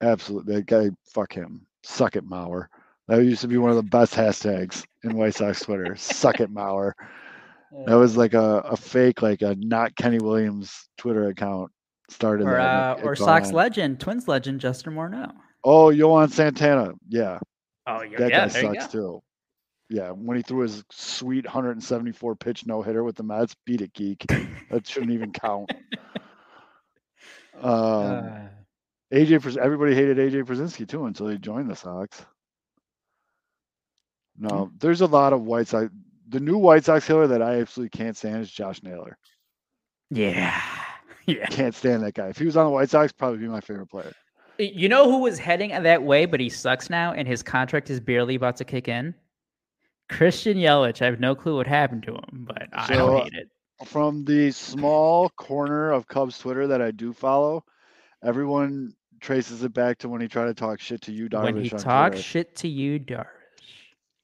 Absolutely, 0.00 0.54
that 0.56 0.66
guy. 0.66 0.90
Fuck 1.12 1.32
him. 1.32 1.66
Suck 1.82 2.14
it, 2.14 2.28
Mauer. 2.28 2.66
That 3.10 3.24
used 3.24 3.40
to 3.42 3.48
be 3.48 3.58
one 3.58 3.70
of 3.70 3.76
the 3.76 3.82
best 3.82 4.14
hashtags 4.14 4.84
in 5.02 5.16
White 5.16 5.34
Sox 5.34 5.60
Twitter. 5.60 5.96
Suck 5.96 6.38
it, 6.40 6.48
Mauer. 6.52 6.92
That 7.86 7.94
was 7.96 8.16
like 8.16 8.34
a, 8.34 8.58
a 8.60 8.76
fake, 8.76 9.20
like 9.20 9.42
a 9.42 9.54
not 9.56 9.94
Kenny 9.96 10.18
Williams 10.18 10.88
Twitter 10.96 11.28
account 11.28 11.70
started. 12.08 12.46
or 12.46 12.54
that, 12.54 12.98
uh, 12.98 13.02
or 13.02 13.16
Sox 13.16 13.48
gone. 13.48 13.54
legend, 13.56 14.00
Twins 14.00 14.28
legend, 14.28 14.60
Justin 14.60 14.94
Morneau. 14.94 15.32
Oh, 15.64 15.90
Johan 15.90 16.28
Santana. 16.30 16.92
Yeah, 17.08 17.38
Oh, 17.86 18.02
yeah, 18.02 18.18
that 18.18 18.30
yeah, 18.30 18.46
guy 18.46 18.48
there 18.48 18.74
sucks 18.74 18.92
too. 18.92 19.20
Yeah, 19.88 20.10
when 20.10 20.36
he 20.36 20.42
threw 20.44 20.60
his 20.60 20.84
sweet 20.92 21.44
174 21.44 22.36
pitch 22.36 22.64
no 22.64 22.80
hitter 22.82 23.02
with 23.02 23.16
the 23.16 23.24
Mets, 23.24 23.56
beat 23.66 23.80
it, 23.80 23.92
geek. 23.92 24.24
that 24.70 24.86
shouldn't 24.86 25.12
even 25.12 25.32
count. 25.32 25.72
Um, 27.62 27.72
Uh, 27.72 28.48
AJ, 29.12 29.58
everybody 29.58 29.94
hated 29.94 30.16
AJ 30.16 30.44
Pierzynski 30.44 30.88
too 30.88 31.04
until 31.04 31.28
he 31.28 31.36
joined 31.36 31.68
the 31.68 31.76
Sox. 31.76 32.24
No, 34.40 34.66
hmm. 34.66 34.76
there's 34.78 35.02
a 35.02 35.06
lot 35.06 35.32
of 35.32 35.42
White 35.42 35.68
Sox. 35.68 35.88
The 36.28 36.40
new 36.40 36.58
White 36.58 36.84
Sox 36.84 37.06
killer 37.06 37.26
that 37.28 37.42
I 37.42 37.60
absolutely 37.60 37.96
can't 37.96 38.16
stand 38.16 38.42
is 38.42 38.50
Josh 38.50 38.82
Naylor. 38.82 39.16
yeah, 40.10 40.60
yeah. 41.26 41.46
Can't 41.46 41.74
stand 41.74 42.02
that 42.02 42.14
guy. 42.14 42.28
If 42.28 42.38
he 42.38 42.46
was 42.46 42.56
on 42.56 42.64
the 42.64 42.70
White 42.70 42.90
Sox, 42.90 43.12
probably 43.12 43.38
be 43.38 43.48
my 43.48 43.60
favorite 43.60 43.88
player. 43.90 44.12
You 44.58 44.88
know 44.88 45.10
who 45.10 45.18
was 45.18 45.38
heading 45.38 45.70
that 45.70 46.02
way, 46.02 46.26
but 46.26 46.40
he 46.40 46.48
sucks 46.48 46.90
now, 46.90 47.12
and 47.12 47.26
his 47.26 47.42
contract 47.42 47.88
is 47.90 47.98
barely 48.00 48.34
about 48.34 48.56
to 48.56 48.64
kick 48.64 48.88
in. 48.88 49.14
Christian 50.10 50.58
Yelich. 50.58 51.00
I 51.00 51.06
have 51.06 51.20
no 51.20 51.34
clue 51.34 51.56
what 51.56 51.66
happened 51.66 52.02
to 52.04 52.14
him, 52.14 52.44
but 52.46 52.68
I 52.72 52.88
So, 52.88 52.94
don't 52.94 53.22
hate 53.24 53.34
it. 53.34 53.48
From 53.86 54.24
the 54.24 54.50
small 54.50 55.30
corner 55.30 55.90
of 55.92 56.06
Cubs 56.08 56.38
Twitter 56.38 56.66
that 56.66 56.82
I 56.82 56.90
do 56.90 57.14
follow, 57.14 57.64
everyone 58.22 58.92
traces 59.20 59.62
it 59.62 59.72
back 59.72 59.98
to 59.98 60.08
when 60.08 60.20
he 60.20 60.28
tried 60.28 60.46
to 60.46 60.54
talk 60.54 60.80
shit 60.80 61.00
to 61.02 61.12
Yu 61.12 61.28
Darvish. 61.30 61.44
When 61.44 61.62
he 61.62 61.70
Twitter. 61.70 62.16
shit 62.20 62.56
to 62.56 62.68
Yu 62.68 62.98
Darvish, 62.98 63.26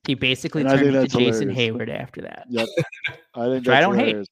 he 0.07 0.15
basically 0.15 0.63
And 0.63 0.71
turned 0.71 0.93
think 0.93 0.95
into 0.95 1.19
Jason 1.19 1.49
hilarious. 1.49 1.57
Heyward 1.59 1.89
after 1.89 2.23
that. 2.23 2.47
Yep. 2.49 2.69
I 3.35 3.45
think 3.47 3.67
Which 3.67 3.69
I 3.69 3.81
don't 3.81 3.97
hate. 3.97 4.07
hilarious. 4.09 4.29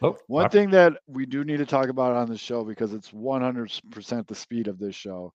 Oh, 0.00 0.16
One 0.28 0.44
wow. 0.44 0.48
thing 0.48 0.70
that 0.70 0.92
we 1.06 1.26
do 1.26 1.44
need 1.44 1.58
to 1.58 1.66
talk 1.66 1.88
about 1.88 2.14
on 2.16 2.28
the 2.28 2.38
show 2.38 2.64
because 2.64 2.92
it's 2.92 3.10
100% 3.10 4.26
the 4.26 4.34
speed 4.34 4.68
of 4.68 4.78
this 4.78 4.94
show. 4.94 5.32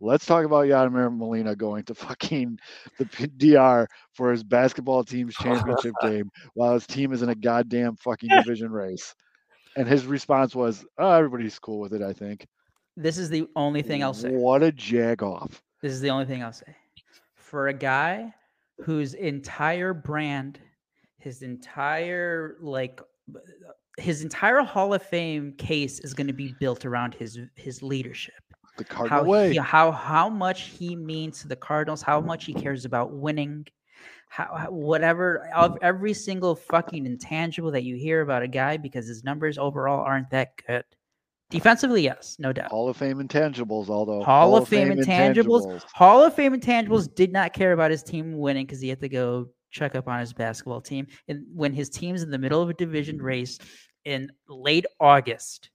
Let's 0.00 0.26
talk 0.26 0.44
about 0.44 0.66
Yadier 0.66 1.14
Molina 1.16 1.54
going 1.56 1.84
to 1.84 1.94
fucking 1.94 2.58
the 2.98 3.04
DR 3.36 3.86
for 4.12 4.30
his 4.30 4.42
basketball 4.42 5.04
team's 5.04 5.34
championship 5.42 5.94
game 6.02 6.30
while 6.54 6.74
his 6.74 6.86
team 6.86 7.12
is 7.12 7.22
in 7.22 7.28
a 7.30 7.34
goddamn 7.34 7.96
fucking 7.96 8.28
division 8.30 8.70
race. 8.70 9.14
And 9.76 9.86
his 9.86 10.06
response 10.06 10.54
was, 10.54 10.84
oh, 10.98 11.10
everybody's 11.12 11.58
cool 11.58 11.80
with 11.80 11.92
it, 11.94 12.02
I 12.02 12.12
think. 12.12 12.46
This 12.96 13.18
is 13.18 13.28
the 13.28 13.46
only 13.56 13.82
thing 13.82 14.02
I'll 14.02 14.14
say. 14.14 14.30
What 14.30 14.62
a 14.62 14.72
jag 14.72 15.22
off. 15.22 15.62
This 15.82 15.92
is 15.92 16.00
the 16.00 16.10
only 16.10 16.24
thing 16.24 16.42
I'll 16.42 16.52
say. 16.52 16.74
For 17.34 17.68
a 17.68 17.74
guy 17.74 18.34
whose 18.78 19.14
entire 19.14 19.94
brand, 19.94 20.60
his 21.18 21.42
entire 21.42 22.56
like 22.60 23.00
uh, 23.34 23.38
his 23.98 24.22
entire 24.22 24.60
Hall 24.62 24.92
of 24.94 25.02
Fame 25.02 25.54
case 25.56 26.00
is 26.00 26.14
going 26.14 26.26
to 26.26 26.32
be 26.32 26.54
built 26.60 26.84
around 26.84 27.14
his 27.14 27.38
his 27.54 27.82
leadership. 27.82 28.34
The 28.76 28.84
Cardinal 28.84 29.24
How 29.24 29.28
way. 29.30 29.52
he, 29.52 29.56
how 29.56 29.90
how 29.90 30.28
much 30.28 30.62
he 30.64 30.94
means 30.94 31.40
to 31.40 31.48
the 31.48 31.56
Cardinals, 31.56 32.02
how 32.02 32.20
much 32.20 32.44
he 32.44 32.52
cares 32.52 32.84
about 32.84 33.12
winning, 33.12 33.66
how 34.28 34.54
how- 34.54 34.70
whatever 34.70 35.48
of 35.54 35.78
every 35.82 36.12
single 36.12 36.54
fucking 36.54 37.06
intangible 37.06 37.70
that 37.72 37.84
you 37.84 37.96
hear 37.96 38.20
about 38.20 38.42
a 38.42 38.48
guy 38.48 38.76
because 38.76 39.06
his 39.08 39.24
numbers 39.24 39.56
overall 39.58 40.00
aren't 40.04 40.30
that 40.30 40.52
good. 40.66 40.84
Defensively, 41.50 42.02
yes, 42.02 42.36
no 42.40 42.52
doubt. 42.52 42.70
Hall 42.70 42.88
of 42.88 42.96
Fame 42.96 43.18
intangibles, 43.18 43.88
although 43.88 44.22
Hall, 44.24 44.56
of 44.56 44.68
Fame, 44.68 44.88
intangibles. 44.88 45.84
Hall 45.94 46.24
of 46.24 46.34
Fame 46.34 46.58
intangibles 46.58 47.12
did 47.14 47.32
not 47.32 47.52
care 47.52 47.72
about 47.72 47.92
his 47.92 48.02
team 48.02 48.36
winning 48.36 48.66
because 48.66 48.80
he 48.80 48.88
had 48.88 49.00
to 49.00 49.08
go 49.08 49.48
check 49.70 49.94
up 49.94 50.08
on 50.08 50.18
his 50.18 50.32
basketball 50.32 50.80
team. 50.80 51.06
And 51.28 51.44
when 51.54 51.72
his 51.72 51.88
team's 51.88 52.22
in 52.22 52.30
the 52.30 52.38
middle 52.38 52.60
of 52.60 52.68
a 52.68 52.74
division 52.74 53.22
race 53.22 53.58
in 54.04 54.30
late 54.48 54.86
August, 54.98 55.70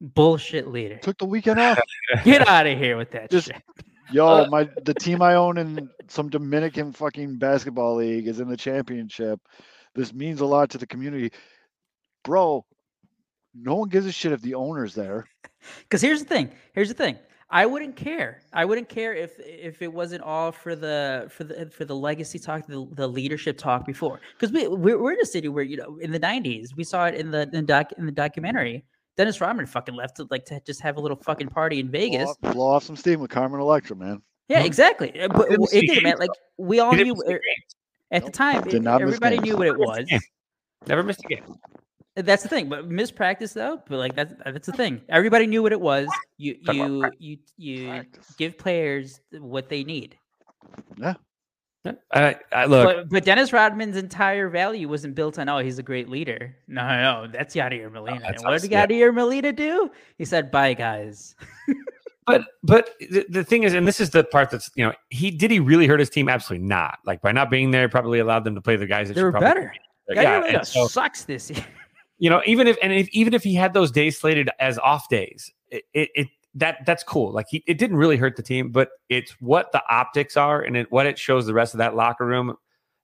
bullshit 0.00 0.68
leader. 0.68 0.98
Took 0.98 1.18
the 1.18 1.26
weekend 1.26 1.58
off. 1.58 1.80
Get 2.24 2.46
out 2.46 2.66
of 2.66 2.78
here 2.78 2.96
with 2.96 3.10
that 3.12 3.30
Just- 3.30 3.48
shit. 3.48 3.62
Yo, 4.12 4.26
uh, 4.26 4.46
my 4.50 4.68
the 4.84 4.92
team 4.92 5.22
I 5.22 5.34
own 5.34 5.56
in 5.56 5.88
some 6.08 6.28
Dominican 6.28 6.92
fucking 6.92 7.38
basketball 7.38 7.96
league 7.96 8.28
is 8.28 8.38
in 8.38 8.48
the 8.48 8.56
championship. 8.56 9.40
This 9.94 10.12
means 10.12 10.40
a 10.40 10.46
lot 10.46 10.68
to 10.70 10.78
the 10.78 10.86
community. 10.86 11.32
Bro, 12.22 12.66
no 13.54 13.76
one 13.76 13.88
gives 13.88 14.06
a 14.06 14.12
shit 14.12 14.32
if 14.32 14.42
the 14.42 14.54
owner's 14.54 14.94
there. 14.94 15.26
Because 15.80 16.00
here's 16.02 16.20
the 16.20 16.28
thing. 16.28 16.50
Here's 16.74 16.88
the 16.88 16.94
thing. 16.94 17.16
I 17.50 17.66
wouldn't 17.66 17.94
care. 17.94 18.40
I 18.52 18.64
wouldn't 18.64 18.88
care 18.88 19.14
if 19.14 19.38
if 19.38 19.80
it 19.80 19.92
wasn't 19.92 20.22
all 20.22 20.50
for 20.50 20.74
the 20.74 21.26
for 21.30 21.44
the 21.44 21.66
for 21.70 21.84
the 21.84 21.94
legacy 21.94 22.38
talk, 22.38 22.66
the, 22.66 22.86
the 22.92 23.06
leadership 23.06 23.56
talk 23.58 23.86
before. 23.86 24.20
Because 24.38 24.52
we 24.52 24.66
we're, 24.66 24.98
we're 25.00 25.12
in 25.12 25.20
a 25.20 25.26
city 25.26 25.48
where 25.48 25.62
you 25.64 25.76
know 25.76 25.98
in 25.98 26.10
the 26.10 26.18
'90s 26.20 26.74
we 26.76 26.84
saw 26.84 27.06
it 27.06 27.14
in 27.14 27.30
the 27.30 27.42
in 27.42 27.50
the, 27.50 27.62
doc, 27.62 27.92
in 27.96 28.06
the 28.06 28.12
documentary. 28.12 28.84
Dennis 29.16 29.40
Rodman 29.40 29.66
fucking 29.66 29.94
left 29.94 30.16
to 30.16 30.26
like 30.30 30.44
to 30.46 30.60
just 30.66 30.80
have 30.80 30.96
a 30.96 31.00
little 31.00 31.16
fucking 31.18 31.48
party 31.48 31.78
in 31.78 31.88
Vegas. 31.90 32.28
off, 32.28 32.40
blow 32.52 32.66
off 32.70 32.82
some 32.84 32.96
steam 32.96 33.20
with 33.20 33.30
Carmen 33.30 33.60
Electra, 33.60 33.94
man. 33.94 34.20
Yeah, 34.48 34.64
exactly. 34.64 35.10
Uh, 35.20 35.28
But 35.28 35.48
Didn't 35.50 35.60
w- 35.60 35.66
see 35.68 35.78
it 35.86 35.94
did, 35.94 36.02
man. 36.02 36.16
Like 36.18 36.30
we 36.58 36.80
all 36.80 36.92
knew 36.92 37.04
didn't 37.04 37.18
miss 37.18 37.28
a 37.28 37.32
game. 37.32 37.40
at 38.10 38.24
the 38.24 38.30
time. 38.32 38.66
it- 38.66 38.84
everybody 38.86 39.38
knew 39.38 39.56
what 39.56 39.68
it 39.68 39.78
was. 39.78 39.98
missed 39.98 40.10
a 40.10 40.14
game. 40.14 40.20
Never 40.88 41.02
missed 41.04 41.20
a 41.24 41.28
game. 41.28 41.44
That's 42.16 42.44
the 42.44 42.48
thing, 42.48 42.68
but 42.68 42.88
mispractice 42.88 43.52
though. 43.52 43.82
But 43.88 43.98
like 43.98 44.14
that's 44.14 44.32
that's 44.44 44.66
the 44.66 44.72
thing. 44.72 45.02
Everybody 45.08 45.46
knew 45.48 45.62
what 45.62 45.72
it 45.72 45.80
was. 45.80 46.08
You 46.38 46.54
Talk 46.64 46.74
you 46.76 47.10
you 47.18 47.38
you 47.56 47.88
Practice. 47.88 48.34
give 48.38 48.56
players 48.56 49.20
what 49.32 49.68
they 49.68 49.82
need. 49.82 50.16
Yeah, 50.96 51.14
I, 52.12 52.36
I 52.52 52.66
look. 52.66 52.86
But 52.86 53.08
but 53.10 53.24
Dennis 53.24 53.52
Rodman's 53.52 53.96
entire 53.96 54.48
value 54.48 54.88
wasn't 54.88 55.16
built 55.16 55.40
on 55.40 55.48
oh 55.48 55.58
he's 55.58 55.78
a 55.80 55.82
great 55.82 56.08
leader. 56.08 56.56
No 56.68 56.82
no 56.86 57.26
that's 57.32 57.56
Yadier 57.56 57.90
Molina. 57.90 58.20
that's 58.20 58.42
and 58.42 58.44
what 58.44 58.54
us, 58.54 58.62
did 58.62 58.70
yeah. 58.70 58.86
Yadier 58.86 59.12
Molina 59.12 59.52
do? 59.52 59.90
He 60.16 60.24
said 60.24 60.50
bye 60.52 60.74
guys. 60.74 61.34
But 62.26 62.46
but 62.62 62.90
the, 63.00 63.26
the 63.28 63.44
thing 63.44 63.64
is, 63.64 63.74
and 63.74 63.86
this 63.86 64.00
is 64.00 64.08
the 64.08 64.24
part 64.24 64.48
that's 64.50 64.70
you 64.76 64.86
know, 64.86 64.94
he 65.10 65.30
did 65.30 65.50
he 65.50 65.60
really 65.60 65.86
hurt 65.86 66.00
his 66.00 66.08
team? 66.08 66.28
Absolutely 66.30 66.66
not. 66.66 66.98
Like 67.04 67.20
by 67.20 67.32
not 67.32 67.50
being 67.50 67.70
there, 67.70 67.86
probably 67.88 68.18
allowed 68.18 68.44
them 68.44 68.54
to 68.54 68.62
play 68.62 68.76
the 68.76 68.86
guys 68.86 69.08
that 69.08 69.14
They 69.14 69.20
should 69.20 69.24
were 69.26 69.30
probably 69.32 69.48
better. 69.48 69.72
be 70.08 70.14
Yadier. 70.14 70.22
Yeah, 70.22 70.40
Molina 70.40 70.64
so 70.64 70.86
sucks 70.86 71.24
this 71.24 71.50
year. 71.50 71.64
You 72.18 72.30
know, 72.30 72.42
even 72.46 72.66
if 72.66 72.76
and 72.82 72.92
if, 72.92 73.08
even 73.08 73.34
if 73.34 73.42
he 73.42 73.54
had 73.54 73.74
those 73.74 73.90
days 73.90 74.18
slated 74.18 74.48
as 74.60 74.78
off 74.78 75.08
days, 75.08 75.52
it, 75.70 75.84
it, 75.92 76.10
it 76.14 76.28
that 76.54 76.86
that's 76.86 77.02
cool. 77.02 77.32
Like 77.32 77.46
he, 77.48 77.64
it 77.66 77.78
didn't 77.78 77.96
really 77.96 78.16
hurt 78.16 78.36
the 78.36 78.42
team, 78.42 78.70
but 78.70 78.90
it's 79.08 79.32
what 79.40 79.72
the 79.72 79.82
optics 79.90 80.36
are 80.36 80.62
and 80.62 80.76
it, 80.76 80.92
what 80.92 81.06
it 81.06 81.18
shows 81.18 81.46
the 81.46 81.54
rest 81.54 81.74
of 81.74 81.78
that 81.78 81.96
locker 81.96 82.24
room, 82.24 82.54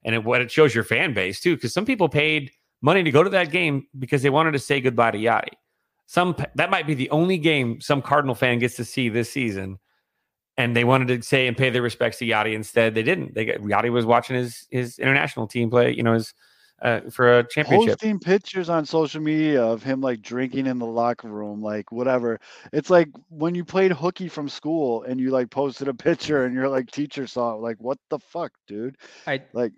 and 0.04 0.14
it, 0.14 0.24
what 0.24 0.40
it 0.40 0.50
shows 0.50 0.74
your 0.74 0.84
fan 0.84 1.12
base 1.12 1.40
too. 1.40 1.56
Because 1.56 1.74
some 1.74 1.84
people 1.84 2.08
paid 2.08 2.52
money 2.82 3.02
to 3.02 3.10
go 3.10 3.22
to 3.22 3.30
that 3.30 3.50
game 3.50 3.86
because 3.98 4.22
they 4.22 4.30
wanted 4.30 4.52
to 4.52 4.58
say 4.58 4.80
goodbye 4.80 5.10
to 5.10 5.18
Yadi. 5.18 5.54
Some 6.06 6.36
that 6.54 6.70
might 6.70 6.86
be 6.86 6.94
the 6.94 7.10
only 7.10 7.38
game 7.38 7.80
some 7.80 8.02
Cardinal 8.02 8.34
fan 8.34 8.58
gets 8.58 8.76
to 8.76 8.84
see 8.84 9.08
this 9.08 9.30
season, 9.30 9.78
and 10.56 10.76
they 10.76 10.84
wanted 10.84 11.08
to 11.08 11.26
say 11.26 11.46
and 11.46 11.56
pay 11.56 11.70
their 11.70 11.82
respects 11.82 12.18
to 12.18 12.26
Yadi. 12.26 12.54
Instead, 12.54 12.94
they 12.94 13.02
didn't. 13.02 13.34
They 13.34 13.44
got 13.44 13.58
Yadi 13.58 13.90
was 13.90 14.06
watching 14.06 14.36
his 14.36 14.66
his 14.70 14.98
international 14.98 15.46
team 15.46 15.70
play. 15.70 15.92
You 15.92 16.02
know 16.02 16.14
his 16.14 16.34
uh, 16.82 17.00
for 17.10 17.38
a 17.40 17.46
championship. 17.48 17.98
posting 17.98 18.18
pictures 18.18 18.68
on 18.68 18.84
social 18.86 19.20
media 19.20 19.62
of 19.62 19.82
him 19.82 20.00
like 20.00 20.22
drinking 20.22 20.66
in 20.66 20.78
the 20.78 20.86
locker 20.86 21.28
room, 21.28 21.60
like 21.62 21.90
whatever. 21.92 22.38
It's 22.72 22.90
like 22.90 23.08
when 23.28 23.54
you 23.54 23.64
played 23.64 23.92
hooky 23.92 24.28
from 24.28 24.48
school 24.48 25.02
and 25.04 25.20
you 25.20 25.30
like 25.30 25.50
posted 25.50 25.88
a 25.88 25.94
picture 25.94 26.44
and 26.44 26.54
your 26.54 26.68
like 26.68 26.90
teacher 26.90 27.26
saw 27.26 27.54
it, 27.54 27.60
like 27.60 27.76
what 27.80 27.98
the 28.08 28.18
fuck, 28.18 28.52
dude? 28.66 28.96
I 29.26 29.42
Like 29.52 29.72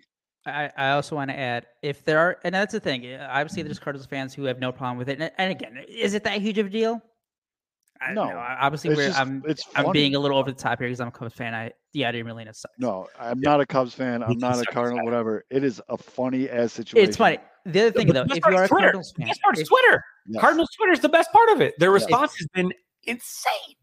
I, 0.45 0.71
I 0.75 0.89
also 0.91 1.15
want 1.15 1.29
to 1.31 1.39
add 1.39 1.67
if 1.81 2.03
there 2.03 2.19
are, 2.19 2.37
and 2.43 2.53
that's 2.53 2.73
the 2.73 2.79
thing. 2.79 3.05
uh, 3.05 3.27
Obviously, 3.31 3.63
there's 3.63 3.79
Cardinals 3.79 4.07
fans 4.07 4.33
who 4.33 4.43
have 4.45 4.59
no 4.59 4.71
problem 4.71 4.97
with 4.97 5.09
it. 5.09 5.19
And, 5.21 5.31
and 5.37 5.51
again, 5.51 5.77
is 5.87 6.13
it 6.13 6.23
that 6.25 6.41
huge 6.41 6.57
of 6.57 6.67
a 6.67 6.69
deal? 6.69 7.01
I 8.03 8.07
don't 8.07 8.15
No, 8.15 8.25
know. 8.25 8.37
Obviously, 8.37 8.89
it's 8.91 8.97
we're, 8.97 9.07
just 9.07 9.19
I'm 9.19 9.41
it's 9.47 9.63
I'm 9.75 9.91
being 9.91 10.15
a 10.15 10.19
little 10.19 10.37
over 10.37 10.51
the 10.51 10.57
top 10.57 10.79
here 10.79 10.87
because 10.87 10.99
I'm 10.99 11.07
a 11.07 11.11
Cubs 11.11 11.33
fan. 11.33 11.53
I 11.53 11.71
yeah, 11.93 12.11
Yadier 12.11 12.25
Molina 12.25 12.53
sucks. 12.53 12.73
No, 12.77 13.07
I'm 13.19 13.39
not 13.39 13.61
a 13.61 13.65
Cubs 13.65 13.93
fan. 13.93 14.23
I'm 14.23 14.37
not 14.37 14.59
a 14.61 14.65
Cardinal, 14.65 14.97
fan. 14.99 15.05
whatever. 15.05 15.45
It 15.49 15.63
is 15.63 15.81
a 15.89 15.97
funny 15.97 16.49
ass 16.49 16.73
situation. 16.73 17.07
it's 17.07 17.17
funny. 17.17 17.37
The 17.65 17.81
other 17.81 17.91
thing 17.91 18.07
But 18.07 18.13
though, 18.13 18.23
the 18.25 18.35
if 18.35 18.43
part 18.43 18.53
you 18.53 18.59
is 18.59 18.61
are 18.61 18.65
a 18.65 18.67
Twitter. 18.67 18.83
Cardinals 18.85 19.13
The 19.13 19.19
fan, 19.21 19.27
best 19.27 19.41
part 19.41 19.57
is 19.59 19.67
Twitter. 19.67 20.03
Yes. 20.27 20.41
Cardinals 20.41 20.69
Twitter 20.75 20.91
is 20.91 20.99
the 20.99 21.09
best 21.09 21.31
part 21.31 21.49
of 21.49 21.61
it. 21.61 21.73
Their 21.79 21.91
Yes. 21.93 22.01
response 22.03 22.35
has 22.37 22.47
been 22.53 22.73
insane. 23.03 23.75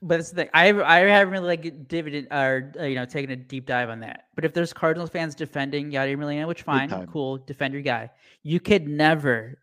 but 0.00 0.20
it's 0.20 0.30
the 0.30 0.36
thing. 0.36 0.50
I 0.54 0.66
have, 0.66 0.78
I 0.80 0.98
haven't 1.00 1.32
really 1.32 1.46
like 1.56 1.88
dividend 1.88 2.28
or 2.30 2.72
uh, 2.78 2.84
you 2.84 2.94
know 2.94 3.04
taken 3.04 3.30
a 3.32 3.36
deep 3.36 3.66
dive 3.66 3.88
on 3.90 4.00
that. 4.00 4.24
But 4.36 4.44
if 4.44 4.54
there's 4.54 4.72
Cardinals 4.72 5.10
fans 5.10 5.34
defending 5.34 5.90
Yadier 5.90 6.16
Molina, 6.18 6.46
which 6.46 6.62
fine, 6.62 6.88
cool, 7.08 7.38
defend 7.38 7.74
your 7.74 7.82
guy. 7.82 8.10
You 8.44 8.60
could 8.60 8.86
never, 8.88 9.58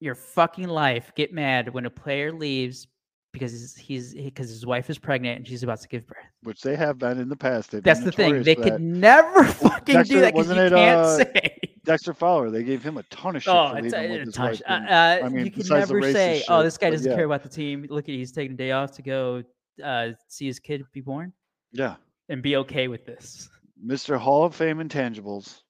your 0.00 0.14
fucking 0.14 0.68
life, 0.68 1.12
get 1.14 1.32
mad 1.32 1.72
when 1.72 1.86
a 1.86 1.90
player 1.90 2.32
leaves 2.32 2.86
because 3.32 3.76
he's 3.76 4.14
because 4.14 4.48
his 4.48 4.66
wife 4.66 4.90
is 4.90 4.98
pregnant 4.98 5.38
and 5.38 5.46
she's 5.46 5.62
about 5.62 5.80
to 5.80 5.88
give 5.88 6.06
birth. 6.06 6.16
which 6.42 6.62
they 6.62 6.74
have 6.74 6.98
been 6.98 7.18
in 7.18 7.28
the 7.28 7.36
past. 7.36 7.70
They've 7.70 7.82
That's 7.82 8.00
the 8.00 8.10
thing. 8.10 8.42
They 8.42 8.54
could 8.54 8.74
that. 8.74 8.80
never 8.80 9.44
fucking 9.44 9.94
Dexter, 9.94 10.14
do 10.14 10.20
that 10.20 10.34
because 10.34 10.48
you 10.48 10.54
it, 10.54 10.72
can't 10.72 11.00
uh, 11.00 11.16
say. 11.16 11.56
Dexter 11.84 12.14
Fowler, 12.14 12.50
they 12.50 12.62
gave 12.62 12.82
him 12.82 12.98
a 12.98 13.02
ton 13.04 13.36
of 13.36 13.42
shit 13.42 13.54
Oh, 13.54 13.70
for 13.70 13.82
leaving 13.82 13.94
a, 13.94 14.10
with 14.10 14.26
his 14.26 14.38
wife. 14.38 14.62
Uh, 14.68 14.72
uh, 14.72 15.20
I 15.24 15.28
mean, 15.28 15.46
you 15.46 15.50
can 15.50 15.66
never 15.68 16.12
say, 16.12 16.42
"Oh, 16.48 16.62
this 16.62 16.76
guy 16.76 16.90
doesn't 16.90 17.08
yeah. 17.08 17.16
care 17.16 17.24
about 17.24 17.42
the 17.42 17.48
team. 17.48 17.86
Look 17.88 18.08
at 18.08 18.14
he's 18.14 18.32
taking 18.32 18.52
a 18.52 18.56
day 18.56 18.72
off 18.72 18.92
to 18.92 19.02
go 19.02 19.42
uh, 19.82 20.08
see 20.28 20.46
his 20.46 20.58
kid 20.58 20.84
be 20.92 21.00
born 21.00 21.32
yeah, 21.72 21.96
and 22.28 22.42
be 22.42 22.56
okay 22.56 22.88
with 22.88 23.06
this." 23.06 23.48
Mr. 23.84 24.18
Hall 24.18 24.44
of 24.44 24.54
Fame 24.54 24.78
intangibles. 24.78 25.62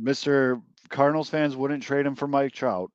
Mr. 0.00 0.62
Cardinals 0.88 1.28
fans 1.28 1.56
wouldn't 1.56 1.82
trade 1.82 2.06
him 2.06 2.14
for 2.14 2.28
Mike 2.28 2.52
Trout, 2.52 2.90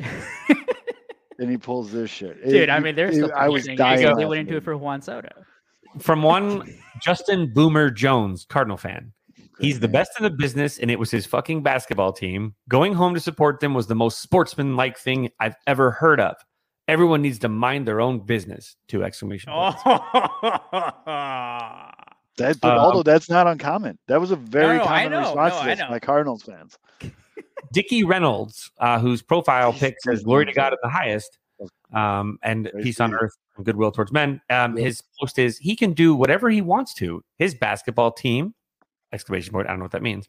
and 0.00 1.50
he 1.50 1.56
pulls 1.56 1.92
this 1.92 2.10
shit. 2.10 2.38
It- 2.42 2.50
Dude, 2.50 2.68
I 2.70 2.78
mean, 2.80 2.94
there's 2.94 3.16
it- 3.18 3.30
I 3.32 3.48
was 3.48 3.64
saying 3.64 3.78
dying. 3.78 4.00
they 4.00 4.06
laughing, 4.06 4.28
wouldn't 4.28 4.48
do 4.48 4.56
it 4.56 4.62
for 4.64 4.76
Juan 4.76 5.00
Soto. 5.02 5.28
From 6.00 6.22
one 6.22 6.68
Justin 7.02 7.52
Boomer 7.52 7.90
Jones, 7.90 8.46
Cardinal 8.48 8.76
fan. 8.76 9.12
He's 9.60 9.78
the 9.78 9.86
best 9.88 10.10
in 10.18 10.24
the 10.24 10.30
business, 10.30 10.78
and 10.78 10.90
it 10.90 10.98
was 10.98 11.12
his 11.12 11.26
fucking 11.26 11.62
basketball 11.62 12.12
team. 12.12 12.56
Going 12.68 12.92
home 12.92 13.14
to 13.14 13.20
support 13.20 13.60
them 13.60 13.72
was 13.72 13.86
the 13.86 13.94
most 13.94 14.20
sportsmanlike 14.20 14.98
thing 14.98 15.30
I've 15.38 15.54
ever 15.68 15.92
heard 15.92 16.18
of. 16.18 16.34
Everyone 16.88 17.22
needs 17.22 17.38
to 17.38 17.48
mind 17.48 17.86
their 17.86 18.00
own 18.00 18.18
business. 18.26 18.74
Two 18.88 19.04
exclamation 19.04 19.52
points. 19.52 19.80
Oh, 19.86 20.00
That, 22.36 22.60
but 22.60 22.72
Um, 22.72 22.78
although 22.78 23.04
that's 23.04 23.30
not 23.30 23.46
uncommon, 23.46 23.96
that 24.08 24.20
was 24.20 24.32
a 24.32 24.36
very 24.36 24.78
no, 24.78 24.82
I 24.84 25.04
common 25.04 25.12
know, 25.12 25.18
response 25.20 25.54
no, 25.54 25.58
to 25.60 25.64
I 25.64 25.68
this 25.68 25.78
know. 25.78 25.88
by 25.88 25.98
Cardinals 26.00 26.42
fans. 26.42 26.76
Dickie 27.72 28.04
Reynolds, 28.04 28.70
uh, 28.78 28.98
whose 28.98 29.22
profile 29.22 29.72
pic 29.72 29.96
says 30.00 30.22
"Glory 30.22 30.46
to. 30.46 30.52
God 30.52 30.72
at 30.72 30.78
the 30.82 30.88
highest," 30.88 31.38
um, 31.92 32.38
and 32.42 32.70
peace 32.82 33.00
on 33.00 33.14
earth 33.14 33.32
and 33.56 33.64
goodwill 33.66 33.90
towards 33.90 34.12
men. 34.12 34.40
Um. 34.50 34.76
His 34.76 35.02
post 35.20 35.38
is 35.38 35.58
he 35.58 35.74
can 35.76 35.92
do 35.92 36.14
whatever 36.14 36.50
he 36.50 36.60
wants 36.62 36.94
to. 36.94 37.22
His 37.38 37.54
basketball 37.54 38.12
team! 38.12 38.54
Exclamation 39.12 39.52
point. 39.52 39.66
I 39.68 39.70
don't 39.70 39.78
know 39.78 39.84
what 39.84 39.92
that 39.92 40.02
means. 40.02 40.26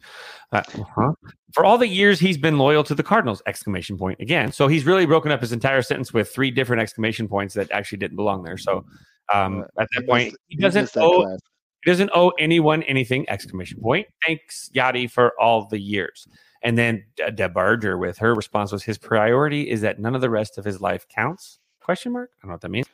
Uh, 0.51 0.57
uh-huh. 0.57 1.11
For 1.53 1.65
all 1.65 1.77
the 1.77 1.87
years 1.87 2.19
he's 2.19 2.37
been 2.37 2.57
loyal 2.57 2.83
to 2.83 2.95
the 2.95 3.03
Cardinals! 3.03 3.41
Exclamation 3.47 3.97
point 3.97 4.19
again. 4.21 4.51
So 4.51 4.67
he's 4.67 4.85
really 4.85 5.05
broken 5.05 5.31
up 5.31 5.41
his 5.41 5.51
entire 5.51 5.81
sentence 5.81 6.13
with 6.13 6.29
three 6.33 6.51
different 6.51 6.81
exclamation 6.81 7.27
points 7.27 7.53
that 7.55 7.71
actually 7.71 7.97
didn't 7.99 8.15
belong 8.15 8.43
there. 8.43 8.57
So 8.57 8.85
um, 9.33 9.61
Uh, 9.77 9.81
at 9.81 9.87
that 9.93 10.01
He 10.01 10.07
point, 10.07 10.25
missed- 10.25 10.37
he 10.47 10.55
doesn't 10.57 10.91
owe 10.97 11.37
he 11.83 11.91
doesn't 11.91 12.09
owe 12.15 12.29
anyone 12.39 12.81
anything! 12.83 13.27
Exclamation 13.29 13.79
point. 13.81 14.07
Thanks, 14.25 14.69
Yadi, 14.75 15.09
for 15.09 15.33
all 15.39 15.67
the 15.67 15.79
years. 15.79 16.27
And 16.65 16.75
then 16.79 17.05
De- 17.15 17.31
DeBarger 17.31 17.97
with 17.97 18.17
her 18.17 18.33
response 18.33 18.71
was 18.71 18.83
his 18.83 18.97
priority 18.97 19.69
is 19.69 19.81
that 19.81 19.99
none 19.99 20.15
of 20.15 20.21
the 20.21 20.31
rest 20.31 20.57
of 20.57 20.65
his 20.65 20.81
life 20.81 21.07
counts? 21.07 21.59
Question 21.79 22.11
mark. 22.11 22.31
I 22.33 22.41
don't 22.41 22.49
know 22.49 22.53
what 22.55 22.61
that 22.61 22.71
means. 22.71 22.87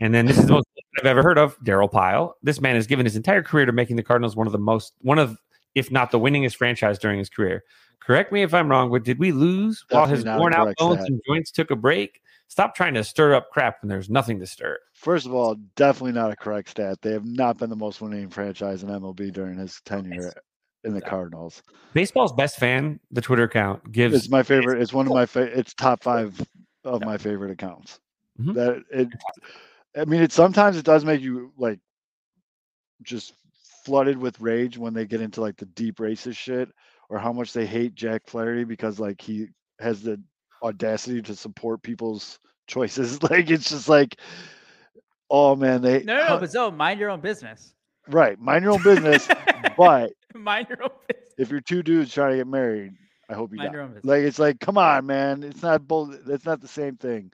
And 0.00 0.14
then 0.14 0.26
this 0.26 0.38
is 0.38 0.46
the 0.46 0.52
most 0.52 0.68
I've 1.00 1.06
ever 1.06 1.20
heard 1.20 1.36
of 1.36 1.58
Daryl 1.58 1.90
Pyle. 1.90 2.36
This 2.44 2.60
man 2.60 2.76
has 2.76 2.86
given 2.86 3.04
his 3.04 3.16
entire 3.16 3.42
career 3.42 3.66
to 3.66 3.72
making 3.72 3.96
the 3.96 4.04
Cardinals 4.04 4.36
one 4.36 4.46
of 4.46 4.52
the 4.52 4.58
most 4.58 4.94
one 5.02 5.18
of 5.18 5.36
if 5.74 5.90
not 5.90 6.12
the 6.12 6.20
winningest 6.20 6.54
franchise 6.54 7.00
during 7.00 7.18
his 7.18 7.28
career. 7.28 7.64
Correct 7.98 8.32
me 8.32 8.42
if 8.42 8.54
I'm 8.54 8.68
wrong, 8.68 8.92
but 8.92 9.02
did 9.02 9.18
we 9.18 9.32
lose 9.32 9.84
while 9.90 10.06
his 10.06 10.22
Definitely 10.22 10.50
not 10.50 10.58
a 10.58 10.62
worn 10.62 10.68
out 10.68 10.76
bones 10.76 11.08
and 11.08 11.20
joints 11.26 11.50
took 11.50 11.72
a 11.72 11.76
break? 11.76 12.22
Stop 12.46 12.76
trying 12.76 12.94
to 12.94 13.02
stir 13.02 13.34
up 13.34 13.50
crap 13.50 13.82
when 13.82 13.88
there's 13.88 14.08
nothing 14.08 14.38
to 14.38 14.46
stir. 14.46 14.78
First 14.92 15.26
of 15.26 15.34
all, 15.34 15.56
definitely 15.74 16.12
not 16.12 16.30
a 16.30 16.36
correct 16.36 16.70
stat. 16.70 17.02
They 17.02 17.12
have 17.12 17.26
not 17.26 17.58
been 17.58 17.70
the 17.70 17.76
most 17.76 18.00
winning 18.00 18.28
franchise 18.28 18.84
in 18.84 18.88
MLB 18.88 19.32
during 19.32 19.58
his 19.58 19.80
tenure 19.84 20.32
in 20.84 20.94
the 20.94 21.00
Cardinals. 21.00 21.62
Baseball's 21.92 22.32
best 22.32 22.58
fan, 22.58 23.00
the 23.10 23.20
Twitter 23.20 23.44
account, 23.44 23.90
gives 23.92 24.14
It's 24.14 24.30
my 24.30 24.42
favorite. 24.42 24.80
It's 24.80 24.92
one 24.92 25.06
of 25.06 25.12
my 25.12 25.26
fa- 25.26 25.58
it's 25.58 25.74
top 25.74 26.02
five 26.02 26.40
of 26.84 27.04
my 27.04 27.18
favorite 27.18 27.50
accounts. 27.50 28.00
Mhm. 28.40 28.54
That 28.54 28.82
it. 28.90 29.08
I 29.96 30.04
mean, 30.04 30.22
it 30.22 30.32
sometimes 30.32 30.76
it 30.76 30.84
does 30.84 31.04
make 31.04 31.20
you 31.20 31.52
like 31.58 31.80
just 33.02 33.34
flooded 33.84 34.16
with 34.16 34.40
rage 34.40 34.78
when 34.78 34.94
they 34.94 35.06
get 35.06 35.20
into 35.20 35.40
like 35.40 35.56
the 35.56 35.66
deep 35.66 35.96
racist 35.96 36.36
shit 36.36 36.68
or 37.08 37.18
how 37.18 37.32
much 37.32 37.52
they 37.52 37.66
hate 37.66 37.94
Jack 37.94 38.22
Flaherty 38.26 38.64
because 38.64 39.00
like 39.00 39.20
he 39.20 39.48
has 39.80 40.02
the 40.02 40.20
audacity 40.62 41.22
to 41.22 41.34
support 41.34 41.82
people's 41.82 42.38
choices. 42.66 43.18
Like 43.30 43.50
it's 43.50 43.70
just 43.70 43.88
like, 43.88 44.16
oh 45.30 45.56
man, 45.56 45.82
they 45.82 46.02
no, 46.04 46.16
no, 46.16 46.28
no, 46.28 46.38
but 46.38 46.52
so 46.52 46.70
mind 46.70 47.00
your 47.00 47.10
own 47.10 47.20
business. 47.20 47.74
right, 48.08 48.38
mind 48.38 48.64
your 48.64 48.74
own 48.74 48.82
business. 48.82 49.26
but 49.76 50.12
mind 50.38 50.66
your 50.68 50.82
own 50.82 50.90
business. 51.08 51.34
if 51.38 51.50
you're 51.50 51.60
two 51.60 51.82
dudes 51.82 52.12
trying 52.12 52.32
to 52.32 52.36
get 52.38 52.46
married, 52.46 52.92
I 53.28 53.34
hope 53.34 53.50
you 53.52 53.58
Mind 53.58 53.70
die. 53.70 53.72
your 53.74 53.82
own 53.82 53.88
business. 53.88 54.04
Like 54.04 54.22
it's 54.22 54.38
like, 54.38 54.60
come 54.60 54.78
on, 54.78 55.06
man, 55.06 55.42
it's 55.42 55.62
not 55.62 55.86
both. 55.86 56.16
It's 56.28 56.44
not 56.44 56.60
the 56.60 56.68
same 56.68 56.96
thing. 56.96 57.32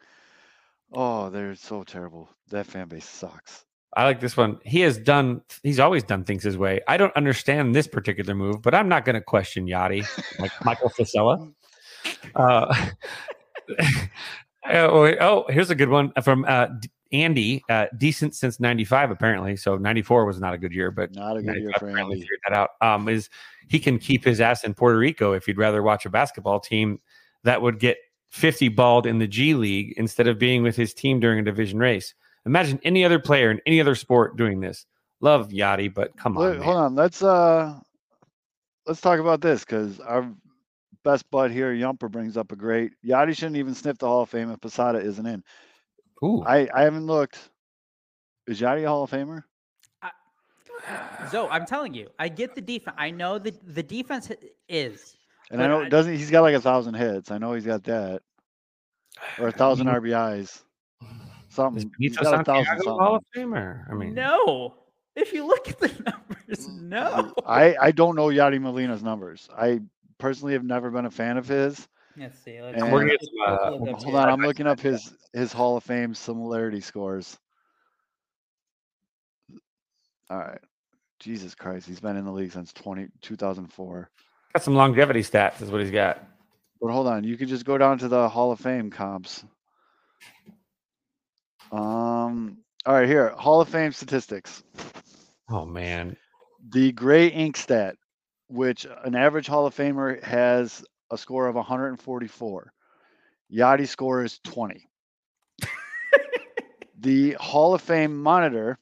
Oh, 0.92 1.30
they're 1.30 1.54
so 1.56 1.82
terrible. 1.82 2.28
That 2.50 2.66
fan 2.66 2.88
base 2.88 3.04
sucks. 3.08 3.64
I 3.96 4.04
like 4.04 4.20
this 4.20 4.36
one. 4.36 4.58
He 4.62 4.80
has 4.82 4.98
done. 4.98 5.40
He's 5.62 5.80
always 5.80 6.02
done 6.04 6.24
things 6.24 6.42
his 6.42 6.58
way. 6.58 6.80
I 6.86 6.96
don't 6.96 7.16
understand 7.16 7.74
this 7.74 7.86
particular 7.86 8.34
move, 8.34 8.60
but 8.62 8.74
I'm 8.74 8.88
not 8.88 9.04
going 9.04 9.14
to 9.14 9.20
question 9.22 9.66
Yadi, 9.66 10.06
like 10.38 10.52
Michael 10.64 10.90
Fasella. 10.90 11.52
Uh, 12.36 12.72
oh, 14.70 15.12
oh, 15.20 15.44
here's 15.48 15.70
a 15.70 15.74
good 15.74 15.88
one 15.88 16.12
from 16.22 16.44
uh, 16.46 16.66
D- 16.66 16.88
Andy. 17.12 17.62
Uh, 17.68 17.86
decent 17.96 18.34
since 18.34 18.60
'95, 18.60 19.10
apparently. 19.10 19.56
So 19.56 19.76
'94 19.76 20.24
was 20.24 20.40
not 20.40 20.54
a 20.54 20.58
good 20.58 20.72
year, 20.72 20.90
but 20.90 21.14
Not 21.14 21.36
a 21.36 21.42
good 21.42 21.56
year 21.56 21.72
for 21.78 21.88
Andy. 21.88 22.20
figured 22.20 22.40
that 22.48 22.54
out. 22.56 22.70
Um, 22.80 23.08
is 23.08 23.28
he 23.68 23.78
can 23.78 23.98
keep 23.98 24.24
his 24.24 24.40
ass 24.40 24.64
in 24.64 24.74
Puerto 24.74 24.98
Rico 24.98 25.32
if 25.32 25.46
he'd 25.46 25.58
rather 25.58 25.82
watch 25.82 26.06
a 26.06 26.10
basketball 26.10 26.60
team 26.60 27.00
that 27.44 27.60
would 27.62 27.78
get 27.78 27.98
50 28.30 28.68
balled 28.68 29.06
in 29.06 29.18
the 29.18 29.26
G 29.26 29.54
League 29.54 29.94
instead 29.96 30.26
of 30.28 30.38
being 30.38 30.62
with 30.62 30.76
his 30.76 30.92
team 30.94 31.20
during 31.20 31.38
a 31.38 31.42
division 31.42 31.78
race. 31.78 32.14
Imagine 32.44 32.78
any 32.84 33.04
other 33.04 33.18
player 33.18 33.50
in 33.50 33.60
any 33.66 33.80
other 33.80 33.94
sport 33.94 34.36
doing 34.36 34.60
this. 34.60 34.86
Love 35.20 35.48
Yadi, 35.48 35.92
but 35.92 36.16
come 36.16 36.36
on. 36.36 36.44
Wait, 36.44 36.54
man. 36.56 36.62
hold 36.62 36.76
on. 36.76 36.94
Let's 36.94 37.22
uh, 37.22 37.78
let's 38.86 39.00
talk 39.00 39.18
about 39.18 39.40
this 39.40 39.60
because 39.64 39.98
our 40.00 40.30
best 41.04 41.28
bud 41.30 41.50
here, 41.50 41.72
Yumper, 41.72 42.10
brings 42.10 42.36
up 42.36 42.52
a 42.52 42.56
great. 42.56 42.92
Yadi 43.04 43.34
shouldn't 43.34 43.56
even 43.56 43.74
sniff 43.74 43.98
the 43.98 44.06
Hall 44.06 44.22
of 44.22 44.30
Fame 44.30 44.50
if 44.50 44.60
Posada 44.60 44.98
isn't 44.98 45.26
in. 45.26 45.42
Ooh. 46.24 46.42
I 46.44 46.68
I 46.74 46.82
haven't 46.82 47.06
looked. 47.06 47.50
Is 48.46 48.60
Yadi 48.60 48.84
a 48.84 48.88
Hall 48.88 49.02
of 49.04 49.10
Famer? 49.10 49.42
So 51.30 51.48
I'm 51.50 51.66
telling 51.66 51.94
you, 51.94 52.08
I 52.18 52.28
get 52.28 52.54
the 52.54 52.60
defense. 52.60 52.96
I 52.98 53.10
know 53.10 53.38
that 53.38 53.74
the 53.74 53.82
defense 53.82 54.30
is. 54.68 55.16
And 55.50 55.62
I 55.62 55.64
But 55.66 55.68
know 55.68 55.80
I- 55.82 55.88
doesn't 55.88 56.14
he's 56.16 56.30
got 56.30 56.42
like 56.42 56.54
a 56.54 56.60
thousand 56.60 56.94
hits. 56.94 57.30
I 57.30 57.38
know 57.38 57.52
he's 57.54 57.66
got 57.66 57.82
that, 57.84 58.22
or 59.38 59.48
a 59.48 59.52
thousand 59.62 59.86
RBIs. 59.88 60.62
Something. 61.48 61.90
He's 61.98 62.16
Benito 62.16 62.30
got 62.32 62.40
a 62.40 62.44
thousand 62.44 62.66
something. 62.66 62.92
Hall 62.92 63.16
of 63.16 63.24
Famer? 63.34 63.90
I 63.90 63.94
mean, 63.94 64.14
no. 64.14 64.74
If 65.14 65.32
you 65.32 65.46
look 65.46 65.68
at 65.68 65.78
the 65.78 65.88
numbers, 65.88 66.68
mm, 66.68 66.82
no. 66.82 67.32
I 67.46 67.74
I 67.80 67.90
don't 67.90 68.14
know 68.16 68.26
Yadi 68.26 68.60
Molina's 68.60 69.02
numbers. 69.02 69.48
I 69.56 69.80
personally 70.18 70.52
have 70.52 70.64
never 70.64 70.90
been 70.90 71.06
a 71.06 71.10
fan 71.10 71.36
of 71.38 71.48
his. 71.48 71.88
Let's 72.18 72.38
see. 72.38 72.56
And- 72.56 72.76
Let's 72.76 72.82
We're 72.92 73.00
gonna 73.00 73.10
get 73.10 73.20
some, 73.22 73.32
uh, 73.46 73.96
Hold 73.98 74.14
on, 74.16 74.28
I'm 74.28 74.40
looking 74.46 74.66
up 74.66 74.80
his 74.80 75.12
his 75.32 75.52
Hall 75.52 75.76
of 75.76 75.84
Fame 75.84 76.14
similarity 76.14 76.80
scores. 76.80 77.36
All 80.30 80.38
right. 80.38 80.60
Jesus 81.20 81.54
Christ, 81.54 81.86
he's 81.86 82.00
been 82.00 82.16
in 82.16 82.24
the 82.26 82.32
league 82.32 82.52
since 82.52 82.72
20, 82.74 83.08
2004. 83.22 84.10
got 84.52 84.62
some 84.62 84.74
longevity 84.74 85.20
stats, 85.20 85.62
is 85.62 85.70
what 85.70 85.80
he's 85.80 85.90
got. 85.90 86.22
But 86.80 86.92
hold 86.92 87.06
on, 87.06 87.24
you 87.24 87.38
could 87.38 87.48
just 87.48 87.64
go 87.64 87.78
down 87.78 87.98
to 87.98 88.08
the 88.08 88.28
Hall 88.28 88.52
of 88.52 88.60
Fame 88.60 88.90
comps. 88.90 89.44
Um. 91.72 92.58
All 92.84 92.94
right, 92.94 93.08
here 93.08 93.30
Hall 93.30 93.60
of 93.60 93.68
Fame 93.68 93.92
statistics. 93.92 94.62
Oh 95.50 95.64
man, 95.64 96.16
The 96.70 96.92
gray 96.92 97.28
ink 97.28 97.56
stat. 97.56 97.96
which 98.48 98.86
an 99.04 99.14
average 99.16 99.46
Hall 99.48 99.66
of 99.66 99.74
Famer 99.74 100.22
has 100.22 100.84
a 101.10 101.18
score 101.18 101.46
of 101.46 101.54
144. 101.54 102.72
Yadi's 103.52 103.90
score 103.90 104.24
is 104.24 104.38
20. 104.44 104.88
the 106.98 107.32
Hall 107.38 107.74
of 107.74 107.80
Fame 107.80 108.20
monitor, 108.20 108.78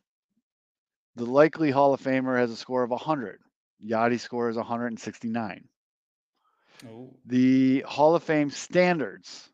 the 1.17 1.27
likely 1.27 1.71
Hall 1.71 1.95
of 1.95 2.01
Famer 2.01 2.39
has 2.39 2.51
a 2.51 2.57
score 2.57 2.83
of 2.83 2.91
100. 2.91 3.41
Yadi's 3.85 4.23
score 4.23 4.49
is 4.49 4.57
169. 4.57 5.69
The 7.27 7.81
Hall 7.87 8.15
of 8.15 8.23
Fame 8.23 8.51
standards, 8.51 9.49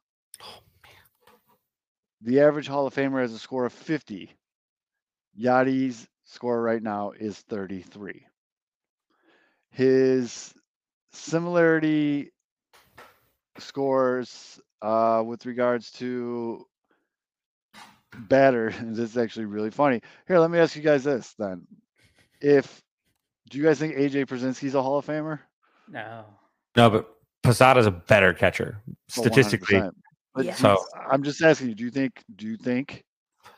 the 2.23 2.41
average 2.41 2.67
Hall 2.69 2.87
of 2.87 2.95
Famer 2.95 3.21
has 3.21 3.33
a 3.33 3.39
score 3.39 3.67
of 3.67 3.73
50. 3.73 4.31
Yadi's 5.39 6.09
score 6.25 6.61
right 6.61 6.83
now 6.83 7.13
is 7.13 7.39
33. 7.39 8.27
His 9.71 10.53
similarity 11.13 12.31
scores 13.61 14.61
uh, 14.83 15.23
with 15.25 15.47
regards 15.47 15.91
to 15.93 16.67
batter, 18.29 18.71
this 18.83 19.11
is 19.11 19.19
actually 19.19 19.47
really 19.47 19.71
funny. 19.71 20.01
Here, 20.27 20.39
let 20.39 20.51
me 20.51 20.59
ask 20.59 20.77
you 20.77 20.83
guys 20.83 21.05
this 21.05 21.35
then. 21.39 21.67
If 22.41 22.83
do 23.51 23.59
you 23.59 23.65
guys 23.65 23.79
think 23.79 23.95
AJ 23.97 24.27
Pierzynski's 24.27 24.75
a 24.75 24.83
Hall 24.83 24.99
of 24.99 25.07
Famer? 25.07 25.41
No. 25.89 26.25
No, 26.77 26.89
but 26.91 27.11
Posada's 27.43 27.87
a 27.87 27.91
better 27.91 28.33
catcher 28.33 28.83
Oh, 28.87 28.95
statistically. 29.09 29.83
But 30.35 30.45
Yeah. 30.45 30.55
So 30.55 30.79
I'm 31.11 31.23
just 31.23 31.43
asking 31.43 31.69
you, 31.71 31.75
do 31.75 31.85
you 31.85 31.91
think 31.91 32.23
do 32.37 32.47
you 32.47 32.57
think 32.57 33.03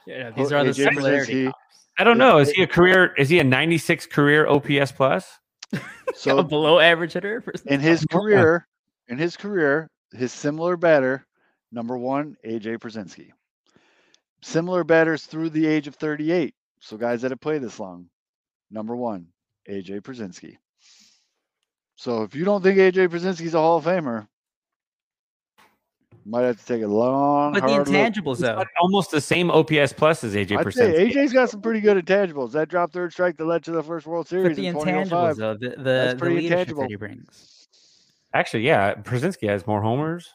Yeah, 0.07 0.31
these 0.31 0.37
these 0.37 0.53
are 0.53 0.57
are 0.59 0.65
the 0.65 0.71
the 0.71 0.75
similarity. 0.75 1.25
similarity 1.27 1.53
I 1.99 2.05
don't 2.05 2.17
know. 2.17 2.39
Is 2.39 2.51
he 2.51 2.63
a 2.63 2.67
career? 2.67 3.13
Is 3.19 3.29
he 3.29 3.39
a 3.39 3.45
96 3.45 4.07
career 4.07 4.47
OPS 4.49 4.93
plus? 4.93 5.29
so 6.15 6.43
below 6.43 6.79
average 6.81 7.13
hitter. 7.13 7.43
for- 7.43 7.53
in 7.67 7.81
his 7.81 8.05
career, 8.11 8.67
in 9.09 9.19
his 9.19 9.37
career, 9.37 9.91
his 10.13 10.33
similar 10.33 10.77
batter, 10.77 11.27
number 11.71 11.97
one, 11.97 12.37
AJ 12.45 12.79
Pierzynski. 12.79 13.31
Similar 14.43 14.85
batters 14.85 15.25
through 15.27 15.51
the 15.51 15.67
age 15.67 15.87
of 15.87 15.95
38. 15.97 16.55
So 16.81 16.97
guys 16.97 17.23
that 17.23 17.31
have 17.31 17.41
played 17.41 17.63
this 17.63 17.79
long, 17.79 18.07
number 18.71 18.97
one, 18.97 19.27
AJ 19.69 20.01
Pierzynski. 20.03 20.57
So 21.97 22.23
if 22.25 22.35
you 22.35 22.45
don't 22.45 22.63
think 22.63 22.79
AJ 22.79 23.09
Pierzynski's 23.09 23.55
a 23.55 23.59
Hall 23.59 23.77
of 23.79 23.85
Famer, 23.85 24.27
might 26.25 26.43
have 26.43 26.59
to 26.59 26.65
take 26.65 26.83
a 26.83 26.87
long, 26.87 27.53
But 27.53 27.63
the 27.63 27.69
hard 27.69 27.89
look. 27.89 27.97
intangibles, 27.97 28.37
He's 28.37 28.41
though. 28.43 28.65
almost 28.81 29.11
the 29.11 29.21
same 29.21 29.51
OPS 29.51 29.93
plus 29.93 30.23
as 30.25 30.35
AJ 30.35 30.57
I'd 30.59 30.73
say 30.73 31.09
AJ's 31.11 31.33
got 31.33 31.51
some 31.51 31.61
pretty 31.61 31.81
good 31.81 32.05
intangibles. 32.05 32.53
That 32.53 32.69
drop 32.69 32.93
third 32.93 33.13
strike 33.13 33.37
that 33.39 33.45
led 33.45 33.65
to 33.65 33.73
the 33.73 33.83
first 33.83 34.07
World 34.07 34.29
Series. 34.29 34.51
But 34.51 34.57
Series 34.57 34.57
the 34.57 34.67
in 34.67 34.77
oh 34.77 35.05
intangibles, 35.05 35.37
though, 35.37 35.55
the 35.55 35.71
the, 35.71 35.83
That's 35.83 36.13
the 36.15 36.19
pretty 36.19 36.37
leadership 36.37 36.59
intangible. 36.59 36.83
that 36.83 36.91
he 36.91 36.97
brings. 36.97 37.62
Actually, 38.35 38.63
yeah, 38.63 38.95
Pierzynski 38.95 39.49
has 39.49 39.67
more 39.67 39.83
homers, 39.83 40.31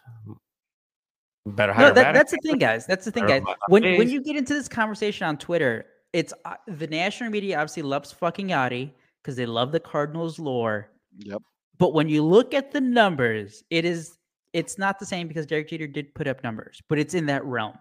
better 1.45 1.73
No, 1.73 1.91
that, 1.91 2.13
that's 2.13 2.31
the 2.31 2.39
thing, 2.43 2.57
guys. 2.57 2.85
That's 2.85 3.05
the 3.05 3.11
thing, 3.11 3.25
guys. 3.25 3.41
on 3.47 3.55
When 3.69 3.83
when 3.97 4.09
you 4.09 4.21
get 4.21 4.35
into 4.35 4.53
this 4.53 4.67
conversation 4.67 5.27
on 5.27 5.37
Twitter, 5.37 5.85
it's 6.13 6.33
uh, 6.45 6.55
the 6.67 6.87
national 6.87 7.31
media 7.31 7.57
obviously 7.57 7.83
loves 7.83 8.11
fucking 8.11 8.49
Yadi 8.49 8.91
because 9.21 9.35
they 9.35 9.45
love 9.45 9.71
the 9.71 9.79
Cardinals 9.79 10.39
lore. 10.39 10.89
Yep. 11.17 11.41
But 11.77 11.93
when 11.93 12.09
you 12.09 12.23
look 12.23 12.53
at 12.53 12.71
the 12.71 12.81
numbers, 12.81 13.63
it 13.69 13.85
is 13.85 14.17
it's 14.53 14.77
not 14.77 14.99
the 14.99 15.05
same 15.05 15.27
because 15.27 15.45
Derek 15.45 15.69
Jeter 15.69 15.87
did 15.87 16.13
put 16.13 16.27
up 16.27 16.43
numbers, 16.43 16.81
but 16.89 16.99
it's 16.99 17.13
in 17.13 17.25
that 17.27 17.43
realm. 17.45 17.77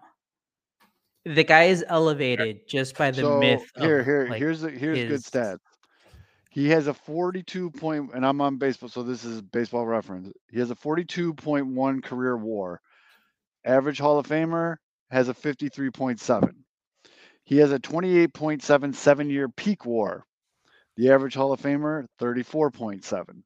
The 1.25 1.43
guy 1.43 1.65
is 1.65 1.83
elevated 1.87 2.67
just 2.67 2.97
by 2.97 3.11
the 3.11 3.21
so 3.21 3.39
myth. 3.39 3.69
of, 3.75 3.83
here, 3.83 4.03
here, 4.03 4.27
like, 4.29 4.39
here's 4.39 4.61
the, 4.61 4.69
here's 4.69 4.97
good 4.97 5.09
his- 5.09 5.23
stats. 5.23 5.57
He 6.57 6.69
has 6.69 6.87
a 6.87 6.93
42 6.95 7.69
point, 7.69 8.09
and 8.15 8.25
I'm 8.25 8.41
on 8.41 8.57
baseball, 8.57 8.89
so 8.89 9.03
this 9.03 9.23
is 9.23 9.43
baseball 9.43 9.85
reference. 9.85 10.33
He 10.49 10.57
has 10.57 10.71
a 10.71 10.75
42.1 10.75 12.03
career 12.03 12.35
WAR. 12.35 12.81
Average 13.63 13.99
Hall 13.99 14.17
of 14.17 14.25
Famer 14.25 14.77
has 15.11 15.29
a 15.29 15.35
53.7. 15.35 16.55
He 17.43 17.57
has 17.57 17.71
a 17.71 17.77
28.77 17.77 19.29
year 19.29 19.49
peak 19.49 19.85
WAR. 19.85 20.23
The 20.95 21.11
average 21.11 21.35
Hall 21.35 21.53
of 21.53 21.61
Famer 21.61 22.07
34.7. 22.19 23.43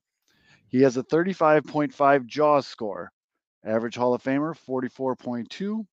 He 0.70 0.82
has 0.84 0.96
a 0.96 1.04
35.5 1.04 2.26
JAWS 2.26 2.66
score. 2.66 3.12
Average 3.66 3.98
Hall 3.98 4.14
of 4.14 4.24
Famer 4.24 4.56
44.2. 4.70 5.86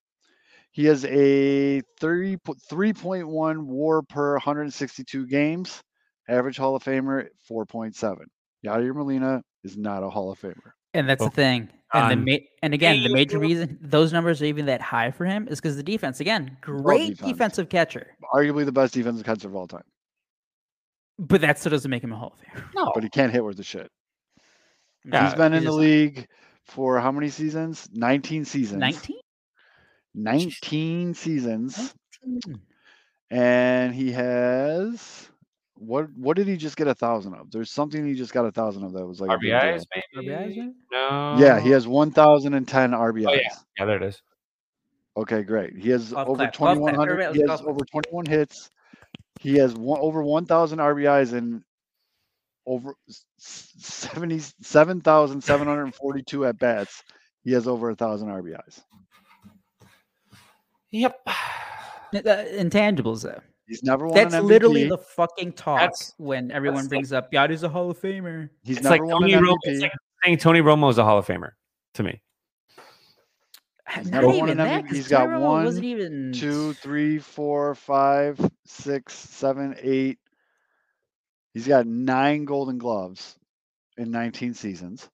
He 0.71 0.85
has 0.85 1.05
a 1.05 1.81
30, 1.99 2.37
3.1 2.37 3.67
WAR 3.67 4.03
per 4.03 4.35
162 4.35 5.27
games. 5.27 5.83
Average 6.29 6.57
Hall 6.59 6.77
of 6.77 6.83
Famer 6.85 7.29
4.7. 7.51 8.17
Yadier 8.65 8.95
Molina 8.95 9.43
is 9.65 9.77
not 9.77 10.03
a 10.03 10.11
Hall 10.11 10.31
of 10.31 10.41
Famer. 10.41 10.73
And 10.95 11.09
that's 11.09 11.21
Well, 11.21 11.31
the 11.31 11.35
thing. 11.37 11.69
And 11.95 12.11
the 12.11 12.15
um, 12.15 12.25
ma- 12.27 12.47
and 12.63 12.75
again, 12.75 13.03
the 13.03 13.13
major 13.13 13.39
reason 13.39 13.79
those 13.81 14.13
numbers 14.13 14.43
are 14.43 14.45
even 14.47 14.67
that 14.67 14.81
high 14.83 15.11
for 15.11 15.25
him 15.25 15.49
is 15.49 15.59
because 15.61 15.77
the 15.77 15.83
defense. 15.83 16.21
Again, 16.21 16.57
great 16.61 17.11
defense. 17.17 17.31
defensive 17.33 17.69
catcher, 17.71 18.09
Arguably 18.35 18.65
the 18.67 18.73
best 18.73 18.93
defensive 18.93 19.25
catcher 19.25 19.49
of 19.49 19.57
all 19.57 19.67
time, 19.67 19.85
but 21.19 21.41
that 21.41 21.59
still 21.59 21.71
doesn't 21.71 21.91
make 21.91 22.05
him 22.05 22.13
a 22.13 22.17
Hall 22.17 22.35
of 22.37 22.61
Famer. 22.61 22.65
No, 22.75 22.91
but 22.95 23.03
he 23.05 23.09
can't 23.09 23.33
hit 23.33 23.43
worth 23.43 23.59
a 23.59 23.63
shit. 23.63 23.91
Yeah, 25.07 25.25
He's 25.25 25.35
been 25.35 25.53
he 25.53 25.59
in 25.59 25.65
the 25.65 25.71
just- 25.71 25.79
league 25.79 26.27
for 26.67 27.01
how 27.01 27.11
many 27.11 27.31
seasons? 27.31 27.89
19 27.95 28.45
seasons. 28.45 28.79
19? 28.81 29.17
19 30.15 31.15
seasons. 31.15 31.95
And 33.31 33.95
he 33.95 34.13
has 34.13 35.29
what 35.79 36.11
what 36.17 36.37
did 36.37 36.47
he 36.49 36.57
just 36.57 36.77
get 36.77 36.87
a 36.89 36.95
thousand 36.95 37.35
of? 37.35 37.51
There's 37.51 37.71
something 37.71 38.05
he 38.07 38.15
just 38.15 38.33
got 38.33 38.45
a 38.45 38.53
thousand 38.53 38.85
of 38.85 38.93
that 38.93 39.07
was 39.07 39.21
like 39.21 39.31
RBIs 39.31 39.85
deal. 39.85 39.87
maybe. 40.17 40.29
RBIs, 40.29 40.49
maybe? 40.57 40.73
No. 40.93 41.37
Yeah, 41.39 41.61
he 41.61 41.71
has 41.71 41.87
1,010 41.87 42.91
RBIs. 42.93 43.27
Oh, 43.29 43.33
Yeah, 43.35 43.41
yeah, 43.79 43.85
there 43.85 43.97
it 43.97 44.03
is. 44.03 44.21
Okay, 45.17 45.43
great. 45.43 45.77
He 45.77 45.91
has 45.91 46.13
Golf 46.13 46.29
over 46.29 46.37
clap, 46.39 46.57
golf 46.57 46.77
clap. 46.77 46.77
2,100. 46.77 47.13
Everybody 47.13 47.39
He 47.41 47.47
has 47.51 47.61
over 47.63 47.85
21 47.85 48.27
hits. 48.27 48.71
He 49.41 49.57
has 49.59 49.75
one, 49.75 50.01
over 50.01 50.23
1,000 50.23 50.79
RBIs 50.79 51.33
and 51.33 51.63
over 52.67 52.95
s- 53.09 53.25
s- 53.39 54.09
77,742 54.13 56.45
at 56.47 56.59
bats. 56.59 57.03
He 57.45 57.53
has 57.53 57.67
over 57.69 57.91
a 57.91 57.95
thousand 57.95 58.29
RBIs. 58.29 58.81
Yep. 60.91 61.21
Uh, 61.27 61.33
intangibles, 62.15 63.23
though. 63.23 63.41
He's 63.69 63.83
never 63.83 64.07
won 64.07 64.15
That's 64.15 64.35
an 64.35 64.45
MVP. 64.45 64.49
literally 64.49 64.89
the 64.89 64.99
fucking 64.99 65.53
talk 65.53 65.81
That's- 65.81 66.15
when 66.17 66.51
everyone 66.51 66.77
that's 66.77 66.85
like- 66.87 66.89
brings 66.91 67.13
up 67.13 67.31
Yadi's 67.31 67.63
a 67.63 67.69
Hall 67.69 67.91
of 67.91 68.01
Famer. 68.01 68.49
He's 68.63 68.79
It's 68.79 68.85
never 68.85 68.95
like 68.97 69.03
won 69.13 69.21
Tony 69.23 69.35
an 69.35 69.45
Romo. 69.45 69.53
MVP. 69.53 69.59
It's 69.73 69.83
like 69.83 69.93
saying 70.25 70.39
Tony 70.39 70.61
Romo 70.61 70.91
is 70.91 70.99
a 70.99 71.05
Hall 71.05 71.19
of 71.19 71.27
Famer 71.27 71.51
to 71.95 72.03
me. 72.03 72.23
Not 73.97 74.07
never 74.07 74.27
won 74.27 74.37
even 74.37 74.51
an 74.51 74.57
that. 74.59 74.85
MVP. 74.85 74.89
'cause 74.89 74.97
He's 74.97 75.09
got 75.09 75.25
Tony 75.27 75.37
Romo 75.39 75.41
one, 75.43 75.65
wasn't 75.65 75.85
even 75.85 76.33
two, 76.33 76.73
three, 76.75 77.19
four, 77.19 77.75
five, 77.75 78.39
six, 78.67 79.15
seven, 79.15 79.75
eight. 79.81 80.19
He's 81.55 81.67
got 81.67 81.87
nine 81.87 82.45
Golden 82.45 82.79
Gloves 82.79 83.39
in 83.97 84.11
19 84.11 84.55
seasons. 84.55 85.09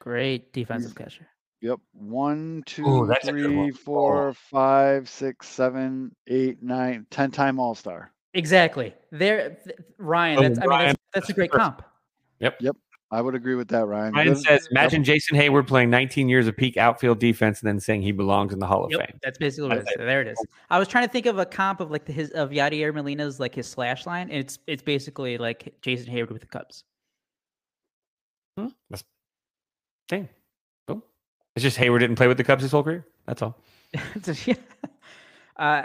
great 0.00 0.52
defensive 0.52 0.94
catcher. 0.94 1.26
Yep. 1.64 1.80
One, 1.94 2.62
two, 2.66 3.06
that's 3.08 3.26
a 3.26 3.32
good 3.32 3.44
three, 3.46 3.56
one. 3.56 3.72
four, 3.72 4.28
Oh. 4.28 4.32
five, 4.34 5.08
six, 5.08 5.48
seven, 5.48 6.14
eight, 6.26 6.62
nine, 6.62 7.06
ten 7.10 7.30
time 7.30 7.58
All 7.58 7.74
Star. 7.74 8.12
Exactly. 8.34 8.92
There, 9.10 9.56
th- 9.64 9.76
Ryan. 9.96 10.38
Oh, 10.38 10.42
That's, 10.42 10.58
I 10.58 10.60
mean, 10.60 10.68
Ryan, 10.70 10.86
that's, 10.88 10.98
that's 11.14 11.28
a 11.30 11.32
great 11.32 11.50
comp. 11.50 11.82
Yep. 12.40 12.56
Yep. 12.60 12.76
I 13.10 13.22
would 13.22 13.34
agree 13.34 13.54
with 13.54 13.68
that, 13.68 13.86
Ryan. 13.86 14.12
Ryan 14.12 14.28
Liv- 14.30 14.38
says, 14.40 14.62
yep. 14.64 14.70
imagine 14.72 15.04
Jason 15.04 15.38
Heyward 15.38 15.66
playing 15.66 15.88
19 15.88 16.28
years 16.28 16.46
of 16.48 16.54
peak 16.56 16.76
outfield 16.76 17.18
defense 17.18 17.60
and 17.62 17.68
then 17.68 17.80
saying 17.80 18.02
he 18.02 18.12
belongs 18.12 18.52
in 18.52 18.58
the 18.58 18.66
Hall 18.66 18.84
of 18.84 18.90
Yep, 18.90 19.00
Fame. 19.00 19.20
that's 19.22 19.38
basically 19.38 19.68
what 19.70 19.78
it 19.78 19.86
I- 19.88 19.90
is. 19.92 19.96
There 19.96 20.20
it 20.20 20.26
is. 20.28 20.46
I 20.70 20.78
was 20.78 20.86
trying 20.88 21.06
to 21.06 21.10
think 21.12 21.24
of 21.24 21.38
a 21.38 21.46
comp 21.46 21.80
of 21.80 21.90
like 21.90 22.04
the, 22.04 22.12
his 22.12 22.28
of 22.32 22.50
Yadier 22.50 22.92
Molina's 22.92 23.40
like 23.40 23.54
his 23.54 23.66
slash 23.66 24.04
line, 24.04 24.28
and 24.28 24.38
it's 24.40 24.58
it's 24.66 24.82
basically 24.82 25.38
like 25.38 25.72
Jason 25.80 26.12
Heyward 26.12 26.30
with 26.32 26.42
the 26.42 26.48
Cubs. 26.48 26.84
Hmm, 28.58 28.66
That's 28.90 29.02
thing. 30.10 30.28
Boom. 31.54 31.56
It's 31.56 31.62
just 31.62 31.78
Heyward 31.78 32.00
didn't 32.00 32.16
play 32.16 32.26
with 32.28 32.36
the 32.36 32.44
Cubs 32.44 32.62
his 32.62 32.72
whole 32.72 32.82
career. 32.82 33.06
That's 33.26 33.42
all. 33.42 33.56
Yeah. 34.46 34.54
Uh, 35.56 35.82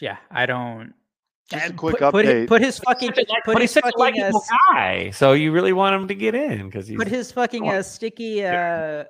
yeah, 0.00 0.16
I 0.30 0.46
don't. 0.46 0.94
Just 1.50 1.62
a 1.62 1.68
and 1.68 1.76
quick 1.76 1.98
put, 1.98 2.12
put, 2.12 2.24
hi- 2.24 2.32
update. 2.32 2.48
put 2.48 2.62
his 2.62 2.78
fucking 2.78 3.12
put 3.12 3.28
but 3.44 3.60
he's 3.60 3.74
his 3.74 3.82
such 3.84 3.84
a 3.94 3.98
fucking 3.98 4.22
uh, 4.22 4.24
likable 4.28 4.44
guy, 4.72 5.10
so 5.10 5.34
you 5.34 5.52
really 5.52 5.74
want 5.74 5.94
him 5.94 6.08
to 6.08 6.14
get 6.14 6.34
in 6.34 6.64
because 6.70 6.88
he's 6.88 6.96
put 6.96 7.06
his 7.08 7.30
fucking 7.30 7.68
uh, 7.68 7.82
sticky 7.82 8.42
uh, 8.46 8.48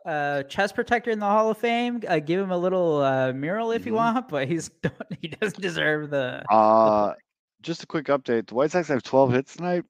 uh, 0.04 0.42
chest 0.44 0.74
protector 0.74 1.12
in 1.12 1.20
the 1.20 1.26
Hall 1.26 1.48
of 1.52 1.58
Fame. 1.58 2.02
Uh, 2.08 2.18
give 2.18 2.40
him 2.40 2.50
a 2.50 2.58
little 2.58 3.00
uh, 3.02 3.32
mural 3.32 3.70
if 3.70 3.86
you 3.86 3.92
Mhm. 3.92 3.96
want, 3.96 4.28
but 4.28 4.48
he's 4.48 4.68
don't, 4.82 4.94
he 5.20 5.28
doesn't 5.28 5.60
deserve 5.62 6.10
the. 6.10 6.42
Uh, 6.52 7.14
just 7.62 7.84
a 7.84 7.86
quick 7.86 8.06
update. 8.06 8.48
The 8.48 8.54
White 8.56 8.72
Sox 8.72 8.88
have 8.88 9.04
12 9.04 9.32
hits 9.32 9.54
tonight. 9.54 9.84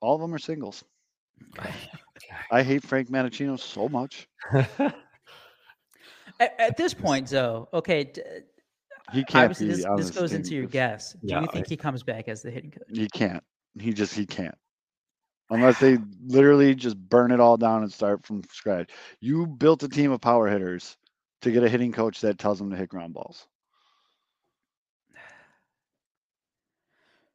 All 0.00 0.14
of 0.14 0.22
them 0.22 0.32
are 0.32 0.38
singles. 0.38 0.82
I 2.50 2.62
hate 2.62 2.82
Frank 2.82 3.08
Menechino 3.10 3.58
so 3.58 3.88
much. 3.88 4.28
At, 6.40 6.54
at 6.58 6.76
this 6.76 6.94
point, 6.94 7.28
though, 7.28 7.68
okay, 7.72 8.04
d- 8.04 8.22
He 9.12 9.24
can't 9.24 9.58
be 9.58 9.66
this, 9.66 9.78
this 9.78 9.86
this 9.96 10.10
goes 10.10 10.32
into 10.34 10.54
your 10.54 10.66
guess. 10.66 11.14
Do 11.24 11.34
Yeah, 11.34 11.40
you 11.40 11.46
think 11.48 11.66
he 11.66 11.76
comes 11.76 12.02
back 12.02 12.28
as 12.28 12.42
the 12.42 12.50
hitting 12.50 12.70
coach? 12.70 12.82
He 12.92 13.08
can't. 13.08 13.42
He 13.78 13.92
just 13.92 14.14
he 14.14 14.26
can't. 14.26 14.54
unless 15.50 15.78
they 15.80 15.98
literally 16.26 16.74
just 16.74 16.96
burn 16.96 17.32
it 17.32 17.40
all 17.40 17.56
down 17.56 17.82
and 17.82 17.92
start 17.92 18.24
from 18.24 18.42
scratch. 18.50 18.90
You 19.20 19.46
built 19.46 19.82
a 19.82 19.88
team 19.88 20.12
of 20.12 20.20
power 20.20 20.48
hitters 20.48 20.96
to 21.42 21.50
get 21.50 21.64
a 21.64 21.68
hitting 21.68 21.92
coach 21.92 22.20
that 22.20 22.38
tells 22.38 22.58
them 22.58 22.70
to 22.70 22.76
hit 22.76 22.88
ground 22.88 23.14
balls. 23.14 23.46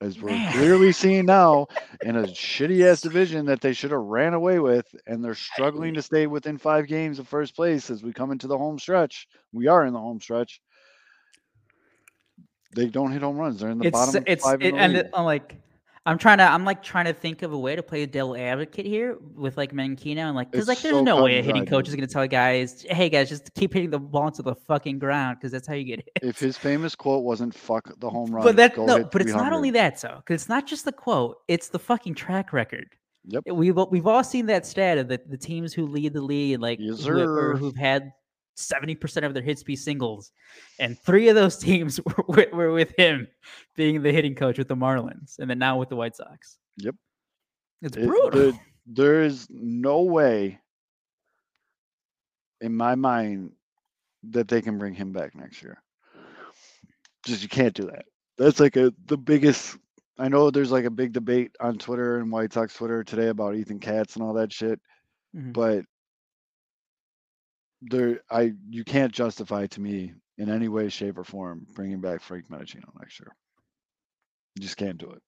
As 0.04 0.22
we're 0.22 0.32
Man. 0.32 0.52
clearly 0.52 0.92
seeing 0.92 1.26
now 1.26 1.68
in 2.04 2.18
a 2.18 2.24
shitty 2.24 2.86
ass 2.86 3.00
division 3.00 3.46
that 3.46 3.62
they 3.62 3.72
should 3.72 3.92
have 3.92 4.02
ran 4.02 4.34
away 4.34 4.60
with, 4.60 4.86
and 5.08 5.24
they're 5.24 5.34
struggling 5.34 5.94
to 5.94 6.02
stay 6.02 6.28
within 6.28 6.58
five 6.58 6.88
games 6.88 7.20
of 7.20 7.28
first 7.28 7.56
place 7.56 7.90
as 7.90 8.04
we 8.04 8.12
come 8.12 8.32
into 8.32 8.48
the 8.48 8.58
home 8.58 8.78
stretch. 8.78 9.28
We 9.54 9.68
are 9.68 9.86
in 9.86 9.94
the 9.94 10.00
home 10.00 10.20
stretch. 10.20 10.62
They 12.76 12.88
don't 12.88 13.14
hit 13.14 13.22
home 13.22 13.38
runs. 13.38 13.62
They're 13.62 13.70
in 13.70 13.78
the 13.78 13.86
it's 13.86 13.94
bottom 13.94 14.24
it's 14.28 14.44
five. 14.44 14.62
it, 14.62 14.72
the 14.72 14.78
and 14.78 14.98
it, 14.98 15.10
I'm 15.14 15.24
like 15.24 15.56
I'm 16.06 16.18
trying 16.18 16.40
to 16.40 16.44
I'm 16.44 16.66
like 16.66 16.84
trying 16.84 17.06
to 17.06 17.14
think 17.14 17.44
of 17.44 17.54
a 17.54 17.58
way 17.58 17.76
to 17.76 17.84
play 17.84 18.04
a 18.04 18.08
devil 18.08 18.36
advocate 18.36 18.86
here 18.86 19.18
with 19.36 19.56
like 19.56 19.72
Menechino 19.72 20.18
and 20.18 20.36
like 20.36 20.52
because 20.52 20.68
like 20.68 20.82
there's 20.82 20.96
so 20.96 21.02
no 21.02 21.24
way 21.24 21.40
a 21.40 21.42
hitting 21.42 21.66
coach 21.66 21.88
is 21.88 21.96
going 21.96 22.06
to 22.06 22.14
tell 22.14 22.28
guys 22.28 22.86
hey 22.90 23.08
guys 23.08 23.30
just 23.30 23.54
keep 23.54 23.74
hitting 23.74 23.90
the 23.90 24.00
ball 24.00 24.28
into 24.28 24.42
the 24.42 24.54
fucking 24.54 25.00
ground 25.00 25.38
because 25.40 25.52
that's 25.52 25.68
how 25.68 25.74
you 25.74 25.86
get 25.86 26.00
hit. 26.00 26.12
if 26.22 26.40
his 26.40 26.58
famous 26.58 26.94
quote 26.94 27.24
wasn't 27.24 27.54
"fuck 27.54 27.90
the 28.00 28.10
home 28.10 28.32
run," 28.36 28.44
but 28.44 28.58
that 28.58 28.78
no 28.78 29.06
but 29.06 29.22
it's 29.22 29.32
not 29.32 29.54
only 29.54 29.72
that 29.72 29.98
so 29.98 30.16
because 30.18 30.42
it's 30.42 30.50
not 30.50 30.68
just 30.68 30.84
the 30.84 30.92
quote 30.92 31.38
it's 31.48 31.70
the 31.70 31.80
fucking 31.80 32.16
track 32.16 32.52
record. 32.52 32.88
Yep. 33.28 33.44
We've 33.54 33.78
we've 33.90 34.08
all 34.08 34.24
seen 34.24 34.48
that 34.48 34.66
stat 34.66 34.98
of 34.98 35.08
the, 35.08 35.22
the 35.26 35.38
teams 35.38 35.74
who 35.74 35.88
lead 35.88 36.12
the 36.12 36.22
league 36.22 36.60
like 36.60 36.80
Yes, 36.82 37.06
who, 37.06 37.18
or 37.18 37.56
who've 37.56 37.76
had 37.76 38.12
seventy 38.56 38.96
percent 38.96 39.26
of 39.26 39.34
their 39.34 39.44
hits 39.44 39.64
be 39.64 39.76
singles, 39.76 40.32
and 40.80 40.98
three 41.00 41.30
of 41.30 41.36
those 41.36 41.58
teams 41.68 42.00
were, 42.02 42.24
with- 42.28 42.52
were 42.54 42.72
with 42.72 42.94
him 42.98 43.28
being 43.76 44.02
the 44.02 44.12
hitting 44.12 44.36
coach 44.36 44.58
with 44.58 44.68
the 44.68 44.76
Marlins, 44.76 45.40
and 45.40 45.50
then 45.50 45.60
now 45.60 45.78
with 45.78 45.90
the 45.90 45.96
White 45.96 46.16
Sox. 46.16 46.58
Yep. 46.78 46.96
It's 47.82 47.98
It- 47.98 48.06
brutal. 48.08 48.32
there- 48.52 48.60
there 48.86 49.22
is 49.24 49.48
no 49.50 50.02
way, 50.02 50.60
in 52.62 52.76
my 52.76 52.96
mind, 52.96 53.52
that 54.32 54.48
they 54.48 54.62
can 54.62 54.78
bring 54.78 54.94
him 54.94 55.12
back 55.12 55.36
next 55.36 55.62
year. 55.62 55.82
Just 57.26 57.42
you 57.44 57.50
can't 57.50 57.74
do 57.74 57.86
that. 57.86 58.06
That's 58.38 58.60
like 58.60 58.76
a 58.76 58.94
the 59.06 59.18
biggest. 59.18 59.78
I 60.18 60.28
know 60.28 60.52
there's 60.52 60.72
like 60.72 60.86
a 60.86 60.92
big 60.92 61.14
debate 61.14 61.56
on 61.60 61.78
Twitter 61.78 62.18
and 62.20 62.32
White 62.32 62.54
Sox 62.54 62.74
Twitter 62.76 63.04
today 63.04 63.28
about 63.30 63.56
Ethan 63.56 63.80
Katz 63.80 64.16
and 64.16 64.24
all 64.24 64.34
that 64.34 64.52
shit, 64.54 64.80
Mhm. 65.36 65.54
but 65.54 65.86
there, 67.90 68.22
I 68.30 68.54
you 68.70 68.84
can't 68.84 69.12
justify 69.12 69.68
to 69.68 69.82
me 69.82 70.14
in 70.38 70.50
any 70.50 70.68
way, 70.68 70.90
shape, 70.90 71.18
or 71.18 71.24
form 71.24 71.66
bringing 71.74 72.02
back 72.02 72.22
Frank 72.22 72.50
Menechino 72.50 72.90
next 73.00 73.20
year. 73.20 73.32
You 74.56 74.62
just 74.62 74.78
can't 74.78 74.98
do 74.98 75.12
it. 75.12 75.22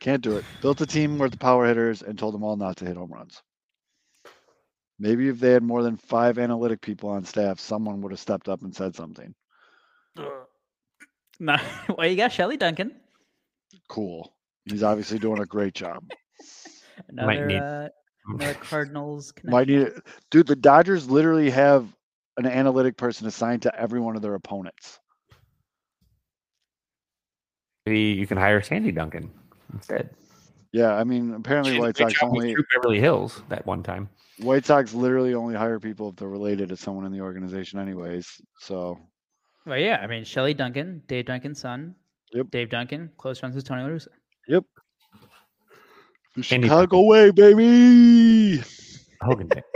Can't 0.00 0.22
do 0.22 0.36
it. 0.36 0.44
Built 0.60 0.80
a 0.80 0.86
team 0.86 1.18
with 1.18 1.30
the 1.32 1.38
power 1.38 1.66
hitters 1.66 2.02
and 2.02 2.18
told 2.18 2.34
them 2.34 2.42
all 2.42 2.56
not 2.56 2.76
to 2.78 2.84
hit 2.84 2.96
home 2.96 3.12
runs. 3.12 3.40
Maybe 4.98 5.28
if 5.28 5.38
they 5.38 5.50
had 5.52 5.62
more 5.62 5.82
than 5.82 5.96
five 5.96 6.38
analytic 6.38 6.80
people 6.80 7.10
on 7.10 7.24
staff, 7.24 7.60
someone 7.60 8.00
would 8.02 8.12
have 8.12 8.20
stepped 8.20 8.48
up 8.48 8.62
and 8.62 8.74
said 8.74 8.94
something. 8.96 9.34
No, 11.40 11.56
well, 11.96 12.06
you 12.08 12.16
got 12.16 12.32
Shelly 12.32 12.56
Duncan. 12.56 12.92
Cool. 13.88 14.32
He's 14.64 14.82
obviously 14.82 15.18
doing 15.18 15.40
a 15.40 15.46
great 15.46 15.74
job. 15.74 16.04
Another, 17.08 17.46
need- 17.46 17.58
uh, 17.58 17.88
another 18.26 18.54
Cardinals. 18.54 19.32
Might 19.44 19.66
connection. 19.66 19.90
need 19.90 19.96
it. 19.98 20.02
Dude, 20.30 20.46
the 20.46 20.56
Dodgers 20.56 21.08
literally 21.08 21.50
have 21.50 21.86
an 22.36 22.46
analytic 22.46 22.96
person 22.96 23.26
assigned 23.26 23.62
to 23.62 23.80
every 23.80 24.00
one 24.00 24.16
of 24.16 24.22
their 24.22 24.34
opponents. 24.34 24.98
Maybe 27.86 28.00
you 28.18 28.26
can 28.26 28.38
hire 28.38 28.62
Sandy 28.62 28.92
Duncan 28.92 29.30
instead. 29.72 30.10
Yeah, 30.72 30.94
I 30.94 31.04
mean, 31.04 31.34
apparently 31.34 31.74
She 31.74 31.80
White 31.80 31.96
Sox 31.96 32.14
only 32.22 32.54
Beverly 32.74 33.00
Hills 33.00 33.42
that 33.48 33.66
one 33.66 33.82
time. 33.82 34.08
White 34.38 34.64
Sox 34.64 34.94
literally 34.94 35.34
only 35.34 35.54
hire 35.54 35.78
people 35.78 36.08
if 36.08 36.16
they're 36.16 36.28
related 36.28 36.70
to 36.70 36.76
someone 36.76 37.04
in 37.04 37.12
the 37.12 37.20
organization, 37.20 37.78
anyways. 37.78 38.40
So 38.60 38.98
Well, 39.66 39.78
yeah, 39.78 39.98
I 40.02 40.06
mean 40.06 40.24
Shelly 40.24 40.54
Duncan, 40.54 41.02
Dave 41.08 41.26
Duncan's 41.26 41.60
son. 41.60 41.94
Yep. 42.32 42.50
Dave 42.50 42.70
Duncan, 42.70 43.10
close 43.18 43.38
friends 43.40 43.54
with 43.54 43.64
Tony 43.64 43.82
La 43.82 43.88
Russa. 43.88 44.08
The 46.34 46.46
Andy 46.50 46.68
Chicago 46.68 47.02
way, 47.02 47.30
baby. 47.30 48.62
Hogan 49.20 49.48
pick. 49.48 49.64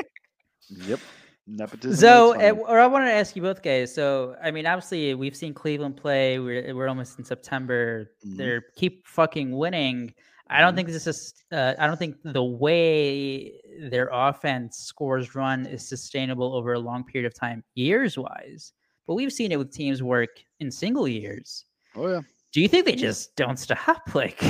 Yep. 0.69 0.99
Nepotism. 1.47 1.95
So, 1.95 2.35
uh, 2.41 2.53
or 2.67 2.81
I 2.81 2.89
wanted 2.89 3.07
to 3.07 3.13
ask 3.13 3.37
you 3.37 3.43
both 3.43 3.63
guys. 3.63 3.95
So, 3.95 4.35
I 4.43 4.51
mean, 4.51 4.67
obviously, 4.67 5.15
we've 5.15 5.37
seen 5.37 5.55
Cleveland 5.55 5.97
play. 5.97 6.41
We're 6.41 6.75
we're 6.75 6.89
almost 6.89 7.21
in 7.21 7.25
September. 7.25 8.11
Mhm. 8.27 8.37
They're 8.37 8.65
keep 8.75 9.07
fucking 9.07 9.57
winning. 9.57 10.13
I 10.51 10.61
don't 10.61 10.73
Mhm. 10.73 10.77
think 10.77 10.89
this 10.89 11.07
is. 11.07 11.35
Uh, 11.53 11.75
I 11.79 11.87
don't 11.87 11.97
think 11.97 12.17
the 12.25 12.43
way 12.43 13.53
their 13.91 14.09
offense 14.13 14.79
scores 14.79 15.37
run 15.37 15.67
is 15.67 15.89
sustainable 15.89 16.53
over 16.53 16.73
a 16.73 16.81
long 16.81 17.05
period 17.05 17.29
of 17.29 17.35
time, 17.39 17.63
years 17.77 18.19
wise. 18.19 18.73
But 19.07 19.15
we've 19.15 19.33
seen 19.33 19.53
it 19.53 19.57
with 19.59 19.71
teams 19.73 20.03
work 20.03 20.31
in 20.59 20.73
single 20.73 21.07
years. 21.07 21.65
oh 21.95 22.09
yeah. 22.09 22.23
Do 22.53 22.61
you 22.61 22.67
think 22.67 22.87
they 22.87 22.97
just 22.97 23.37
don't 23.37 23.57
stop? 23.59 24.03
Like, 24.17 24.43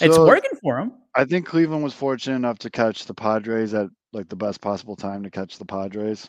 it's 0.00 0.14
So, 0.16 0.26
working 0.26 0.50
for 0.62 0.76
them. 0.76 0.92
I 1.14 1.24
think 1.24 1.46
Cleveland 1.46 1.82
was 1.82 1.94
fortunate 1.94 2.36
enough 2.36 2.58
to 2.60 2.70
catch 2.70 3.06
the 3.06 3.14
Padres 3.14 3.74
at 3.74 3.88
like 4.12 4.28
the 4.28 4.36
best 4.36 4.60
possible 4.60 4.96
time 4.96 5.22
to 5.24 5.30
catch 5.30 5.58
the 5.58 5.64
Padres. 5.64 6.28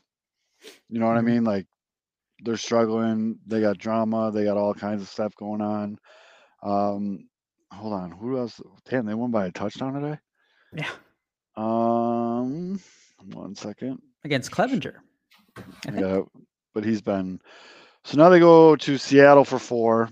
You 0.90 1.00
know 1.00 1.08
what 1.08 1.18
I 1.18 1.22
Mhm. 1.22 1.26
mean? 1.26 1.44
Like 1.44 1.68
they're 2.44 2.58
struggling. 2.58 3.40
They 3.46 3.62
got 3.62 3.78
drama. 3.78 4.32
They 4.32 4.44
got 4.44 4.58
all 4.58 4.74
kinds 4.74 5.02
of 5.02 5.10
stuff 5.10 5.36
going 5.36 5.62
on. 5.62 5.98
Um, 6.64 7.28
hold 7.72 7.94
on. 7.94 8.12
Who 8.12 8.38
else? 8.38 8.60
Damn, 8.90 9.06
they 9.06 9.14
won 9.14 9.32
by 9.32 9.48
a 9.48 9.52
touchdown 9.52 9.94
today. 9.94 10.20
Yeah, 10.74 10.90
Um, 11.56 12.80
one 13.34 13.56
second. 13.56 14.02
against 14.24 14.52
Clevinger. 14.52 14.96
Yeah, 15.92 16.22
but 16.74 16.86
he's 16.86 17.02
been. 17.02 17.42
So 18.04 18.18
now 18.18 18.30
they 18.30 18.40
go 18.40 18.76
to 18.76 18.98
Seattle 18.98 19.46
for 19.46 19.60
four, 19.60 20.10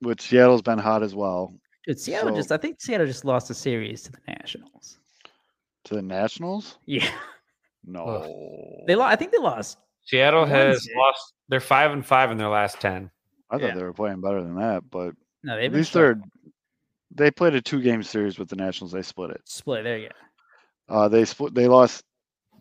which 0.00 0.22
Seattle's 0.22 0.62
been 0.62 0.78
hot 0.78 1.02
as 1.02 1.14
well. 1.14 1.52
Dude, 1.86 2.00
Seattle 2.00 2.30
So- 2.30 2.36
just. 2.36 2.52
I 2.52 2.56
think 2.56 2.80
Seattle 2.80 3.06
just 3.06 3.24
lost 3.24 3.50
a 3.50 3.54
series 3.54 4.02
to 4.02 4.12
the 4.12 4.18
Nationals. 4.28 4.98
To 5.84 5.94
the 5.94 6.02
Nationals? 6.02 6.78
Yeah. 6.86 7.10
No. 7.86 8.82
They 8.86 8.94
lost. 8.94 9.12
I 9.12 9.16
think 9.16 9.32
they 9.32 9.38
lost. 9.38 9.76
Seattle 10.06 10.46
has 10.46 10.84
series. 10.84 10.96
lost. 10.96 11.34
They're 11.48 11.60
five 11.60 11.90
and 11.92 12.04
five 12.04 12.30
in 12.30 12.38
their 12.38 12.48
last 12.48 12.80
ten. 12.80 13.10
I 13.50 13.58
thought 13.58 13.66
Yeah. 13.68 13.74
they 13.74 13.82
were 13.82 13.92
playing 13.92 14.20
better 14.22 14.42
than 14.42 14.56
that, 14.56 14.82
but 14.90 15.14
No, 15.42 15.56
they've 15.56 15.70
at 15.70 15.76
least 15.76 15.92
they're 15.92 16.18
they 17.10 17.30
played 17.30 17.54
a 17.54 17.60
two 17.60 17.82
game 17.82 18.02
series 18.02 18.38
with 18.38 18.48
the 18.48 18.56
Nationals. 18.56 18.90
They 18.92 19.02
split 19.02 19.30
it. 19.30 19.42
split. 19.44 19.84
There 19.84 19.98
you 19.98 20.08
go. 20.88 20.94
Uh, 20.94 21.08
they 21.08 21.24
split. 21.26 21.54
They 21.54 21.68
lost 21.68 22.02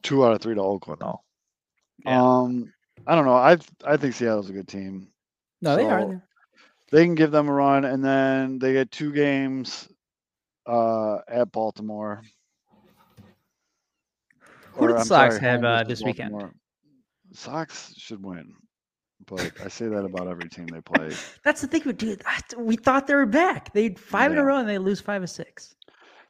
two 0.01 0.26
out 0.26 0.34
of 0.34 0.41
three 0.41 0.55
to 0.55 0.61
Oakland. 0.61 0.99
though. 1.01 1.21
Yeah. 2.05 2.21
Um, 2.21 2.74
I 3.07 3.15
don't 3.15 3.26
know. 3.26 3.36
I 3.36 3.57
I 3.86 3.95
think 3.97 4.13
Seattle's 4.15 4.49
a 4.49 4.53
good 4.53 4.67
team. 4.67 5.07
No, 5.61 5.76
they 5.78 5.86
are. 5.86 6.21
So- 6.93 6.97
They're- 6.97 7.05
can 7.05 7.15
give 7.15 7.31
them 7.31 7.47
a 7.49 7.53
run, 7.53 7.85
and 7.85 8.03
then 8.03 8.59
they 8.59 8.73
get 8.73 8.91
two 8.91 9.11
games 9.11 9.89
uh, 10.65 11.17
at 11.27 11.51
Baltimore. 11.51 12.21
Who 14.73 14.87
did 14.87 14.97
the 14.97 15.05
Sox 15.05 15.35
sorry, 15.35 15.39
have, 15.39 15.63
uh, 15.63 15.77
versus 15.83 15.87
this 15.87 16.03
weekend? 16.03 16.51
Sox 17.33 17.93
should 17.97 18.23
win, 18.23 18.53
but 19.27 19.51
I 19.63 19.67
say 19.67 19.87
that 19.87 20.05
about 20.05 20.27
every 20.27 20.49
team 20.49 20.67
they 20.67 20.81
play. 20.81 21.11
That's 21.43 21.61
the 21.61 21.67
thing, 21.67 21.81
we 21.85 21.93
dude. 21.93 22.23
We 22.57 22.75
thought 22.75 23.07
they 23.07 23.15
were 23.15 23.25
back. 23.25 23.73
They 23.73 23.89
five 23.89 24.31
in 24.31 24.37
a 24.37 24.43
row 24.43 24.57
and 24.57 24.69
they 24.69 24.77
lose 24.77 25.01
five 25.01 25.21
or 25.21 25.27
six. 25.27 25.75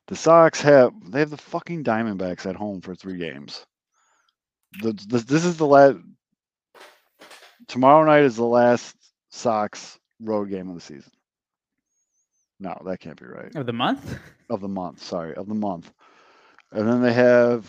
The 0.07 0.15
Sox 0.15 0.61
have 0.61 0.91
they 1.09 1.19
have 1.19 1.29
the 1.29 1.37
fucking 1.37 1.83
Diamondbacks 1.83 2.45
at 2.45 2.55
home 2.55 2.81
for 2.81 2.95
three 2.95 3.17
games. 3.17 3.65
The, 4.81 4.93
the, 5.07 5.19
this 5.19 5.45
is 5.45 5.57
the 5.57 5.67
last. 5.67 5.97
Tomorrow 7.67 8.05
night 8.05 8.23
is 8.23 8.35
the 8.35 8.43
last 8.45 8.95
Sox 9.29 9.97
road 10.23 10.49
game 10.49 10.69
of 10.69 10.75
the 10.75 10.81
season. 10.81 11.11
No, 12.59 12.79
that 12.85 12.99
can't 12.99 13.19
be 13.19 13.25
right. 13.25 13.53
Of 13.55 13.65
the 13.65 13.73
month. 13.73 14.17
Of 14.49 14.61
the 14.61 14.67
month, 14.67 15.01
sorry, 15.01 15.35
of 15.35 15.47
the 15.47 15.55
month. 15.55 15.91
And 16.71 16.87
then 16.87 17.01
they 17.01 17.13
have 17.13 17.65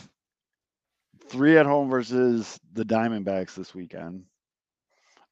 three 1.29 1.57
at 1.59 1.67
home 1.67 1.89
versus 1.91 2.59
the 2.73 2.85
Diamondbacks 2.85 3.55
this 3.55 3.75
weekend. 3.75 4.25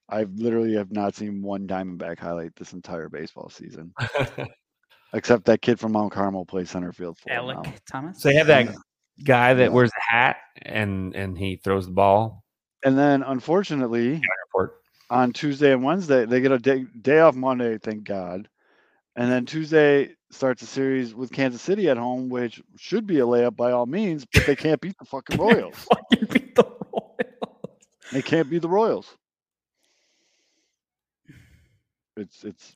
I 0.09 0.25
literally 0.25 0.75
have 0.75 0.91
not 0.93 1.15
seen 1.15 1.43
one 1.43 1.67
Diamondback 1.67 2.19
highlight 2.19 2.55
this 2.57 2.73
entire 2.73 3.09
baseball 3.09 3.49
season, 3.51 3.95
except 5.15 5.45
that 5.47 5.63
kid 5.63 5.79
from 5.81 5.93
Mount 5.93 6.13
Carmel 6.13 6.45
plays 6.45 6.71
center 6.71 6.93
field 6.93 7.19
for 7.19 7.31
'em 7.31 7.45
Alek 7.45 7.65
now. 7.65 7.73
Thomas. 7.91 8.21
so 8.21 8.29
they 8.29 8.35
have 8.37 8.47
that 8.49 8.75
guy 9.25 9.55
that 9.55 9.65
Yeah. 9.65 9.69
wears 9.69 9.91
a 9.97 10.13
hat 10.13 10.37
and 10.63 11.15
and 11.15 11.39
he 11.39 11.57
throws 11.57 11.87
the 11.87 11.93
ball. 11.93 12.45
And 12.85 12.99
then, 12.99 13.23
unfortunately, 13.23 14.21
Airport. 14.55 14.82
On 15.13 15.31
Tuesday 15.31 15.73
and 15.73 15.85
Wednesday, 15.85 16.25
they 16.25 16.41
get 16.41 16.53
a 16.53 16.59
day, 16.59 16.87
day 17.03 17.21
off 17.21 17.35
Monday, 17.35 17.77
thank 17.77 18.05
God. 18.05 18.49
And 19.15 19.31
then 19.31 19.45
Tuesday 19.45 20.15
starts 20.31 20.63
a 20.63 20.67
series 20.67 21.15
with 21.15 21.31
Kansas 21.31 21.61
City 21.61 21.91
at 21.91 21.99
home, 21.99 22.31
which 22.31 22.63
should 22.79 23.07
be 23.07 23.19
a 23.19 23.27
layup 23.27 23.55
by 23.55 23.73
all 23.73 23.85
means, 23.85 24.25
but 24.33 24.47
they 24.47 24.57
can't 24.57 24.81
beat 24.81 24.97
the 24.99 25.05
fucking 25.05 25.37
Royals. 25.39 25.77
Fucking 25.77 26.29
beat 26.33 26.55
the 26.55 26.65
Royals. 26.65 27.17
They 28.11 28.23
can't 28.23 28.49
beat 28.49 28.63
the 28.63 28.71
Royals. 28.71 29.15
It's 32.17 32.43
it's 32.43 32.75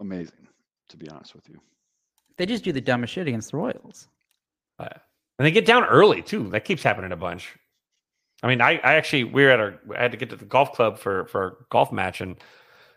amazing, 0.00 0.48
to 0.88 0.96
be 0.96 1.08
honest 1.08 1.36
with 1.36 1.48
you. 1.48 1.60
They 2.36 2.46
just 2.46 2.64
do 2.64 2.72
the 2.72 2.80
dumbest 2.80 3.12
shit 3.12 3.28
against 3.28 3.52
the 3.52 3.58
Royals. 3.58 4.08
Uh, 4.80 4.88
and 5.38 5.46
they 5.46 5.52
get 5.52 5.66
down 5.66 5.84
early 5.84 6.20
too. 6.20 6.50
That 6.50 6.64
keeps 6.64 6.82
happening 6.82 7.12
a 7.12 7.16
bunch. 7.16 7.56
I 8.42 8.48
mean, 8.48 8.60
I, 8.60 8.72
I 8.84 8.94
actually 8.94 9.24
we 9.24 9.44
were 9.44 9.50
at 9.50 9.60
our 9.60 9.80
I 9.96 10.02
had 10.02 10.12
to 10.12 10.16
get 10.18 10.30
to 10.30 10.36
the 10.36 10.44
golf 10.44 10.72
club 10.72 10.98
for 10.98 11.26
for 11.26 11.46
a 11.46 11.52
golf 11.70 11.90
match, 11.92 12.20
and 12.20 12.36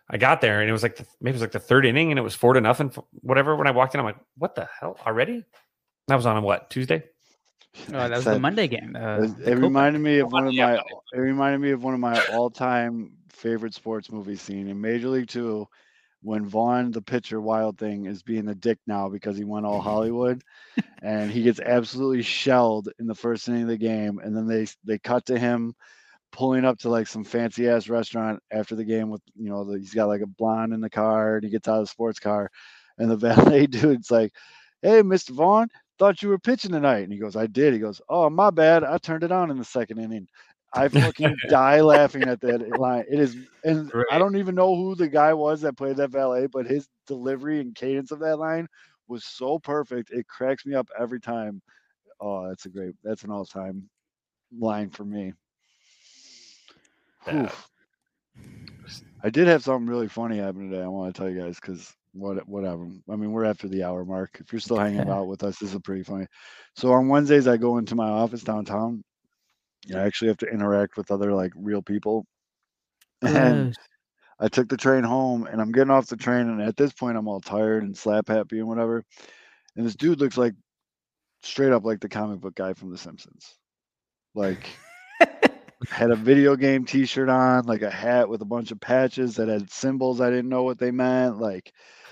I 0.09 0.17
got 0.17 0.41
there 0.41 0.59
and 0.61 0.69
it 0.69 0.73
was 0.73 0.83
like 0.83 0.97
the, 0.97 1.05
maybe 1.21 1.31
it 1.31 1.35
was 1.35 1.41
like 1.41 1.51
the 1.51 1.59
third 1.59 1.85
inning, 1.85 2.11
and 2.11 2.19
it 2.19 2.23
was 2.23 2.35
four 2.35 2.53
to 2.53 2.61
nothing, 2.61 2.91
whatever. 3.21 3.55
When 3.55 3.67
I 3.67 3.71
walked 3.71 3.93
in, 3.93 3.99
I'm 3.99 4.05
like, 4.05 4.17
what 4.37 4.55
the 4.55 4.67
hell 4.79 4.97
already? 5.05 5.45
That 6.07 6.15
was 6.15 6.25
on 6.25 6.37
a 6.37 6.41
what 6.41 6.69
Tuesday? 6.69 7.03
Oh, 7.89 7.91
that 7.91 8.09
was 8.09 8.25
That- 8.25 8.33
the 8.33 8.39
Monday 8.39 8.67
game. 8.67 8.95
Uh, 8.95 9.21
It, 9.23 9.37
the 9.37 9.43
it 9.43 9.53
Copa. 9.55 9.61
reminded 9.61 9.99
me 9.99 10.19
of 10.19 10.31
one 10.31 10.47
of 10.47 10.53
my. 10.55 10.75
It 10.75 11.17
reminded 11.19 11.59
me 11.61 11.71
of 11.71 11.83
one 11.83 11.93
of 11.93 11.99
my 11.99 12.19
all-time 12.33 13.11
favorite 13.31 13.73
sports 13.75 14.11
movie 14.11 14.35
scene 14.35 14.67
in 14.67 14.81
Major 14.81 15.07
League 15.09 15.27
Two, 15.27 15.67
when 16.21 16.45
Vaughn, 16.45 16.91
the 16.91 17.01
pitcher, 17.01 17.39
Wild 17.39 17.77
Thing, 17.77 18.05
is 18.05 18.23
being 18.23 18.47
a 18.49 18.55
dick 18.55 18.79
now 18.87 19.09
because 19.09 19.37
he 19.37 19.43
went 19.43 19.65
all 19.65 19.79
mm-hmm. 19.79 19.89
Hollywood, 19.89 20.43
and 21.01 21.31
he 21.31 21.43
gets 21.43 21.59
absolutely 21.59 22.23
shelled 22.23 22.89
in 22.99 23.07
the 23.07 23.15
first 23.15 23.47
inning 23.47 23.63
of 23.63 23.67
the 23.69 23.77
game, 23.77 24.19
and 24.19 24.35
then 24.35 24.47
they 24.47 24.67
they 24.83 24.99
cut 24.99 25.25
to 25.27 25.39
him 25.39 25.73
pulling 26.31 26.65
up 26.65 26.77
to 26.79 26.89
like 26.89 27.07
some 27.07 27.23
fancy 27.23 27.67
ass 27.67 27.89
restaurant 27.89 28.39
after 28.51 28.75
the 28.75 28.83
game 28.83 29.09
with 29.09 29.21
you 29.35 29.49
know 29.49 29.63
the, 29.63 29.79
he's 29.79 29.93
got 29.93 30.07
like 30.07 30.21
a 30.21 30.27
blonde 30.27 30.73
in 30.73 30.81
the 30.81 30.89
car 30.89 31.35
and 31.35 31.43
he 31.43 31.49
gets 31.49 31.67
out 31.67 31.79
of 31.79 31.83
the 31.83 31.87
sports 31.87 32.19
car, 32.19 32.49
and 32.97 33.09
the 33.09 33.15
valet 33.35 33.67
dude's 33.67 34.11
like, 34.11 34.31
"Hey, 34.81 35.01
Mr. 35.01 35.31
Vaughn." 35.31 35.69
thought 35.99 36.23
you 36.23 36.29
were 36.29 36.39
pitching 36.39 36.71
tonight. 36.71 37.03
And 37.03 37.11
he 37.11 37.19
goes, 37.19 37.35
I 37.35 37.45
did. 37.45 37.73
He 37.73 37.79
goes, 37.79 38.01
Oh, 38.09 38.29
my 38.29 38.49
bad. 38.49 38.83
I 38.85 38.97
turned 38.97 39.23
it 39.23 39.33
on 39.33 39.51
in 39.51 39.57
the 39.57 39.65
second 39.65 39.99
inning. 39.99 40.27
I 40.73 40.87
fucking 40.87 41.35
die 41.49 41.81
laughing 41.81 42.23
at 42.23 42.41
that 42.41 42.79
line. 42.79 43.05
It 43.09 43.19
is, 43.19 43.35
and 43.63 43.91
I 44.11 44.19
don't 44.19 44.35
even 44.35 44.55
know 44.55 44.75
who 44.75 44.95
the 44.95 45.07
guy 45.07 45.33
was 45.33 45.61
that 45.61 45.77
played 45.77 45.97
that 45.97 46.11
valet, 46.11 46.47
but 46.47 46.65
his 46.65 46.87
delivery 47.07 47.59
and 47.59 47.73
cadence 47.73 48.11
of 48.11 48.19
that 48.19 48.37
line 48.37 48.67
was 49.07 49.25
so 49.25 49.59
perfect. 49.59 50.11
It 50.11 50.27
cracks 50.27 50.65
me 50.65 50.75
up 50.75 50.87
every 50.99 51.19
time. 51.19 51.61
Oh, 52.21 52.47
that's 52.47 52.65
a 52.65 52.69
great, 52.69 52.95
that's 53.03 53.23
an 53.23 53.31
all 53.31 53.45
time 53.45 53.89
line 54.57 54.89
for 54.89 55.05
me. 55.05 55.33
Yeah. 57.27 57.51
I 59.23 59.29
did 59.29 59.47
have 59.47 59.63
something 59.63 59.87
really 59.87 60.07
funny 60.07 60.37
happen 60.37 60.69
today. 60.69 60.83
I 60.83 60.87
want 60.87 61.13
to 61.13 61.19
tell 61.19 61.29
you 61.29 61.41
guys 61.41 61.59
because 61.59 61.93
what 62.13 62.47
whatever. 62.47 62.87
I 63.09 63.15
mean, 63.15 63.31
we're 63.31 63.45
after 63.45 63.67
the 63.67 63.83
hour 63.83 64.05
mark. 64.05 64.37
If 64.39 64.51
you're 64.51 64.59
still 64.59 64.77
hanging 64.77 65.09
out 65.09 65.27
with 65.27 65.43
us, 65.43 65.59
this 65.59 65.73
is 65.73 65.79
pretty 65.81 66.03
funny. 66.03 66.27
So 66.75 66.91
on 66.93 67.09
Wednesdays, 67.09 67.47
I 67.47 67.57
go 67.57 67.77
into 67.77 67.95
my 67.95 68.09
office 68.09 68.43
downtown. 68.43 69.03
I 69.93 69.99
actually 69.99 70.27
have 70.29 70.37
to 70.37 70.47
interact 70.47 70.97
with 70.97 71.11
other 71.11 71.33
like 71.33 71.53
real 71.55 71.81
people. 71.81 72.25
And 73.21 73.73
Gross. 73.73 73.75
I 74.39 74.47
took 74.47 74.69
the 74.69 74.77
train 74.77 75.03
home 75.03 75.45
and 75.45 75.59
I'm 75.59 75.73
getting 75.73 75.91
off 75.91 76.07
the 76.07 76.15
train. 76.15 76.47
And 76.47 76.61
at 76.61 76.77
this 76.77 76.93
point, 76.93 77.17
I'm 77.17 77.27
all 77.27 77.41
tired 77.41 77.83
and 77.83 77.97
slap 77.97 78.29
happy 78.29 78.59
and 78.59 78.67
whatever. 78.67 79.03
And 79.75 79.85
this 79.85 79.95
dude 79.95 80.21
looks 80.21 80.37
like 80.37 80.53
straight 81.43 81.73
up 81.73 81.83
like 81.83 81.99
the 81.99 82.07
comic 82.07 82.39
book 82.39 82.55
guy 82.55 82.73
from 82.73 82.91
The 82.91 82.97
Simpsons. 82.97 83.57
Like, 84.35 84.69
had 85.87 86.11
a 86.11 86.15
video 86.15 86.55
game 86.55 86.85
t 86.85 87.05
shirt 87.05 87.29
on, 87.29 87.65
like 87.65 87.81
a 87.81 87.89
hat 87.89 88.27
with 88.29 88.41
a 88.41 88.45
bunch 88.45 88.71
of 88.71 88.79
patches 88.81 89.35
that 89.35 89.47
had 89.47 89.71
symbols 89.71 90.19
I 90.21 90.29
didn't 90.29 90.49
know 90.49 90.63
what 90.63 90.77
they 90.79 90.91
meant. 90.91 91.37
Like, 91.39 91.71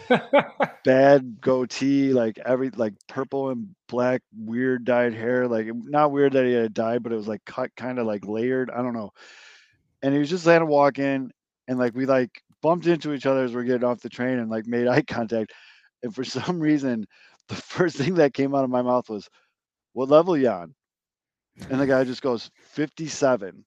bad 0.85 1.41
goatee, 1.41 2.13
like 2.13 2.39
every 2.45 2.69
like 2.71 2.93
purple 3.07 3.49
and 3.49 3.75
black 3.89 4.21
weird 4.37 4.85
dyed 4.85 5.13
hair. 5.13 5.47
Like 5.47 5.67
not 5.73 6.11
weird 6.11 6.33
that 6.33 6.45
he 6.45 6.53
had 6.53 6.73
dyed, 6.73 7.03
but 7.03 7.11
it 7.11 7.17
was 7.17 7.27
like 7.27 7.43
cut 7.45 7.71
kind 7.75 7.99
of 7.99 8.07
like 8.07 8.25
layered. 8.25 8.69
I 8.71 8.81
don't 8.81 8.93
know. 8.93 9.11
And 10.03 10.13
he 10.13 10.19
was 10.19 10.29
just 10.29 10.45
letting 10.45 10.67
walk 10.67 10.99
in 10.99 11.31
and 11.67 11.79
like 11.79 11.95
we 11.95 12.05
like 12.05 12.41
bumped 12.61 12.87
into 12.87 13.13
each 13.13 13.25
other 13.25 13.43
as 13.43 13.53
we're 13.53 13.63
getting 13.63 13.83
off 13.85 14.01
the 14.01 14.09
train 14.09 14.39
and 14.39 14.49
like 14.49 14.67
made 14.67 14.87
eye 14.89 15.03
contact. 15.03 15.53
And 16.03 16.13
for 16.15 16.23
some 16.23 16.59
reason, 16.59 17.05
the 17.49 17.55
first 17.55 17.97
thing 17.97 18.15
that 18.15 18.33
came 18.33 18.55
out 18.55 18.63
of 18.65 18.69
my 18.69 18.81
mouth 18.83 19.09
was, 19.09 19.29
What 19.93 20.09
level 20.09 20.37
you 20.37 20.49
on? 20.49 20.75
And 21.69 21.79
the 21.79 21.87
guy 21.87 22.03
just 22.03 22.21
goes, 22.21 22.51
57. 22.71 23.63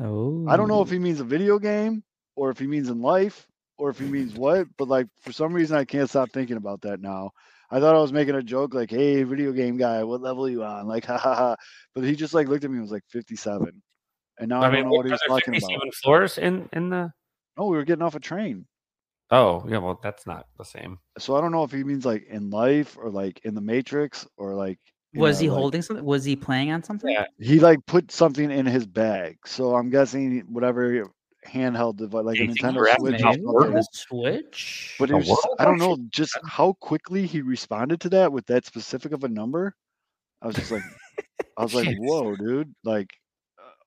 Oh, 0.00 0.46
I 0.48 0.56
don't 0.56 0.68
know 0.68 0.82
if 0.82 0.90
he 0.90 0.96
oh. 0.96 1.00
means 1.00 1.20
a 1.20 1.24
video 1.24 1.58
game 1.58 2.02
or 2.36 2.50
if 2.50 2.58
he 2.58 2.66
means 2.66 2.88
in 2.88 3.00
life 3.00 3.46
or 3.78 3.90
if 3.90 3.98
he 3.98 4.06
means 4.06 4.34
what, 4.34 4.66
but 4.76 4.88
like 4.88 5.06
for 5.20 5.32
some 5.32 5.52
reason 5.52 5.76
I 5.76 5.84
can't 5.84 6.08
stop 6.08 6.30
thinking 6.30 6.56
about 6.56 6.80
that 6.82 7.00
now. 7.00 7.30
I 7.70 7.80
thought 7.80 7.94
I 7.94 8.00
was 8.00 8.12
making 8.12 8.34
a 8.34 8.42
joke 8.42 8.72
like, 8.72 8.90
"Hey, 8.90 9.22
video 9.24 9.52
game 9.52 9.76
guy, 9.76 10.02
what 10.02 10.22
level 10.22 10.48
you 10.48 10.64
on?" 10.64 10.86
Like, 10.86 11.04
ha 11.04 11.18
ha 11.18 11.34
ha. 11.34 11.56
But 11.94 12.04
he 12.04 12.16
just 12.16 12.32
like 12.32 12.48
looked 12.48 12.64
at 12.64 12.70
me 12.70 12.76
and 12.76 12.82
was 12.82 12.90
like 12.90 13.04
57. 13.10 13.82
And 14.38 14.48
now 14.48 14.62
I, 14.62 14.66
I 14.66 14.70
mean, 14.70 14.82
don't 14.82 14.90
know 14.90 14.96
what 14.96 15.06
he 15.06 15.10
are 15.10 15.12
was 15.12 15.20
there 15.20 15.36
talking 15.36 15.54
about. 15.54 15.68
57 15.68 15.90
floors 16.02 16.38
in 16.38 16.68
in 16.72 16.88
the. 16.88 17.12
Oh, 17.56 17.68
we 17.68 17.76
were 17.76 17.84
getting 17.84 18.02
off 18.02 18.14
a 18.14 18.20
train. 18.20 18.66
Oh 19.30 19.64
yeah, 19.68 19.78
well 19.78 20.00
that's 20.02 20.26
not 20.26 20.46
the 20.56 20.64
same. 20.64 20.98
So 21.18 21.36
I 21.36 21.40
don't 21.40 21.52
know 21.52 21.64
if 21.64 21.72
he 21.72 21.84
means 21.84 22.06
like 22.06 22.24
in 22.30 22.50
life 22.50 22.96
or 22.98 23.10
like 23.10 23.40
in 23.44 23.54
the 23.54 23.60
Matrix 23.60 24.26
or 24.38 24.54
like 24.54 24.78
you 24.88 24.97
Was 25.18 25.38
know, 25.38 25.42
he 25.42 25.50
like- 25.50 25.58
holding 25.58 25.82
something? 25.82 26.04
Was 26.04 26.24
he 26.24 26.36
playing 26.36 26.70
on 26.72 26.82
something? 26.82 27.10
Yeah. 27.10 27.26
He 27.40 27.60
like 27.60 27.84
put 27.86 28.10
something 28.12 28.50
in 28.50 28.66
his 28.66 28.86
bag. 28.86 29.38
So 29.46 29.74
I'm 29.74 29.90
guessing 29.90 30.40
whatever 30.48 31.10
handheld 31.46 31.96
device, 31.96 32.24
like 32.24 32.38
a 32.38 32.42
Nintendo 32.42 32.84
Switch. 32.98 33.20
how 33.22 33.32
or 33.44 33.60
Maybe 33.62 33.72
something. 33.72 33.72
the 33.74 33.86
Switch. 33.92 34.96
But 34.98 35.10
it 35.10 35.14
was 35.14 35.26
just, 35.26 35.48
I 35.58 35.64
don't 35.64 35.78
know, 35.78 35.96
just 36.10 36.36
how 36.46 36.74
quickly 36.80 37.26
he 37.26 37.40
responded 37.40 38.00
to 38.02 38.08
that 38.10 38.32
with 38.32 38.46
that 38.46 38.66
specific 38.66 39.12
of 39.12 39.24
a 39.24 39.28
number. 39.28 39.74
I 40.42 40.46
was 40.46 40.56
just 40.56 40.70
like, 40.70 40.82
I 41.56 41.62
was 41.62 41.74
like, 41.74 41.88
whoa, 41.98 42.36
dude, 42.36 42.74
like, 42.84 43.10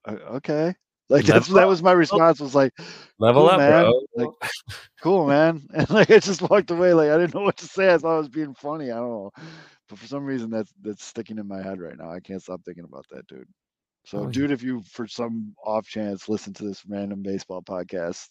uh, 0.06 0.12
uh, 0.12 0.36
okay, 0.38 0.74
like 1.10 1.26
that's 1.26 1.48
that 1.50 1.68
was 1.68 1.84
my 1.84 1.92
response 1.92 2.40
was 2.40 2.56
like, 2.56 2.72
Level 3.20 3.44
Cool, 3.44 3.52
up, 3.52 3.58
man. 3.60 3.84
bro. 3.84 4.02
Like, 4.16 4.52
cool, 5.02 5.28
man, 5.28 5.62
and 5.74 5.90
like 5.90 6.10
I 6.10 6.20
just 6.20 6.42
walked 6.42 6.72
away, 6.72 6.94
like 6.94 7.10
I 7.12 7.18
didn't 7.18 7.36
know 7.36 7.42
what 7.42 7.58
to 7.58 7.66
say. 7.68 7.94
I 7.94 7.98
thought 7.98 8.16
I 8.16 8.20
was 8.20 8.30
being 8.30 8.54
funny. 8.56 8.92
I 8.92 8.96
don't 8.96 9.10
know, 9.10 9.32
but 9.92 10.00
for 10.00 10.08
some 10.08 10.24
reason 10.24 10.50
that's 10.50 10.72
that's 10.82 11.04
sticking 11.04 11.38
in 11.38 11.48
my 11.50 11.62
head 11.62 11.82
right 11.82 11.98
now. 11.98 12.10
I 12.10 12.22
can't 12.22 12.42
stop 12.42 12.62
thinking 12.64 12.86
about 12.86 13.06
that, 13.12 13.28
dude. 13.28 13.46
So, 14.06 14.20
Oh, 14.20 14.24
yeah. 14.24 14.30
dude, 14.32 14.52
if 14.52 14.64
you 14.64 14.82
for 14.90 15.06
some 15.06 15.54
off 15.66 15.86
chance 15.86 16.30
listen 16.30 16.54
to 16.54 16.64
this 16.64 16.82
random 16.88 17.22
baseball 17.22 17.62
podcast, 17.62 18.30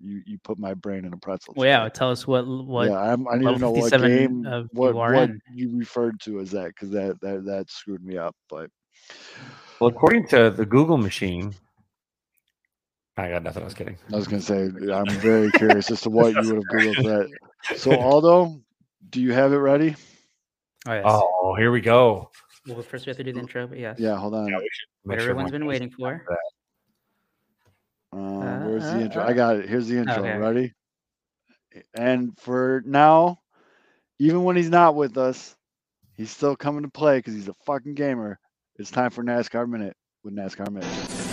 you 0.00 0.22
you 0.24 0.38
put 0.42 0.58
my 0.58 0.72
brain 0.72 1.04
in 1.04 1.12
a 1.12 1.18
pretzel. 1.18 1.52
Well, 1.58 1.68
yeah. 1.68 1.86
Tell 1.90 2.10
us 2.10 2.26
what 2.26 2.46
what. 2.46 2.88
yeah, 2.88 2.98
I'm, 2.98 3.28
I 3.28 3.36
need 3.36 3.44
to 3.44 3.58
know 3.58 3.70
what 3.70 3.92
game, 3.92 4.44
what 4.72 4.88
you 4.88 4.94
what 4.94 5.30
you 5.52 5.76
referred 5.78 6.18
to 6.20 6.40
as 6.40 6.52
that, 6.52 6.68
because 6.68 6.88
that, 6.90 7.20
that 7.20 7.44
that 7.44 7.70
screwed 7.70 8.02
me 8.02 8.16
up. 8.16 8.34
But 8.48 8.70
Well, 9.78 9.90
according 9.90 10.28
to 10.28 10.48
the 10.48 10.64
Google 10.64 10.96
machine, 10.96 11.54
I 13.18 13.28
got 13.28 13.42
nothing. 13.42 13.62
I 13.62 13.66
was 13.66 13.74
kidding. 13.74 13.98
I 14.10 14.16
was 14.16 14.26
gonna 14.26 14.40
say 14.40 14.70
I'm 14.90 15.10
very 15.20 15.50
curious 15.52 15.90
as 15.90 16.00
to 16.00 16.10
what 16.10 16.32
you 16.32 16.54
would 16.54 16.56
have 16.56 16.64
googled 16.72 17.04
that. 17.04 17.76
So 17.76 17.94
Aldo, 18.00 18.58
do 19.10 19.20
you 19.20 19.34
have 19.34 19.52
it 19.52 19.56
ready? 19.56 19.94
Oh, 20.86 20.92
yes. 20.92 21.04
Oh, 21.06 21.54
here 21.58 21.70
we 21.70 21.80
go. 21.80 22.30
Well, 22.66 22.82
first 22.82 23.06
we 23.06 23.10
have 23.10 23.16
to 23.16 23.24
do 23.24 23.32
the 23.32 23.40
intro, 23.40 23.66
but 23.66 23.78
yes. 23.78 23.98
Yeah, 23.98 24.16
hold 24.16 24.34
on. 24.34 24.48
Yeah, 24.48 24.58
we 24.58 24.62
What 25.02 25.16
make 25.16 25.20
sure 25.20 25.34
been 25.50 25.66
waiting 25.66 25.90
for. 25.90 26.24
that. 26.28 26.38
Uh, 28.18 28.66
where's 28.66 28.84
the 28.84 28.98
uh, 28.98 29.00
intro? 29.00 29.22
uh. 29.22 29.26
I 29.26 29.32
got 29.32 29.56
it. 29.56 29.68
Here's 29.68 29.88
the 29.88 29.98
intro. 29.98 30.18
Okay. 30.18 30.36
Ready? 30.36 30.74
And 31.94 32.38
for 32.38 32.82
now, 32.86 33.38
even 34.18 34.44
when 34.44 34.56
he's 34.56 34.70
not 34.70 34.94
with 34.94 35.18
us, 35.18 35.54
he's 36.16 36.30
still 36.30 36.56
coming 36.56 36.82
to 36.82 36.90
play 36.90 37.18
because 37.18 37.34
he's 37.34 37.48
a 37.48 37.54
fucking 37.66 37.94
gamer. 37.94 38.38
It's 38.76 38.90
time 38.90 39.10
for 39.10 39.22
NASCAR 39.22 39.68
Minute 39.68 39.96
with 40.24 40.34
NASCAR 40.34 40.70
Minute. 40.70 41.27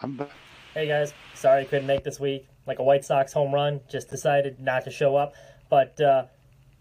I'm 0.00 0.16
back. 0.16 0.30
Hey 0.74 0.86
guys, 0.86 1.12
sorry 1.34 1.62
I 1.62 1.64
couldn't 1.64 1.86
make 1.86 2.04
this 2.04 2.20
week. 2.20 2.46
Like 2.66 2.78
a 2.78 2.84
White 2.84 3.04
Sox 3.04 3.32
home 3.32 3.52
run, 3.52 3.80
just 3.88 4.08
decided 4.08 4.60
not 4.60 4.84
to 4.84 4.90
show 4.90 5.16
up. 5.16 5.34
But 5.68 6.00
uh, 6.00 6.26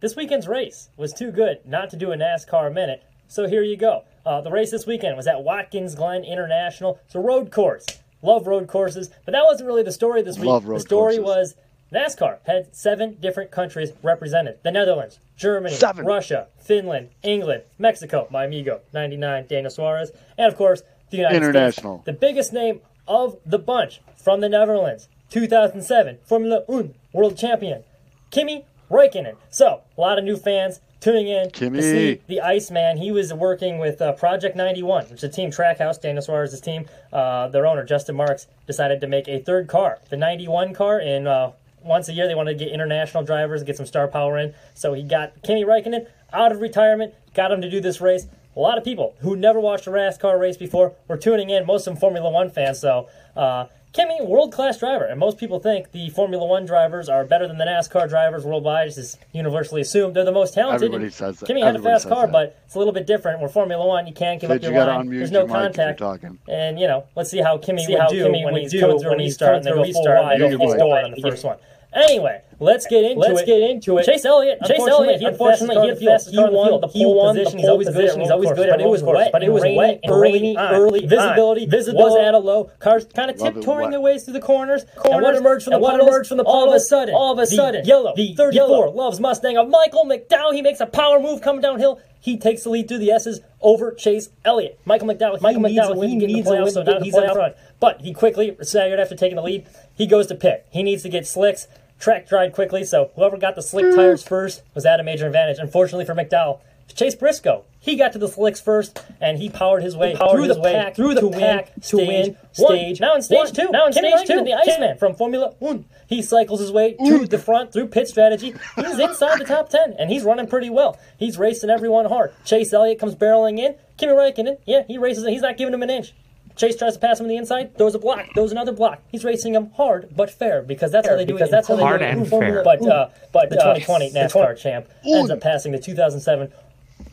this 0.01 0.15
weekend's 0.15 0.47
race 0.47 0.89
was 0.97 1.13
too 1.13 1.32
good 1.32 1.59
not 1.65 1.89
to 1.91 1.97
do 1.97 2.11
a 2.11 2.15
NASCAR 2.15 2.72
minute. 2.72 3.03
So 3.28 3.47
here 3.47 3.63
you 3.63 3.76
go. 3.76 4.03
Uh, 4.24 4.41
the 4.41 4.51
race 4.51 4.70
this 4.70 4.86
weekend 4.86 5.18
was 5.18 5.26
at 5.26 5.43
Watkins 5.43 5.95
Glen 5.95 6.24
International. 6.24 6.99
It's 7.05 7.15
a 7.15 7.20
road 7.20 7.51
course. 7.51 7.86
Love 8.22 8.45
road 8.45 8.68
courses, 8.68 9.09
but 9.26 9.32
that 9.32 9.45
wasn't 9.45 9.68
really 9.68 9.84
the 9.84 9.91
story 9.91 10.22
this 10.22 10.38
week. 10.38 10.47
Love 10.47 10.65
the 10.65 10.80
story 10.80 11.18
courses. 11.18 11.55
was 11.93 12.15
NASCAR 12.15 12.39
had 12.45 12.76
seven 12.76 13.18
different 13.20 13.49
countries 13.49 13.93
represented: 14.03 14.59
the 14.63 14.72
Netherlands, 14.72 15.20
Germany, 15.36 15.74
Seven. 15.74 16.05
Russia, 16.05 16.47
Finland, 16.59 17.09
England, 17.24 17.63
Mexico, 17.80 18.28
my 18.30 18.45
amigo, 18.45 18.82
99, 18.93 19.47
Daniel 19.47 19.72
Suarez, 19.72 20.11
and 20.38 20.51
of 20.51 20.57
course 20.57 20.84
the 21.09 21.18
United 21.18 21.38
International. 21.38 21.97
States. 21.97 22.05
The 22.05 22.13
biggest 22.13 22.53
name 22.53 22.82
of 23.08 23.38
the 23.45 23.60
bunch 23.60 24.01
from 24.16 24.41
the 24.41 24.49
Netherlands, 24.49 25.08
2007 25.30 26.20
Formula 26.26 26.64
One 26.68 26.93
world 27.14 27.38
champion, 27.38 27.84
Kimi 28.32 28.66
Räikkönen. 28.89 29.36
So 29.49 29.82
a 29.97 30.01
lot 30.01 30.18
of 30.18 30.24
new 30.24 30.38
fans 30.38 30.80
tuning 30.99 31.28
in 31.28 31.49
Kimi. 31.51 31.78
to 31.78 31.84
see 31.84 32.22
the 32.28 32.41
Iceman. 32.41 32.97
He 32.97 33.12
was 33.12 33.34
working 33.34 33.78
with 33.80 34.01
uh, 34.01 34.14
Project 34.14 34.55
91, 34.55 35.05
which 35.05 35.18
is 35.20 35.24
a 35.24 35.30
team 35.30 35.51
Trackhouse, 35.51 36.01
Daniel 36.01 36.22
Suarez's 36.22 36.62
team. 36.62 36.86
Uh, 37.12 37.47
their 37.47 37.66
owner 37.66 37.84
Justin 37.84 38.16
Marks 38.16 38.47
decided 38.66 39.01
to 39.01 39.08
make 39.08 39.28
a 39.28 39.39
third 39.39 39.68
car, 39.68 39.99
the 40.10 40.18
91 40.18 40.74
car, 40.74 40.99
in. 40.99 41.28
Uh, 41.28 41.51
once 41.84 42.10
a 42.10 42.14
year, 42.14 42.28
they 42.28 42.36
wanted 42.36 42.58
to 42.58 42.66
get 42.66 42.74
international 42.74 43.24
drivers, 43.24 43.64
get 43.64 43.78
some 43.78 43.86
star 43.86 44.08
power 44.08 44.38
in. 44.38 44.53
So 44.74 44.93
he 44.93 45.03
got 45.03 45.41
Kimi 45.43 45.64
Räikkönen 45.64 46.08
out 46.34 46.51
of 46.51 46.60
retirement, 46.60 47.14
got 47.34 47.51
him 47.51 47.62
to 47.62 47.70
do 47.70 47.80
this 47.80 48.01
race. 48.01 48.28
A 48.58 48.60
lot 48.60 48.80
of 48.80 48.84
people 48.84 49.16
who 49.20 49.36
never 49.36 49.60
watched 49.60 49.86
a 49.86 49.91
NASCAR 49.91 50.39
race 50.39 50.58
before 50.58 50.95
were 51.08 51.16
tuning 51.16 51.51
in. 51.51 51.68
Most 51.68 51.86
of 51.86 51.93
them 51.93 51.99
Formula 52.01 52.28
One 52.28 52.49
fans. 52.49 52.80
So 52.80 53.08
uh, 53.36 53.68
Kimi, 53.93 54.20
world 54.24 54.51
class 54.51 54.80
driver, 54.80 55.05
and 55.05 55.20
most 55.20 55.38
people 55.38 55.60
think 55.60 55.91
the 55.91 56.10
Formula 56.10 56.43
One 56.43 56.66
drivers 56.66 57.08
are 57.08 57.24
better 57.24 57.47
than 57.47 57.60
the 57.60 57.66
NASCAR 57.66 58.10
drivers 58.10 58.45
worldwide. 58.45 58.88
This 58.88 58.97
is 58.97 59.18
universally 59.32 59.82
assumed 59.82 60.16
they're 60.16 60.26
the 60.26 60.32
most 60.32 60.55
talented. 60.55 60.86
Everybody 60.88 61.12
says 61.12 61.39
that. 61.39 61.45
Kimi 61.45 61.62
had 61.62 61.76
a 61.76 61.82
fast 61.82 62.08
car, 62.10 62.26
that. 62.26 62.32
but 62.32 62.60
it's 62.66 62.74
a 62.74 62.80
little 62.80 62.93
bit 62.93 63.05
different. 63.05 63.39
Where 63.41 63.49
Formula 63.49 63.86
One, 63.86 64.08
you 64.08 64.14
can't 64.14 64.41
give 64.41 64.49
Sid, 64.49 64.58
up 64.58 64.64
your 64.64 64.72
you 64.72 64.78
gotta 64.80 64.91
line. 64.91 65.08
unmute 65.08 65.18
There's 65.20 65.32
no 65.32 65.39
your 65.41 65.47
mic 65.49 65.53
you're 65.55 65.64
contact. 65.64 65.99
talking. 65.99 66.39
And 66.47 66.80
you 66.80 66.88
know, 66.88 67.05
let's 67.16 67.30
see 67.30 67.39
how 67.39 67.60
Kimi 67.60 67.86
See 67.86 67.93
would 67.93 68.01
how 68.01 68.08
do 68.10 68.24
Kimi 68.24 68.43
when 68.43 68.53
would 68.55 68.64
he's 68.64 68.72
do 68.72 68.80
coming 68.80 68.99
through 68.99 69.10
when 69.12 69.20
he's 69.20 69.34
restart 69.34 69.55
and 69.58 69.66
they 69.66 69.70
coming 69.72 69.86
go 69.86 69.91
through 69.91 70.01
a 70.01 70.03
full 70.03 70.14
restart 70.16 70.24
wide. 70.24 70.41
and 70.41 70.62
He's 70.62 70.72
they 70.74 70.78
going 70.80 71.05
on 71.05 71.12
the 71.12 71.22
first 71.22 71.43
one. 71.45 71.58
Anyway, 71.93 72.41
let's 72.59 72.85
get 72.85 73.03
into 73.03 73.19
Let's 73.21 73.41
it. 73.41 73.45
get 73.45 73.61
into 73.61 73.97
it. 73.97 74.05
Chase 74.05 74.25
Elliott, 74.25 74.59
Chase 74.61 74.71
unfortunately, 74.71 75.05
Elliott, 75.07 75.19
he 75.21 75.25
unfortunately, 75.25 75.81
he 75.81 75.88
had 75.88 75.97
the 75.97 76.05
fastest 76.05 76.35
car 76.35 76.45
on 76.45 76.51
the 76.51 76.57
won 76.57 76.67
field. 76.69 76.81
the 76.83 76.88
He 76.89 77.05
won 77.05 77.35
the 77.35 77.41
position. 77.43 77.59
He's 77.59 77.69
always 77.69 77.89
good. 77.89 78.19
He's 78.19 78.29
always 78.29 78.51
good 78.51 78.69
but 78.69 78.81
it 78.81 78.88
was 78.88 79.03
wet, 79.03 79.31
but 79.31 79.43
it 79.43 79.49
was 79.51 79.63
wet 79.63 79.99
and 80.03 80.11
early 80.11 80.31
rainy, 80.33 80.57
early 80.57 81.05
visibility, 81.07 81.65
Visibility 81.65 82.03
was 82.13 82.27
at 82.27 82.33
a 82.33 82.38
low. 82.39 82.65
Cars 82.79 83.05
kind 83.15 83.31
of 83.31 83.39
Love 83.39 83.47
it 83.49 83.53
tiptoeing 83.55 83.89
their 83.91 84.01
ways 84.01 84.23
through 84.25 84.33
the 84.33 84.41
corners. 84.41 84.85
and 85.05 85.21
what 85.23 85.35
emerged 85.35 85.63
from 85.63 85.71
the 85.71 85.75
and 85.77 85.81
what 85.83 85.99
emerged 85.99 86.27
from 86.27 86.38
the 86.38 86.43
all 86.43 86.67
of 86.69 86.75
a 86.75 86.79
sudden, 86.79 87.15
All 87.15 87.31
of 87.31 87.39
a 87.39 87.41
the 87.41 87.47
sudden, 87.47 87.85
yellow, 87.85 88.13
the 88.15 88.33
34 88.35 88.89
loves 88.89 89.19
Mustang 89.19 89.57
of 89.57 89.69
Michael 89.69 90.03
McDowell. 90.05 90.53
He 90.53 90.61
makes 90.61 90.79
a 90.81 90.85
power 90.85 91.19
move 91.19 91.41
coming 91.41 91.61
downhill. 91.61 91.99
He 92.19 92.38
takes 92.38 92.63
the 92.63 92.69
lead 92.69 92.88
through 92.89 92.97
the 92.97 93.11
S's 93.11 93.39
over 93.61 93.93
Chase 93.93 94.29
Elliott. 94.43 94.79
Michael 94.85 95.07
McDowell, 95.07 95.39
Michael 95.39 95.63
he 95.65 95.73
needs 95.75 95.85
McDowell, 95.88 95.95
a 95.95 95.97
win 95.97 96.09
he 96.09 96.15
to 96.15 96.19
get 96.21 96.29
in 96.29 96.35
needs 96.35 96.47
a 96.49 96.51
win 96.51 96.71
so 96.71 96.83
now 96.83 96.99
he's 96.99 97.15
in 97.15 97.23
playoffs. 97.23 97.33
front. 97.33 97.55
But 97.79 98.01
he 98.01 98.13
quickly 98.13 98.57
staggered 98.61 98.99
after 98.99 99.15
taking 99.15 99.35
the 99.38 99.43
lead. 99.43 99.67
He 99.97 100.05
goes 100.07 100.27
to 100.27 100.35
pit. 100.35 100.67
He 100.69 100.83
needs 100.83 101.03
to 101.03 101.09
get 101.09 101.25
slicks, 101.25 101.67
track 101.99 102.29
dried 102.29 102.53
quickly. 102.53 102.83
So 102.85 103.11
whoever 103.15 103.37
got 103.37 103.55
the 103.55 103.63
slick 103.63 103.87
hmm. 103.87 103.95
tires 103.95 104.23
first 104.23 104.61
was 104.75 104.85
at 104.85 104.99
a 104.99 105.03
major 105.03 105.25
advantage. 105.25 105.57
Unfortunately 105.59 106.05
for 106.05 106.13
McDowell, 106.13 106.59
Chase 106.93 107.15
Briscoe, 107.15 107.65
he 107.79 107.95
got 107.95 108.13
to 108.13 108.17
the 108.17 108.27
slicks 108.27 108.59
first, 108.59 109.03
and 109.21 109.37
he 109.37 109.49
powered 109.49 109.83
his 109.83 109.95
way 109.95 110.15
powered 110.15 110.31
through 110.31 110.43
his 110.43 110.55
the 110.55 110.61
way 110.61 110.73
pack 110.73 110.95
through 110.95 111.13
the 111.13 111.21
to 111.21 111.29
pack 111.29 111.65
win 111.65 111.75
to 111.75 111.81
stage 111.81 112.07
win 112.07 112.37
one. 112.57 112.77
stage 112.77 112.99
Now 112.99 113.15
in 113.15 113.21
stage 113.21 113.37
one. 113.37 113.53
two, 113.53 113.69
Now 113.71 113.87
in 113.87 113.93
Kimi 113.93 114.09
stage 114.09 114.27
Räikkönen, 114.27 114.39
two, 114.39 114.45
the 114.45 114.53
Iceman 114.53 114.97
from 114.97 115.13
Formula 115.13 115.53
One. 115.59 115.85
He 116.07 116.21
cycles 116.21 116.59
his 116.59 116.71
way 116.71 116.93
to 116.93 117.03
mm. 117.03 117.29
the 117.29 117.37
front 117.37 117.71
through 117.71 117.87
pit 117.87 118.07
strategy. 118.07 118.53
He's 118.75 118.99
inside 118.99 119.39
the 119.39 119.45
top 119.45 119.69
10, 119.69 119.95
and 119.99 120.09
he's 120.09 120.23
running 120.23 120.47
pretty 120.47 120.69
well. 120.69 120.97
He's 121.17 121.37
racing 121.37 121.69
everyone 121.69 122.05
hard. 122.05 122.33
Chase 122.45 122.73
Elliott 122.73 122.99
comes 122.99 123.15
barreling 123.15 123.59
in. 123.59 123.75
Kimi 123.97 124.13
Räikkönen, 124.13 124.57
yeah, 124.65 124.83
he 124.87 124.97
races 124.97 125.23
it. 125.23 125.31
He's 125.31 125.41
not 125.41 125.57
giving 125.57 125.73
him 125.73 125.83
an 125.83 125.89
inch. 125.89 126.13
Chase 126.58 126.76
tries 126.76 126.93
to 126.95 126.99
pass 126.99 127.20
him 127.20 127.26
on 127.26 127.30
the 127.30 127.38
inside, 127.38 127.78
throws 127.78 127.93
a 127.95 127.99
block, 127.99 128.26
throws 128.34 128.51
another 128.51 128.72
block. 128.72 129.01
He's 129.12 129.24
racing 129.24 129.53
him 129.55 129.70
hard 129.72 130.10
but 130.16 130.30
fair 130.32 130.62
because 130.64 130.91
that's 130.91 131.08
how 131.08 131.16
they 131.16 131.26
do 131.26 131.34
because 131.34 131.49
it. 131.49 131.51
that's 131.51 131.68
how 131.68 131.76
they 131.76 131.84
Hard 131.84 131.99
do 132.01 132.05
it 132.05 132.10
and 132.10 132.28
Formula- 132.28 132.64
fair. 132.64 132.64
But 132.64 132.88
uh, 132.88 133.10
but 133.32 133.49
the 133.49 133.58
uh, 133.60 133.76
2020 133.76 134.10
the 134.10 134.20
NASCAR 134.20 134.58
champ 134.58 134.88
ends 135.05 135.30
up 135.30 135.39
passing 135.39 135.72
the 135.72 135.80
2007 135.80 136.51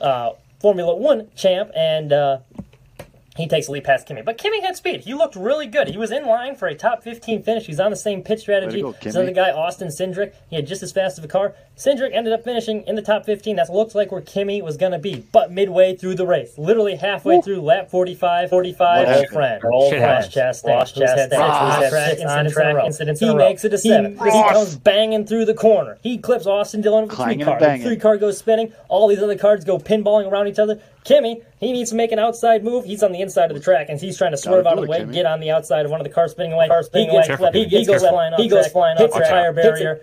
uh, 0.01 0.31
Formula 0.61 0.97
One 0.97 1.29
champ, 1.37 1.71
and 1.77 2.13
uh, 2.13 2.39
he 3.37 3.49
takes 3.49 3.67
a 3.69 3.73
lead 3.73 3.85
past 3.85 4.07
Kimi. 4.07 4.23
But 4.23 4.39
Kimi 4.39 4.63
had 4.63 4.77
speed. 4.77 5.01
He 5.01 5.13
looked 5.15 5.35
really 5.35 5.67
good. 5.67 5.89
He 5.89 5.99
was 5.99 6.13
in 6.13 6.25
line 6.25 6.55
for 6.55 6.69
a 6.69 6.75
top 6.75 7.03
15 7.03 7.43
finish. 7.43 7.67
He's 7.67 7.81
on 7.81 7.91
the 7.91 7.97
same 7.97 8.23
pit 8.23 8.39
strategy 8.41 8.81
go, 8.81 8.91
as 8.91 8.97
Kimi. 8.99 9.15
another 9.17 9.33
guy, 9.33 9.51
Austin 9.51 9.89
Cindric. 9.89 10.33
He 10.49 10.57
had 10.57 10.67
just 10.67 10.83
as 10.83 10.93
fast 10.93 11.19
of 11.19 11.25
a 11.25 11.29
car. 11.29 11.55
Cindric 11.77 12.15
ended 12.15 12.33
up 12.33 12.45
finishing 12.45 12.83
in 12.87 12.95
the 12.95 13.03
top 13.03 13.25
15. 13.27 13.57
That 13.57 13.69
looked 13.71 13.97
like 13.97 14.13
where 14.13 14.21
Kimi 14.21 14.63
was 14.63 14.77
going 14.77 14.93
to 14.93 14.99
be. 14.99 15.27
But 15.33 15.51
midway 15.51 15.97
through 15.97 16.15
the 16.15 16.27
race, 16.27 16.57
literally 16.57 16.95
halfway 16.95 17.41
through 17.41 17.61
lap 17.63 17.91
45, 17.91 18.51
45, 18.51 19.07
What 19.09 19.17
old 19.17 19.29
friend, 19.29 19.65
old 19.65 19.93
Shit 19.93 20.01
Ross 20.03 20.33
happens. 20.33 20.63
Chastain, 20.63 20.69
Ross 20.69 20.93
who's 20.93 21.03
had 21.11 21.31
Chastain, 21.31 21.31
six 21.31 21.33
who's 21.33 21.77
on-track 21.77 22.19
incidents 22.19 22.23
in 22.23 22.29
a 22.29 22.31
on-track 22.39 22.75
row. 22.77 22.87
incidents 22.87 23.23
in 23.23 23.29
He 23.29 23.35
makes 23.35 23.65
it 23.65 23.75
a 23.75 23.79
seven. 23.79 24.13
He 24.13 24.31
comes 24.31 24.77
banging 24.77 25.27
through 25.27 25.45
the 25.47 25.55
corner. 25.55 25.99
He 26.03 26.19
clips 26.19 26.47
Austin 26.47 26.81
Dillon 26.83 27.03
with 27.09 27.11
the 27.11 27.17
three 27.17 27.25
Clanging 27.25 27.45
car. 27.47 27.59
The 27.59 27.83
three 27.83 27.97
car 27.97 28.17
goes 28.17 28.39
spinning. 28.39 28.73
All 28.89 29.09
these 29.09 29.23
other 29.23 29.37
cars 29.37 29.65
go 29.65 29.79
pinballing 29.79 30.31
around 30.31 30.47
each 30.47 30.61
other. 30.61 30.81
Kimi, 31.05 31.43
he 31.61 31.73
needs 31.73 31.91
to 31.91 31.97
make 31.97 32.13
an 32.13 32.19
outside 32.19 32.65
move. 32.65 32.85
He's 32.87 33.03
on 33.03 33.13
the 33.13 33.21
inside 33.21 33.51
of 33.51 33.57
the 33.57 33.63
track, 33.63 33.87
and 33.91 34.01
he's 34.01 34.17
trying 34.17 34.31
to 34.33 34.37
swerve 34.39 34.67
out 34.67 34.75
of 34.79 34.79
the 34.79 34.85
it, 34.85 34.89
way, 34.89 34.99
Kimi. 35.01 35.13
get 35.13 35.27
on 35.27 35.41
the 35.41 35.51
outside 35.51 35.85
of 35.85 35.91
one 35.91 36.01
of 36.01 36.07
the 36.07 36.13
cars 36.13 36.31
spinning 36.33 36.53
away. 36.55 36.67
Car 36.69 36.83
spinning 36.83 37.11
he 37.11 37.17
gets 37.17 37.29
away. 37.29 37.37
flipped. 37.37 37.57
He, 37.57 37.65
he 37.67 37.85
goes 37.85 38.01
flying 38.07 38.33
off 38.35 38.41
He 38.41 38.49
goes 38.49 38.65
track, 38.65 38.73
flying 38.73 38.97
hits 38.97 39.13
off 39.15 39.21
the 39.21 39.27
track, 39.29 39.31
tire 39.31 39.53
hits 39.53 39.67
barrier. 39.81 40.01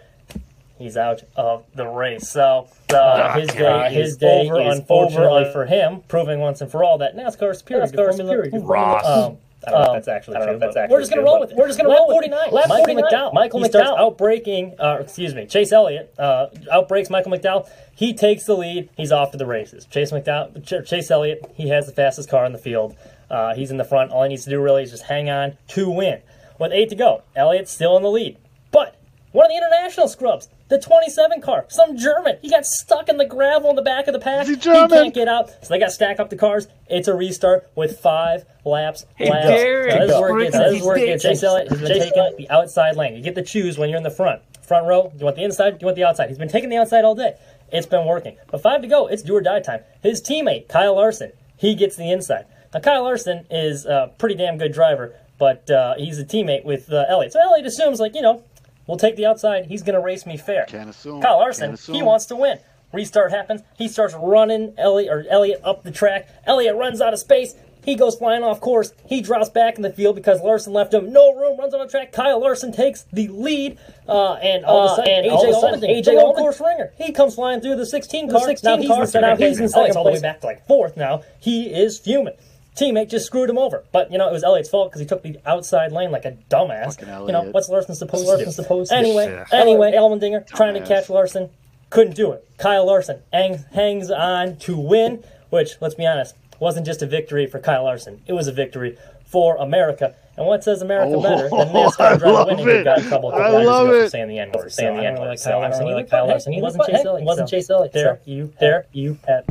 He's 0.78 0.98
out 0.98 1.22
of 1.36 1.64
the 1.76 1.86
race. 1.88 2.28
So 2.30 2.68
uh, 2.92 2.96
Ah, 2.96 3.34
his 3.40 3.52
God. 3.52 3.90
day, 3.90 3.94
his 3.94 4.06
His 4.10 4.18
day 4.18 4.48
day 4.50 4.50
is 4.68 4.74
is 4.74 4.80
unfortunately 4.80 5.44
over. 5.44 5.52
for 5.52 5.66
him, 5.66 6.02
proving 6.08 6.40
once 6.40 6.62
and 6.62 6.72
for 6.72 6.84
all 6.84 6.98
that 7.00 7.16
NASCAR 7.16 7.52
is 7.52 7.60
superior. 7.60 7.86
NASCAR 7.86 8.10
is 8.10 8.18
Formula- 8.18 8.44
superior 8.46 8.66
Ross. 8.68 9.06
Um, 9.08 9.38
I 9.68 9.72
don't 9.72 9.80
know 9.80 9.84
if 9.84 9.90
Um, 9.90 9.96
that's 9.96 10.08
actually 10.08 10.36
I 10.36 10.40
don't 10.40 10.48
know 10.48 10.52
true. 10.54 10.56
if 10.56 10.60
that's 10.74 10.78
actually 10.78 10.94
we're 10.94 11.00
just 11.02 11.12
gonna 11.12 11.24
roll 11.24 11.40
with 11.40 11.52
it. 11.52 11.58
we're 11.58 11.68
just 11.68 11.78
gonna 11.80 11.90
Lap 11.90 12.00
roll 12.00 12.08
with 12.08 12.26
it. 12.26 12.32
49. 12.32 12.52
Lap 12.52 12.68
Michael 12.70 12.86
49. 12.86 13.04
McDowell. 13.12 13.34
Michael 13.34 13.60
he 13.60 13.66
starts 13.70 13.90
McDowell. 13.90 14.00
outbreaking, 14.00 14.76
uh, 14.80 14.98
excuse 15.02 15.36
me, 15.36 15.46
Chase 15.46 15.72
Elliott 15.72 16.14
uh, 16.18 16.48
outbreaks 16.72 17.10
Michael 17.10 17.32
McDowell. 17.32 17.70
He 17.96 18.14
takes 18.14 18.46
the 18.46 18.56
lead. 18.58 18.90
He's 18.98 19.12
off 19.12 19.32
to 19.32 19.38
the 19.38 19.46
races. 19.46 19.86
Chase 19.86 20.12
McDowell, 20.12 20.64
Ch- 20.66 20.88
Chase 20.90 21.12
Elliott, 21.12 21.46
he 21.56 21.70
has 21.70 21.86
the 21.86 21.92
fastest 21.92 22.30
car 22.30 22.46
in 22.46 22.54
the 22.54 22.58
field. 22.58 22.96
Uh, 23.30 23.54
he's 23.54 23.70
in 23.72 23.78
the 23.78 23.84
front. 23.86 24.12
All 24.12 24.24
he 24.24 24.30
needs 24.30 24.44
to 24.46 24.50
do 24.50 24.60
really 24.60 24.84
is 24.84 24.92
just 24.92 25.04
hang 25.04 25.30
on 25.30 25.58
to 25.70 25.90
win. 25.90 26.22
With 26.60 26.72
eight 26.74 26.90
to 26.90 26.96
go, 26.96 27.22
Elliott's 27.36 27.72
still 27.72 27.96
in 27.98 28.04
the 28.04 28.10
lead. 28.12 28.38
But 28.72 28.96
one 29.32 29.46
of 29.46 29.52
the 29.52 29.58
international 29.58 30.08
scrubs, 30.08 30.50
the 30.72 30.80
27 30.80 31.42
car, 31.42 31.66
some 31.70 31.98
German, 31.98 32.38
he 32.42 32.50
got 32.50 32.66
stuck 32.66 33.10
in 33.10 33.18
the 33.18 33.26
gravel 33.26 33.70
in 33.70 33.76
the 33.76 33.82
back 33.82 34.08
of 34.08 34.14
the 34.14 34.20
pack. 34.20 34.48
Is 34.48 34.50
he 34.50 34.56
can't 34.56 35.14
get 35.14 35.28
out, 35.28 35.50
so 35.50 35.68
they 35.70 35.78
got 35.80 35.88
to 35.88 35.92
stack 35.92 36.20
up 36.20 36.30
the 36.30 36.36
cars. 36.38 36.68
It's 36.88 37.08
a 37.08 37.14
restart 37.14 37.70
with 37.76 38.00
five 38.00 38.46
laps 38.66 39.06
left. 39.20 39.48
Derek, 39.48 39.92
So 39.92 40.08
this 40.08 40.16
is 40.16 40.22
where 40.22 40.40
it 40.40 40.44
gets. 40.44 40.56
breaking 40.56 40.72
This 40.72 40.80
is 40.82 40.86
where 40.88 40.98
it 40.98 41.06
gets. 41.06 41.24
these 41.24 41.32
Chase 41.34 41.44
Elliott 41.44 41.68
has 41.70 41.80
been 41.80 41.88
Chase 41.90 42.04
taking 42.06 42.20
Elliott. 42.20 42.38
the 42.38 42.50
outside 42.50 42.96
lane. 42.96 43.16
You 43.16 43.22
get 43.22 43.36
to 43.36 43.44
choose 43.44 43.78
when 43.78 43.90
you're 43.90 43.98
in 43.98 44.04
the 44.04 44.10
front. 44.10 44.42
Front 44.64 44.88
row, 44.88 45.10
do 45.12 45.20
you 45.20 45.26
want 45.26 45.36
the 45.36 45.44
inside? 45.44 45.72
Do 45.72 45.78
you 45.82 45.86
want 45.88 45.98
the 45.98 46.06
outside? 46.06 46.30
He's 46.30 46.38
been 46.38 46.48
taking 46.48 46.70
the 46.70 46.78
outside 46.78 47.04
all 47.04 47.16
day. 47.16 47.36
It's 47.72 47.86
been 47.86 48.06
working. 48.08 48.38
But 48.50 48.62
five 48.62 48.82
to 48.82 48.88
go, 48.88 49.08
it's 49.08 49.22
do 49.22 49.36
or 49.36 49.42
die 49.42 49.60
time. 49.60 49.82
His 50.02 50.22
teammate, 50.22 50.70
Kyle 50.70 50.96
Larson, 50.96 51.34
he 51.58 51.76
gets 51.76 51.98
the 51.98 52.10
inside. 52.10 52.46
Now, 52.74 52.80
Kyle 52.80 53.04
Larson 53.04 53.46
is 53.52 53.86
a 53.86 54.12
pretty 54.18 54.36
damn 54.36 54.58
good 54.58 54.72
driver, 54.72 55.14
but 55.38 55.70
uh, 55.70 55.96
he's 55.98 56.18
a 56.20 56.24
teammate 56.24 56.64
with 56.64 56.90
uh, 56.92 57.04
Elliott. 57.10 57.34
So 57.34 57.42
Elliott 57.42 57.66
assumes, 57.68 58.00
like, 58.00 58.16
you 58.16 58.22
know, 58.22 58.44
we'll 58.92 59.00
take 59.00 59.16
the 59.16 59.26
outside. 59.26 59.66
He's 59.68 59.82
going 59.82 59.96
to 59.96 60.02
race 60.02 60.26
me 60.26 60.36
fair. 60.38 60.66
Can't 60.66 60.90
assume. 60.90 61.22
Kyle 61.22 61.38
Larson, 61.40 61.70
Can't 61.70 61.80
assume. 61.80 61.96
he 61.96 62.04
wants 62.04 62.26
to 62.28 62.36
win. 62.36 62.60
Restart 62.94 63.32
happens. 63.32 63.62
He 63.78 63.88
starts 63.88 64.14
running 64.16 64.74
Elliott 64.78 65.10
or 65.12 65.26
Elliott 65.30 65.62
up 65.64 65.84
the 65.84 65.92
track. 65.92 66.28
Elliott 66.46 66.76
runs 66.76 67.00
out 67.00 67.14
of 67.14 67.20
space. 67.20 67.56
He 67.84 67.96
goes 67.96 68.16
flying 68.16 68.44
off 68.44 68.60
course. 68.60 68.94
He 69.08 69.22
drops 69.22 69.50
back 69.50 69.78
in 69.78 69.82
the 69.82 69.92
field 69.92 70.16
because 70.16 70.40
Larson 70.42 70.72
left 70.74 70.94
him 70.94 71.12
no 71.12 71.34
room. 71.34 71.58
Runs 71.58 71.74
on 71.74 71.80
the 71.80 71.88
track. 71.88 72.12
Kyle 72.12 72.40
Larson 72.40 72.72
takes 72.72 73.06
the 73.14 73.28
lead, 73.30 73.80
uh, 74.08 74.34
and 74.34 74.64
all 74.66 74.82
of 74.82 74.90
a 74.90 74.92
Uh, 74.92 74.96
sudden, 74.98 75.14
and 75.14 75.26
AJ 75.26 75.32
all 75.32 75.44
of 75.44 75.50
a 75.50 75.54
sudden, 75.54 75.80
Allmendinger, 75.90 75.98
AJ 76.00 76.06
the 76.06 76.34
course 76.38 76.60
ringer, 76.60 76.94
he 76.98 77.12
comes 77.12 77.34
flying 77.36 77.60
through 77.62 77.78
the 77.78 77.86
16 77.88 78.28
The 78.28 78.40
16 78.40 78.70
now 78.70 78.78
he's 78.78 78.88
car. 78.88 79.02
in 79.02 79.08
second. 79.08 79.30
Now 79.30 79.36
he's 79.36 79.58
in 79.58 79.64
Elliott's 79.64 79.74
second 79.74 79.98
all 79.98 80.04
the 80.04 80.10
way 80.12 80.16
back 80.18 80.22
back 80.22 80.42
to 80.42 80.46
like 80.48 80.68
fourth. 80.68 80.96
Now 80.98 81.22
he 81.40 81.74
is 81.74 81.98
fuming. 81.98 82.36
Teammate 82.76 83.10
just 83.10 83.26
screwed 83.26 83.50
him 83.50 83.58
over, 83.58 83.84
but 83.92 84.12
you 84.12 84.18
know 84.18 84.28
it 84.30 84.32
was 84.32 84.44
Elliott's 84.44 84.70
fault 84.70 84.90
because 84.90 85.02
he 85.02 85.06
took 85.08 85.24
the 85.24 85.38
outside 85.46 85.92
lane 85.92 86.10
like 86.12 86.26
a 86.26 86.32
dumbass. 86.50 87.00
You 87.28 87.34
know 87.34 87.44
what's 87.52 87.68
Larson 87.70 87.96
supposed 87.96 88.26
Larson 88.28 88.46
to 88.46 88.52
do? 88.52 88.52
supposed 88.52 88.92
to 88.92 88.96
do? 88.96 89.06
anyway, 89.06 89.26
Yeah. 89.32 89.46
anyway, 89.60 89.92
Allmendinger 89.92 90.48
trying 90.48 90.74
to 90.76 90.82
catch 90.86 91.10
Larson, 91.10 91.50
couldn't 91.90 92.16
do 92.16 92.32
it. 92.32 92.48
Kyle 92.58 92.86
Larson 92.86 93.22
hang, 93.34 93.58
hangs 93.74 94.10
on 94.10 94.56
to 94.58 94.78
win, 94.78 95.24
which 95.50 95.76
let's 95.82 95.96
be 95.96 96.06
honest, 96.06 96.36
wasn't 96.60 96.86
just 96.86 97.02
a 97.02 97.06
victory 97.06 97.46
for 97.46 97.60
Kyle 97.60 97.84
Larson. 97.84 98.22
It 98.26 98.34
was 98.34 98.48
a 98.48 98.54
victory 98.54 98.98
for 99.26 99.58
America. 99.58 100.16
And 100.38 100.48
what 100.48 100.64
says 100.64 100.82
America 100.82 101.12
Oh, 101.14 101.22
better 101.22 101.50
than 101.50 101.60
I 101.60 101.66
NASCAR 101.74 102.20
driver 102.20 102.32
love 102.32 102.48
winning? 102.48 102.68
it. 102.70 102.78
Who 102.78 102.84
got 102.86 103.00
in 103.00 103.06
trouble 103.10 103.30
a 103.30 103.38
couple 103.38 103.46
I 103.46 103.52
years 103.58 103.68
love 103.68 103.88
ago 103.88 104.00
for 104.00 104.06
it. 104.06 104.10
saying 104.12 104.28
the 104.30 104.40
N 104.40 104.52
word. 104.54 104.64
For 104.64 104.70
Saying 104.70 104.96
the 104.96 105.02
saying 105.02 105.14
N 105.16 105.20
word. 105.22 105.28
Like 105.28 105.44
Kyle 105.44 105.60
Larson. 105.60 105.84
really 105.84 105.94
like 105.96 106.10
Kyle 106.10 106.28
Larson 106.28 106.54
He 106.54 106.62
wasn't 106.62 106.84
but 106.86 106.92
Chase 106.92 107.06
Elliott. 107.06 107.22
he 107.22 107.26
wasn't 107.28 107.50
so 107.50 107.58
Chase 107.58 107.70
Elliott, 107.70 107.92
There 107.92 108.20
you, 108.26 108.54
there 108.62 108.86
you 108.94 109.18
have. 109.28 109.46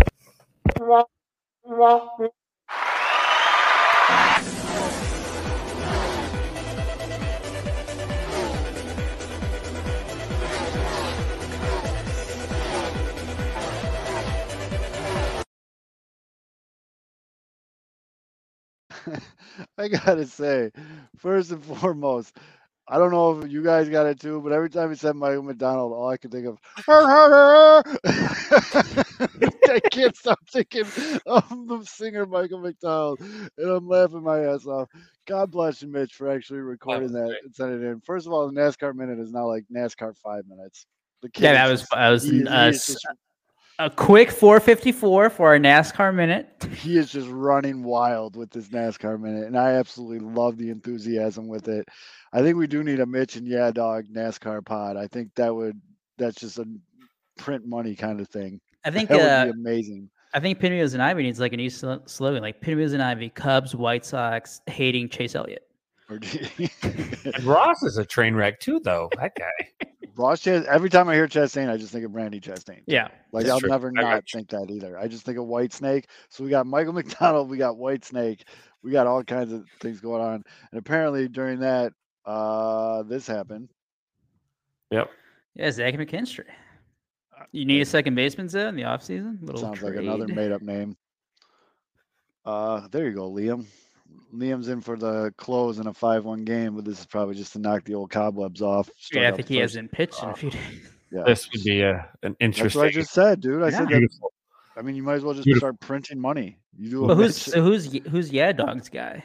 I 19.79 19.89
gotta 19.89 20.27
say, 20.27 20.71
first 21.19 21.51
and 21.53 21.65
foremost, 21.65 22.37
I 22.89 22.99
don't 22.99 23.13
know 23.13 23.41
if 23.41 23.51
you 23.53 23.63
guys 23.63 23.89
got 23.89 24.07
it 24.07 24.21
too, 24.21 24.41
but 24.41 24.53
every 24.53 24.71
time 24.71 24.91
he 24.91 24.97
said 24.97 25.17
Michael 25.17 25.43
McDonald, 25.45 25.93
all 25.93 26.09
I 26.09 26.17
could 26.17 26.33
think 26.33 26.47
of, 26.47 26.59
I 29.69 29.81
can't 29.93 30.17
stop 30.17 30.41
thinking 30.51 30.85
of 31.27 31.49
the 31.51 31.85
singer 31.87 32.27
Michael 32.27 32.61
McDonald, 32.61 33.21
and 33.21 33.71
I'm 33.71 33.89
laughing 33.89 34.23
my 34.25 34.41
ass 34.41 34.67
off. 34.67 34.89
God 35.27 35.51
bless 35.53 35.83
you, 35.83 35.89
Mitch, 35.89 36.15
for 36.15 36.31
actually 36.31 36.61
recording 36.61 37.13
that 37.13 37.37
and 37.45 37.55
sending 37.55 37.83
it 37.83 37.87
in. 37.87 38.01
First 38.01 38.27
of 38.27 38.33
all, 38.33 38.49
the 38.51 38.61
NASCAR 38.61 38.95
minute 38.95 39.21
is 39.21 39.33
now 39.33 39.47
like 39.47 39.65
NASCAR 39.75 40.17
five 40.19 40.45
minutes. 40.49 40.87
The 41.23 41.31
Yeah, 41.37 41.53
that 41.53 41.67
was 41.69 41.83
that 41.91 42.09
was 42.11 42.29
uh, 42.31 42.69
is 42.71 42.79
s- 42.79 42.87
just- 42.87 43.07
a 43.81 43.89
quick 43.89 44.31
454 44.31 45.31
for 45.31 45.49
our 45.49 45.59
NASCAR 45.59 46.15
minute. 46.15 46.67
he 46.75 46.99
is 46.99 47.11
just 47.11 47.29
running 47.29 47.83
wild 47.83 48.37
with 48.37 48.51
this 48.51 48.69
NASCAR 48.69 49.19
minute, 49.19 49.47
and 49.47 49.59
I 49.59 49.73
absolutely 49.73 50.19
love 50.19 50.59
the 50.59 50.69
enthusiasm 50.69 51.49
with 51.49 51.67
it. 51.69 51.89
I 52.33 52.43
think 52.43 52.57
we 52.57 52.67
do 52.67 52.85
need 52.85 53.01
a 53.01 53.07
Mitch 53.07 53.37
and 53.37 53.49
Yeah 53.49 53.71
Dog 53.71 54.07
NASCAR 54.13 54.65
pod. 54.65 54.97
I 54.97 55.07
think 55.07 55.35
that 55.37 55.55
would 55.55 55.81
that's 56.19 56.39
just 56.39 56.59
a 56.59 56.67
print 57.39 57.67
money 57.67 57.97
kind 57.97 58.21
of 58.21 58.29
thing. 58.29 58.61
I 58.85 58.91
think 58.91 59.09
That 59.09 59.21
uh, 59.21 59.47
would 59.47 59.55
be 59.55 59.61
amazing. 59.61 60.11
I 60.35 60.41
think 60.41 60.61
Pinwheels 60.61 60.95
and 60.95 61.03
Ivy 61.03 61.23
needs 61.23 61.41
like 61.41 61.55
a 61.55 61.57
new 61.57 61.71
slogan, 61.71 62.43
like 62.43 62.61
Pinwheels 62.61 62.93
and 62.93 63.03
Ivy, 63.03 63.31
Cubs, 63.31 63.75
White 63.75 64.05
Sox, 64.05 64.61
hating 64.67 65.09
Chase 65.09 65.35
Elliott. 65.35 65.67
Or 66.11 66.19
do 66.19 66.39
you- 66.59 66.69
And 67.25 67.45
Ross 67.45 67.83
is 67.85 67.97
a 67.97 68.05
train 68.05 68.35
wreck 68.35 68.61
too, 68.61 68.81
though. 68.81 69.09
That 69.17 69.33
guy. 69.37 69.69
Ross 70.17 70.43
Chast- 70.43 70.67
every 70.67 70.91
time 70.91 71.09
I 71.09 71.15
hear 71.15 71.29
Chastain, 71.29 71.71
I 71.71 71.77
just 71.77 71.93
think 71.93 72.05
of 72.05 72.11
Brandi 72.11 72.43
Chastain. 72.43 72.83
Yeah, 72.87 73.09
Like 73.33 73.47
I'll 73.47 73.61
true. 73.61 73.71
never 73.71 73.89
I 73.97 74.01
got 74.03 74.11
not 74.11 74.25
think 74.31 74.49
that 74.51 74.69
either. 74.71 74.99
I 74.99 75.07
just 75.09 75.25
think 75.25 75.39
of 75.39 75.45
Whitesnake. 75.47 76.05
So 76.29 76.45
we 76.45 76.51
got 76.51 76.67
Michael 76.67 76.93
McDonald, 76.93 77.49
we 77.49 77.57
got 77.57 77.77
Whitesnake, 77.77 78.43
we 78.83 78.91
got 78.91 79.07
all 79.07 79.23
kinds 79.23 79.53
of 79.53 79.65
things 79.81 80.01
going 80.01 80.21
on. 80.21 80.43
And 80.73 80.79
apparently 80.79 81.29
during 81.29 81.61
that, 81.61 81.93
uh, 82.27 83.03
this 83.05 83.27
happened. 83.27 83.69
Yep. 84.91 85.11
yeah, 85.55 85.71
Zach 85.71 85.95
McKinstry. 85.95 86.47
You 87.53 87.65
need 87.65 87.81
a 87.81 87.87
second 87.87 88.15
baseman 88.17 88.49
though 88.49 88.69
in 88.69 88.77
the 88.77 88.83
offseason? 88.83 89.39
Little 89.41 89.61
Sounds 89.63 89.81
like 89.81 89.95
another 89.95 90.29
made 90.29 90.53
up 90.53 90.61
name. 90.61 90.97
Uh, 92.45 92.89
there 92.89 93.07
you 93.09 93.15
go, 93.15 93.31
Liam. 93.31 93.65
Liam's 94.35 94.69
in 94.69 94.81
for 94.81 94.97
the 94.97 95.33
close 95.37 95.79
in 95.79 95.87
a 95.87 95.93
five-one 95.95 96.45
game, 96.45 96.77
but 96.77 96.85
this 96.85 97.01
is 97.01 97.07
probably 97.07 97.35
just 97.35 97.53
to 97.55 97.59
knock 97.59 97.85
the 97.85 97.95
old 97.95 98.11
cobwebs 98.11 98.63
off. 98.63 98.89
Yeah, 99.13 99.29
I 99.29 99.33
think 99.33 99.49
he 99.49 99.57
hasn't 99.57 99.91
pitched 99.93 100.23
in 100.23 100.29
a 100.31 100.35
few 100.37 100.51
days. 100.51 100.61
Yeah, 101.13 101.25
This 101.25 101.49
would 101.53 101.65
be 101.65 101.83
a, 101.83 101.93
an 101.93 102.07
that's 102.23 102.37
interesting. 102.39 102.79
what 102.83 102.87
I 102.87 102.93
just 102.93 103.11
said, 103.13 103.41
dude. 103.41 103.65
I 103.65 103.71
said 103.71 103.89
that. 103.89 104.09
I 104.77 104.83
mean, 104.83 104.95
you 104.95 105.03
might 105.03 105.15
as 105.15 105.25
well 105.25 105.35
just 105.35 105.45
Beautiful. 105.45 105.67
start 105.71 105.81
printing 105.81 106.21
money. 106.21 106.57
You 106.79 106.89
do 106.89 107.05
a 107.05 107.09
But 107.09 107.17
who's 107.17 107.37
so 107.37 107.61
who's 107.61 107.93
who's 108.09 108.31
Yeah 108.33 108.53
Dog's 108.53 108.89
guy? 108.89 109.25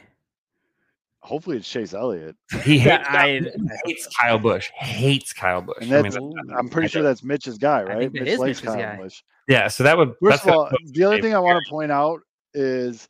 hopefully 1.20 1.56
it's 1.58 1.68
Chase 1.68 1.94
Elliott, 1.94 2.34
He 2.64 2.76
Yeah, 2.84 2.98
hates, 2.98 3.46
I- 3.46 3.50
he 3.84 3.92
hates 3.92 4.08
Kyle 4.16 4.38
Busch. 4.40 4.70
Hates 4.74 5.32
Kyle 5.32 5.60
Busch. 5.62 5.76
and 5.80 5.92
I 5.94 6.02
that's 6.02 6.16
mean, 6.18 6.32
I'm 6.58 6.68
pretty 6.68 6.86
I 6.86 6.88
sure 6.88 7.02
that's 7.02 7.22
Mitch's 7.22 7.58
guy, 7.58 7.82
right? 7.84 7.98
think 7.98 8.14
Mitch 8.14 8.28
is 8.28 8.38
likes 8.40 8.62
Mitch's 8.62 8.74
Kyle 8.74 8.82
guy. 8.82 8.96
Bush. 8.96 9.22
yeah. 9.48 9.68
So 9.68 9.84
that 9.84 9.96
would. 9.96 10.08
First 10.22 10.44
that's 10.44 10.46
of 10.46 10.52
all, 10.54 10.70
the 10.92 11.04
other 11.04 11.20
thing 11.20 11.34
I 11.34 11.38
want 11.38 11.62
to 11.64 11.70
point 11.70 11.92
out 11.92 12.20
is 12.54 13.08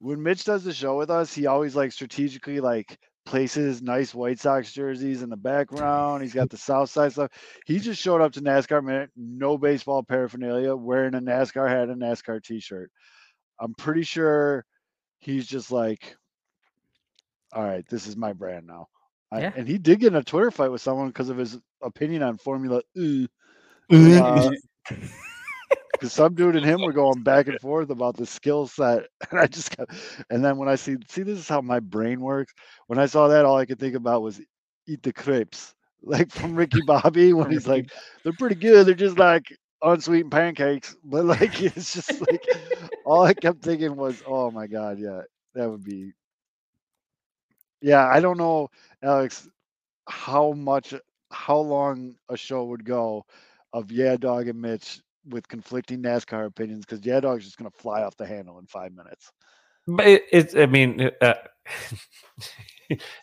when 0.00 0.22
Mitch 0.22 0.44
does 0.44 0.64
the 0.64 0.72
show 0.72 0.96
with 0.96 1.10
us, 1.10 1.34
he 1.34 1.46
always 1.46 1.74
like 1.74 1.92
strategically 1.92 2.60
like 2.60 2.98
places 3.26 3.82
nice 3.82 4.14
White 4.14 4.40
Sox 4.40 4.72
jerseys 4.72 5.22
in 5.22 5.28
the 5.28 5.36
background. 5.36 6.22
He's 6.22 6.32
got 6.32 6.50
the 6.50 6.56
South 6.56 6.90
Side 6.90 7.12
stuff. 7.12 7.30
He 7.66 7.78
just 7.78 8.00
showed 8.00 8.20
up 8.20 8.32
to 8.32 8.40
NASCAR 8.40 8.82
minute, 8.82 9.10
no 9.16 9.58
baseball 9.58 10.02
paraphernalia, 10.02 10.74
wearing 10.74 11.14
a 11.14 11.20
NASCAR 11.20 11.68
hat 11.68 11.88
and 11.88 12.00
NASCAR 12.00 12.42
t-shirt. 12.42 12.90
I'm 13.60 13.74
pretty 13.74 14.02
sure 14.02 14.64
he's 15.18 15.46
just 15.46 15.70
like, 15.70 16.16
all 17.52 17.64
right, 17.64 17.84
this 17.90 18.06
is 18.06 18.16
my 18.16 18.32
brand 18.32 18.66
now. 18.66 18.86
I, 19.30 19.40
Yeah. 19.40 19.52
And 19.56 19.68
he 19.68 19.78
did 19.78 20.00
get 20.00 20.12
in 20.12 20.16
a 20.16 20.22
Twitter 20.22 20.50
fight 20.50 20.70
with 20.70 20.80
someone 20.80 21.08
because 21.08 21.28
of 21.28 21.36
his 21.36 21.58
opinion 21.82 22.22
on 22.22 22.38
Formula 22.38 22.82
E. 22.96 23.26
Uh, 23.90 24.50
because 25.98 26.12
some 26.12 26.34
dude 26.34 26.56
and 26.56 26.64
him 26.64 26.82
were 26.82 26.92
going 26.92 27.22
back 27.22 27.48
and 27.48 27.60
forth 27.60 27.90
about 27.90 28.16
the 28.16 28.26
skill 28.26 28.66
set, 28.66 29.04
and 29.30 29.40
I 29.40 29.46
just 29.46 29.76
got, 29.76 29.88
and 30.30 30.44
then 30.44 30.56
when 30.58 30.68
I 30.68 30.76
see, 30.76 30.96
see, 31.08 31.22
this 31.22 31.38
is 31.38 31.48
how 31.48 31.60
my 31.60 31.80
brain 31.80 32.20
works. 32.20 32.54
When 32.86 32.98
I 32.98 33.06
saw 33.06 33.28
that, 33.28 33.44
all 33.44 33.56
I 33.56 33.66
could 33.66 33.78
think 33.80 33.94
about 33.94 34.22
was 34.22 34.40
eat 34.86 35.02
the 35.02 35.12
crepes, 35.12 35.74
like 36.02 36.30
from 36.30 36.54
Ricky 36.56 36.80
Bobby 36.82 37.32
when 37.32 37.50
he's 37.50 37.66
like, 37.68 37.90
they're 38.22 38.32
pretty 38.32 38.56
good, 38.56 38.86
they're 38.86 38.94
just 38.94 39.18
like 39.18 39.44
unsweetened 39.82 40.32
pancakes, 40.32 40.96
but 41.04 41.24
like 41.24 41.60
it's 41.62 41.92
just 41.94 42.20
like 42.20 42.42
all 43.04 43.22
I 43.22 43.34
kept 43.34 43.62
thinking 43.62 43.96
was, 43.96 44.22
oh 44.26 44.50
my 44.50 44.66
god, 44.66 44.98
yeah, 44.98 45.22
that 45.54 45.70
would 45.70 45.84
be, 45.84 46.12
yeah, 47.80 48.06
I 48.06 48.20
don't 48.20 48.38
know, 48.38 48.68
Alex, 49.02 49.48
how 50.08 50.52
much, 50.52 50.94
how 51.30 51.58
long 51.58 52.16
a 52.28 52.36
show 52.36 52.64
would 52.66 52.84
go 52.84 53.24
of 53.72 53.90
Yeah 53.92 54.16
Dog 54.16 54.48
and 54.48 54.60
Mitch 54.60 55.00
with 55.28 55.46
conflicting 55.48 56.02
NASCAR 56.02 56.46
opinions 56.46 56.84
because 56.86 57.04
Yeah 57.04 57.20
Dog's 57.20 57.44
just 57.44 57.56
gonna 57.58 57.70
fly 57.70 58.02
off 58.02 58.16
the 58.16 58.26
handle 58.26 58.58
in 58.58 58.66
five 58.66 58.92
minutes. 58.92 59.30
But 59.86 60.06
it, 60.06 60.22
it's. 60.30 60.54
I 60.54 60.66
mean, 60.66 61.10
uh, 61.22 61.32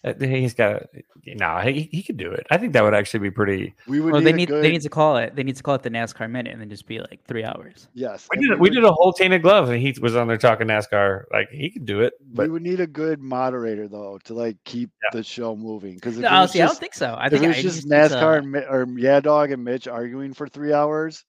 he's 0.19 0.53
got. 0.55 0.83
No, 1.27 1.57
he 1.59 1.89
he 1.91 2.01
could 2.03 2.17
do 2.17 2.31
it. 2.31 2.45
I 2.49 2.57
think 2.57 2.73
that 2.73 2.83
would 2.83 2.93
actually 2.95 3.19
be 3.19 3.29
pretty. 3.31 3.73
We 3.87 3.99
would 3.99 4.13
Well, 4.13 4.21
need 4.21 4.27
they 4.27 4.33
need 4.33 4.47
good, 4.47 4.63
they 4.63 4.71
need 4.71 4.81
to 4.81 4.89
call 4.89 5.17
it 5.17 5.35
they 5.35 5.43
need 5.43 5.55
to 5.57 5.63
call 5.63 5.75
it 5.75 5.83
the 5.83 5.89
NASCAR 5.91 6.27
minute 6.29 6.53
and 6.53 6.61
then 6.61 6.69
just 6.69 6.87
be 6.87 6.99
like 6.99 7.23
three 7.27 7.43
hours. 7.43 7.87
yes. 7.93 8.27
We 8.35 8.41
did 8.41 8.51
we 8.59 8.69
would- 8.69 8.73
did 8.73 8.83
a 8.83 8.91
whole 8.91 9.13
tainted 9.13 9.43
gloves, 9.43 9.69
and 9.69 9.79
he 9.79 9.95
was 10.01 10.15
on 10.15 10.27
there 10.27 10.37
talking 10.37 10.67
NASCAR. 10.67 11.23
Like 11.31 11.49
he 11.51 11.69
could 11.69 11.85
do 11.85 12.01
it, 12.01 12.13
we 12.33 12.47
would 12.47 12.63
need 12.63 12.79
a 12.79 12.87
good 12.87 13.19
moderator 13.21 13.87
though 13.87 14.19
to 14.25 14.33
like 14.33 14.57
keep 14.65 14.89
Yeah. 15.03 15.17
the 15.19 15.23
show 15.23 15.55
moving 15.55 15.95
because 15.95 16.17
if 16.17 16.23
No, 16.23 16.29
it 16.29 16.41
was 16.41 16.55
I 16.55 16.59
don't 16.65 16.77
think 16.79 16.93
so. 16.95 17.15
I 17.17 17.29
think 17.29 17.43
it 17.43 17.47
was 17.49 17.57
I 17.57 17.61
just 17.61 17.81
think 17.87 17.93
it's, 17.93 18.13
uh, 18.13 18.19
NASCAR 18.21 18.37
and, 18.39 18.51
Mi- 18.51 18.65
or 18.67 18.87
Yeah 18.97 19.19
Dog 19.19 19.51
and 19.51 19.63
Mitch 19.63 19.87
arguing 19.87 20.33
for 20.33 20.47
three 20.47 20.73
hours, 20.73 21.23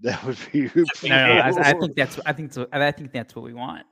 that 0.02 0.22
would 0.24 0.38
be. 0.52 0.70
No, 0.74 0.84
no, 1.04 1.08
no, 1.08 1.40
I, 1.42 1.48
I 1.48 1.72
think 1.72 1.94
that's 1.94 2.18
I 2.24 2.32
think 2.32 2.52
so, 2.52 2.66
I 2.72 2.90
think 2.90 3.12
that's 3.12 3.34
what 3.34 3.44
we 3.44 3.52
want. 3.52 3.84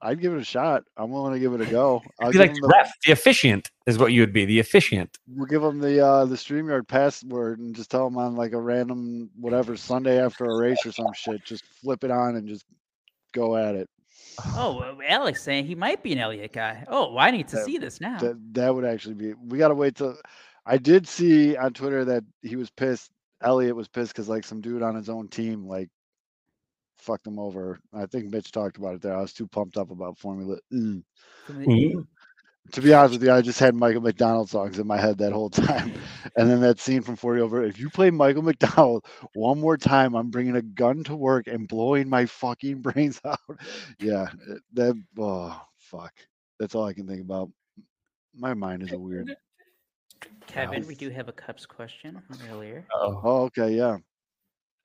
I'd 0.00 0.20
give 0.20 0.32
it 0.32 0.40
a 0.40 0.44
shot. 0.44 0.84
I'm 0.96 1.10
willing 1.10 1.32
to 1.32 1.40
give 1.40 1.52
it 1.54 1.60
a 1.60 1.66
go. 1.66 2.02
I'll 2.20 2.30
be 2.30 2.38
like 2.38 2.54
the 2.54 2.60
the, 2.60 2.68
ref, 2.68 2.92
the 3.04 3.12
efficient 3.12 3.70
is 3.86 3.98
what 3.98 4.12
you 4.12 4.20
would 4.20 4.32
be. 4.32 4.44
The 4.44 4.60
efficient. 4.60 5.18
we'll 5.26 5.46
give 5.46 5.62
them 5.62 5.80
the 5.80 6.04
uh 6.04 6.24
the 6.24 6.36
Streamyard 6.36 6.86
password 6.86 7.58
and 7.58 7.74
just 7.74 7.90
tell 7.90 8.04
them 8.04 8.16
on 8.16 8.36
like 8.36 8.52
a 8.52 8.60
random 8.60 9.30
whatever 9.36 9.76
Sunday 9.76 10.22
after 10.22 10.44
a 10.44 10.56
race 10.56 10.84
or 10.86 10.92
some 10.92 11.12
shit, 11.14 11.44
just 11.44 11.64
flip 11.64 12.04
it 12.04 12.10
on 12.10 12.36
and 12.36 12.46
just 12.46 12.64
go 13.32 13.56
at 13.56 13.74
it. 13.74 13.88
Oh, 14.54 14.78
well, 14.78 14.98
Alex 15.06 15.42
saying 15.42 15.66
he 15.66 15.74
might 15.74 16.02
be 16.02 16.12
an 16.12 16.18
Elliott 16.18 16.52
guy. 16.52 16.84
Oh, 16.86 17.12
well, 17.12 17.18
I 17.18 17.30
need 17.32 17.48
to 17.48 17.56
That- 17.56 17.64
see 17.64 17.78
this 17.78 18.00
now. 18.00 18.18
That 18.18 18.36
that 18.54 18.74
would 18.74 18.84
actually 18.84 19.14
be. 19.14 19.34
We 19.34 19.58
gotta 19.58 19.74
wait 19.74 19.96
till. 19.96 20.16
I 20.64 20.76
did 20.76 21.08
see 21.08 21.56
on 21.56 21.72
Twitter 21.72 22.04
that 22.04 22.24
he 22.42 22.54
was 22.54 22.70
pissed. 22.70 23.10
Elliott 23.42 23.76
was 23.76 23.88
pissed 23.88 24.12
because 24.12 24.28
like 24.28 24.44
some 24.44 24.60
dude 24.60 24.82
on 24.82 24.94
his 24.94 25.08
own 25.08 25.28
team 25.28 25.66
like 25.66 25.88
fucked 26.98 27.26
him 27.26 27.38
over. 27.38 27.78
I 27.92 28.06
think 28.06 28.30
Mitch 28.30 28.50
talked 28.52 28.76
about 28.76 28.94
it 28.96 29.02
there. 29.02 29.16
I 29.16 29.20
was 29.20 29.32
too 29.32 29.46
pumped 29.46 29.76
up 29.76 29.90
about 29.90 30.18
Formula. 30.18 30.58
From 31.46 31.64
the- 31.66 31.66
Mhm. 31.66 32.06
To 32.72 32.82
be 32.82 32.92
honest 32.94 33.14
with 33.14 33.22
you, 33.24 33.32
I 33.32 33.40
just 33.42 33.60
had 33.60 33.74
Michael 33.74 34.02
McDonald 34.02 34.50
songs 34.50 34.78
in 34.78 34.86
my 34.86 34.98
head 34.98 35.18
that 35.18 35.32
whole 35.32 35.50
time. 35.50 35.92
And 36.36 36.50
then 36.50 36.60
that 36.60 36.80
scene 36.80 37.02
from 37.02 37.16
40 37.16 37.40
over. 37.40 37.64
If 37.64 37.78
you 37.78 37.90
play 37.90 38.10
Michael 38.10 38.42
McDonald 38.42 39.06
one 39.34 39.60
more 39.60 39.76
time, 39.78 40.14
I'm 40.14 40.30
bringing 40.30 40.56
a 40.56 40.62
gun 40.62 41.04
to 41.04 41.16
work 41.16 41.46
and 41.46 41.68
blowing 41.68 42.08
my 42.08 42.26
fucking 42.26 42.82
brains 42.82 43.20
out. 43.24 43.40
Yeah, 44.00 44.26
that. 44.74 44.94
Oh 45.18 45.60
fuck. 45.78 46.12
That's 46.60 46.74
all 46.74 46.84
I 46.84 46.92
can 46.94 47.06
think 47.06 47.22
about. 47.22 47.50
My 48.34 48.54
mind 48.54 48.82
is 48.82 48.92
a 48.92 48.98
weird. 48.98 49.34
Kevin, 50.46 50.86
we 50.86 50.94
do 50.94 51.10
have 51.10 51.28
a 51.28 51.32
Cubs 51.32 51.66
question 51.66 52.20
from 52.26 52.38
earlier. 52.50 52.86
Oh, 52.94 53.20
Oh, 53.24 53.42
okay, 53.44 53.74
yeah. 53.76 53.98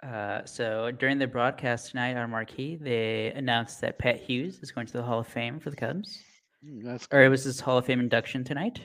Uh, 0.04 0.44
so 0.46 0.92
during 0.92 1.18
the 1.18 1.28
broadcast 1.28 1.92
tonight 1.92 2.18
on 2.18 2.30
Marquee, 2.30 2.76
they 2.76 3.32
announced 3.36 3.80
that 3.82 3.98
Pat 3.98 4.20
Hughes 4.20 4.60
is 4.62 4.72
going 4.72 4.86
to 4.88 4.94
the 4.94 5.04
Hall 5.04 5.20
of 5.20 5.28
Fame 5.28 5.60
for 5.60 5.70
the 5.70 5.76
Cubs, 5.78 6.20
Mm, 6.66 6.84
That's 6.84 7.08
or 7.12 7.24
it 7.24 7.30
was 7.30 7.44
his 7.44 7.60
Hall 7.60 7.78
of 7.78 7.86
Fame 7.86 8.00
induction 8.00 8.44
tonight. 8.44 8.82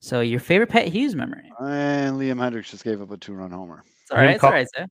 So 0.00 0.20
your 0.20 0.40
favorite 0.40 0.68
Pat 0.70 0.88
Hughes 0.88 1.14
memory? 1.14 1.50
And 1.60 2.16
Liam 2.16 2.36
Hendriks 2.36 2.70
just 2.70 2.84
gave 2.84 3.02
up 3.02 3.10
a 3.10 3.16
two-run 3.18 3.50
homer. 3.50 3.84
It's 4.02 4.10
all 4.10 4.18
Him. 4.18 4.28
It's 4.30 4.44
all 4.44 4.50
call- 4.50 4.56
right, 4.58 4.66
sir. 4.76 4.86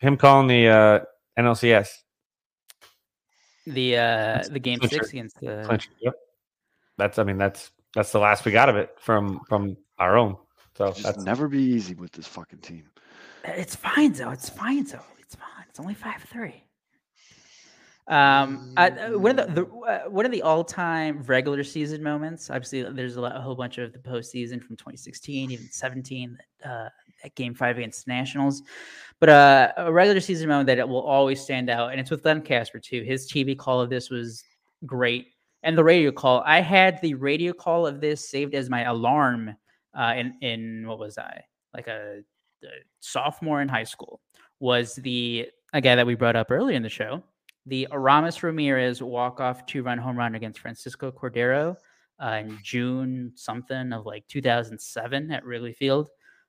him 0.00 0.16
calling 0.16 0.46
the 0.48 0.68
uh, 0.68 1.00
NLCS. 1.38 1.88
The 3.66 3.96
uh, 3.96 4.42
the 4.50 4.58
game 4.58 4.78
Clincher. 4.78 4.96
six 4.96 5.10
against 5.10 5.40
the 5.40 5.62
clinch. 5.66 5.88
Yep. 6.00 6.14
That's. 6.98 7.18
I 7.18 7.24
mean, 7.24 7.38
that's 7.38 7.70
that's 7.94 8.12
the 8.12 8.18
last 8.18 8.44
we 8.44 8.52
got 8.52 8.68
of 8.68 8.76
it 8.76 8.90
from 9.00 9.40
from 9.48 9.76
our 9.98 10.16
own. 10.16 10.36
So 10.76 10.88
Just 10.88 11.02
that's 11.02 11.24
never 11.24 11.48
be 11.48 11.62
easy 11.62 11.94
with 11.94 12.12
this 12.12 12.26
fucking 12.26 12.60
team. 12.60 12.84
It's 13.44 13.76
fine 13.76 14.12
though. 14.12 14.30
It's 14.30 14.48
fine 14.48 14.84
though. 14.84 15.04
It's 15.18 15.34
fine. 15.34 15.64
It's 15.68 15.78
only 15.78 15.94
five 15.94 16.22
three. 16.22 16.64
Um, 18.06 18.74
I, 18.76 18.90
uh, 18.90 19.18
one 19.18 19.38
of 19.38 19.54
the, 19.54 19.64
the 19.64 19.66
uh, 19.66 20.10
one 20.10 20.26
of 20.26 20.32
the 20.32 20.42
all 20.42 20.62
time 20.62 21.22
regular 21.22 21.64
season 21.64 22.02
moments. 22.02 22.50
Obviously, 22.50 22.82
there's 22.82 23.16
a, 23.16 23.20
lot, 23.20 23.34
a 23.34 23.40
whole 23.40 23.54
bunch 23.54 23.78
of 23.78 23.92
the 23.92 23.98
postseason 23.98 24.62
from 24.62 24.76
2016, 24.76 25.50
even 25.50 25.68
17, 25.70 26.36
uh, 26.66 26.88
at 27.24 27.34
Game 27.34 27.54
Five 27.54 27.78
against 27.78 28.04
the 28.04 28.12
Nationals. 28.12 28.62
But 29.20 29.28
uh, 29.30 29.72
a 29.78 29.92
regular 29.92 30.20
season 30.20 30.48
moment 30.48 30.66
that 30.66 30.78
it 30.78 30.86
will 30.86 31.00
always 31.00 31.40
stand 31.40 31.70
out, 31.70 31.92
and 31.92 32.00
it's 32.00 32.10
with 32.10 32.24
Len 32.26 32.42
Kasper 32.42 32.78
too. 32.78 33.02
His 33.02 33.30
TV 33.30 33.56
call 33.56 33.80
of 33.80 33.88
this 33.88 34.10
was 34.10 34.44
great, 34.84 35.28
and 35.62 35.78
the 35.78 35.84
radio 35.84 36.12
call. 36.12 36.42
I 36.44 36.60
had 36.60 37.00
the 37.00 37.14
radio 37.14 37.54
call 37.54 37.86
of 37.86 38.02
this 38.02 38.28
saved 38.28 38.54
as 38.54 38.68
my 38.68 38.82
alarm. 38.82 39.56
Uh, 39.96 40.14
in 40.16 40.34
in 40.40 40.86
what 40.86 40.98
was 40.98 41.18
I 41.18 41.44
like 41.72 41.86
a 41.86 42.22
the 42.62 42.68
sophomore 43.00 43.60
in 43.60 43.68
high 43.68 43.84
school 43.84 44.20
was 44.60 44.94
the 44.96 45.48
a 45.72 45.80
guy 45.80 45.94
that 45.94 46.06
we 46.06 46.14
brought 46.14 46.36
up 46.36 46.50
earlier 46.50 46.76
in 46.76 46.82
the 46.82 46.88
show, 46.88 47.22
the 47.66 47.88
Aramis 47.92 48.42
Ramirez 48.42 49.02
walk 49.02 49.40
off 49.40 49.66
two 49.66 49.82
run 49.82 49.98
home 49.98 50.16
run 50.16 50.34
against 50.34 50.60
Francisco 50.60 51.10
Cordero 51.10 51.76
uh, 52.22 52.42
in 52.44 52.58
June 52.62 53.32
something 53.34 53.92
of 53.92 54.06
like 54.06 54.26
2007 54.28 55.30
at 55.30 55.44
Wrigley 55.44 55.72
Field. 55.72 56.08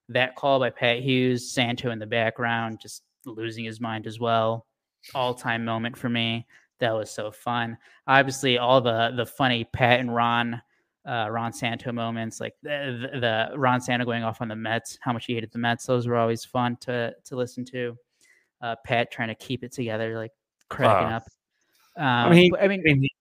That 0.09 0.35
call 0.35 0.59
by 0.59 0.69
Pat 0.69 0.99
Hughes, 0.99 1.51
Santo 1.51 1.89
in 1.89 1.97
the 1.97 2.05
background, 2.05 2.79
just 2.79 3.03
losing 3.25 3.65
his 3.65 3.81
mind 3.81 4.05
as 4.05 4.19
well. 4.19 4.67
All 5.15 5.33
time 5.33 5.65
moment 5.65 5.97
for 5.97 6.09
me. 6.09 6.45
That 6.79 6.93
was 6.93 7.09
so 7.09 7.31
fun. 7.31 7.77
Obviously, 8.05 8.57
all 8.57 8.81
the 8.81 9.13
the 9.15 9.25
funny 9.25 9.63
Pat 9.63 9.99
and 9.99 10.13
Ron 10.13 10.61
uh, 11.05 11.27
Ron 11.29 11.53
Santo 11.53 11.91
moments, 11.91 12.39
like 12.39 12.53
the, 12.63 13.09
the, 13.13 13.19
the 13.19 13.57
Ron 13.57 13.79
Santo 13.81 14.05
going 14.05 14.23
off 14.23 14.41
on 14.41 14.47
the 14.47 14.55
Mets, 14.55 14.97
how 15.01 15.13
much 15.13 15.25
he 15.25 15.33
hated 15.35 15.51
the 15.51 15.59
Mets. 15.59 15.85
Those 15.85 16.07
were 16.07 16.15
always 16.17 16.43
fun 16.45 16.77
to 16.81 17.13
to 17.25 17.35
listen 17.35 17.63
to. 17.65 17.95
uh, 18.61 18.75
Pat 18.85 19.11
trying 19.11 19.27
to 19.27 19.35
keep 19.35 19.63
it 19.63 19.71
together, 19.71 20.17
like 20.17 20.31
cracking 20.69 21.13
Uh, 21.13 21.17
up. 21.17 21.23
Um, 21.97 22.03
I 22.05 22.29
mean, 22.29 22.37
he- 22.37 22.57
I 22.59 22.67
mean, 22.67 22.81
he- 23.03 23.11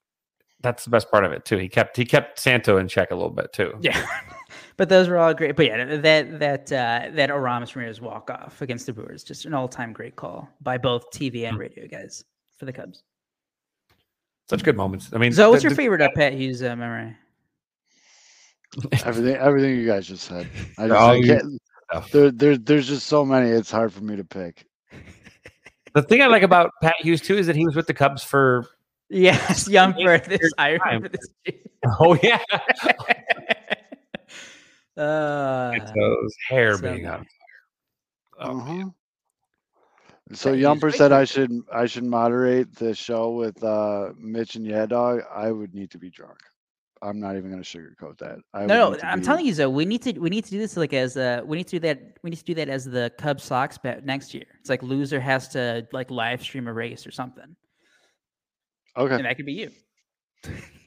that's 0.61 0.85
the 0.85 0.91
best 0.91 1.11
part 1.11 1.25
of 1.25 1.33
it 1.33 1.45
too. 1.45 1.59
He 1.59 1.69
kept 1.69 1.97
he 1.97 2.05
kept 2.07 2.39
Santo 2.39 2.79
in 2.79 2.89
check 2.89 3.11
a 3.11 3.15
little 3.15 3.29
bit 3.31 3.53
too. 3.53 3.75
yeah. 3.83 4.07
but 4.79 4.89
those 4.89 5.09
were 5.09 5.19
all 5.19 5.35
great. 5.35 5.57
But 5.57 5.67
yeah, 5.67 5.97
that 5.97 6.39
that 6.39 6.73
uh, 6.73 7.11
that 7.13 7.29
Aramis 7.31 7.77
Ramirez 7.77 8.01
walk 8.01 8.31
off 8.31 8.63
against 8.63 8.87
the 8.87 8.95
Brewers, 8.95 9.23
just 9.25 9.45
an 9.45 9.53
all 9.53 9.69
time 9.69 9.93
great 9.93 10.17
call 10.17 10.49
by 10.63 10.79
both 10.79 11.11
TV 11.11 11.43
Mm. 11.43 11.49
and 11.51 11.59
radio 11.59 11.87
guys 11.87 12.25
for 12.57 12.65
the 12.65 12.73
Cubs. 12.73 13.03
Such 14.49 14.63
good 14.63 14.77
moments. 14.77 15.11
I 15.13 15.19
mean, 15.19 15.33
So, 15.33 15.51
what's 15.51 15.63
the- 15.63 15.69
your 15.71 15.77
favorite 15.77 16.01
uh, 16.01 16.09
Pat 16.15 16.33
Hughes 16.33 16.63
uh, 16.63 16.75
memory? 16.77 17.15
Everything, 19.05 19.37
everything 19.37 19.77
you 19.77 19.87
guys 19.87 20.07
just 20.09 20.25
said. 20.25 20.49
I 20.79 20.89
just 20.89 21.01
I 21.01 21.23
can't, 21.23 21.61
stuff. 21.91 22.11
there, 22.11 22.31
there, 22.31 22.57
there's 22.57 22.89
just 22.89 23.07
so 23.07 23.25
many. 23.25 23.51
It's 23.51 23.71
hard 23.71 23.93
for 23.93 24.03
me 24.03 24.17
to 24.17 24.25
pick. 24.25 24.67
The 25.95 26.03
thing 26.03 26.23
I 26.23 26.27
like 26.27 26.43
about 26.43 26.71
Pat 26.83 26.95
Hughes 27.01 27.21
too 27.21 27.37
is 27.37 27.47
that 27.47 27.55
he 27.57 27.65
was 27.65 27.77
with 27.77 27.87
the 27.87 27.95
Cubs 27.95 28.25
for 28.25 28.67
Yes, 29.11 29.69
young 29.69 29.93
for 29.93 30.19
this. 30.19 30.41
years 30.41 30.53
I 30.59 30.71
remember 30.71 31.09
this. 31.09 31.55
oh 32.01 32.19
yeah, 32.23 32.41
uh, 34.97 35.79
those 35.95 36.35
hair 36.49 36.75
so 36.77 36.83
being 36.83 37.03
good. 37.03 37.07
up. 37.11 37.25
Oh. 38.41 38.59
Uh-huh. 38.61 38.89
So 40.33 40.51
Pat 40.51 40.59
Hughes, 40.59 40.67
Yumper 40.67 40.93
said 40.95 41.13
I 41.13 41.25
should 41.25 41.53
I 41.73 41.87
should 41.87 42.05
moderate 42.05 42.75
the 42.75 42.95
show 42.95 43.31
with 43.33 43.63
uh, 43.63 44.11
Mitch 44.17 44.57
and 44.57 44.67
Yeah 44.67 44.87
Dog. 44.87 45.21
I 45.33 45.53
would 45.53 45.75
need 45.75 45.91
to 45.93 45.99
be 45.99 46.11
drunk. 46.11 46.39
I'm 47.05 47.21
not 47.21 47.37
even 47.37 47.51
going 47.51 47.63
to 47.63 47.69
sugarcoat 47.79 48.17
that. 48.19 48.39
I 48.55 48.65
no, 48.67 48.93
no 48.93 48.99
I'm 49.03 49.21
be- 49.21 49.25
telling 49.27 49.45
you, 49.47 49.53
though, 49.55 49.69
we 49.69 49.85
need 49.85 50.03
to 50.03 50.19
we 50.19 50.31
need 50.31 50.45
to 50.45 50.51
do 50.51 50.59
this 50.59 50.77
like 50.77 50.93
as 50.95 51.17
uh 51.17 51.43
we 51.45 51.57
need 51.59 51.67
to 51.69 51.77
do 51.79 51.81
that 51.81 52.19
we 52.23 52.31
need 52.31 52.39
to 52.39 52.45
do 52.45 52.55
that 52.55 52.69
as 52.71 52.85
the 52.87 53.13
Cubs 53.19 53.45
Sox 53.45 53.77
bet 53.77 54.05
next 54.07 54.33
year. 54.33 54.47
It's 54.61 54.71
like 54.71 54.83
loser 54.83 55.21
has 55.21 55.49
to 55.49 55.87
like 55.93 56.11
live 56.11 56.41
stream 56.43 56.67
a 56.67 56.73
race 56.73 57.07
or 57.07 57.11
something, 57.11 57.55
Okay. 58.97 59.15
and 59.17 59.25
that 59.27 59.37
could 59.37 59.47
be 59.47 59.53
you. 59.53 59.71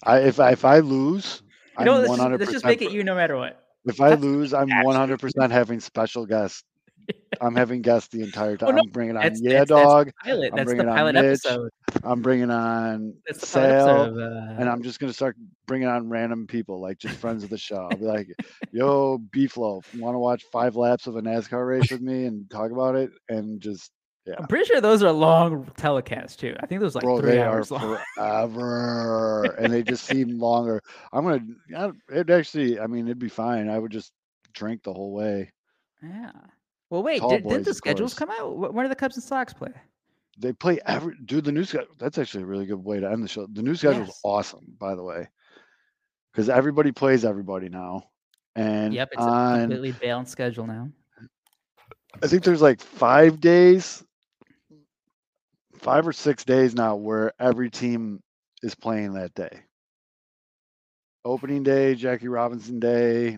I, 0.04 0.20
if 0.20 0.40
I, 0.40 0.52
if 0.52 0.64
I 0.66 0.80
lose, 0.80 1.42
You 1.80 1.86
know, 1.86 1.94
I'm 1.96 1.98
let's 2.00 2.10
100. 2.10 2.38
just, 2.38 2.40
let's 2.40 2.52
just 2.54 2.66
make 2.66 2.82
it 2.82 2.92
you 2.92 3.04
no 3.04 3.16
matter 3.16 3.36
what. 3.38 3.64
If 3.86 4.02
I 4.02 4.14
lose, 4.16 4.54
I'm 4.54 4.70
100 4.70 5.20
percent 5.20 5.52
having 5.52 5.80
special 5.80 6.26
guests. 6.26 6.64
I'm 7.42 7.56
having 7.56 7.82
guests 7.82 8.10
the 8.10 8.22
entire 8.24 8.58
time. 8.58 8.68
Well, 8.68 8.76
no, 8.78 8.82
I'm 8.84 8.90
bringing 8.92 9.16
on 9.16 9.24
That's 9.24 9.42
Yeah 9.42 9.60
that's, 9.60 9.70
that's 9.70 9.84
Dog. 9.84 10.08
the 10.08 10.14
pilot. 10.24 10.50
I'm 10.52 10.56
That's 10.58 10.70
the 10.70 10.76
bringing 10.76 10.90
on 10.90 10.96
pilot 10.98 11.16
Mitch, 11.16 11.24
episode. 11.26 11.70
I'm 12.04 12.22
bringing 12.22 12.50
on 12.52 13.14
That's 13.28 13.40
the 13.40 13.46
Sale. 13.46 14.02
Of, 14.04 14.18
uh, 14.18 14.56
and 14.60 14.70
I'm 14.70 14.82
just 14.82 15.00
gonna 15.00 15.14
start 15.14 15.36
bringing 15.68 15.88
on 15.88 16.10
random 16.10 16.48
people, 16.48 16.80
like 16.82 16.98
just 16.98 17.16
friends 17.16 17.44
of 17.44 17.50
the 17.50 17.58
show. 17.58 17.88
I'll 17.92 17.98
be 17.98 18.06
like, 18.06 18.28
"Yo, 18.72 19.20
Beeflo, 19.36 19.82
want 20.00 20.16
to 20.16 20.20
watch 20.20 20.44
five 20.52 20.76
laps 20.76 21.08
of 21.08 21.16
a 21.16 21.22
NASCAR 21.22 21.68
race 21.68 21.92
with 21.92 22.02
me 22.02 22.26
and 22.26 22.50
talk 22.50 22.72
about 22.72 22.96
it?" 22.96 23.12
And 23.30 23.62
just, 23.62 23.92
I'm 24.38 24.48
pretty 24.48 24.66
sure 24.66 24.82
those 24.82 25.04
are 25.04 25.12
long 25.12 25.66
telecasts 25.78 26.36
too. 26.38 26.56
I 26.60 26.66
think 26.66 26.82
those 26.82 26.96
like 26.96 27.04
bro, 27.04 27.20
three 27.20 27.32
they 27.32 27.40
are 27.42 27.50
hours 27.50 27.72
long. 27.72 27.98
forever, 28.16 29.44
and 29.60 29.72
they 29.72 29.84
just 29.84 30.06
seem 30.06 30.40
longer. 30.40 30.82
I'm 31.14 31.24
gonna, 31.70 31.94
it 32.10 32.30
actually, 32.30 32.80
I 32.80 32.88
mean, 32.88 33.06
it'd 33.06 33.20
be 33.20 33.30
fine. 33.30 33.70
I 33.70 33.78
would 33.80 33.92
just 33.92 34.12
drink 34.54 34.84
the 34.84 34.94
whole 34.94 35.14
way. 35.14 35.52
Yeah. 36.04 36.32
Well, 36.90 37.04
wait. 37.04 37.22
Did, 37.22 37.44
boys, 37.44 37.52
didn't 37.52 37.66
the 37.66 37.74
schedules 37.74 38.14
come 38.14 38.30
out? 38.32 38.74
When 38.74 38.86
do 38.86 38.90
the 38.90 38.96
Cubs 38.96 39.16
and 39.16 39.24
Sox 39.24 39.54
play? 39.54 39.72
They 40.40 40.54
play 40.54 40.80
every, 40.86 41.16
dude. 41.26 41.46
The 41.46 41.52
new 41.52 41.64
schedule. 41.64 41.94
That's 42.00 42.18
actually 42.18 42.44
a 42.44 42.48
really 42.48 42.66
good 42.66 42.84
way 42.84 43.00
to 43.00 43.10
end 43.10 43.24
the 43.24 43.28
show. 43.28 43.48
The 43.52 43.64
new 43.64 43.76
schedule 43.76 44.04
is 44.04 44.10
Yes. 44.10 44.22
awesome, 44.24 44.76
by 44.80 44.96
the 44.96 45.04
way, 45.04 45.28
because 46.32 46.50
everybody 46.50 46.92
plays 46.92 47.26
everybody 47.26 47.70
now. 47.70 48.04
And 48.56 48.94
Yep, 48.94 49.10
it's 49.14 49.28
a 49.28 49.32
completely 49.32 49.92
balanced 49.92 50.32
schedule 50.32 50.66
now. 50.68 50.90
I 52.22 52.28
think 52.28 52.44
there's 52.44 52.62
like 52.62 52.82
five 52.82 53.40
days, 53.40 54.04
five 55.76 56.08
or 56.08 56.14
six 56.14 56.44
days 56.44 56.74
now 56.76 56.96
where 56.96 57.34
every 57.40 57.70
team 57.70 58.22
is 58.64 58.76
playing 58.76 59.14
that 59.14 59.34
day. 59.34 59.64
Opening 61.26 61.64
day, 61.64 61.96
Jackie 61.96 62.28
Robinson 62.30 62.80
Day, 62.80 63.38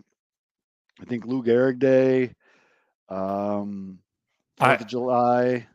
I 1.01 1.05
think 1.05 1.25
Lou 1.25 1.43
Gehrig 1.43 1.79
Day, 1.79 2.33
um, 3.09 3.99
I- 4.59 4.69
Fourth 4.69 4.81
of 4.81 4.87
July, 4.87 5.67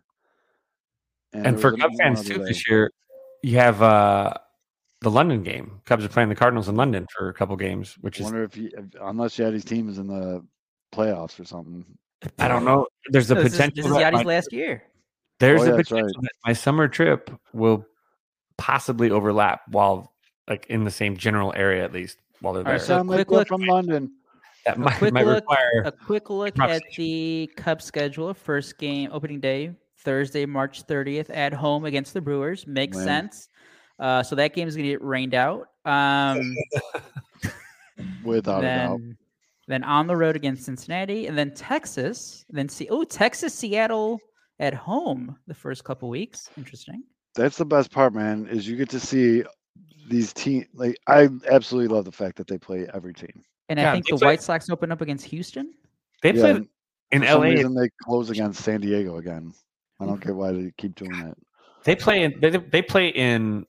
And 1.32 1.44
there 1.44 1.58
for 1.58 1.70
was 1.72 1.80
Cubs 1.80 1.96
fans 1.98 2.24
too, 2.24 2.38
day. 2.38 2.44
this 2.44 2.68
year 2.68 2.90
you 3.42 3.58
have 3.58 3.82
uh 3.82 4.34
the 5.00 5.10
London 5.10 5.42
game. 5.42 5.80
Cubs 5.84 6.04
are 6.04 6.08
playing 6.08 6.28
the 6.30 6.34
Cardinals 6.34 6.68
in 6.68 6.76
London 6.76 7.06
for 7.14 7.28
a 7.28 7.34
couple 7.34 7.56
games, 7.56 7.94
which 8.00 8.18
I 8.20 8.24
is 8.24 8.24
wonder 8.24 8.44
if, 8.44 8.54
he, 8.54 8.66
if 8.66 8.84
unless 9.02 9.36
Yadi's 9.36 9.64
team 9.64 9.88
is 9.90 9.98
in 9.98 10.06
the 10.06 10.42
playoffs 10.94 11.38
or 11.38 11.44
something. 11.44 11.84
I 12.38 12.48
don't 12.48 12.64
know. 12.64 12.86
There's 13.10 13.28
the 13.28 13.34
No, 13.34 13.42
this 13.42 13.52
is, 13.52 13.58
potential. 13.58 13.76
this 13.82 13.86
is 13.86 13.92
that 13.98 14.12
Yadi's 14.14 14.24
my- 14.24 14.32
last 14.34 14.52
year. 14.52 14.82
there's 15.40 15.60
Oh, 15.60 15.64
the 15.64 15.70
yeah, 15.72 15.76
that's 15.76 15.88
potential 15.90 16.22
that 16.22 16.32
my 16.46 16.52
summer 16.54 16.88
trip 16.88 17.30
will 17.52 17.84
possibly 18.56 19.10
overlap 19.10 19.62
while 19.68 20.14
like 20.48 20.66
in 20.68 20.84
the 20.84 20.90
same 20.90 21.16
general 21.16 21.52
area 21.56 21.84
at 21.84 21.92
least 21.92 22.16
while 22.40 22.54
they're 22.54 22.60
All 22.62 22.72
right, 22.72 22.78
there. 22.78 22.86
so 22.86 22.96
Sound 22.98 23.08
like 23.10 23.26
quick 23.26 23.30
we're 23.30 23.38
look- 23.38 23.48
from 23.48 23.62
London. 23.62 24.12
That 24.66 24.78
might, 24.78 24.96
quick 24.98 25.12
might 25.14 25.26
look- 25.26 25.36
require 25.42 25.82
A 25.84 25.92
quick 25.92 26.30
look 26.30 26.58
at 26.58 26.82
the 26.96 27.50
Cubs 27.56 27.84
schedule. 27.84 28.32
First 28.34 28.78
game, 28.78 29.10
opening 29.12 29.40
day, 29.40 29.72
Thursday, 29.98 30.46
March 30.46 30.86
30th, 30.86 31.30
at 31.34 31.52
home 31.52 31.84
against 31.84 32.14
the 32.14 32.20
Brewers. 32.20 32.66
Makes 32.66 32.96
Win. 32.96 33.04
sense. 33.04 33.48
Uh, 33.98 34.22
so 34.22 34.34
that 34.36 34.54
game 34.54 34.66
is 34.68 34.74
going 34.76 34.86
to 34.86 34.92
get 34.92 35.02
rained 35.02 35.34
out. 35.34 35.68
Um, 35.86 36.56
Without 38.24 38.60
a 38.60 38.66
doubt. 38.66 38.98
then, 39.00 39.16
then 39.68 39.84
on 39.84 40.06
the 40.06 40.16
road 40.16 40.34
against 40.34 40.64
Cincinnati, 40.64 41.26
and 41.26 41.36
then 41.36 41.52
Texas. 41.54 42.44
Then 42.48 42.68
see, 42.68 42.88
oh, 42.88 43.04
Texas, 43.04 43.54
Seattle 43.54 44.18
at 44.58 44.74
home 44.74 45.36
the 45.46 45.54
first 45.54 45.84
couple 45.84 46.08
weeks. 46.08 46.48
Interesting. 46.56 47.02
That's 47.34 47.56
the 47.58 47.64
best 47.66 47.90
part, 47.90 48.14
man, 48.14 48.46
is 48.48 48.66
you 48.66 48.76
get 48.76 48.88
to 48.90 49.00
see 49.00 49.44
these 50.08 50.32
team 50.32 50.66
like 50.74 50.96
I 51.06 51.28
absolutely 51.50 51.94
love 51.94 52.04
the 52.04 52.12
fact 52.12 52.36
that 52.36 52.46
they 52.46 52.58
play 52.58 52.86
every 52.94 53.14
team. 53.14 53.42
And 53.68 53.78
Yeah, 53.78 53.90
I 53.90 53.92
think 53.94 54.06
the 54.06 54.16
play- 54.16 54.26
White 54.26 54.42
Sox 54.42 54.68
open 54.70 54.92
up 54.92 55.00
against 55.00 55.24
Houston. 55.26 55.72
they 56.22 56.32
Yeah, 56.32 56.40
play 56.40 56.68
in 57.12 57.22
for 57.22 57.26
LA. 57.38 57.40
reason 57.42 57.74
they 57.74 57.88
close 58.02 58.30
against 58.30 58.62
San 58.62 58.80
Diego 58.80 59.16
again. 59.18 59.52
I 60.00 60.06
don't 60.06 60.16
mm-hmm. 60.20 60.28
get 60.28 60.36
why 60.36 60.52
they 60.52 60.72
keep 60.76 60.94
doing 60.96 61.12
that. 61.12 61.36
They 61.84 61.94
play 61.96 62.22
in 62.24 62.34
they, 62.40 62.50
they 62.50 62.82
play 62.82 63.08
in 63.08 63.66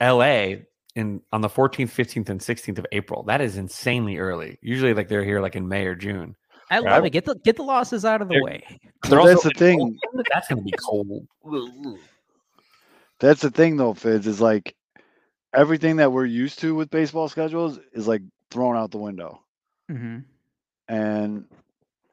LA 0.00 0.56
in 0.94 1.22
on 1.32 1.40
the 1.40 1.48
14th, 1.48 1.90
15th, 1.90 2.28
and 2.28 2.40
16th 2.40 2.78
of 2.78 2.86
April. 2.92 3.22
That 3.24 3.40
is 3.40 3.56
insanely 3.56 4.18
early. 4.18 4.58
Usually, 4.62 4.94
like 4.94 5.08
they're 5.08 5.24
here 5.24 5.40
like 5.40 5.56
in 5.56 5.66
May 5.68 5.86
or 5.86 5.94
June. 5.94 6.36
I 6.70 6.80
Yeah. 6.80 6.94
love 6.94 7.04
it. 7.06 7.10
Get 7.10 7.24
the 7.24 7.34
get 7.44 7.56
the 7.56 7.62
losses 7.62 8.04
out 8.04 8.20
of 8.22 8.28
the 8.28 8.34
They're- 8.34 8.42
way. 8.42 8.64
They're 9.08 9.24
that's 9.24 9.42
the 9.42 9.50
thing. 9.50 9.80
in 9.80 9.98
Oakland. 10.06 10.26
That's 10.32 10.48
going 10.48 10.58
to 10.58 10.64
be 10.64 10.72
cold. 10.84 11.98
That's 13.20 13.40
the 13.40 13.50
thing 13.50 13.76
though, 13.76 13.94
Fitz, 13.94 14.26
is 14.26 14.40
like 14.40 14.74
everything 15.54 15.96
that 15.96 16.12
we're 16.12 16.24
used 16.26 16.58
to 16.60 16.74
with 16.74 16.90
baseball 16.90 17.28
schedules 17.28 17.78
is 17.92 18.06
like 18.08 18.22
thrown 18.50 18.76
out 18.76 18.90
the 18.90 18.98
window. 18.98 19.40
hmm 19.88 20.18
And 20.88 21.44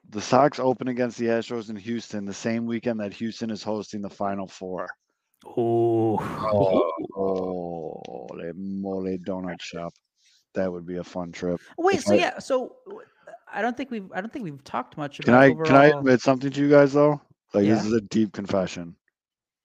the 0.09 0.21
Sox 0.21 0.59
open 0.59 0.87
against 0.89 1.17
the 1.17 1.25
Astros 1.27 1.69
in 1.69 1.75
Houston 1.75 2.25
the 2.25 2.33
same 2.33 2.65
weekend 2.65 2.99
that 2.99 3.13
Houston 3.13 3.49
is 3.49 3.63
hosting 3.63 4.01
the 4.01 4.09
Final 4.09 4.47
Four. 4.47 4.87
Oh, 5.45 6.17
Oh, 7.15 8.27
le 8.31 8.53
mole 8.55 9.17
donut 9.17 9.61
shop. 9.61 9.93
That 10.53 10.71
would 10.71 10.85
be 10.85 10.97
a 10.97 11.03
fun 11.03 11.31
trip. 11.31 11.59
wait. 11.77 11.95
If 11.97 12.03
So 12.05 12.13
I- 12.13 12.17
yeah. 12.17 12.39
So 12.39 12.75
w- 12.85 13.05
I 13.51 13.61
don't 13.61 13.75
think 13.75 13.91
we've 13.91 14.11
I 14.13 14.21
don't 14.21 14.31
think 14.31 14.43
we've 14.43 14.63
talked 14.63 14.97
much 14.97 15.19
about. 15.19 15.25
Can 15.25 15.33
I 15.35 15.49
overall... 15.49 15.65
can 15.65 15.75
I 15.75 15.85
admit 15.87 16.21
something 16.21 16.51
to 16.51 16.61
you 16.61 16.69
guys 16.69 16.93
though? 16.93 17.19
Like 17.53 17.65
Yeah. 17.65 17.75
this 17.75 17.85
is 17.85 17.93
a 17.93 18.01
deep 18.01 18.33
confession. 18.33 18.95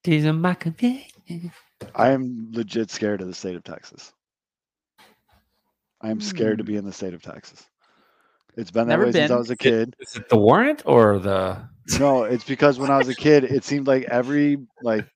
These 0.04 0.24
are 0.26 0.32
my 0.32 0.54
convictions. 0.54 1.52
I 1.94 2.10
am 2.10 2.48
legit 2.52 2.90
scared 2.90 3.20
of 3.20 3.28
the 3.28 3.34
state 3.34 3.56
of 3.56 3.64
Texas. 3.64 4.12
I 6.00 6.10
am 6.10 6.20
scared 6.20 6.58
to 6.58 6.64
be 6.64 6.76
in 6.76 6.84
the 6.84 6.92
state 6.92 7.14
of 7.14 7.22
Texas. 7.22 7.66
It's 8.56 8.70
been 8.70 8.88
that 8.88 8.94
Never 8.94 9.06
way 9.06 9.12
since 9.12 9.30
I 9.30 9.36
was 9.36 9.50
a 9.50 9.56
kid. 9.56 9.94
Is 10.00 10.16
it 10.16 10.28
the 10.28 10.38
warrant 10.38 10.82
or 10.84 11.18
the? 11.18 11.68
No, 11.98 12.24
it's 12.24 12.44
because 12.44 12.78
when 12.78 12.90
I 12.90 12.98
was 12.98 13.08
a 13.08 13.14
kid, 13.14 13.44
it 13.44 13.64
seemed 13.64 13.86
like 13.86 14.04
every 14.04 14.58
like 14.82 15.06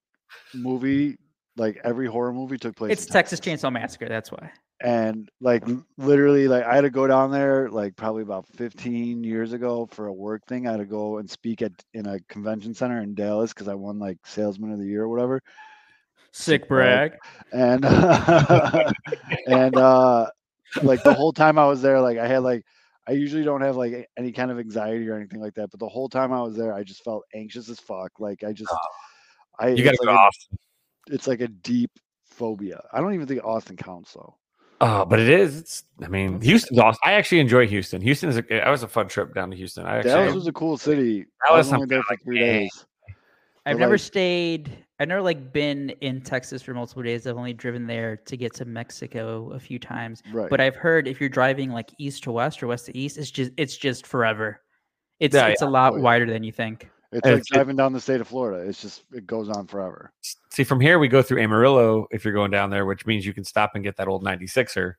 movie, 0.55 1.17
like 1.57 1.81
every 1.85 2.07
horror 2.07 2.33
movie 2.33 2.57
took 2.57 2.77
place. 2.77 2.93
It's 2.93 3.07
in 3.07 3.13
Texas 3.13 3.41
Chainsaw 3.41 3.73
Massacre. 3.73 4.09
That's 4.09 4.31
why. 4.31 4.53
and 4.81 5.29
like 5.41 5.65
literally, 5.99 6.49
like 6.49 6.65
I 6.65 6.75
had 6.75 6.81
to 6.83 6.91
go 6.91 7.07
down 7.07 7.31
there 7.31 7.69
like 7.71 7.97
probably 7.97 8.23
about 8.23 8.47
15 8.57 9.23
years 9.23 9.53
ago 9.53 9.89
for 9.91 10.07
a 10.07 10.13
work 10.13 10.43
thing. 10.47 10.67
I 10.67 10.73
had 10.73 10.79
to 10.79 10.87
go 10.87 11.19
and 11.19 11.29
speak 11.31 11.63
at 11.63 11.73
in 11.95 12.07
a 12.07 12.21
convention 12.29 12.75
center 12.75 13.01
in 13.01 13.15
Dallas 13.15 13.53
because 13.53 13.69
I 13.69 13.75
won 13.75 13.99
like 13.99 14.19
Salesman 14.25 14.73
of 14.73 14.79
the 14.79 14.87
Year 14.87 15.03
or 15.03 15.09
whatever. 15.09 15.41
Sick 16.33 16.69
brag. 16.69 17.13
brag. 17.51 17.85
and 17.85 18.95
and 19.47 19.77
uh 19.77 20.27
like 20.83 21.03
the 21.03 21.15
whole 21.15 21.33
time 21.33 21.59
I 21.59 21.67
was 21.67 21.83
there, 21.83 22.01
like 22.01 22.19
I 22.19 22.27
had 22.27 22.39
like 22.39 22.65
I 23.09 23.13
usually 23.13 23.43
don't 23.45 23.61
have 23.63 23.77
like 23.77 24.09
any 24.17 24.33
kind 24.33 24.51
of 24.51 24.59
anxiety 24.59 25.09
or 25.09 25.17
anything 25.17 25.41
like 25.41 25.55
that, 25.55 25.71
but 25.71 25.81
the 25.81 25.89
whole 25.89 26.09
time 26.09 26.33
I 26.33 26.41
was 26.43 26.57
there, 26.57 26.73
I 26.73 26.85
just 26.85 27.03
felt 27.05 27.25
anxious 27.35 27.69
as 27.69 27.81
fuck. 27.81 28.13
Like 28.21 28.45
I 28.45 28.53
just, 28.53 28.71
ah. 28.73 28.79
I 29.59 29.69
You 29.71 29.83
got 29.85 29.91
to 29.91 29.95
it's 29.97 30.05
go 30.05 30.07
like 30.07 30.15
to 30.17 30.21
a, 30.21 30.27
Austin. 30.27 30.59
it's 31.09 31.27
like 31.27 31.41
a 31.41 31.49
deep 31.49 31.91
phobia. 32.25 32.81
I 32.93 33.01
don't 33.01 33.13
even 33.15 33.27
think 33.27 33.45
Austin 33.45 33.77
counts 33.77 34.13
though. 34.13 34.37
Oh, 34.81 35.05
but 35.05 35.21
it 35.21 35.29
is. 35.29 35.59
It's. 35.61 35.85
I 36.03 36.09
mean, 36.09 36.41
Houston's 36.41 36.79
awesome. 36.81 36.99
I 37.05 37.13
actually 37.13 37.39
enjoy 37.41 37.69
Houston. 37.69 38.01
Houston 38.01 38.31
is. 38.31 38.37
A, 38.39 38.43
that 38.49 38.69
was 38.69 38.83
a 38.83 38.89
fun 38.89 39.07
trip 39.09 39.33
down 39.35 39.51
to 39.51 39.57
Houston. 39.57 39.87
I 39.87 39.99
actually. 39.99 40.11
Dallas 40.13 40.35
was 40.35 40.47
a 40.49 40.53
cool 40.53 40.77
city. 40.77 41.27
I 41.45 41.49
Dallas, 41.51 41.67
was 41.67 41.73
only 41.75 41.87
there 41.87 42.03
for 42.03 42.15
like, 42.15 42.23
three 42.25 42.39
days. 42.41 42.85
I've 43.65 43.75
But, 43.75 43.79
never 43.81 43.93
like- 43.93 44.01
stayed. 44.01 44.77
I've 45.03 45.09
never 45.09 45.21
like 45.23 45.53
been 45.53 45.91
in 46.01 46.21
Texas 46.21 46.63
for 46.63 46.75
multiple 46.75 47.03
days. 47.03 47.27
I've 47.27 47.37
only 47.37 47.53
driven 47.53 47.89
there 47.89 48.19
to 48.19 48.37
get 48.37 48.55
to 48.55 48.65
Mexico 48.65 49.51
a 49.51 49.59
few 49.59 49.81
times. 49.81 50.23
Right. 50.33 50.49
But 50.49 50.61
I've 50.61 50.77
heard 50.77 51.09
if 51.09 51.19
you're 51.19 51.29
driving 51.29 51.71
like 51.73 51.91
east 51.99 52.23
to 52.23 52.31
west 52.31 52.63
or 52.63 52.69
west 52.69 52.87
to 52.87 52.97
east, 52.97 53.19
it's 53.19 53.33
just 53.33 53.51
it's 53.57 53.77
just 53.77 54.07
forever. 54.07 54.61
It's 55.19 55.35
Yeah, 55.35 55.49
it's 55.49 55.61
a 55.63 55.69
lot 55.69 55.95
Oh, 55.95 55.97
yeah. 55.97 56.03
wider 56.03 56.27
than 56.27 56.45
you 56.45 56.53
think. 56.53 56.89
it's 57.11 57.25
and 57.27 57.33
like 57.35 57.41
it's- 57.41 57.47
driving 57.51 57.75
down 57.75 57.93
the 57.93 58.01
state 58.01 58.21
of 58.21 58.29
Florida. 58.29 58.63
It's 58.69 58.81
just 58.81 59.03
it 59.13 59.27
goes 59.27 59.49
on 59.49 59.67
forever. 59.67 60.13
See, 60.51 60.63
from 60.63 60.79
here 60.81 61.01
we 61.01 61.09
go 61.09 61.21
through 61.21 61.43
Amarillo 61.43 62.07
if 62.13 62.25
you're 62.25 62.33
going 62.33 62.53
down 62.53 62.71
there, 62.71 62.87
which 62.87 63.05
means 63.05 63.27
you 63.27 63.35
can 63.35 63.43
stop 63.43 63.73
and 63.75 63.83
get 63.83 63.97
that 63.97 64.07
old 64.07 64.23
96er 64.23 64.95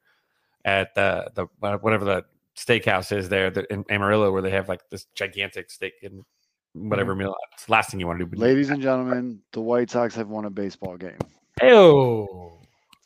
at 0.65 0.93
the 0.95 1.31
the 1.33 1.47
uh, 1.65 1.77
whatever 1.77 2.03
the 2.03 2.25
steakhouse 2.57 3.15
is 3.15 3.29
there 3.29 3.49
the, 3.49 3.71
in 3.71 3.85
Amarillo 3.89 4.33
where 4.33 4.41
they 4.41 4.51
have 4.51 4.67
like 4.67 4.81
this 4.89 5.05
gigantic 5.15 5.71
steak 5.71 5.93
and 6.03 6.25
whatever 6.73 7.15
meal. 7.15 7.35
It's 7.53 7.65
the 7.65 7.71
last 7.71 7.91
thing 7.91 7.99
you 7.99 8.07
want 8.07 8.19
to 8.19 8.25
do. 8.25 8.29
but- 8.31 8.39
Ladies 8.39 8.69
and 8.69 8.81
gentlemen, 8.81 9.39
the 9.51 9.61
White 9.61 9.89
Sox 9.89 10.15
have 10.15 10.27
won 10.29 10.45
a 10.45 10.49
baseball 10.49 10.97
game. 10.97 11.17
Oh, 11.61 12.51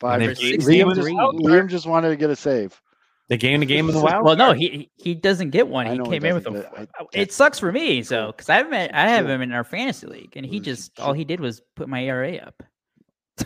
five. 0.00 0.20
Five. 0.20 0.20
they 0.20 0.34
For 0.34 0.40
gave- 0.40 0.60
Liam, 0.86 0.94
just, 0.94 1.08
Liam 1.08 1.68
just 1.68 1.86
wanted 1.86 2.08
to 2.10 2.16
get 2.16 2.30
a 2.30 2.36
save. 2.36 2.80
They 3.28 3.36
gained 3.36 3.60
the 3.62 3.66
game 3.66 3.88
of 3.88 3.94
the 3.94 4.00
wild. 4.00 4.24
Well, 4.24 4.36
no, 4.36 4.52
he 4.54 4.90
he 4.96 5.14
doesn't 5.14 5.50
get 5.50 5.68
one. 5.68 5.86
He 5.86 5.98
came 5.98 6.24
in 6.24 6.34
with 6.34 6.44
doesn't, 6.44 6.64
a. 6.64 6.70
but 6.70 6.88
I- 6.98 7.02
f- 7.02 7.06
It 7.12 7.30
sucks 7.32 7.58
for 7.58 7.70
me, 7.70 8.02
so 8.02 8.28
because 8.28 8.48
I 8.48 8.56
have 8.56 8.72
him, 8.72 8.90
I 8.94 9.08
have 9.08 9.28
him 9.28 9.42
in 9.42 9.52
our 9.52 9.64
fantasy 9.64 10.06
league, 10.06 10.32
and 10.34 10.46
he 10.46 10.60
just 10.60 10.98
all 10.98 11.12
he 11.12 11.24
did 11.24 11.38
was 11.40 11.60
put 11.76 11.90
my 11.90 12.02
ERA 12.04 12.36
up. 12.38 12.62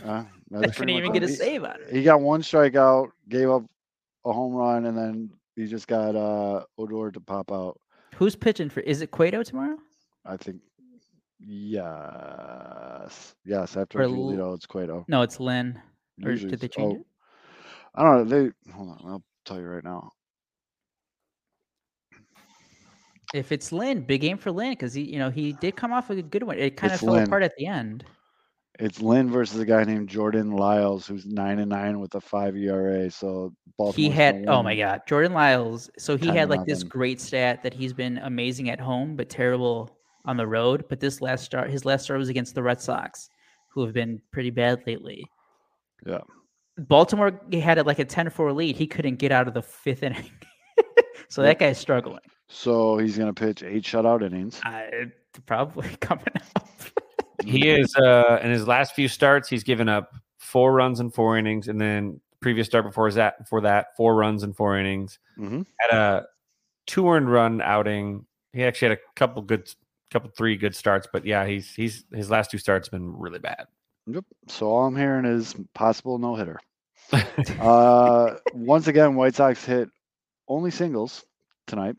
Uh, 0.05 0.23
I 0.57 0.69
couldn't 0.69 0.91
even 0.91 1.11
get 1.13 1.23
a 1.23 1.27
it. 1.27 1.31
He- 1.31 1.35
save 1.37 1.65
on 1.65 1.77
it. 1.81 1.93
He 1.97 2.05
got 2.05 2.21
one 2.21 2.43
strikeout, 2.43 3.09
gave 3.29 3.51
up 3.51 3.65
a 4.25 4.33
home 4.33 4.53
run, 4.55 4.87
and 4.87 4.97
then 4.97 5.31
he 5.57 5.67
just 5.67 5.89
got 5.89 6.15
uh 6.15 6.63
Odor 6.79 7.11
to 7.11 7.21
pop 7.21 7.51
out. 7.51 7.81
Who's 8.15 8.37
pitching 8.37 8.69
for? 8.71 8.81
Is 8.81 9.03
it 9.03 9.11
Cueto 9.11 9.43
tomorrow? 9.43 9.79
I 10.25 10.37
think. 10.37 10.61
Yes. 11.41 13.35
Yes. 13.45 13.77
After 13.77 14.01
Or 14.01 14.03
L- 14.03 14.11
Giolito, 14.11 14.55
it's 14.55 14.67
Cueto. 14.67 15.05
No, 15.09 15.23
it's 15.23 15.41
Lynn. 15.41 15.81
Or 16.25 16.31
Usually 16.31 16.51
did 16.51 16.61
they 16.61 16.69
change 16.69 16.95
oh, 16.95 17.01
it? 17.01 17.07
I 17.95 18.03
don't 18.03 18.17
know. 18.17 18.25
They 18.25 18.73
hold 18.73 18.91
on. 18.91 18.99
I'll 19.05 19.25
tell 19.45 19.61
you 19.61 19.67
right 19.67 19.85
now. 19.85 20.13
If 23.35 23.51
it's 23.51 23.73
Lynn, 23.73 24.03
big 24.03 24.21
game 24.21 24.37
for 24.37 24.53
Lynn 24.53 24.73
because 24.73 24.93
he, 24.93 25.03
you 25.03 25.19
know, 25.19 25.31
he 25.31 25.55
did 25.55 25.75
come 25.75 25.93
off 25.93 26.11
a 26.11 26.21
good 26.21 26.43
one. 26.43 26.59
It 26.59 26.77
kind 26.77 26.93
of 26.93 27.01
fell 27.01 27.15
Lynn. 27.15 27.25
apart 27.25 27.43
at 27.43 27.57
the 27.57 27.67
end. 27.67 28.05
It's 28.79 29.01
Lynn 29.01 29.31
versus 29.31 29.59
a 29.61 29.65
guy 29.65 29.85
named 29.85 30.09
Jordan 30.09 30.51
Lyles, 30.53 31.07
who's 31.07 31.27
nine 31.27 31.59
and 31.59 31.71
nine 31.71 32.01
with 32.01 32.15
a 32.15 32.21
five 32.21 32.57
ERA. 32.57 33.11
So 33.11 33.53
Baltimore's 33.79 33.97
he 33.97 34.09
had, 34.11 34.45
oh 34.49 34.63
my. 34.63 34.77
God, 34.77 35.03
Jordan 35.07 35.33
Lyles. 35.33 35.91
So 35.99 36.17
he 36.17 36.29
had 36.29 36.51
like 36.51 36.65
this 36.65 36.83
great 36.83 37.21
stat 37.21 37.63
that 37.63 37.75
he's 37.75 37.93
been 37.93 38.19
amazing 38.19 38.71
at 38.71 38.81
home 38.81 39.17
but 39.17 39.29
terrible 39.29 39.91
on 40.25 40.37
the 40.37 40.47
road. 40.47 40.85
But 40.89 41.01
this 41.01 41.21
last 41.21 41.45
start, 41.45 41.71
his 41.71 41.85
last 41.85 42.05
start 42.05 42.19
was 42.19 42.29
against 42.29 42.55
the 42.55 42.63
Red 42.63 42.81
Sox, 42.81 43.29
who 43.69 43.85
have 43.85 43.93
been 43.93 44.21
pretty 44.33 44.51
bad 44.51 44.83
lately. 44.87 45.25
Yeah. 46.07 46.21
Baltimore 46.79 47.41
had 47.53 47.79
it 47.79 47.87
like 47.87 47.99
a 47.99 48.05
10-4 48.05 48.55
lead. 48.55 48.77
He 48.77 48.87
couldn't 48.87 49.17
get 49.17 49.33
out 49.33 49.47
of 49.47 49.55
the 49.55 49.63
fifth 49.63 50.03
inning. 50.03 50.31
so 51.29 51.43
that 51.43 51.59
guy's 51.59 51.79
struggling. 51.79 52.21
So 52.49 52.99
he's 52.99 53.17
gonna 53.17 53.33
pitch 53.33 53.63
eight 53.63 53.83
shutout 53.83 54.23
innings. 54.23 54.61
Uh, 54.65 55.07
probably 55.47 55.89
coming 56.01 56.27
up. 56.57 56.69
He 57.45 57.69
is 57.69 57.97
uh 57.97 58.39
in 58.43 58.51
his 58.51 58.69
last 58.69 58.95
few 58.95 59.09
starts, 59.09 59.49
he's 59.49 59.65
given 59.65 59.89
up 59.89 60.13
four 60.39 60.73
runs 60.73 61.01
in 61.01 61.11
four 61.11 61.39
innings, 61.39 61.69
and 61.69 61.81
then 61.81 62.21
previous 62.41 62.67
start 62.67 62.85
before 62.85 63.11
that 63.13 63.39
before 63.39 63.63
that, 63.63 63.97
four 63.97 64.15
runs 64.15 64.43
in 64.43 64.53
four 64.53 64.79
innings. 64.79 65.19
Mhm. 65.39 65.67
Had 65.79 65.97
a 65.97 66.27
two 66.87 67.09
earned 67.09 67.31
run 67.33 67.63
outing. 67.63 68.27
He 68.53 68.63
actually 68.65 68.91
had 68.91 68.99
a 68.99 69.01
couple 69.17 69.41
good 69.43 69.73
couple 70.13 70.31
three 70.37 70.57
good 70.57 70.75
starts, 70.75 71.07
but 71.13 71.25
yeah, 71.25 71.47
he's 71.47 71.75
he's 71.75 72.05
his 72.13 72.31
last 72.31 72.51
two 72.51 72.59
starts 72.59 72.89
have 72.89 72.93
been 72.93 73.17
really 73.19 73.39
bad. 73.39 73.67
Yep. 74.07 74.25
So 74.49 74.69
all 74.69 74.87
I'm 74.87 74.97
hearing 74.97 75.25
is 75.25 75.55
possible 75.75 76.19
no 76.19 76.35
hitter. 76.35 76.59
Uh, 77.61 78.37
once 78.55 78.87
again, 78.89 79.15
White 79.17 79.35
Sox 79.35 79.65
hit 79.65 79.89
only 80.49 80.71
singles 80.71 81.25
tonight. 81.67 81.97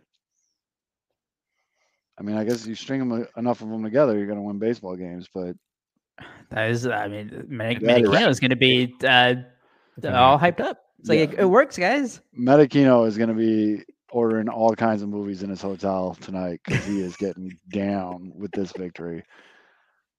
I 2.20 2.24
mean, 2.24 2.36
I 2.38 2.44
guess 2.44 2.66
you 2.66 2.76
string 2.76 3.08
them 3.08 3.28
enough 3.38 3.62
of 3.62 3.70
them 3.70 3.84
together, 3.84 4.18
you're 4.18 4.28
going 4.28 4.38
to 4.38 4.44
win 4.44 4.60
baseball 4.60 4.96
games. 4.96 5.28
But 5.34 5.56
That 6.50 6.70
is, 6.70 6.86
I 6.88 7.08
mean, 7.08 7.46
Manic- 7.48 7.82
That 7.82 8.02
is- 8.02 8.36
is 8.36 8.40
going 8.40 8.52
to 8.52 8.56
be 8.56 8.94
uh, 9.04 9.36
all 10.06 10.38
hyped 10.40 10.60
up. 10.62 10.80
It's 11.00 11.10
like 11.10 11.18
Yeah. 11.20 11.26
it, 11.26 11.40
it 11.40 11.46
works, 11.46 11.78
guys. 11.78 12.22
Menechino 12.40 13.08
is 13.08 13.18
going 13.18 13.30
to 13.30 13.36
be 13.36 13.84
ordering 14.14 14.48
all 14.48 14.74
kinds 14.76 15.02
of 15.02 15.10
movies 15.10 15.44
in 15.44 15.50
his 15.50 15.62
hotel 15.62 16.16
tonight 16.22 16.62
because 16.64 16.86
he 16.86 17.02
is 17.02 17.18
getting 17.18 17.58
down 17.70 18.32
with 18.36 18.52
this 18.52 18.72
victory. 18.72 19.24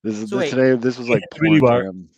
This 0.03 0.15
is 0.19 0.29
So 0.29 0.37
this, 0.37 0.51
wait. 0.53 0.59
today. 0.59 0.75
This 0.75 0.99
was 0.99 1.09
like 1.09 1.23
Really 1.39 1.59
porn 1.59 1.81
for 1.81 1.85
him. 1.85 2.09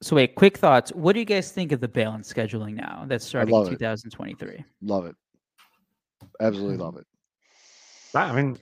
So 0.00 0.14
wait, 0.14 0.36
quick 0.36 0.56
thoughts. 0.56 0.92
What 0.92 1.14
do 1.14 1.18
you 1.18 1.24
guys 1.24 1.50
think 1.50 1.72
of 1.72 1.80
the 1.80 1.88
balance 1.88 2.32
scheduling 2.32 2.74
now 2.74 3.04
that's 3.08 3.24
starting 3.26 3.52
love 3.52 3.66
in 3.66 3.74
it. 3.74 3.78
2023? 3.78 4.64
Love 4.82 5.06
it. 5.06 5.16
Absolutely 6.40 6.74
Mm-hmm. 6.74 6.82
love 6.82 6.96
it. 6.98 7.06
I 8.14 8.32
mean, 8.32 8.58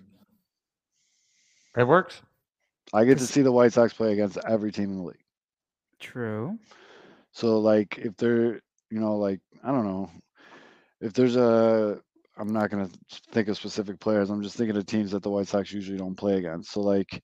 it 1.77 1.85
works. 1.85 2.23
I 2.95 3.05
get 3.05 3.19
to 3.19 3.27
see 3.27 3.43
the 3.43 3.53
White 3.53 3.73
Sox 3.73 3.93
play 3.93 4.13
against 4.13 4.39
every 4.49 4.73
team 4.73 4.91
in 4.91 4.99
the 4.99 5.03
league. 5.03 5.17
True. 5.99 6.59
So 7.33 7.59
like 7.59 7.99
if 7.99 8.17
they're 8.17 8.61
you 8.91 9.01
know 9.01 9.17
like 9.17 9.41
I 9.63 9.73
don't 9.73 9.85
know 9.85 10.11
if 11.01 11.13
there's 11.13 11.37
a 11.37 12.01
I'm 12.39 12.53
not 12.53 12.71
gonna 12.71 12.91
think 13.33 13.49
of 13.49 13.57
specific 13.57 13.99
players. 13.99 14.31
I'm 14.31 14.43
just 14.43 14.57
thinking 14.57 14.77
of 14.77 14.85
teams 14.87 15.11
that 15.13 15.23
the 15.23 15.31
White 15.31 15.49
Sox 15.49 15.73
usually 15.73 15.99
don't 15.99 16.17
play 16.17 16.37
against. 16.39 16.71
So 16.71 16.81
like 16.81 17.23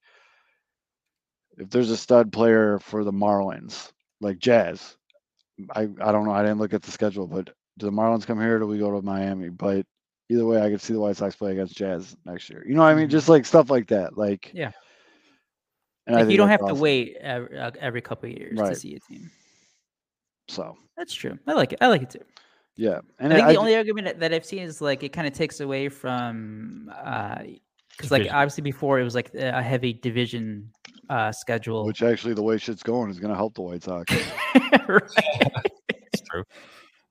if 1.59 1.69
there's 1.69 1.91
a 1.91 1.97
stud 1.97 2.33
player 2.33 2.79
for 2.79 3.05
the 3.05 3.13
Marlins, 3.13 3.93
like 4.21 4.39
Jazz, 4.39 4.97
I 5.75 5.83
I 5.83 6.13
don't 6.13 6.25
know. 6.25 6.33
I 6.33 6.43
didn't 6.43 6.59
look 6.59 6.73
at 6.73 6.83
the 6.83 6.91
schedule, 6.91 7.27
but 7.27 7.47
do 7.79 7.87
the 7.87 7.93
Marlins 7.93 8.27
come 8.27 8.41
here 8.41 8.57
or 8.57 8.61
do 8.61 8.67
we 8.67 8.79
go 8.79 8.91
to 8.91 9.03
Miami? 9.05 9.51
But 9.51 9.87
either 10.31 10.47
way, 10.47 10.63
I 10.63 10.71
could 10.71 10.81
see 10.81 10.95
the 10.95 11.01
White 11.01 11.17
Sox 11.17 11.37
play 11.37 11.53
against 11.53 11.77
Jazz 11.77 12.17
next 12.25 12.49
year. 12.49 12.65
You 12.67 12.75
know 12.75 12.83
what 12.83 12.89
I 12.89 12.95
mean? 12.95 13.09
Mhm. 13.09 13.11
Just 13.11 13.29
like 13.29 13.45
stuff 13.45 13.71
like 13.71 13.89
that. 13.89 14.17
Like 14.17 14.51
Yeah. 14.55 14.71
and 16.07 16.17
Like 16.17 16.31
you 16.31 16.39
don't 16.39 16.49
have 16.49 16.67
to 16.67 16.75
wait 16.75 17.17
every, 17.21 17.59
every 17.59 18.01
couple 18.01 18.31
of 18.31 18.37
years 18.39 18.59
to 18.59 18.75
see 18.75 18.95
a 18.95 19.01
team. 19.01 19.31
So 20.49 20.77
That's 20.97 21.13
true. 21.13 21.39
I 21.47 21.53
like 21.53 21.73
it. 21.75 21.79
I 21.83 21.89
like 21.89 22.03
it 22.03 22.11
too. 22.11 22.25
Yeah, 22.77 23.01
and 23.19 23.33
I 23.33 23.37
think 23.37 23.49
I 23.49 23.53
the 23.53 23.59
only 23.59 23.77
argument 23.77 24.07
that- 24.07 24.21
that 24.21 24.33
I've 24.33 24.45
seen 24.45 24.61
is 24.61 24.81
like 24.81 25.03
it 25.03 25.11
kind 25.13 25.27
of 25.27 25.33
takes 25.33 25.61
away 25.61 25.89
from 25.89 26.87
because 27.97 28.11
like 28.11 28.29
obviously 28.33 28.63
before 28.63 29.01
it 29.01 29.05
was 29.05 29.15
like 29.15 29.35
a 29.35 29.63
heavy 29.63 29.93
division 29.93 30.71
uh 31.11 31.33
schedule. 31.33 31.85
which 31.85 32.03
actually 32.03 32.35
the 32.35 32.43
way 32.43 32.57
shit's 32.57 32.83
going 32.83 33.11
is 33.11 33.19
going 33.19 33.31
to 33.31 33.37
help 33.37 33.55
the 33.55 33.63
White 33.63 33.83
Sox. 33.83 34.13
It's 36.13 36.23
true. 36.29 36.45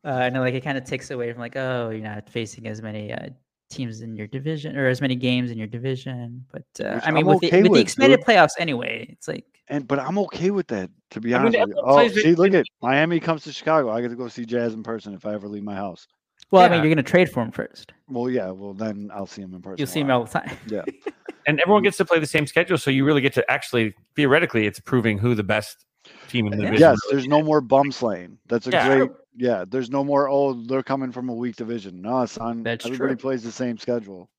Uh, 0.03 0.09
and 0.09 0.35
then, 0.35 0.41
like 0.41 0.53
it 0.53 0.61
kind 0.61 0.77
of 0.77 0.83
takes 0.83 1.11
away 1.11 1.31
from 1.31 1.39
like, 1.39 1.55
oh, 1.55 1.89
you're 1.89 2.01
not 2.01 2.27
facing 2.29 2.67
as 2.67 2.81
many 2.81 3.13
uh, 3.13 3.29
teams 3.69 4.01
in 4.01 4.15
your 4.15 4.27
division 4.27 4.77
or 4.77 4.87
as 4.87 5.01
many 5.01 5.15
games 5.15 5.51
in 5.51 5.57
your 5.57 5.67
division. 5.67 6.45
But 6.51 6.63
uh, 6.83 6.99
I 7.03 7.11
mean, 7.11 7.19
I'm 7.19 7.25
with, 7.27 7.39
the, 7.41 7.51
with 7.51 7.63
with, 7.63 7.73
the 7.73 7.79
expanded 7.81 8.19
dude. 8.19 8.27
playoffs 8.27 8.53
anyway, 8.57 9.07
it's 9.09 9.27
like 9.27 9.45
And 9.71 9.87
but 9.87 9.99
I'm 9.99 10.17
okay 10.19 10.51
with 10.51 10.67
that, 10.67 10.91
to 11.11 11.21
be 11.21 11.33
I 11.33 11.37
mean, 11.37 11.55
honest 11.55 11.59
with 11.59 11.77
you. 11.77 11.83
Oh, 11.83 11.93
plays 11.95 12.13
see, 12.13 12.35
look 12.35 12.53
at 12.53 12.65
Miami 12.81 13.19
comes 13.19 13.43
to 13.45 13.53
Chicago. 13.53 13.89
I 13.89 14.01
get 14.01 14.09
to 14.09 14.15
go 14.15 14.27
see 14.27 14.45
Jazz 14.45 14.73
in 14.73 14.83
person 14.83 15.13
if 15.13 15.25
I 15.25 15.33
ever 15.33 15.47
leave 15.47 15.63
my 15.63 15.75
house. 15.75 16.07
well, 16.51 16.63
I 16.63 16.69
mean, 16.69 16.83
you're 16.83 16.93
gonna 16.93 17.01
trade 17.01 17.29
for 17.31 17.41
him 17.41 17.51
first. 17.51 17.93
Well, 18.09 18.29
yeah, 18.29 18.51
well 18.51 18.73
then 18.73 19.09
I'll 19.13 19.25
see 19.25 19.41
him 19.41 19.53
in 19.53 19.61
person. 19.61 19.77
You'll 19.79 19.87
see 19.87 20.01
him 20.01 20.11
all 20.11 20.25
the 20.25 20.29
time. 20.29 20.57
Yeah, 20.67 20.83
And 21.47 21.59
everyone 21.61 21.83
gets 21.83 21.97
to 21.97 22.05
play 22.05 22.19
the 22.19 22.27
same 22.27 22.45
schedule, 22.45 22.77
so 22.77 22.91
you 22.91 23.05
really 23.05 23.21
get 23.21 23.33
to 23.33 23.49
actually 23.49 23.95
theoretically, 24.15 24.67
it's 24.67 24.79
proving 24.79 25.17
who 25.17 25.33
the 25.35 25.43
best 25.43 25.85
team 26.27 26.47
in 26.47 26.51
the 26.51 26.65
division. 26.65 26.79
yes. 26.79 26.99
There's 27.09 27.27
no 27.27 27.41
more 27.41 27.61
bum 27.61 27.91
slaying. 27.91 28.37
That's 28.47 28.67
a 28.67 28.71
Yeah. 28.71 28.85
great. 28.85 29.11
Yeah, 29.37 29.63
there's 29.65 29.89
no 29.89 30.03
more. 30.03 30.29
Oh, 30.29 30.53
they're 30.53 30.83
coming 30.83 31.13
from 31.13 31.29
a 31.29 31.33
weak 31.33 31.55
division. 31.55 32.01
No, 32.01 32.25
son. 32.25 32.63
That's 32.63 32.85
everybody 32.85 33.13
true. 33.13 33.21
plays 33.21 33.43
the 33.43 33.51
same 33.51 33.77
schedule. 33.77 34.29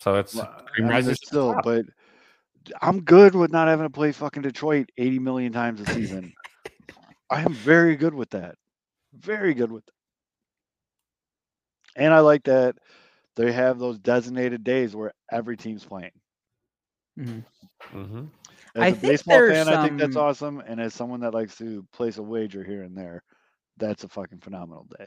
So 0.00 0.16
it's 0.16 0.34
Well, 0.34 0.62
cream 0.66 0.88
I 0.88 1.00
mean, 1.00 1.10
it's 1.10 1.26
still, 1.26 1.58
but 1.64 1.86
I'm 2.82 3.02
good 3.02 3.34
with 3.34 3.50
not 3.50 3.68
having 3.68 3.86
to 3.86 3.90
play 3.90 4.12
fucking 4.12 4.42
Detroit 4.42 4.90
80 4.98 5.18
million 5.18 5.52
times 5.52 5.80
a 5.80 5.86
season. 5.86 6.32
I 7.30 7.42
am 7.42 7.52
very 7.52 7.96
good 7.96 8.14
with 8.14 8.30
that. 8.30 8.56
Very 9.12 9.54
good 9.54 9.70
with 9.72 9.84
that. 9.86 9.92
And 11.96 12.14
I 12.14 12.20
like 12.20 12.44
that 12.44 12.76
they 13.36 13.52
have 13.52 13.78
those 13.78 13.98
designated 13.98 14.64
days 14.64 14.94
where 14.94 15.12
every 15.30 15.56
team's 15.56 15.84
playing. 15.84 16.12
Mhm. 17.18 17.44
Mhm. 17.92 18.28
As 18.74 18.82
I 18.82 18.88
a 18.88 18.90
think 18.92 19.02
baseball 19.02 19.38
there's 19.38 19.64
fan, 19.66 19.74
I 19.74 19.86
think 19.86 19.98
that's 19.98 20.16
awesome. 20.16 20.60
And 20.60 20.80
as 20.80 20.94
someone 20.94 21.20
that 21.20 21.34
likes 21.34 21.56
to 21.58 21.86
place 21.92 22.18
a 22.18 22.22
wager 22.22 22.62
here 22.62 22.82
and 22.82 22.96
there, 22.96 23.22
that's 23.76 24.04
a 24.04 24.08
fucking 24.08 24.40
phenomenal 24.40 24.86
day. 24.98 25.06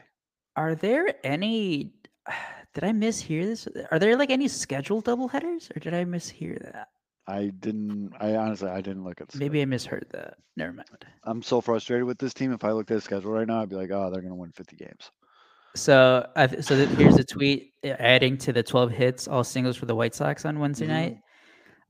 Are 0.56 0.76
there 0.76 1.14
any? 1.24 1.94
Did 2.74 2.84
I 2.86 2.92
mishear 2.92 3.44
this? 3.44 3.68
Are 3.92 4.00
there 4.00 4.16
like 4.16 4.30
any 4.30 4.48
scheduled 4.48 5.06
doubleheaders, 5.06 5.76
or 5.76 5.80
did 5.80 5.94
I 5.94 6.06
mishear 6.06 6.58
that? 6.72 6.88
I 7.28 7.52
didn't. 7.60 8.14
I 8.20 8.36
honestly, 8.36 8.70
I 8.70 8.82
didn't 8.82 9.04
look 9.04 9.22
at. 9.22 9.30
The 9.30 9.38
Maybe 9.38 9.62
I 9.62 9.66
misheard 9.66 10.08
that. 10.12 10.36
Never 10.58 10.74
mind. 10.74 10.88
schedule. 10.88 11.14
I'm 11.24 11.42
so 11.42 11.62
frustrated 11.62 12.06
with 12.06 12.18
this 12.18 12.34
team. 12.34 12.52
If 12.52 12.64
I 12.64 12.72
looked 12.72 12.92
at 12.92 12.96
the 12.96 13.02
schedule 13.02 13.32
right 13.32 13.48
now, 13.48 13.62
I'd 13.62 13.70
be 13.70 13.76
like, 13.76 13.92
oh, 13.92 14.10
they're 14.12 14.22
gonna 14.22 14.36
win 14.36 14.52
50 14.52 14.76
games. 14.76 15.12
So, 15.76 16.28
I 16.36 16.48
th- 16.48 16.64
so 16.66 16.76
th- 16.76 16.90
here's 16.98 17.16
a 17.16 17.24
tweet 17.24 17.74
adding 17.84 18.38
to 18.40 18.52
the 18.52 18.62
12 18.64 18.92
hits, 18.92 19.28
all 19.28 19.44
singles 19.44 19.78
for 19.78 19.86
the 19.86 19.96
White 19.96 20.14
Sox 20.14 20.44
on 20.46 20.60
Wednesday 20.60 20.86
Mhm. 20.86 20.90
night. 20.90 21.18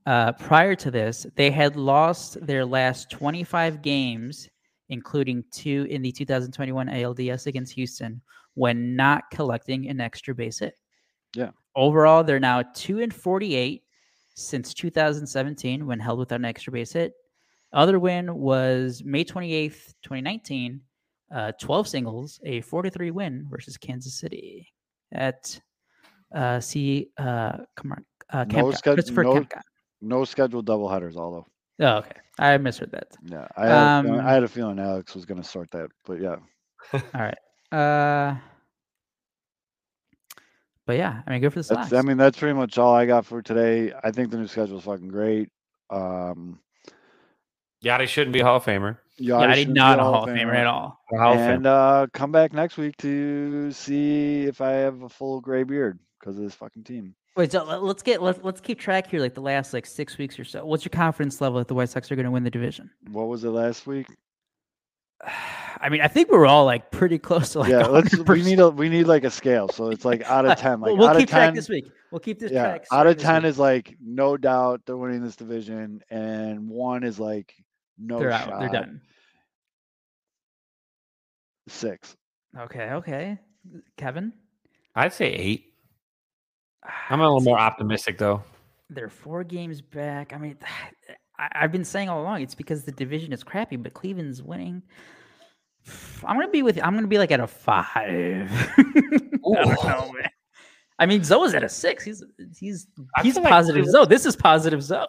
Uh, 0.06 0.32
prior 0.32 0.74
to 0.76 0.90
this, 0.90 1.26
they 1.36 1.50
had 1.50 1.74
lost 1.76 2.44
their 2.46 2.64
last 2.64 3.10
25 3.10 3.82
games, 3.82 4.48
including 4.88 5.42
two 5.50 5.86
in 5.90 6.02
the 6.02 6.12
2021 6.12 6.88
ALDS 6.88 7.46
against 7.46 7.72
Houston, 7.72 8.20
when 8.54 8.94
not 8.94 9.24
collecting 9.32 9.88
an 9.88 10.00
extra 10.00 10.34
base 10.34 10.58
hit. 10.60 10.74
Yeah. 11.34 11.50
Overall, 11.74 12.22
they're 12.22 12.38
now 12.40 12.62
two 12.62 13.00
and 13.00 13.12
48 13.14 13.81
since 14.34 14.74
2017 14.74 15.86
when 15.86 15.98
held 16.00 16.18
without 16.18 16.36
an 16.40 16.44
extra 16.44 16.72
base 16.72 16.92
hit. 16.92 17.12
Other 17.72 17.98
win 17.98 18.34
was 18.34 19.02
May 19.04 19.24
28th, 19.24 19.94
2019, 20.02 20.80
uh, 21.34 21.52
12 21.58 21.88
singles, 21.88 22.40
a 22.44 22.60
43 22.60 23.10
win 23.10 23.46
versus 23.50 23.76
Kansas 23.76 24.14
City 24.14 24.68
at 25.12 25.58
uh, 26.34 26.60
see 26.60 27.08
uh, 27.18 27.58
come 27.76 27.92
on, 27.92 28.04
uh, 28.30 28.44
No 28.44 28.64
sched- 28.72 28.94
Christopher 28.94 29.24
no- 29.24 29.34
Kemka. 29.34 29.60
No 30.04 30.24
scheduled 30.24 30.66
doubleheaders, 30.66 31.16
although. 31.16 31.46
Oh, 31.80 31.96
okay. 31.98 32.16
I 32.38 32.56
misheard 32.58 32.90
that. 32.92 33.08
Yeah, 33.24 33.46
I 33.56 33.66
had, 33.66 33.70
a 33.70 34.02
feeling, 34.02 34.20
Um, 34.20 34.26
I 34.26 34.32
had 34.32 34.42
a 34.42 34.48
feeling 34.48 34.78
Alex 34.78 35.14
was 35.14 35.24
going 35.24 35.40
to 35.40 35.48
sort 35.48 35.70
that, 35.70 35.90
but 36.04 36.20
yeah. 36.20 36.36
All 36.92 37.00
right. 37.14 37.38
Uh, 37.70 38.36
but 40.86 40.96
yeah, 40.96 41.22
I 41.26 41.30
mean, 41.30 41.40
good 41.40 41.52
for 41.52 41.60
the 41.60 41.64
Sox. 41.64 41.90
That's, 41.90 42.04
I 42.04 42.06
mean, 42.06 42.16
that's 42.16 42.38
pretty 42.38 42.54
much 42.54 42.78
all 42.78 42.94
I 42.94 43.06
got 43.06 43.24
for 43.24 43.42
today. 43.42 43.92
I 44.02 44.10
think 44.10 44.30
the 44.30 44.36
new 44.36 44.46
schedule 44.46 44.78
is 44.78 44.84
fucking 44.84 45.08
great. 45.08 45.48
Um, 45.90 46.58
Yadi 47.84 48.06
shouldn't 48.06 48.32
be 48.32 48.40
a 48.40 48.44
Hall 48.44 48.56
of 48.56 48.64
Famer. 48.64 48.98
yeah, 49.18 49.36
I 49.36 49.54
did 49.54 49.58
shouldn't 49.58 49.78
a 49.78 49.82
Hall 49.82 50.12
Hall 50.12 50.28
of 50.28 50.30
Famer 50.30 50.54
at 50.54 50.66
all. 50.66 50.98
A 51.12 51.18
Hall 51.18 51.34
of 51.34 51.38
And 51.38 51.66
uh, 51.66 52.06
come 52.12 52.32
back 52.32 52.52
next 52.52 52.76
week 52.78 52.96
to 52.98 53.70
see 53.72 54.44
if 54.44 54.60
I 54.60 54.70
have 54.70 55.02
a 55.02 55.08
full 55.08 55.40
gray 55.40 55.62
beard 55.62 55.98
because 56.18 56.36
of 56.36 56.44
this 56.44 56.54
fucking 56.54 56.84
team. 56.84 57.14
Wait, 57.36 57.50
so 57.50 57.64
let- 57.64 57.82
let's 57.82 58.02
get 58.02 58.22
let's 58.22 58.40
let's 58.42 58.60
keep 58.60 58.78
track 58.78 59.08
here. 59.08 59.20
Like 59.20 59.34
the 59.34 59.40
last 59.40 59.72
like 59.72 59.86
six 59.86 60.18
weeks 60.18 60.38
or 60.38 60.44
so. 60.44 60.64
What's 60.64 60.84
your 60.84 60.90
confidence 60.90 61.40
level 61.40 61.58
that 61.58 61.68
the 61.68 61.74
White 61.74 61.88
Sox 61.88 62.10
are 62.10 62.16
going 62.16 62.26
to 62.26 62.30
win 62.30 62.44
the 62.44 62.50
division? 62.50 62.90
What 63.10 63.28
was 63.28 63.44
it 63.44 63.50
last 63.50 63.86
week? 63.86 64.06
I 65.82 65.88
mean, 65.88 66.00
I 66.00 66.06
think 66.06 66.30
we 66.30 66.38
were 66.38 66.46
all 66.46 66.64
like 66.64 66.92
pretty 66.92 67.18
close 67.18 67.50
to 67.52 67.60
like. 67.60 67.70
yeah, 67.70 67.86
let's. 67.88 68.16
We 68.16 68.42
need 68.42 68.60
a 68.60 68.70
we 68.70 68.88
need 68.88 69.08
like 69.08 69.24
a 69.24 69.30
scale. 69.30 69.68
So 69.68 69.90
it's 69.90 70.04
like 70.04 70.22
out 70.22 70.46
of 70.46 70.56
ten. 70.58 70.80
Like 70.80 70.90
we'll, 70.90 70.98
we'll 70.98 71.08
out 71.08 71.16
keep 71.16 71.24
of 71.24 71.30
track 71.30 71.54
this 71.54 71.68
week. 71.68 71.90
We'll 72.12 72.20
keep 72.20 72.38
this 72.38 72.52
yeah, 72.52 72.62
track. 72.62 72.86
out 72.92 73.08
of 73.08 73.18
ten 73.18 73.42
week. 73.42 73.50
is 73.50 73.58
like 73.58 73.96
no 74.00 74.36
doubt 74.36 74.82
they're 74.86 74.96
winning 74.96 75.24
this 75.24 75.34
division, 75.34 76.00
and 76.08 76.68
one 76.68 77.02
is 77.02 77.18
like 77.18 77.54
no 77.98 78.20
they're 78.20 78.30
shot. 78.30 78.52
out. 78.52 78.60
They're 78.60 78.68
done. 78.68 79.00
Six. 81.68 82.16
Okay. 82.56 82.90
Okay. 82.90 83.38
Kevin. 83.96 84.32
I'd 84.94 85.12
say 85.12 85.32
eight. 85.32 85.74
Ah, 86.84 87.06
I'm 87.10 87.20
a 87.20 87.24
little 87.24 87.40
more 87.40 87.58
optimistic 87.58 88.18
though. 88.18 88.44
They're 88.88 89.08
four 89.08 89.42
games 89.42 89.80
back. 89.80 90.32
I 90.32 90.38
mean, 90.38 90.58
I, 91.38 91.48
I've 91.52 91.72
been 91.72 91.84
saying 91.84 92.08
all 92.08 92.20
along 92.20 92.42
it's 92.42 92.54
because 92.54 92.84
the 92.84 92.92
division 92.92 93.32
is 93.32 93.42
crappy, 93.42 93.74
but 93.76 93.94
Cleveland's 93.94 94.42
winning. 94.44 94.82
I'm 96.24 96.36
gonna 96.36 96.48
be 96.48 96.62
with. 96.62 96.78
I'm 96.82 96.94
gonna 96.94 97.06
be 97.06 97.18
like 97.18 97.30
at 97.30 97.40
a 97.40 97.46
five. 97.46 98.50
I 98.78 98.84
don't 99.42 99.84
know, 99.84 100.12
man. 100.12 100.30
I 100.98 101.06
mean, 101.06 101.24
Zoe's 101.24 101.54
at 101.54 101.64
a 101.64 101.68
six. 101.68 102.04
He's 102.04 102.22
he's 102.58 102.86
he's 103.22 103.34
feel 103.34 103.42
like 103.42 103.52
positive 103.52 103.84
Cleveland- 103.84 104.06
Zoe. 104.06 104.14
This 104.14 104.26
is 104.26 104.36
positive 104.36 104.82
Zoe. 104.82 105.06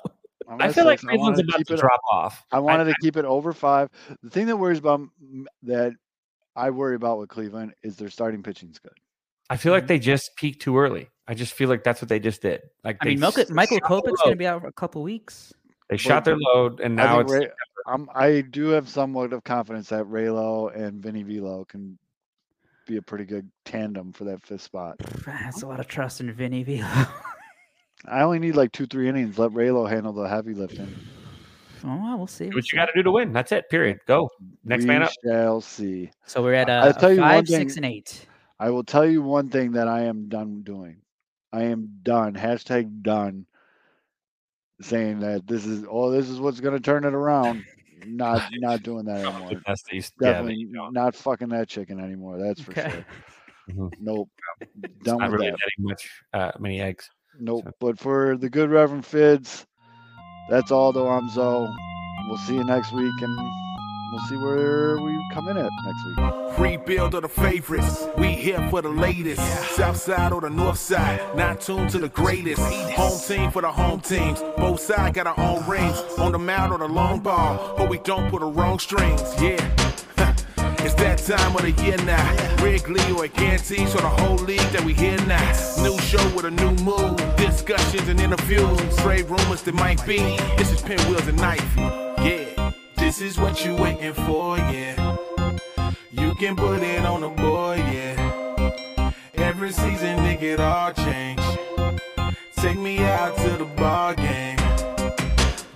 I'm 0.49 0.61
I 0.61 0.65
at 0.65 0.75
feel 0.75 0.85
like 0.85 0.99
six. 0.99 1.13
I 1.13 1.17
wanted 1.17 1.35
Cleveland's 1.35 1.39
to 1.39 1.45
about 1.45 1.57
keep 1.57 1.67
to 1.67 1.73
it- 1.73 1.79
drop 1.79 2.01
off. 2.11 2.45
I 2.51 2.59
wanted 2.59 2.85
to 2.85 2.95
keep 3.01 3.17
it 3.17 3.25
over 3.25 3.53
five. 3.53 3.89
The 4.23 4.29
thing 4.29 4.47
that 4.47 4.57
worries 4.57 4.79
about 4.79 5.01
that 5.63 5.93
I 6.55 6.69
worry 6.69 6.95
about 6.95 7.19
with 7.19 7.29
Cleveland 7.29 7.73
is 7.83 7.95
their 7.95 8.09
starting 8.09 8.43
pitching's 8.43 8.79
good. 8.79 8.93
I 9.49 9.57
feel 9.57 9.71
like 9.71 9.83
mm-hmm. 9.83 9.87
they 9.89 9.99
just 9.99 10.35
peaked 10.35 10.61
too 10.61 10.77
early. 10.77 11.09
I 11.27 11.33
just 11.33 11.53
feel 11.53 11.69
like 11.69 11.83
that's 11.83 12.01
what 12.01 12.09
they 12.09 12.19
just 12.19 12.41
did. 12.41 12.61
Like 12.83 12.97
I 13.01 13.05
mean, 13.05 13.19
Michael, 13.19 13.43
s- 13.43 13.49
Michael 13.49 13.77
shot 13.77 13.89
their 13.89 14.13
Kopech's 14.13 14.21
going 14.21 14.33
to 14.33 14.37
be 14.37 14.47
out 14.47 14.61
for 14.61 14.67
a 14.67 14.73
couple 14.73 15.03
weeks. 15.03 15.53
They 15.93 15.97
shot 15.97 16.25
their 16.25 16.37
load, 16.37 16.79
and 16.79 16.99
I 16.99 17.05
now 17.05 17.19
it's 17.19 17.31
Ray, 17.31 17.49
I'm, 17.85 18.09
I 18.15 18.41
do 18.41 18.69
have 18.69 18.89
somewhat 18.89 19.31
of 19.31 19.43
confidence 19.43 19.89
that 19.89 20.05
Raylo 20.05 20.75
and 20.75 21.03
Vinny 21.03 21.21
Velo 21.21 21.65
can 21.65 21.99
be 22.87 22.97
a 22.97 23.01
pretty 23.03 23.25
good 23.25 23.47
tandem 23.63 24.11
for 24.11 24.23
that 24.23 24.43
fifth 24.43 24.63
spot. 24.63 24.95
That's 25.27 25.61
a 25.61 25.67
lot 25.67 25.79
of 25.79 25.87
trust 25.87 26.19
in 26.19 26.33
Vinny 26.33 26.63
Velo. 26.63 26.87
I 28.07 28.21
only 28.21 28.39
need 28.39 28.55
like 28.55 28.71
two, 28.71 28.87
three 28.87 29.07
innings. 29.07 29.37
Let 29.37 29.51
Raylo 29.51 29.87
handle 29.87 30.13
the 30.13 30.27
heavy 30.27 30.55
lifting. 30.55 30.91
oh, 31.83 31.99
well, 32.01 32.17
we'll 32.17 32.25
see. 32.25 32.49
do 32.49 32.55
what 32.55 32.71
you 32.71 32.75
got 32.75 32.87
to 32.87 32.93
do 32.95 33.03
to 33.03 33.11
win. 33.11 33.31
That's 33.31 33.51
it. 33.51 33.69
Period. 33.69 33.99
Go 34.07 34.31
next 34.65 34.85
we 34.85 34.87
man 34.87 35.03
up. 35.03 35.11
shall 35.23 35.61
see. 35.61 36.09
So 36.25 36.41
we're 36.41 36.55
at 36.55 36.71
uh, 36.71 36.85
I'll 36.85 36.89
a, 36.89 36.93
tell 36.93 37.13
you 37.13 37.21
one 37.21 37.29
five, 37.29 37.47
six, 37.47 37.75
thing. 37.75 37.85
and 37.85 37.93
eight. 37.93 38.25
I 38.59 38.71
will 38.71 38.83
tell 38.83 39.05
you 39.05 39.21
one 39.21 39.49
thing 39.49 39.73
that 39.73 39.87
I 39.87 40.05
am 40.05 40.27
done 40.27 40.63
doing. 40.63 41.03
I 41.51 41.65
am 41.65 41.99
done. 42.01 42.33
Hashtag 42.33 43.03
done. 43.03 43.45
Saying 44.83 45.19
that 45.21 45.47
this 45.47 45.65
is 45.65 45.85
oh 45.89 46.11
this 46.11 46.29
is 46.29 46.39
what's 46.39 46.59
gonna 46.59 46.79
turn 46.79 47.03
it 47.05 47.13
around. 47.13 47.63
Not 48.05 48.41
not 48.53 48.83
doing 48.83 49.05
that 49.05 49.25
anymore. 49.25 49.49
The 49.49 49.55
best 49.65 49.85
that 49.85 49.95
you- 49.95 50.01
yeah, 50.21 50.31
Definitely 50.31 50.55
you 50.55 50.73
don't. 50.93 51.15
fucking 51.15 51.49
that 51.49 51.67
chicken 51.69 51.99
anymore. 51.99 52.37
That's 52.37 52.61
for 52.61 52.71
Okay. 52.71 52.89
sure. 52.91 53.05
Mhm. 53.71 53.93
Nope. 54.01 54.29
Done 55.03 55.19
not 55.19 55.31
with 55.31 55.39
really 55.39 55.51
that. 55.51 55.57
getting 55.59 55.85
much 55.89 56.09
uh, 56.33 56.51
many 56.59 56.81
eggs. 56.81 57.09
Nope. 57.39 57.63
So- 57.65 57.71
But 57.79 57.97
for 57.99 58.35
the 58.37 58.49
good 58.49 58.69
Reverend 58.69 59.05
Fids, 59.05 59.65
that's 60.49 60.69
all 60.71 60.91
though. 60.91 61.07
I'm 61.09 61.29
Zoe. 61.29 61.69
We'll 62.27 62.37
see 62.39 62.55
you 62.55 62.63
next 62.65 62.91
week 62.93 63.13
and 63.21 63.39
we'll 64.13 64.21
see 64.27 64.37
where 64.37 64.97
we 64.99 65.27
come 65.31 65.47
in 65.47 65.57
at 65.57 65.71
next 65.83 66.05
week. 66.05 66.59
Rebuild 66.59 67.15
of 67.15 67.23
the 67.23 67.27
favorites. 67.27 68.05
We 68.17 68.33
here 68.33 68.65
for 68.69 68.81
the 68.81 68.89
latest. 68.89 69.41
South 69.75 69.97
side 69.97 70.31
or 70.31 70.41
the 70.41 70.49
north 70.49 70.77
side. 70.77 71.35
Not 71.35 71.61
tuned 71.61 71.89
to 71.91 71.99
the 71.99 72.09
greatest. 72.09 72.61
Home 72.93 73.19
team 73.27 73.51
for 73.51 73.61
the 73.61 73.71
home 73.71 74.01
teams. 74.01 74.39
Both 74.57 74.81
sides 74.81 75.15
got 75.15 75.27
our 75.27 75.39
own 75.39 75.67
rings. 75.67 75.97
On 76.19 76.31
the 76.31 76.39
mound 76.39 76.71
or 76.71 76.77
the 76.77 76.87
long 76.87 77.21
ball. 77.21 77.75
But 77.75 77.89
we 77.89 77.97
don't 77.99 78.29
put 78.29 78.41
the 78.41 78.47
wrong 78.47 78.79
strings. 78.79 79.21
Yeah. 79.41 79.57
It's 80.85 80.95
that 80.95 81.17
time 81.19 81.55
of 81.55 81.61
the 81.61 81.71
year 81.81 81.95
now. 82.03 82.61
Wrigley 82.61 82.99
or 83.13 83.29
Gantes 83.29 83.95
or 83.95 84.01
the 84.01 84.09
whole 84.09 84.35
league 84.35 84.59
that 84.73 84.83
we 84.83 84.93
hear 84.93 85.17
now. 85.25 85.39
New 85.81 85.97
show 85.99 86.35
with 86.35 86.43
a 86.43 86.51
new 86.51 86.71
mood. 86.83 87.15
Discussions 87.37 88.09
and 88.09 88.19
interviews. 88.19 88.97
Trade 88.97 89.29
rumors 89.29 89.61
that 89.61 89.75
might 89.75 90.05
be. 90.05 90.17
This 90.57 90.73
is 90.73 90.81
Pinwheels 90.81 91.25
and 91.29 91.39
Ivy. 91.39 91.81
Yeah. 92.27 92.52
This 93.13 93.35
is 93.35 93.37
what 93.37 93.63
you 93.63 93.75
waiting 93.75 94.11
for, 94.11 94.57
yeah. 94.57 95.17
You 96.09 96.33
can 96.33 96.55
put 96.55 96.81
it 96.81 97.05
on 97.05 97.21
the 97.21 97.29
board, 97.29 97.77
yeah. 97.77 99.11
Every 99.35 99.71
season, 99.71 100.17
nigga, 100.17 100.41
it 100.41 100.59
all 100.59 100.91
change. 100.93 101.39
Take 102.55 102.79
me 102.79 102.97
out 102.97 103.37
to 103.37 103.49
the 103.49 103.65
ball 103.65 104.15
game. 104.15 104.57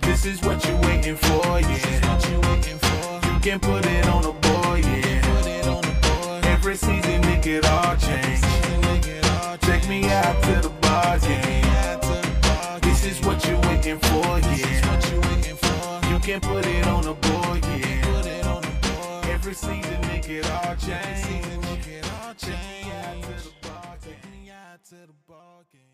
This 0.00 0.26
is 0.26 0.42
what 0.42 0.66
you 0.66 0.74
waiting 0.88 1.14
for, 1.14 1.60
yeah. 1.60 3.32
You 3.32 3.38
can 3.38 3.60
put 3.60 3.86
it 3.86 4.08
on 4.08 4.22
the 4.22 4.32
board, 4.32 4.84
yeah. 4.84 6.40
Every 6.42 6.74
season, 6.74 7.22
nigga, 7.22 7.58
it 7.58 7.66
all 7.66 7.94
change. 7.98 8.40
Take 9.60 9.88
me 9.88 10.10
out 10.10 10.42
to 10.42 10.60
the 10.60 10.70
ball 10.80 11.18
game. 11.20 12.80
This 12.80 13.04
is 13.04 13.24
what 13.24 13.46
you 13.46 13.56
waiting 13.68 14.00
for, 14.00 14.40
yeah. 14.40 14.88
Can 16.28 16.40
put 16.42 16.66
it 16.66 16.86
on 16.86 17.04
the 17.04 17.14
board, 17.14 17.64
yeah. 17.64 19.30
Every 19.32 19.54
season, 19.54 20.04
it 20.04 20.44
all 20.50 20.74
change. 20.74 21.24
To 21.24 22.50
the 22.52 23.50
ball 23.62 23.96
game. 24.04 24.12
Take 24.22 24.30
me 24.30 24.50
out 24.50 24.84
to 24.90 24.94
the 24.94 25.14
ball 25.26 25.62
game. 25.72 25.87